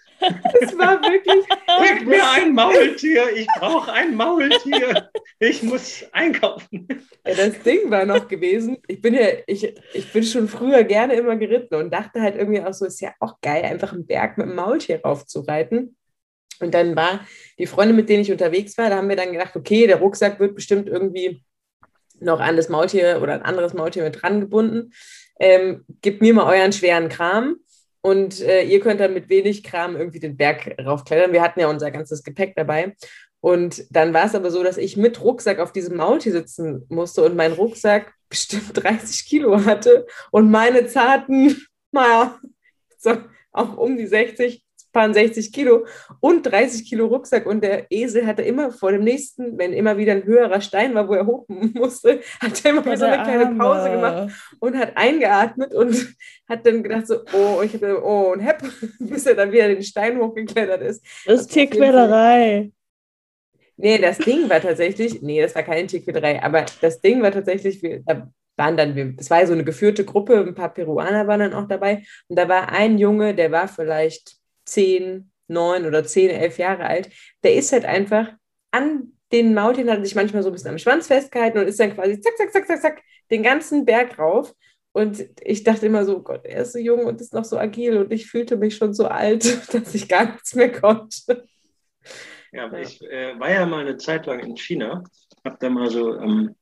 Es 0.61 0.77
war 0.77 1.01
wirklich. 1.01 1.45
Bringt 1.65 2.07
mir 2.07 2.29
ein 2.31 2.53
Maultier, 2.53 3.35
ich 3.35 3.47
brauche 3.59 3.91
ein 3.91 4.15
Maultier. 4.15 5.09
Ich 5.39 5.61
muss 5.63 6.03
einkaufen. 6.11 6.87
Ja, 7.25 7.35
das 7.35 7.61
Ding 7.61 7.91
war 7.91 8.05
noch 8.05 8.27
gewesen. 8.27 8.77
Ich 8.87 9.01
bin 9.01 9.13
ja, 9.13 9.27
ich, 9.45 9.73
ich 9.93 10.11
bin 10.11 10.23
schon 10.23 10.47
früher 10.47 10.83
gerne 10.83 11.13
immer 11.13 11.35
geritten 11.35 11.75
und 11.75 11.93
dachte 11.93 12.21
halt 12.21 12.35
irgendwie 12.35 12.61
auch 12.61 12.73
so, 12.73 12.85
ist 12.85 13.01
ja 13.01 13.13
auch 13.19 13.39
geil, 13.41 13.63
einfach 13.63 13.93
einen 13.93 14.07
Berg 14.07 14.37
mit 14.37 14.47
einem 14.47 14.55
Maultier 14.55 15.01
raufzureiten. 15.03 15.95
Und 16.59 16.73
dann 16.73 16.95
war 16.95 17.25
die 17.59 17.67
Freundin, 17.67 17.95
mit 17.95 18.09
denen 18.09 18.21
ich 18.21 18.31
unterwegs 18.31 18.77
war, 18.77 18.89
da 18.89 18.97
haben 18.97 19.09
wir 19.09 19.15
dann 19.15 19.31
gedacht, 19.31 19.55
okay, 19.55 19.85
der 19.85 19.97
Rucksack 19.97 20.39
wird 20.39 20.55
bestimmt 20.55 20.87
irgendwie 20.87 21.43
noch 22.19 22.39
an 22.39 22.55
das 22.55 22.69
Maultier 22.69 23.19
oder 23.21 23.33
ein 23.33 23.43
anderes 23.43 23.73
Maultier 23.73 24.03
mit 24.03 24.21
dran 24.21 24.41
gebunden. 24.41 24.91
Ähm, 25.39 25.85
gebt 26.01 26.21
mir 26.21 26.33
mal 26.33 26.51
euren 26.51 26.73
schweren 26.73 27.09
Kram. 27.09 27.57
Und 28.07 28.39
äh, 28.39 28.63
ihr 28.63 28.79
könnt 28.79 29.01
dann 29.01 29.13
mit 29.13 29.27
wenig 29.27 29.63
Kram 29.63 29.97
irgendwie 29.97 30.21
den 30.21 30.37
Berg 30.37 30.77
raufklettern. 30.79 31.33
Wir 31.33 31.41
hatten 31.41 31.59
ja 31.59 31.67
unser 31.67 31.91
ganzes 31.91 32.23
Gepäck 32.23 32.55
dabei. 32.55 32.95
Und 33.41 33.83
dann 33.93 34.13
war 34.13 34.23
es 34.23 34.33
aber 34.33 34.49
so, 34.49 34.63
dass 34.63 34.77
ich 34.77 34.95
mit 34.95 35.21
Rucksack 35.21 35.59
auf 35.59 35.73
diesem 35.73 35.97
Maultier 35.97 36.31
sitzen 36.31 36.85
musste 36.87 37.21
und 37.23 37.35
mein 37.35 37.51
Rucksack 37.51 38.13
bestimmt 38.29 38.81
30 38.81 39.25
Kilo 39.25 39.65
hatte 39.65 40.07
und 40.31 40.49
meine 40.49 40.87
zarten, 40.87 41.61
naja, 41.91 42.39
so 42.97 43.17
auch 43.51 43.75
um 43.75 43.97
die 43.97 44.07
60 44.07 44.63
fahren 44.97 45.13
60 45.13 45.53
Kilo 45.53 45.85
und 46.21 46.43
30 46.43 46.89
Kilo 46.89 47.05
Rucksack 47.05 47.45
und 47.45 47.63
der 47.63 47.85
Esel 47.91 48.25
hatte 48.25 48.41
immer 48.41 48.71
vor 48.71 48.91
dem 48.91 49.03
nächsten, 49.03 49.55
wenn 49.59 49.71
immer 49.71 49.97
wieder 49.97 50.13
ein 50.13 50.23
höherer 50.23 50.59
Stein 50.59 50.95
war, 50.95 51.07
wo 51.07 51.13
er 51.13 51.27
hoch 51.27 51.45
musste, 51.49 52.21
hat 52.41 52.65
er 52.65 52.71
immer 52.71 52.87
ja, 52.87 52.97
so 52.97 53.05
eine 53.05 53.23
kleine 53.23 53.55
Pause 53.55 53.91
gemacht 53.91 54.31
und 54.59 54.75
hat 54.75 54.97
eingeatmet 54.97 55.75
und 55.75 56.15
hat 56.49 56.65
dann 56.65 56.81
gedacht 56.81 57.05
so, 57.05 57.19
oh, 57.31 57.61
ich 57.61 57.75
hatte, 57.75 58.03
oh, 58.03 58.31
und 58.33 58.39
hepp, 58.39 58.63
bis 58.99 59.27
er 59.27 59.35
dann 59.35 59.51
wieder 59.51 59.67
den 59.67 59.83
Stein 59.83 60.19
hochgeklettert 60.19 60.81
ist. 60.81 61.05
Das 61.27 61.41
ist 61.41 61.51
Tierquälerei. 61.51 62.71
Nee, 63.79 63.99
das 63.99 64.17
Ding 64.17 64.49
war 64.49 64.59
tatsächlich, 64.59 65.21
nee, 65.21 65.39
das 65.39 65.53
war 65.53 65.61
keine 65.61 65.85
Tierquälerei, 65.85 66.41
aber 66.41 66.65
das 66.81 66.99
Ding 67.01 67.21
war 67.21 67.31
tatsächlich, 67.31 67.79
da 68.07 68.31
waren 68.55 68.75
dann, 68.75 69.15
es 69.19 69.29
war 69.29 69.45
so 69.45 69.53
eine 69.53 69.63
geführte 69.63 70.03
Gruppe, 70.03 70.39
ein 70.39 70.55
paar 70.55 70.73
Peruaner 70.73 71.27
waren 71.27 71.41
dann 71.41 71.53
auch 71.53 71.67
dabei 71.67 72.03
und 72.27 72.39
da 72.39 72.49
war 72.49 72.69
ein 72.69 72.97
Junge, 72.97 73.35
der 73.35 73.51
war 73.51 73.67
vielleicht 73.67 74.37
zehn, 74.67 75.31
neun 75.47 75.85
oder 75.85 76.03
zehn, 76.03 76.29
elf 76.29 76.57
Jahre 76.57 76.85
alt, 76.85 77.09
der 77.43 77.55
ist 77.55 77.71
halt 77.71 77.85
einfach 77.85 78.33
an 78.71 79.13
den 79.31 79.53
Maultieren, 79.53 79.89
hat 79.89 80.03
sich 80.05 80.15
manchmal 80.15 80.43
so 80.43 80.49
ein 80.49 80.53
bisschen 80.53 80.71
am 80.71 80.77
Schwanz 80.77 81.07
festgehalten 81.07 81.57
und 81.57 81.67
ist 81.67 81.79
dann 81.79 81.93
quasi 81.93 82.19
zack, 82.19 82.37
zack, 82.37 82.53
zack, 82.53 82.67
zack, 82.67 82.81
zack, 82.81 83.01
den 83.29 83.43
ganzen 83.43 83.85
Berg 83.85 84.17
rauf. 84.19 84.53
Und 84.93 85.25
ich 85.41 85.63
dachte 85.63 85.85
immer 85.85 86.05
so, 86.05 86.21
Gott, 86.23 86.45
er 86.45 86.63
ist 86.63 86.73
so 86.73 86.79
jung 86.79 87.05
und 87.05 87.21
ist 87.21 87.33
noch 87.33 87.45
so 87.45 87.57
agil 87.57 87.97
und 87.97 88.11
ich 88.11 88.27
fühlte 88.27 88.57
mich 88.57 88.75
schon 88.75 88.93
so 88.93 89.07
alt, 89.07 89.45
dass 89.73 89.93
ich 89.93 90.07
gar 90.07 90.31
nichts 90.31 90.55
mehr 90.55 90.71
konnte. 90.71 91.45
Ja, 92.51 92.71
ich 92.73 93.01
äh, 93.03 93.37
war 93.39 93.51
ja 93.51 93.65
mal 93.65 93.81
eine 93.81 93.97
Zeit 93.97 94.25
lang 94.25 94.39
in 94.39 94.55
China, 94.55 95.03
habe 95.43 95.57
da 95.59 95.69
mal 95.69 95.91
so 95.91 96.15
ähm, 96.15 96.55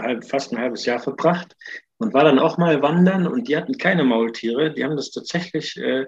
halb, 0.00 0.24
fast 0.24 0.52
ein 0.52 0.58
halbes 0.58 0.86
Jahr 0.86 0.98
verbracht 0.98 1.54
und 1.98 2.14
war 2.14 2.24
dann 2.24 2.38
auch 2.38 2.58
mal 2.58 2.82
wandern 2.82 3.26
und 3.26 3.46
die 3.46 3.56
hatten 3.56 3.76
keine 3.78 4.02
Maultiere, 4.02 4.72
die 4.72 4.82
haben 4.82 4.96
das 4.96 5.10
tatsächlich 5.10 5.76
äh, 5.76 6.06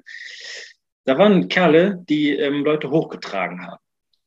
da 1.04 1.18
waren 1.18 1.48
Kerle, 1.48 2.02
die 2.08 2.36
ähm, 2.36 2.64
Leute 2.64 2.90
hochgetragen 2.90 3.66
haben. 3.66 3.78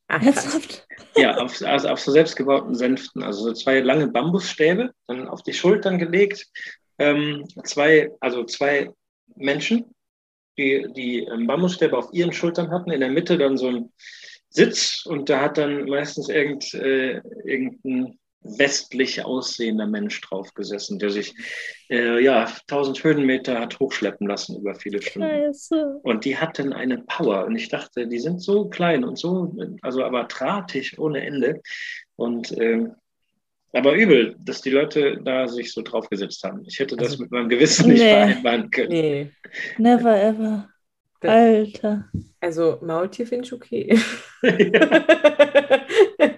Ach, 0.08 0.22
Ernsthaft? 0.22 0.86
Ja, 1.16 1.36
auf, 1.36 1.60
also 1.62 1.88
auf 1.88 2.00
so 2.00 2.12
selbstgebauten 2.12 2.74
Sänften. 2.74 3.22
Also 3.22 3.44
so 3.44 3.52
zwei 3.52 3.80
lange 3.80 4.08
Bambusstäbe, 4.08 4.92
dann 5.06 5.28
auf 5.28 5.42
die 5.42 5.52
Schultern 5.52 5.98
gelegt. 5.98 6.46
Ähm, 6.98 7.46
zwei, 7.64 8.10
also 8.20 8.44
zwei 8.44 8.90
Menschen, 9.36 9.94
die 10.56 10.86
die 10.94 11.24
ähm, 11.24 11.46
Bambusstäbe 11.46 11.96
auf 11.96 12.08
ihren 12.12 12.32
Schultern 12.32 12.70
hatten. 12.70 12.90
In 12.90 13.00
der 13.00 13.10
Mitte 13.10 13.36
dann 13.36 13.58
so 13.58 13.68
ein 13.68 13.92
Sitz 14.50 15.04
und 15.04 15.28
da 15.28 15.42
hat 15.42 15.58
dann 15.58 15.84
meistens 15.84 16.28
irgend, 16.28 16.72
äh, 16.74 17.20
irgendein 17.44 18.18
westlich 18.42 19.24
aussehender 19.24 19.86
Mensch 19.86 20.20
drauf 20.20 20.54
gesessen, 20.54 20.98
der 20.98 21.10
sich 21.10 21.34
äh, 21.90 22.22
ja 22.22 22.44
1000 22.68 23.02
Höhenmeter 23.02 23.58
hat 23.60 23.78
hochschleppen 23.80 24.26
lassen 24.26 24.58
über 24.60 24.74
viele 24.74 25.02
Stunden. 25.02 25.28
Scheiße. 25.28 26.00
Und 26.02 26.24
die 26.24 26.36
hatten 26.38 26.72
eine 26.72 26.98
Power. 26.98 27.44
Und 27.44 27.56
ich 27.56 27.68
dachte, 27.68 28.06
die 28.06 28.18
sind 28.20 28.40
so 28.40 28.68
klein 28.68 29.04
und 29.04 29.18
so, 29.18 29.54
also 29.82 30.04
aber 30.04 30.24
drahtig 30.24 30.98
ohne 30.98 31.24
Ende. 31.26 31.60
Und 32.16 32.56
ähm, 32.58 32.94
aber 33.74 33.94
übel, 33.94 34.34
dass 34.38 34.62
die 34.62 34.70
Leute 34.70 35.20
da 35.22 35.46
sich 35.46 35.72
so 35.72 35.82
draufgesetzt 35.82 36.42
haben. 36.42 36.64
Ich 36.66 36.78
hätte 36.78 36.96
das 36.96 37.08
Also- 37.12 37.22
mit 37.24 37.30
meinem 37.32 37.48
Gewissen 37.50 37.88
nicht 37.90 38.00
Nee. 38.00 38.10
vereinbaren 38.12 38.70
können. 38.70 38.88
Nee. 38.88 39.30
Never 39.76 40.16
ever. 40.22 40.68
Alter. 41.20 42.08
Also 42.40 42.78
Maultier 42.80 43.26
finde 43.26 43.44
ich 43.44 43.52
okay. 43.52 43.98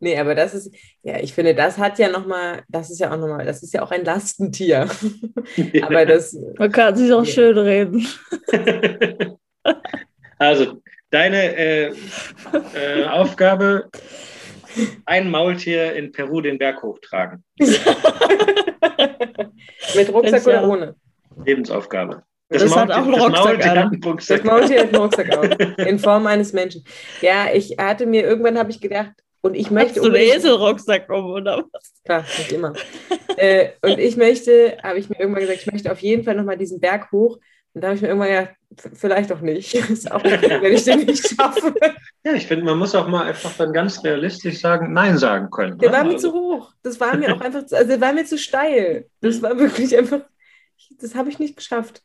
Nee, 0.00 0.18
aber 0.18 0.34
das 0.34 0.54
ist, 0.54 0.74
ja, 1.02 1.18
ich 1.20 1.32
finde, 1.34 1.54
das 1.54 1.78
hat 1.78 1.98
ja 1.98 2.08
nochmal, 2.08 2.62
das 2.68 2.90
ist 2.90 2.98
ja 3.00 3.12
auch 3.12 3.16
nochmal, 3.16 3.44
das 3.46 3.62
ist 3.62 3.72
ja 3.74 3.82
auch 3.82 3.90
ein 3.90 4.04
Lastentier. 4.04 4.88
Aber 5.82 6.04
das, 6.06 6.36
Man 6.58 6.70
kann 6.72 6.94
sich 6.96 7.12
auch 7.12 7.24
Ja. 7.24 7.32
schön 7.32 7.58
reden. 7.58 8.06
Also, 10.38 10.82
deine 11.10 11.56
äh, 11.56 11.92
äh, 12.74 13.04
Aufgabe, 13.06 13.88
ein 15.06 15.30
Maultier 15.30 15.94
in 15.94 16.10
Peru 16.12 16.40
den 16.40 16.58
Berg 16.58 16.82
hochtragen. 16.82 17.42
mit 17.58 17.68
Rucksack 20.12 20.32
Das 20.32 20.46
oder 20.46 20.68
ohne? 20.68 20.96
Lebensaufgabe. 21.46 22.24
Das 22.48 22.76
hat 22.76 22.90
auch 22.90 22.96
einen 23.06 23.14
Rucksack 23.14 23.44
Maultier 23.44 23.70
an. 23.72 23.78
hat 23.78 23.92
einen 23.92 24.02
Rucksack 24.04 24.42
Das 24.42 24.50
Maultier 24.50 24.80
hat 24.80 24.88
einen 24.88 24.96
Rucksack 24.96 25.36
auf, 25.38 25.48
in 25.78 25.98
Form 25.98 26.26
eines 26.26 26.52
Menschen. 26.52 26.84
Ja, 27.22 27.46
ich 27.54 27.76
hatte 27.78 28.06
mir, 28.06 28.24
irgendwann 28.24 28.58
habe 28.58 28.70
ich 28.70 28.80
gedacht, 28.80 29.12
und 29.44 29.54
ich 29.54 29.70
möchte 29.70 30.00
Hast 30.00 30.06
du 30.06 30.10
einen 30.10 30.14
Eselrucksack 30.14 31.10
um, 31.10 31.26
oder 31.26 31.62
was? 31.70 31.92
Klar, 32.02 32.24
nicht 32.38 32.50
immer. 32.50 32.72
äh, 33.36 33.72
und 33.82 33.98
ich 33.98 34.16
möchte, 34.16 34.78
habe 34.82 34.98
ich 34.98 35.10
mir 35.10 35.20
irgendwann 35.20 35.42
gesagt, 35.42 35.60
ich 35.60 35.70
möchte 35.70 35.92
auf 35.92 35.98
jeden 35.98 36.24
Fall 36.24 36.34
nochmal 36.34 36.56
diesen 36.56 36.80
Berg 36.80 37.12
hoch. 37.12 37.38
Und 37.74 37.82
da 37.82 37.88
habe 37.88 37.96
ich 37.96 38.00
mir 38.00 38.08
irgendwann 38.08 38.30
gedacht, 38.30 38.54
vielleicht 38.94 39.30
auch 39.32 39.42
nicht. 39.42 39.74
Ist 39.90 40.10
auch 40.10 40.24
okay, 40.24 40.62
wenn 40.62 40.72
ich 40.72 40.84
den 40.84 41.00
nicht 41.00 41.28
schaffe. 41.28 41.74
Ja, 42.24 42.32
ich 42.32 42.46
finde, 42.46 42.64
man 42.64 42.78
muss 42.78 42.94
auch 42.94 43.06
mal 43.06 43.24
einfach 43.24 43.54
dann 43.58 43.74
ganz 43.74 44.02
realistisch 44.02 44.60
sagen, 44.60 44.94
Nein 44.94 45.18
sagen 45.18 45.50
können. 45.50 45.76
Der 45.78 45.90
ne? 45.90 45.96
war 45.96 46.04
mir 46.04 46.14
Also, 46.14 46.30
zu 46.30 46.34
hoch. 46.34 46.72
Das 46.82 46.98
war 46.98 47.14
mir 47.14 47.36
auch 47.36 47.40
einfach, 47.42 47.66
zu, 47.66 47.76
also 47.76 47.86
der 47.86 48.00
war 48.00 48.14
mir 48.14 48.24
zu 48.24 48.38
steil. 48.38 49.10
Das 49.20 49.42
war 49.42 49.58
wirklich 49.58 49.94
einfach, 49.94 50.22
das 51.02 51.14
habe 51.14 51.28
ich 51.28 51.38
nicht 51.38 51.58
geschafft. 51.58 52.02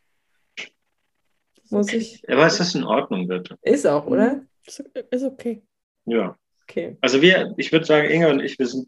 Muss 1.69 1.93
ich. 1.93 2.21
Aber 2.27 2.47
es 2.47 2.59
ist 2.59 2.75
in 2.75 2.83
Ordnung, 2.83 3.29
bitte. 3.29 3.57
Ist 3.61 3.87
auch, 3.87 4.07
oder? 4.07 4.41
Ist 4.65 5.23
okay. 5.23 5.63
Ja. 6.03 6.35
Okay. 6.69 6.97
Also 7.01 7.21
wir, 7.21 7.53
ich 7.57 7.71
würde 7.71 7.85
sagen, 7.85 8.09
Inge 8.09 8.29
und 8.29 8.41
ich, 8.41 8.59
wir 8.59 8.67
sind 8.67 8.87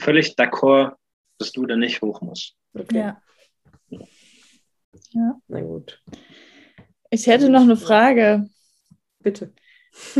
völlig 0.00 0.34
d'accord, 0.36 0.94
dass 1.38 1.52
du 1.52 1.64
da 1.64 1.76
nicht 1.76 2.02
hoch 2.02 2.20
musst. 2.20 2.56
okay. 2.76 3.12
Ja. 5.12 5.40
Na 5.46 5.60
gut. 5.60 6.02
Ich 7.10 7.28
hätte 7.28 7.48
noch 7.48 7.62
eine 7.62 7.76
Frage. 7.76 8.48
Bitte. 9.20 9.52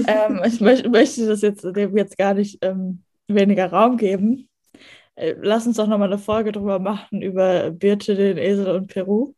ähm, 0.06 0.40
ich 0.46 0.60
möchte, 0.60 0.88
möchte 0.88 1.26
das 1.26 1.42
jetzt 1.42 1.64
dem 1.64 1.96
jetzt 1.96 2.16
gar 2.16 2.34
nicht 2.34 2.58
ähm, 2.62 3.02
weniger 3.26 3.66
Raum 3.66 3.96
geben. 3.96 4.48
Äh, 5.16 5.34
lass 5.40 5.66
uns 5.66 5.76
doch 5.76 5.88
nochmal 5.88 6.12
eine 6.12 6.18
Folge 6.18 6.52
drüber 6.52 6.78
machen, 6.78 7.22
über 7.22 7.72
Birte, 7.72 8.14
den 8.14 8.38
Esel 8.38 8.68
und 8.68 8.86
Peru. 8.86 9.34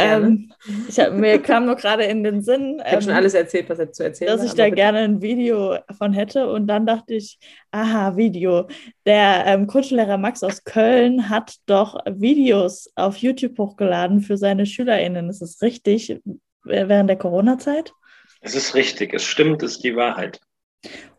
Ähm, 0.00 0.52
ich 0.88 0.98
hab, 0.98 1.12
mir 1.14 1.40
kam 1.40 1.66
nur 1.66 1.76
gerade 1.76 2.04
in 2.04 2.22
den 2.22 2.42
Sinn, 2.42 2.76
Ich 2.78 2.84
habe 2.84 2.96
ähm, 2.96 3.02
schon 3.02 3.12
alles 3.12 3.34
erzählt, 3.34 3.68
was 3.68 3.78
er 3.78 3.92
zu 3.92 4.04
erzählen 4.04 4.30
dass 4.30 4.40
war, 4.40 4.46
ich 4.46 4.54
da 4.54 4.64
bitte. 4.64 4.76
gerne 4.76 4.98
ein 5.00 5.22
Video 5.22 5.78
von 5.96 6.12
hätte. 6.12 6.50
Und 6.50 6.66
dann 6.66 6.86
dachte 6.86 7.14
ich, 7.14 7.38
aha, 7.70 8.16
Video. 8.16 8.68
Der 9.06 9.44
ähm, 9.46 9.66
Grundschullehrer 9.66 10.18
Max 10.18 10.42
aus 10.42 10.64
Köln 10.64 11.28
hat 11.28 11.56
doch 11.66 11.98
Videos 12.06 12.90
auf 12.94 13.16
YouTube 13.16 13.58
hochgeladen 13.58 14.20
für 14.20 14.36
seine 14.36 14.66
SchülerInnen. 14.66 15.28
Ist 15.30 15.42
das 15.42 15.60
richtig? 15.62 16.20
Während 16.64 17.08
der 17.08 17.16
Corona-Zeit? 17.16 17.92
Es 18.40 18.54
ist 18.54 18.74
richtig, 18.74 19.14
es 19.14 19.24
stimmt, 19.24 19.62
es 19.62 19.72
ist 19.72 19.84
die 19.84 19.96
Wahrheit. 19.96 20.40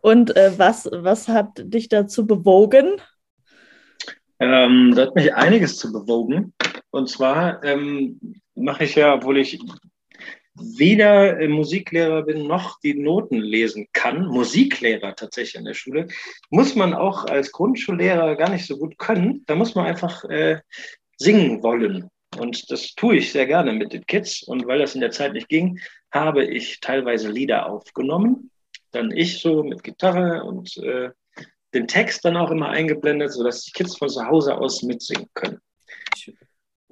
Und 0.00 0.36
äh, 0.36 0.52
was, 0.56 0.88
was 0.92 1.28
hat 1.28 1.48
dich 1.56 1.88
dazu 1.88 2.26
bewogen? 2.26 3.00
Ähm, 4.40 4.92
da 4.96 5.02
hat 5.02 5.14
mich 5.14 5.32
einiges 5.34 5.76
zu 5.76 5.92
bewogen. 5.92 6.52
Und 6.92 7.08
zwar 7.08 7.64
ähm, 7.64 8.20
mache 8.54 8.84
ich 8.84 8.94
ja, 8.94 9.14
obwohl 9.14 9.38
ich 9.38 9.58
weder 10.54 11.40
äh, 11.40 11.48
Musiklehrer 11.48 12.22
bin 12.22 12.46
noch 12.46 12.78
die 12.80 12.94
Noten 12.94 13.38
lesen 13.38 13.88
kann, 13.94 14.26
Musiklehrer 14.26 15.16
tatsächlich 15.16 15.54
in 15.54 15.64
der 15.64 15.74
Schule, 15.74 16.08
muss 16.50 16.74
man 16.74 16.92
auch 16.92 17.24
als 17.24 17.50
Grundschullehrer 17.50 18.36
gar 18.36 18.50
nicht 18.50 18.66
so 18.66 18.76
gut 18.76 18.98
können. 18.98 19.42
Da 19.46 19.54
muss 19.54 19.74
man 19.74 19.86
einfach 19.86 20.24
äh, 20.24 20.60
singen 21.16 21.62
wollen. 21.62 22.10
Und 22.38 22.70
das 22.70 22.94
tue 22.94 23.16
ich 23.16 23.32
sehr 23.32 23.46
gerne 23.46 23.72
mit 23.72 23.94
den 23.94 24.04
Kids. 24.06 24.42
Und 24.42 24.66
weil 24.66 24.78
das 24.78 24.94
in 24.94 25.00
der 25.00 25.10
Zeit 25.10 25.32
nicht 25.32 25.48
ging, 25.48 25.80
habe 26.12 26.44
ich 26.44 26.80
teilweise 26.80 27.30
Lieder 27.30 27.70
aufgenommen. 27.70 28.50
Dann 28.90 29.10
ich 29.10 29.40
so 29.40 29.62
mit 29.62 29.82
Gitarre 29.82 30.44
und 30.44 30.76
äh, 30.76 31.10
den 31.72 31.88
Text 31.88 32.22
dann 32.26 32.36
auch 32.36 32.50
immer 32.50 32.68
eingeblendet, 32.68 33.32
sodass 33.32 33.62
die 33.62 33.72
Kids 33.72 33.96
von 33.96 34.10
zu 34.10 34.26
Hause 34.26 34.58
aus 34.58 34.82
mitsingen 34.82 35.28
können. 35.32 35.58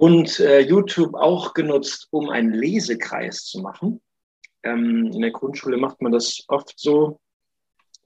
Und 0.01 0.40
äh, 0.40 0.60
YouTube 0.60 1.14
auch 1.14 1.52
genutzt, 1.52 2.09
um 2.10 2.31
einen 2.31 2.55
Lesekreis 2.55 3.44
zu 3.44 3.60
machen. 3.60 4.01
Ähm, 4.62 5.10
in 5.12 5.20
der 5.20 5.31
Grundschule 5.31 5.77
macht 5.77 6.01
man 6.01 6.10
das 6.10 6.43
oft 6.48 6.72
so, 6.78 7.20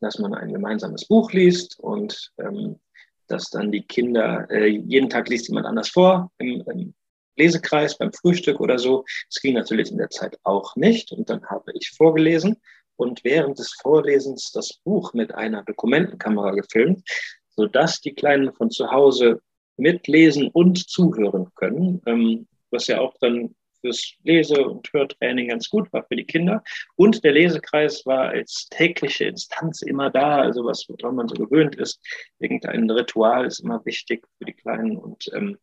dass 0.01 0.19
man 0.19 0.35
ein 0.35 0.53
gemeinsames 0.53 1.07
Buch 1.07 1.31
liest 1.31 1.79
und 1.79 2.33
ähm, 2.39 2.81
dass 3.29 3.49
dann 3.49 3.71
die 3.71 3.83
Kinder, 3.83 4.51
äh, 4.51 4.67
jeden 4.67 5.09
Tag 5.09 5.29
liest 5.29 5.47
jemand 5.47 5.67
anders 5.67 5.89
vor 5.89 6.33
im, 6.39 6.65
im 6.67 6.95
Lesekreis, 7.37 7.97
beim 7.97 8.13
Frühstück 8.13 8.59
oder 8.59 8.81
so. 8.81 9.05
Das 9.31 9.41
ging 9.41 9.55
natürlich 9.55 9.93
in 9.93 9.99
der 9.99 10.11
Zeit 10.11 10.37
auch 10.43 10.75
nicht. 10.75 11.13
Und 11.13 11.31
dann 11.31 11.47
habe 11.47 11.71
ich 11.75 11.93
vorgelesen 11.97 12.57
und 12.97 13.23
während 13.23 13.61
des 13.61 13.73
Vorlesens 13.73 14.51
das 14.51 14.81
Buch 14.83 15.15
mit 15.15 15.33
einer 15.33 15.63
Dokumentenkamera 15.63 16.51
gefilmt, 16.57 17.09
sodass 17.51 18.01
die 18.01 18.15
Kleinen 18.15 18.53
von 18.53 18.73
zu 18.73 18.91
Hause 18.91 19.41
mitlesen 19.77 20.49
und 20.49 20.89
zuhören 20.89 21.49
können, 21.55 22.01
ähm, 22.07 22.47
was 22.71 22.87
ja 22.87 23.01
auch 23.01 23.15
dann 23.21 23.55
fürs 23.85 24.15
Lese- 24.25 24.67
und 24.67 24.91
Hörtraining 24.93 25.49
ganz 25.49 25.69
gut 25.69 25.93
war 25.93 26.05
für 26.05 26.17
die 26.17 26.25
Kinder. 26.25 26.63
Und 26.97 27.23
der 27.23 27.33
Lesekreis 27.33 28.07
war 28.07 28.29
als 28.31 28.67
tägliche 28.71 29.25
Instanz 29.25 29.83
immer 29.83 30.11
da, 30.11 30.39
also 30.39 30.65
was 30.65 30.87
woran 30.89 31.17
man 31.17 31.29
so 31.29 31.35
gewöhnt 31.35 31.77
ist. 31.77 32.01
Irgendein 32.39 32.91
Ritual 32.91 33.47
ist 33.47 33.61
immer 33.61 33.85
wichtig 33.85 34.27
für 34.39 34.47
die 34.47 34.55
Kleinen 34.55 34.97
und 34.97 35.31
ähm, 35.35 35.59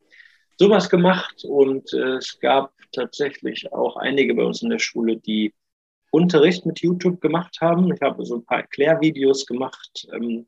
sowas 0.57 0.89
gemacht. 0.89 1.43
Und 1.45 1.91
äh, 1.93 2.17
es 2.17 2.39
gab 2.39 2.73
tatsächlich 2.91 3.71
auch 3.73 3.97
einige 3.97 4.35
bei 4.35 4.43
uns 4.43 4.61
in 4.61 4.69
der 4.69 4.79
Schule, 4.79 5.17
die 5.17 5.53
Unterricht 6.11 6.65
mit 6.65 6.81
YouTube 6.81 7.21
gemacht 7.21 7.57
haben. 7.59 7.91
Ich 7.91 8.01
habe 8.01 8.23
so 8.25 8.35
ein 8.35 8.45
paar 8.45 8.59
Erklärvideos 8.59 9.47
gemacht, 9.47 10.07
ähm, 10.13 10.45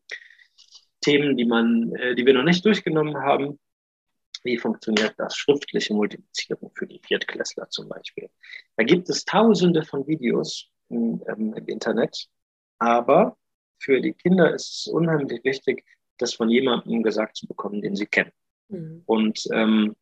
Themen, 1.04 1.38
die 1.38 1.46
man, 1.46 1.94
äh, 1.96 2.16
die 2.16 2.26
wir 2.26 2.34
noch 2.34 2.44
nicht 2.44 2.66
durchgenommen 2.66 3.18
haben. 3.18 3.60
Wie 4.44 4.58
funktioniert 4.58 5.14
das 5.18 5.38
schriftliche 5.38 5.94
Multiplizieren 5.94 6.70
für 6.76 6.88
die 6.88 7.00
Viertklässler 7.00 7.70
zum 7.70 7.88
Beispiel? 7.88 8.30
Da 8.76 8.84
gibt 8.84 9.10
es 9.10 9.24
tausende 9.24 9.84
von 9.84 10.06
Videos 10.08 10.70
im, 10.90 11.22
ähm, 11.30 11.54
im 11.54 11.66
Internet, 11.68 12.28
aber 12.80 13.38
für 13.80 14.02
die 14.02 14.14
Kinder 14.14 14.54
ist 14.54 14.80
es 14.80 14.88
unheimlich 14.88 15.44
wichtig, 15.44 15.86
das 16.18 16.34
von 16.34 16.50
jemandem 16.50 17.04
gesagt 17.04 17.38
zu 17.38 17.48
bekommen, 17.48 17.82
den 17.82 17.96
sie 17.96 18.06
kennen. 18.06 18.32
Mhm. 18.70 19.04
Und 19.06 19.44
ähm, 19.52 19.96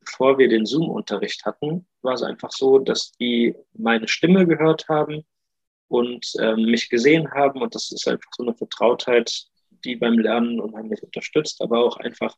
bevor 0.00 0.38
wir 0.38 0.48
den 0.48 0.66
Zoom-Unterricht 0.66 1.44
hatten, 1.44 1.86
war 2.02 2.14
es 2.14 2.22
einfach 2.22 2.50
so, 2.50 2.78
dass 2.78 3.12
die 3.12 3.54
meine 3.74 4.08
Stimme 4.08 4.46
gehört 4.46 4.88
haben 4.88 5.24
und 5.88 6.32
ähm, 6.40 6.64
mich 6.66 6.88
gesehen 6.88 7.30
haben. 7.32 7.60
Und 7.60 7.74
das 7.74 7.92
ist 7.92 8.08
einfach 8.08 8.30
so 8.36 8.42
eine 8.42 8.54
Vertrautheit, 8.54 9.46
die 9.84 9.96
beim 9.96 10.18
Lernen 10.18 10.60
unheimlich 10.60 11.02
unterstützt, 11.02 11.60
aber 11.62 11.84
auch 11.84 11.96
einfach 11.98 12.36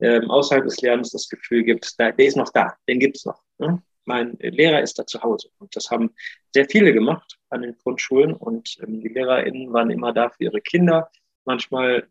ähm, 0.00 0.30
außerhalb 0.30 0.64
des 0.64 0.80
Lernens 0.80 1.10
das 1.10 1.28
Gefühl 1.28 1.62
gibt, 1.62 1.94
da, 1.98 2.10
der 2.10 2.26
ist 2.26 2.36
noch 2.36 2.50
da, 2.52 2.74
den 2.88 2.98
gibt's 2.98 3.24
noch. 3.24 3.40
Ne? 3.58 3.82
Mein 4.04 4.36
Lehrer 4.40 4.82
ist 4.82 4.98
da 4.98 5.06
zu 5.06 5.22
Hause. 5.22 5.48
Und 5.58 5.76
das 5.76 5.90
haben 5.90 6.10
sehr 6.52 6.68
viele 6.68 6.92
gemacht 6.92 7.38
an 7.50 7.62
den 7.62 7.76
Grundschulen. 7.78 8.34
Und 8.34 8.76
ähm, 8.82 9.00
die 9.00 9.08
LehrerInnen 9.08 9.72
waren 9.72 9.90
immer 9.90 10.12
da 10.12 10.30
für 10.30 10.44
ihre 10.44 10.60
Kinder, 10.60 11.08
manchmal 11.44 12.08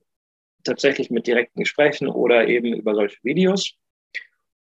tatsächlich 0.63 1.09
mit 1.09 1.27
direkten 1.27 1.59
Gesprächen 1.59 2.07
oder 2.07 2.47
eben 2.47 2.73
über 2.73 2.95
solche 2.95 3.17
Videos. 3.23 3.73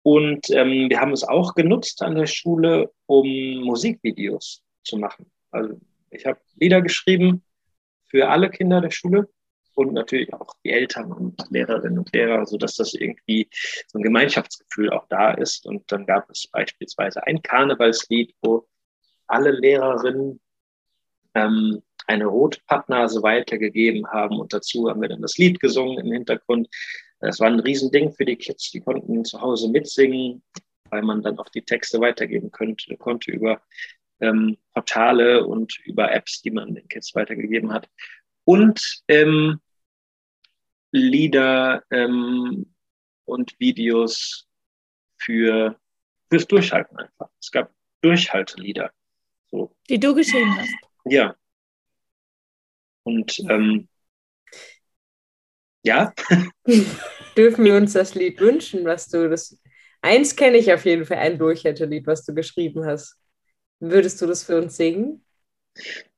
Und 0.02 0.50
ähm, 0.50 0.90
wir 0.90 1.00
haben 1.00 1.12
es 1.12 1.24
auch 1.24 1.54
genutzt 1.54 2.02
an 2.02 2.16
der 2.16 2.26
Schule, 2.26 2.92
um 3.06 3.28
Musikvideos 3.62 4.64
zu 4.84 4.98
machen. 4.98 5.30
Also 5.52 5.80
ich 6.10 6.26
habe 6.26 6.40
Lieder 6.56 6.82
geschrieben 6.82 7.44
für 8.08 8.30
alle 8.30 8.50
Kinder 8.50 8.82
der 8.82 8.92
Schule 8.92 9.30
und 9.80 9.94
natürlich 9.94 10.34
auch 10.34 10.54
die 10.64 10.72
Eltern 10.72 11.12
und 11.12 11.42
Lehrerinnen 11.50 12.00
und 12.00 12.14
Lehrer, 12.14 12.46
sodass 12.46 12.76
das 12.76 12.94
irgendwie 12.94 13.50
so 13.88 13.98
ein 13.98 14.04
Gemeinschaftsgefühl 14.04 14.90
auch 14.90 15.08
da 15.08 15.32
ist. 15.32 15.66
Und 15.66 15.90
dann 15.92 16.06
gab 16.06 16.30
es 16.30 16.48
beispielsweise 16.48 17.26
ein 17.26 17.42
Karnevalslied, 17.42 18.36
wo 18.42 18.68
alle 19.28 19.52
Lehrerinnen 19.52 20.42
ähm, 21.34 21.82
eine 22.08 22.26
rote 22.26 22.60
Pappnase 22.68 23.22
weitergegeben 23.24 24.08
haben 24.08 24.40
und 24.40 24.52
dazu 24.52 24.90
haben 24.90 25.02
wir 25.02 25.10
dann 25.10 25.22
das 25.22 25.38
Lied 25.38 25.60
gesungen 25.60 26.00
im 26.00 26.12
Hintergrund. 26.12 26.68
Das 27.20 27.40
war 27.40 27.48
ein 27.48 27.60
Riesending 27.60 28.12
für 28.12 28.26
die 28.26 28.36
Kids, 28.36 28.72
die 28.72 28.82
konnten 28.82 29.24
zu 29.24 29.40
Hause 29.40 29.70
mitsingen, 29.70 30.42
weil 30.90 31.04
man 31.04 31.22
dann 31.22 31.38
auch 31.38 31.50
die 31.50 31.62
Texte 31.62 32.00
weitergeben 32.02 32.52
könnte, 32.52 32.98
konnte 32.98 33.32
über 33.32 33.62
ähm, 34.20 34.58
Portale 34.74 35.46
und 35.46 35.78
über 35.86 36.12
Apps, 36.12 36.42
die 36.42 36.52
man 36.52 36.74
den 36.74 36.88
Kids 36.88 37.14
weitergegeben 37.16 37.72
hat. 37.72 37.88
Und 38.44 39.04
ähm, 39.08 39.60
Lieder 40.92 41.84
ähm, 41.92 42.74
und 43.26 43.60
Videos 43.60 44.48
für 45.18 45.80
fürs 46.30 46.48
Durchhalten 46.48 46.98
einfach. 46.98 47.30
Es 47.42 47.52
gab 47.52 47.74
Durchhaltelieder. 48.02 48.92
So. 49.52 49.76
Die 49.90 50.00
du 50.00 50.14
geschrieben 50.14 50.56
hast. 50.58 50.74
Ja. 51.06 51.36
Und 53.04 53.40
ähm, 53.50 53.88
ja. 55.84 56.14
Dürfen 57.38 57.66
wir 57.66 57.76
uns 57.76 57.94
das 57.94 58.16
Lied 58.16 58.40
wünschen, 58.40 58.86
was 58.86 59.10
du 59.10 59.30
das. 59.30 59.60
Eins 60.02 60.36
kenne 60.36 60.58
ich 60.58 60.72
auf 60.72 60.86
jeden 60.86 61.06
Fall, 61.06 61.18
ein 61.18 61.38
Durchhaltelied, 61.38 62.06
was 62.08 62.26
du 62.26 62.34
geschrieben 62.34 62.86
hast. 62.86 63.18
Würdest 63.80 64.22
du 64.22 64.28
das 64.28 64.44
für 64.44 64.58
uns 64.58 64.78
singen? 64.78 65.26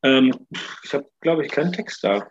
Ähm, 0.02 0.46
ich 0.84 0.92
habe, 0.92 1.08
glaube 1.20 1.46
ich, 1.46 1.52
keinen 1.52 1.72
Text 1.72 2.02
da. 2.04 2.28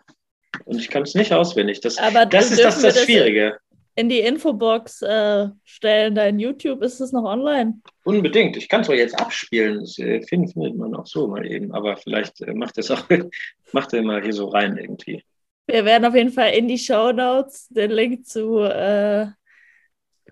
Und 0.64 0.78
ich 0.78 0.88
kann 0.88 1.02
es 1.02 1.14
nicht 1.14 1.32
auswendig. 1.32 1.80
Das, 1.80 1.98
Aber 1.98 2.26
das 2.26 2.50
ist 2.50 2.62
das, 2.62 2.80
das 2.80 3.04
Schwierige. 3.04 3.56
In 3.94 4.08
die 4.08 4.20
Infobox 4.20 5.02
äh, 5.02 5.48
stellen, 5.64 6.14
dein 6.14 6.38
YouTube, 6.38 6.82
ist 6.82 7.00
es 7.00 7.12
noch 7.12 7.24
online? 7.24 7.74
Unbedingt. 8.04 8.56
Ich 8.56 8.68
kann 8.68 8.80
es 8.80 8.88
auch 8.88 8.94
jetzt 8.94 9.18
abspielen. 9.20 9.80
Das 9.80 9.98
äh, 9.98 10.22
findet 10.22 10.56
man 10.56 10.94
auch 10.94 11.06
so 11.06 11.28
mal 11.28 11.46
eben. 11.46 11.72
Aber 11.72 11.96
vielleicht 11.98 12.40
äh, 12.40 12.54
macht 12.54 12.78
es 12.78 12.90
auch, 12.90 13.04
macht 13.72 13.92
er 13.92 14.02
mal 14.02 14.22
hier 14.22 14.32
so 14.32 14.46
rein 14.48 14.78
irgendwie. 14.78 15.22
Wir 15.66 15.84
werden 15.84 16.06
auf 16.06 16.14
jeden 16.14 16.32
Fall 16.32 16.52
in 16.52 16.68
die 16.68 16.78
Show 16.78 17.12
Notes 17.12 17.68
den 17.68 17.90
Link 17.90 18.26
zu 18.26 18.60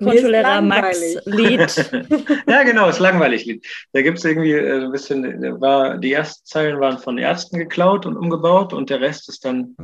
äh, 0.01 0.05
Grundschullehrer 0.05 0.61
Max 0.63 1.17
Lied. 1.25 1.91
ja, 2.49 2.63
genau, 2.63 2.89
ist 2.89 2.99
langweilig 2.99 3.45
Lied. 3.47 3.67
Da 3.93 4.03
gibt 4.03 4.19
es 4.19 4.25
irgendwie 4.25 4.53
äh, 4.53 4.85
ein 4.85 4.93
bisschen, 4.93 5.61
war, 5.61 5.99
die 5.99 6.13
ersten 6.13 6.47
Zeilen 6.47 6.81
waren 6.81 6.99
von 6.99 7.19
Ärzten 7.19 7.59
geklaut 7.59 8.07
und 8.07 8.17
umgebaut 8.17 8.73
und 8.73 8.91
der 8.91 9.01
Rest 9.01 9.29
ist 9.29 9.45
dann 9.45 9.77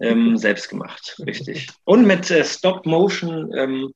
ähm, 0.00 0.36
selbst 0.36 0.68
gemacht, 0.68 1.16
richtig. 1.26 1.68
Und 1.84 2.06
mit 2.06 2.30
äh, 2.30 2.44
Stop-Motion 2.44 3.52
ähm, 3.56 3.92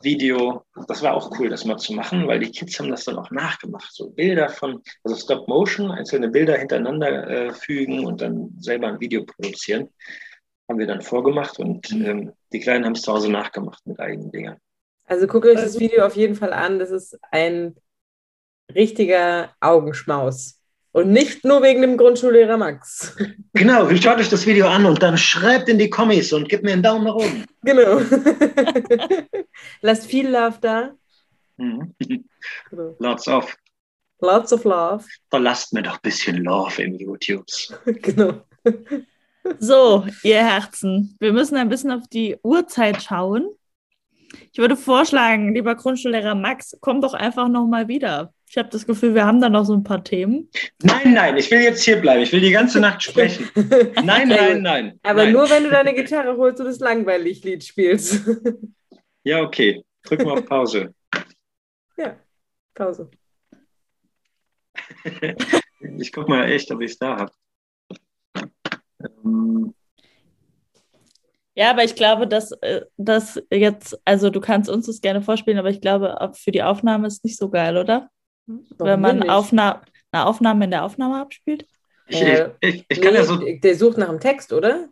Video, 0.00 0.62
das 0.86 1.02
war 1.02 1.14
auch 1.14 1.38
cool, 1.38 1.48
das 1.48 1.64
mal 1.64 1.76
zu 1.76 1.92
machen, 1.92 2.28
weil 2.28 2.38
die 2.38 2.52
Kids 2.52 2.78
haben 2.78 2.90
das 2.90 3.04
dann 3.04 3.18
auch 3.18 3.32
nachgemacht. 3.32 3.92
So 3.92 4.10
Bilder 4.10 4.48
von, 4.48 4.80
also 5.02 5.16
Stop-Motion, 5.16 5.90
einzelne 5.90 6.28
Bilder 6.28 6.56
hintereinander 6.56 7.28
äh, 7.28 7.52
fügen 7.52 8.06
und 8.06 8.20
dann 8.20 8.54
selber 8.60 8.88
ein 8.88 9.00
Video 9.00 9.24
produzieren 9.24 9.88
haben 10.68 10.78
wir 10.78 10.86
dann 10.86 11.02
vorgemacht 11.02 11.58
und 11.58 11.90
ähm, 11.92 12.32
die 12.52 12.60
Kleinen 12.60 12.84
haben 12.84 12.92
es 12.92 13.02
zu 13.02 13.12
Hause 13.12 13.30
nachgemacht 13.30 13.86
mit 13.86 14.00
eigenen 14.00 14.30
Dingern. 14.30 14.58
Also 15.04 15.26
guckt 15.26 15.46
euch 15.46 15.56
das 15.56 15.78
Video 15.78 16.04
auf 16.04 16.16
jeden 16.16 16.34
Fall 16.34 16.52
an. 16.52 16.78
Das 16.78 16.90
ist 16.90 17.18
ein 17.30 17.76
richtiger 18.74 19.50
Augenschmaus. 19.60 20.60
Und 20.92 21.10
nicht 21.12 21.44
nur 21.44 21.62
wegen 21.62 21.82
dem 21.82 21.96
Grundschullehrer 21.96 22.56
Max. 22.56 23.16
Genau, 23.54 23.88
schaut 23.96 24.18
euch 24.18 24.28
das 24.28 24.46
Video 24.46 24.68
an 24.68 24.86
und 24.86 25.02
dann 25.02 25.18
schreibt 25.18 25.68
in 25.68 25.78
die 25.78 25.90
Kommis 25.90 26.32
und 26.32 26.48
gebt 26.48 26.62
mir 26.62 26.74
einen 26.74 26.82
Daumen 26.82 27.04
nach 27.04 27.14
oben. 27.14 27.44
Genau. 27.62 28.00
Lasst 29.80 30.06
viel 30.06 30.28
Love 30.28 30.58
da. 30.60 30.92
Mhm. 31.56 31.94
Genau. 32.70 32.94
Lots 33.00 33.26
of. 33.26 33.56
Lots 34.20 34.52
of 34.52 34.64
Love. 34.64 35.04
Da 35.30 35.38
lasst 35.38 35.72
mir 35.72 35.82
doch 35.82 35.94
ein 35.94 36.02
bisschen 36.02 36.36
Love 36.44 36.82
im 36.82 36.94
YouTube. 36.94 37.46
genau. 37.84 38.42
So, 39.58 40.06
ihr 40.22 40.44
Herzen, 40.44 41.16
wir 41.20 41.32
müssen 41.32 41.56
ein 41.56 41.68
bisschen 41.68 41.90
auf 41.90 42.06
die 42.08 42.36
Uhrzeit 42.42 43.02
schauen. 43.02 43.48
Ich 44.52 44.58
würde 44.58 44.76
vorschlagen, 44.76 45.54
lieber 45.54 45.74
Grundschullehrer 45.74 46.34
Max, 46.34 46.76
komm 46.80 47.00
doch 47.00 47.14
einfach 47.14 47.48
nochmal 47.48 47.88
wieder. 47.88 48.32
Ich 48.50 48.56
habe 48.56 48.68
das 48.70 48.86
Gefühl, 48.86 49.14
wir 49.14 49.26
haben 49.26 49.40
da 49.40 49.48
noch 49.48 49.64
so 49.64 49.74
ein 49.74 49.84
paar 49.84 50.02
Themen. 50.02 50.50
Nein, 50.82 51.12
nein, 51.12 51.36
ich 51.36 51.50
will 51.50 51.60
jetzt 51.60 51.82
hier 51.82 51.96
bleiben. 51.96 52.22
Ich 52.22 52.32
will 52.32 52.40
die 52.40 52.50
ganze 52.50 52.80
Nacht 52.80 53.02
sprechen. 53.02 53.48
Nein, 54.04 54.28
nein, 54.28 54.62
nein. 54.62 55.00
Aber 55.02 55.24
nein. 55.24 55.32
nur, 55.32 55.50
wenn 55.50 55.64
du 55.64 55.70
deine 55.70 55.94
Gitarre 55.94 56.36
holst 56.36 56.60
und 56.60 56.66
das 56.66 56.78
langweilig 56.78 57.44
Lied 57.44 57.64
spielst. 57.64 58.22
Ja, 59.22 59.42
okay. 59.42 59.84
Drück 60.02 60.24
mal 60.24 60.38
auf 60.38 60.46
Pause. 60.46 60.94
Ja, 61.96 62.16
Pause. 62.74 63.10
Ich 65.80 66.12
guck 66.12 66.28
mal 66.28 66.50
echt, 66.50 66.70
ob 66.72 66.80
ich 66.80 66.92
es 66.92 66.98
da 66.98 67.16
habe. 67.16 67.32
Ähm, 69.00 69.74
ja, 71.54 71.70
aber 71.70 71.82
ich 71.82 71.96
glaube, 71.96 72.28
dass 72.28 72.52
äh, 72.52 72.82
das 72.96 73.42
jetzt, 73.50 74.00
also 74.04 74.30
du 74.30 74.40
kannst 74.40 74.70
uns 74.70 74.86
das 74.86 75.00
gerne 75.00 75.22
vorspielen, 75.22 75.58
aber 75.58 75.70
ich 75.70 75.80
glaube, 75.80 76.16
für 76.34 76.52
die 76.52 76.62
Aufnahme 76.62 77.08
ist 77.08 77.24
nicht 77.24 77.36
so 77.36 77.50
geil, 77.50 77.76
oder? 77.76 78.10
Warum 78.46 78.62
Wenn 78.78 79.00
man 79.00 79.28
Aufna 79.28 79.82
eine 80.12 80.26
Aufnahme 80.26 80.64
in 80.64 80.70
der 80.70 80.84
Aufnahme 80.84 81.20
abspielt? 81.20 81.66
Ich, 82.06 82.22
äh, 82.22 82.50
ich, 82.60 82.86
ich 82.88 83.00
kann 83.00 83.12
nee, 83.12 83.18
ja 83.18 83.24
so. 83.24 83.36
Der 83.36 83.74
sucht 83.74 83.98
nach 83.98 84.08
dem 84.08 84.20
Text, 84.20 84.52
oder? 84.52 84.88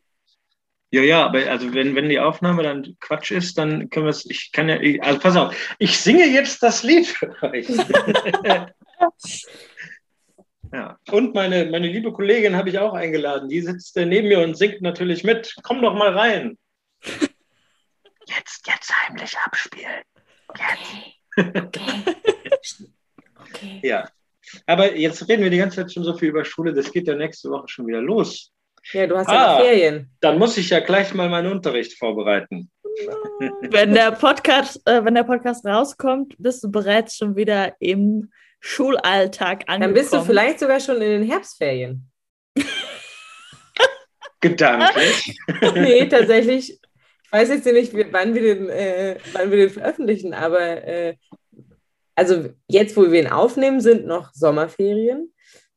Ja, 0.91 1.03
ja, 1.03 1.25
aber 1.25 1.47
also 1.51 1.73
wenn, 1.73 1.95
wenn 1.95 2.09
die 2.09 2.21
Aufnahme 2.21 2.63
dann 2.63 2.97
Quatsch 3.01 3.31
ist, 3.31 3.59
dann 3.59 3.89
können 3.89 4.07
wir 4.07 4.11
es. 4.11 4.29
Ich 4.29 4.53
kann 4.53 4.69
ja. 4.69 4.79
Also 5.03 5.21
pass 5.21 5.37
auf, 5.37 5.77
ich 5.79 5.99
singe 5.99 6.27
jetzt 6.27 6.63
das 6.63 6.83
Lied 6.83 7.07
für 7.07 7.31
euch. 7.43 7.67
Ja. 10.73 10.99
Und 11.11 11.35
meine, 11.35 11.67
meine 11.67 11.89
liebe 11.89 12.13
Kollegin 12.13 12.57
habe 12.57 12.69
ich 12.69 12.79
auch 12.79 12.95
eingeladen. 12.95 13.49
Die 13.49 13.61
sitzt 13.61 13.97
neben 13.97 14.29
mir 14.29 14.41
und 14.41 14.57
singt 14.57 14.83
natürlich 14.83 15.25
mit. 15.25 15.55
Komm 15.63 15.83
doch 15.83 15.95
mal 15.95 16.17
rein. 16.17 16.59
Jetzt, 18.29 18.67
jetzt 18.67 18.93
heimlich 18.93 19.39
abspielen. 19.39 20.03
Okay. 20.49 21.15
Okay. 21.37 22.17
okay. 23.41 23.81
Ja. 23.85 24.09
Aber 24.67 24.97
jetzt 24.97 25.29
reden 25.29 25.45
wir 25.45 25.51
die 25.51 25.59
ganze 25.59 25.77
Zeit 25.77 25.93
schon 25.93 26.03
so 26.03 26.17
viel 26.17 26.31
über 26.31 26.45
Schule. 26.45 26.73
Das 26.73 26.91
geht 26.91 27.07
ja 27.07 27.15
nächste 27.15 27.51
Woche 27.51 27.69
schon 27.69 27.87
wieder 27.87 28.01
los. 28.01 28.53
Ja, 28.93 29.07
du 29.07 29.17
hast 29.17 29.29
ja 29.29 29.57
ah, 29.57 29.61
Ferien. 29.61 30.11
Dann 30.21 30.39
muss 30.39 30.57
ich 30.57 30.71
ja 30.71 30.81
gleich 30.81 31.15
mal 31.15 31.29
meinen 31.29 31.53
Unterricht 31.53 31.99
vorbereiten. 31.99 32.71
Wenn 33.71 33.93
der 33.93 34.13
Podcast, 34.13 34.81
äh, 34.89 35.05
wenn 35.05 35.15
der 35.15 35.25
Podcast 35.25 35.67
rauskommt, 35.67 36.35
bist 36.39 36.65
du 36.65 36.71
bereits 36.71 37.17
schon 37.17 37.37
wieder 37.37 37.75
im 37.81 38.31
Schulalltag 38.61 39.69
angekommen. 39.69 39.81
Dann 39.81 39.95
bist 39.95 40.13
du 40.13 40.21
vielleicht 40.23 40.61
sogar 40.61 40.81
schon 40.81 40.97
in 40.97 41.21
den 41.21 41.23
Herbstferien. 41.23 42.11
Gedanklich. 44.41 45.39
nee, 45.75 46.09
tatsächlich. 46.09 46.73
Ich 46.73 46.81
weiß 47.33 47.49
jetzt 47.49 47.67
nicht, 47.67 47.93
wann 48.13 48.35
wir 48.35 48.43
den, 48.43 48.69
äh, 48.69 49.17
wann 49.33 49.51
wir 49.51 49.59
den 49.59 49.71
veröffentlichen, 49.71 50.35
aber 50.35 50.61
äh, 50.61 51.17
also 52.15 52.51
jetzt, 52.69 52.97
wo 52.97 53.11
wir 53.11 53.21
ihn 53.21 53.27
aufnehmen, 53.27 53.81
sind 53.81 54.07
noch 54.07 54.33
Sommerferien. 54.33 55.33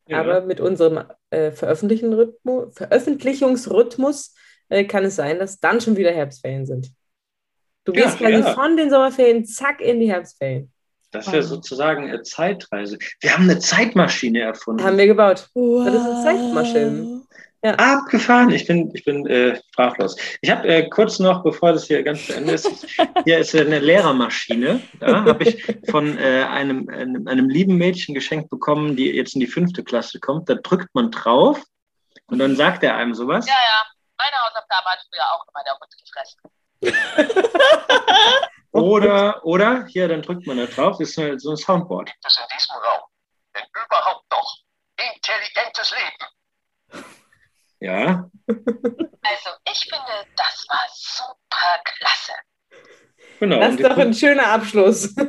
Ja. 0.08 0.20
Aber 0.22 0.42
mit 0.42 0.60
unserem 0.60 1.04
äh, 1.30 1.52
Veröffentlichungsrhythmus 1.52 4.34
äh, 4.70 4.86
kann 4.86 5.06
es 5.06 5.16
sein, 5.16 5.38
dass 5.38 5.60
dann 5.60 5.82
schon 5.82 5.98
wieder 5.98 6.12
Herbstferien 6.12 6.66
sind. 6.66 6.92
Du 7.84 7.92
gehst 7.92 8.20
ja, 8.20 8.30
quasi 8.30 8.44
ja. 8.44 8.54
von 8.54 8.78
den 8.78 8.90
Sommerferien 8.90 9.46
zack 9.46 9.82
in 9.82 10.00
die 10.00 10.12
Herbstferien. 10.12 10.72
Das 11.12 11.28
ist 11.28 11.34
ja 11.34 11.42
sozusagen 11.42 12.08
eine 12.08 12.22
Zeitreise. 12.22 13.00
Wir 13.20 13.34
haben 13.34 13.44
eine 13.44 13.60
Zeitmaschine 13.60 14.42
erfunden. 14.42 14.84
Haben 14.84 14.98
wir 14.98 15.08
gebaut. 15.08 15.50
Wow. 15.54 15.86
Das 15.86 15.96
ist 15.96 16.02
eine 16.02 16.24
Zeitmaschine. 16.24 17.22
Ja. 17.64 17.74
Abgefahren. 17.74 18.52
Ich 18.52 18.68
bin, 18.68 18.90
ich 18.94 19.04
bin 19.04 19.28
äh, 19.28 19.60
sprachlos. 19.72 20.16
Ich 20.42 20.50
habe 20.50 20.66
äh, 20.68 20.88
kurz 20.88 21.20
noch, 21.20 21.44
bevor 21.44 21.74
das 21.74 21.88
hier 21.88 22.04
ganz 22.04 22.28
zu 22.28 22.34
Ende 22.34 22.54
ist, 22.54 22.70
hier 23.26 23.40
ist 23.40 23.54
eine 23.54 23.80
Lehrermaschine. 23.80 24.82
Da 25.00 25.26
habe 25.26 25.44
ich 25.44 25.66
von 25.90 26.18
äh, 26.18 26.44
einem, 26.44 26.88
einem, 26.88 27.28
einem, 27.28 27.50
lieben 27.50 27.76
Mädchen 27.76 28.16
geschenkt 28.16 28.50
bekommen, 28.50 28.96
die 28.96 29.12
jetzt 29.12 29.34
in 29.34 29.42
die 29.42 29.48
fünfte 29.48 29.84
Klasse 29.84 30.22
kommt. 30.22 30.48
Da 30.48 30.56
drückt 30.56 30.94
man 30.94 31.12
drauf 31.12 31.62
und 32.28 32.40
dann 32.40 32.56
sagt 32.56 32.84
er 32.84 32.96
einem 32.96 33.14
sowas. 33.14 33.46
Ja, 33.46 33.54
ja. 33.54 33.84
Meine 34.18 34.38
Hausaufgabe 34.46 34.86
hat 34.86 35.00
früher 35.10 35.28
auch 35.34 35.46
immer 35.50 35.64
der 35.66 35.76
Hund 35.80 35.92
gefressen. 36.00 36.40
Oder, 38.72 39.44
oder, 39.46 39.86
hier, 39.88 40.08
dann 40.08 40.22
drückt 40.22 40.46
man 40.46 40.58
da 40.58 40.66
drauf, 40.66 40.98
das 41.00 41.18
ist 41.18 41.42
so 41.42 41.52
ein 41.52 41.58
Soundboard. 41.58 42.12
Das 42.22 42.38
in 42.38 42.46
diesem 42.56 42.76
Raum. 42.76 43.02
Denn 43.56 43.64
überhaupt 43.74 44.30
noch 44.32 44.58
intelligentes 44.98 45.92
Leben. 45.92 47.06
Ja. 47.80 48.30
Also, 49.22 49.50
ich 49.70 49.82
finde, 49.82 50.26
das 50.38 50.66
war 50.70 50.88
super 50.90 51.80
klasse. 51.84 52.32
Genau. 53.40 53.60
Das 53.60 53.76
ist 53.76 53.84
doch 53.84 53.98
ein 53.98 54.14
schöner 54.14 54.48
Abschluss. 54.48 55.16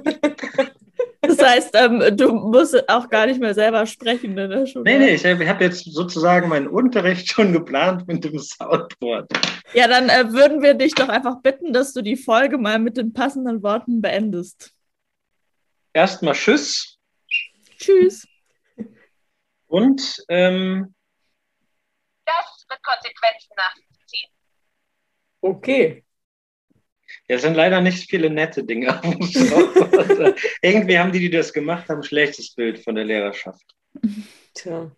Das 1.23 1.39
heißt, 1.39 1.75
ähm, 1.75 2.17
du 2.17 2.33
musst 2.33 2.89
auch 2.89 3.09
gar 3.11 3.27
nicht 3.27 3.41
mehr 3.41 3.53
selber 3.53 3.85
sprechen 3.85 4.37
in 4.39 4.51
der 4.51 4.67
Schule. 4.67 4.85
Nee, 4.85 4.99
nee, 4.99 5.15
ich 5.15 5.25
habe 5.27 5.47
hab 5.47 5.61
jetzt 5.61 5.85
sozusagen 5.85 6.49
meinen 6.49 6.67
Unterricht 6.67 7.31
schon 7.31 7.53
geplant 7.53 8.09
mit 8.09 8.25
dem 8.25 8.39
Soundboard. 8.39 9.31
Ja, 9.75 9.87
dann 9.87 10.09
äh, 10.09 10.33
würden 10.33 10.63
wir 10.63 10.73
dich 10.75 10.95
doch 10.95 11.11
einfach 11.11 11.43
bitten, 11.43 11.75
dass 11.75 11.93
du 11.93 12.01
die 12.01 12.17
Folge 12.17 12.57
mal 12.57 12.79
mit 12.79 12.97
den 12.97 13.13
passenden 13.13 13.63
Worten 13.63 14.01
beendest. 14.01 14.73
Erstmal 15.93 16.35
Tschüss. 16.35 16.99
Tschüss. 17.79 18.27
Und 19.67 20.25
ähm, 20.29 20.95
mit 22.71 22.83
Konsequenzen 22.83 23.55
nachzuziehen. 23.57 24.31
Okay. 25.41 26.05
Ja, 27.31 27.37
es 27.37 27.43
sind 27.43 27.55
leider 27.55 27.81
nicht 27.81 28.11
viele 28.11 28.29
nette 28.29 28.65
Dinge. 28.65 28.89
Irgendwie 30.63 30.99
haben 30.99 31.13
die, 31.13 31.21
die 31.21 31.31
das 31.31 31.53
gemacht 31.53 31.89
haben, 31.89 32.01
ein 32.01 32.03
schlechtes 32.03 32.57
Bild 32.57 32.83
von 32.83 32.97
der 32.97 33.05
Lehrerschaft. 33.05 33.63
Tja. 34.53 34.91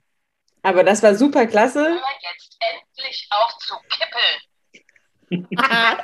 Aber 0.62 0.82
das 0.82 1.02
war 1.02 1.14
super 1.14 1.46
klasse. 1.46 1.84
Hör 1.84 2.00
jetzt 2.32 2.56
endlich 2.58 3.28
auf 3.28 3.58
zu 3.58 3.74
kippeln. 5.28 5.46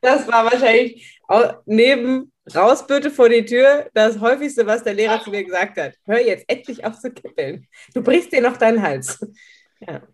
Das 0.00 0.26
war 0.26 0.50
wahrscheinlich 0.50 1.20
neben 1.66 2.32
Rausbitte 2.54 3.10
vor 3.10 3.28
die 3.28 3.44
Tür 3.44 3.90
das 3.92 4.18
häufigste, 4.20 4.66
was 4.66 4.82
der 4.82 4.94
Lehrer 4.94 5.22
zu 5.22 5.28
mir 5.28 5.44
gesagt 5.44 5.76
hat. 5.76 5.92
Hör 6.06 6.18
jetzt 6.18 6.48
endlich 6.48 6.82
auf 6.82 6.98
zu 6.98 7.12
kippeln. 7.12 7.68
Du 7.92 8.02
brichst 8.02 8.32
dir 8.32 8.40
noch 8.40 8.56
deinen 8.56 8.80
Hals. 8.80 9.20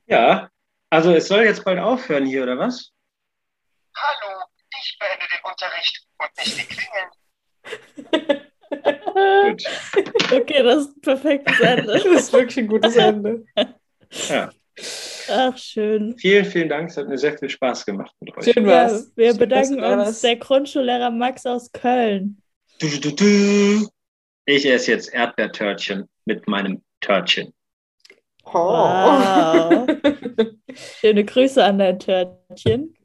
Ja, 0.06 0.50
also 0.90 1.14
es 1.14 1.28
soll 1.28 1.44
jetzt 1.44 1.64
bald 1.64 1.78
aufhören 1.78 2.26
hier, 2.26 2.42
oder 2.42 2.58
was? 2.58 2.90
Hallo, 3.94 4.45
ich 4.88 4.98
beende 4.98 5.24
den 5.32 5.42
Unterricht 5.50 6.06
und 6.18 6.30
nicht 6.38 6.58
die 6.58 6.66
Klingeln. 6.66 7.10
Gut. 9.50 9.62
Okay, 10.32 10.60
das 10.64 10.78
ist 10.86 10.96
ein 10.96 11.00
perfektes 11.02 11.60
Ende. 11.60 11.84
Das 11.84 12.04
ist 12.04 12.32
wirklich 12.32 12.58
ein 12.58 12.66
gutes 12.66 12.96
Ende. 12.96 13.44
Ja. 14.28 14.50
Ach, 15.30 15.56
schön. 15.56 16.18
Vielen, 16.18 16.44
vielen 16.44 16.68
Dank. 16.68 16.90
Es 16.90 16.96
hat 16.96 17.06
mir 17.06 17.16
sehr 17.16 17.38
viel 17.38 17.48
Spaß 17.48 17.86
gemacht 17.86 18.12
mit 18.18 18.36
euch. 18.36 18.44
Schön 18.52 18.66
Ja, 18.66 18.90
war's. 18.90 19.12
wir 19.14 19.30
Schön, 19.30 19.38
bedanken 19.38 19.78
da 19.78 20.02
uns, 20.02 20.20
der 20.20 20.34
Grundschullehrer 20.36 21.10
Max 21.10 21.46
aus 21.46 21.70
Köln. 21.70 22.42
Du, 22.80 22.88
du, 23.00 23.12
du. 23.12 23.88
Ich 24.46 24.66
esse 24.66 24.90
jetzt 24.90 25.14
Erdbeertörtchen 25.14 26.08
mit 26.24 26.48
meinem 26.48 26.82
Törtchen. 27.00 27.54
Oh. 28.44 28.52
Wow. 28.52 29.86
Schöne 31.00 31.24
Grüße 31.24 31.64
an 31.64 31.78
dein 31.78 32.00
Törtchen. 32.00 32.95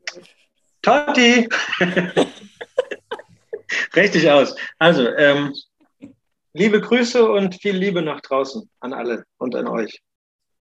Totti! 0.81 1.47
Richtig 3.95 4.29
aus. 4.29 4.55
Also, 4.79 5.07
ähm, 5.15 5.53
liebe 6.53 6.81
Grüße 6.81 7.29
und 7.29 7.55
viel 7.61 7.75
Liebe 7.75 8.01
nach 8.01 8.21
draußen 8.21 8.69
an 8.79 8.93
alle 8.93 9.23
und 9.37 9.55
an 9.55 9.67
euch. 9.67 10.01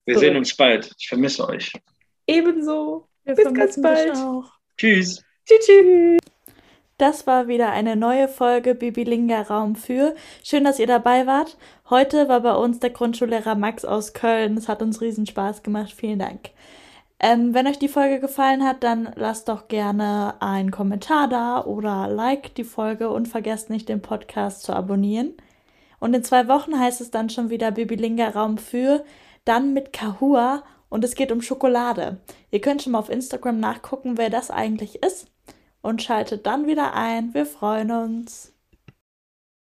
Wir 0.07 0.17
Cool. 0.17 0.21
sehen 0.21 0.37
uns 0.37 0.57
bald. 0.57 0.91
Ich 0.99 1.09
vermisse 1.09 1.49
euch. 1.49 1.73
Ebenso. 2.27 3.09
Wir 3.25 3.35
Bis 3.35 3.53
ganz 3.55 3.81
bald. 3.81 4.17
auch. 4.17 4.51
Tschüss. 4.77 5.23
Tschüss. 5.47 5.67
tschüss. 5.67 6.19
Das 6.99 7.27
war 7.27 7.49
wieder 7.49 7.71
eine 7.71 7.97
neue 7.97 8.29
Folge 8.29 8.75
Bibilinga 8.75 9.41
Raum 9.43 9.75
für. 9.75 10.15
Schön, 10.45 10.65
dass 10.65 10.79
ihr 10.79 10.87
dabei 10.87 11.27
wart. 11.27 11.57
Heute 11.89 12.29
war 12.29 12.41
bei 12.41 12.55
uns 12.55 12.79
der 12.79 12.91
Grundschullehrer 12.91 13.55
Max 13.55 13.87
aus 13.87 14.13
Köln. 14.13 14.59
Es 14.59 14.69
hat 14.69 14.83
uns 14.83 15.01
riesen 15.01 15.25
Spaß 15.27 15.63
gemacht. 15.63 15.93
Vielen 15.97 16.19
Dank. 16.19 16.51
Ähm, 17.23 17.53
wenn 17.53 17.67
euch 17.67 17.79
die 17.79 17.89
Folge 17.89 18.19
gefallen 18.19 18.65
hat, 18.65 18.83
dann 18.83 19.11
lasst 19.15 19.49
doch 19.49 19.69
gerne 19.69 20.41
einen 20.41 20.71
Kommentar 20.71 21.29
da 21.29 21.63
oder 21.63 22.09
like 22.09 22.55
die 22.55 22.65
Folge 22.65 23.11
und 23.11 23.29
vergesst 23.29 23.69
nicht, 23.69 23.91
den 23.91 24.01
Podcast 24.01 24.63
zu 24.63 24.73
abonnieren. 24.73 25.35
Und 25.99 26.15
in 26.15 26.25
zwei 26.25 26.49
Wochen 26.49 26.79
heißt 26.79 27.03
es 27.03 27.11
dann 27.11 27.29
schon 27.29 27.51
wieder 27.51 27.73
Bibilinga 27.73 28.31
Raum 28.31 28.57
für, 28.57 29.05
dann 29.45 29.75
mit 29.75 29.93
Kahua 29.93 30.63
und 30.89 31.05
es 31.05 31.15
geht 31.15 31.31
um 31.31 31.43
Schokolade. 31.43 32.21
Ihr 32.51 32.63
könnt 32.63 32.83
schon 32.83 32.93
mal 32.93 32.99
auf 32.99 33.11
Instagram 33.11 33.61
nachgucken, 33.61 34.17
wer 34.17 34.31
das 34.31 34.51
eigentlich 34.51 35.03
ist 35.03 35.31
und 35.83 36.03
schaltet 36.03 36.47
dann 36.47 36.67
wieder 36.67 36.95
ein. 36.95 37.35
Wir 37.35 37.45
freuen 37.45 37.91
uns. 37.91 38.55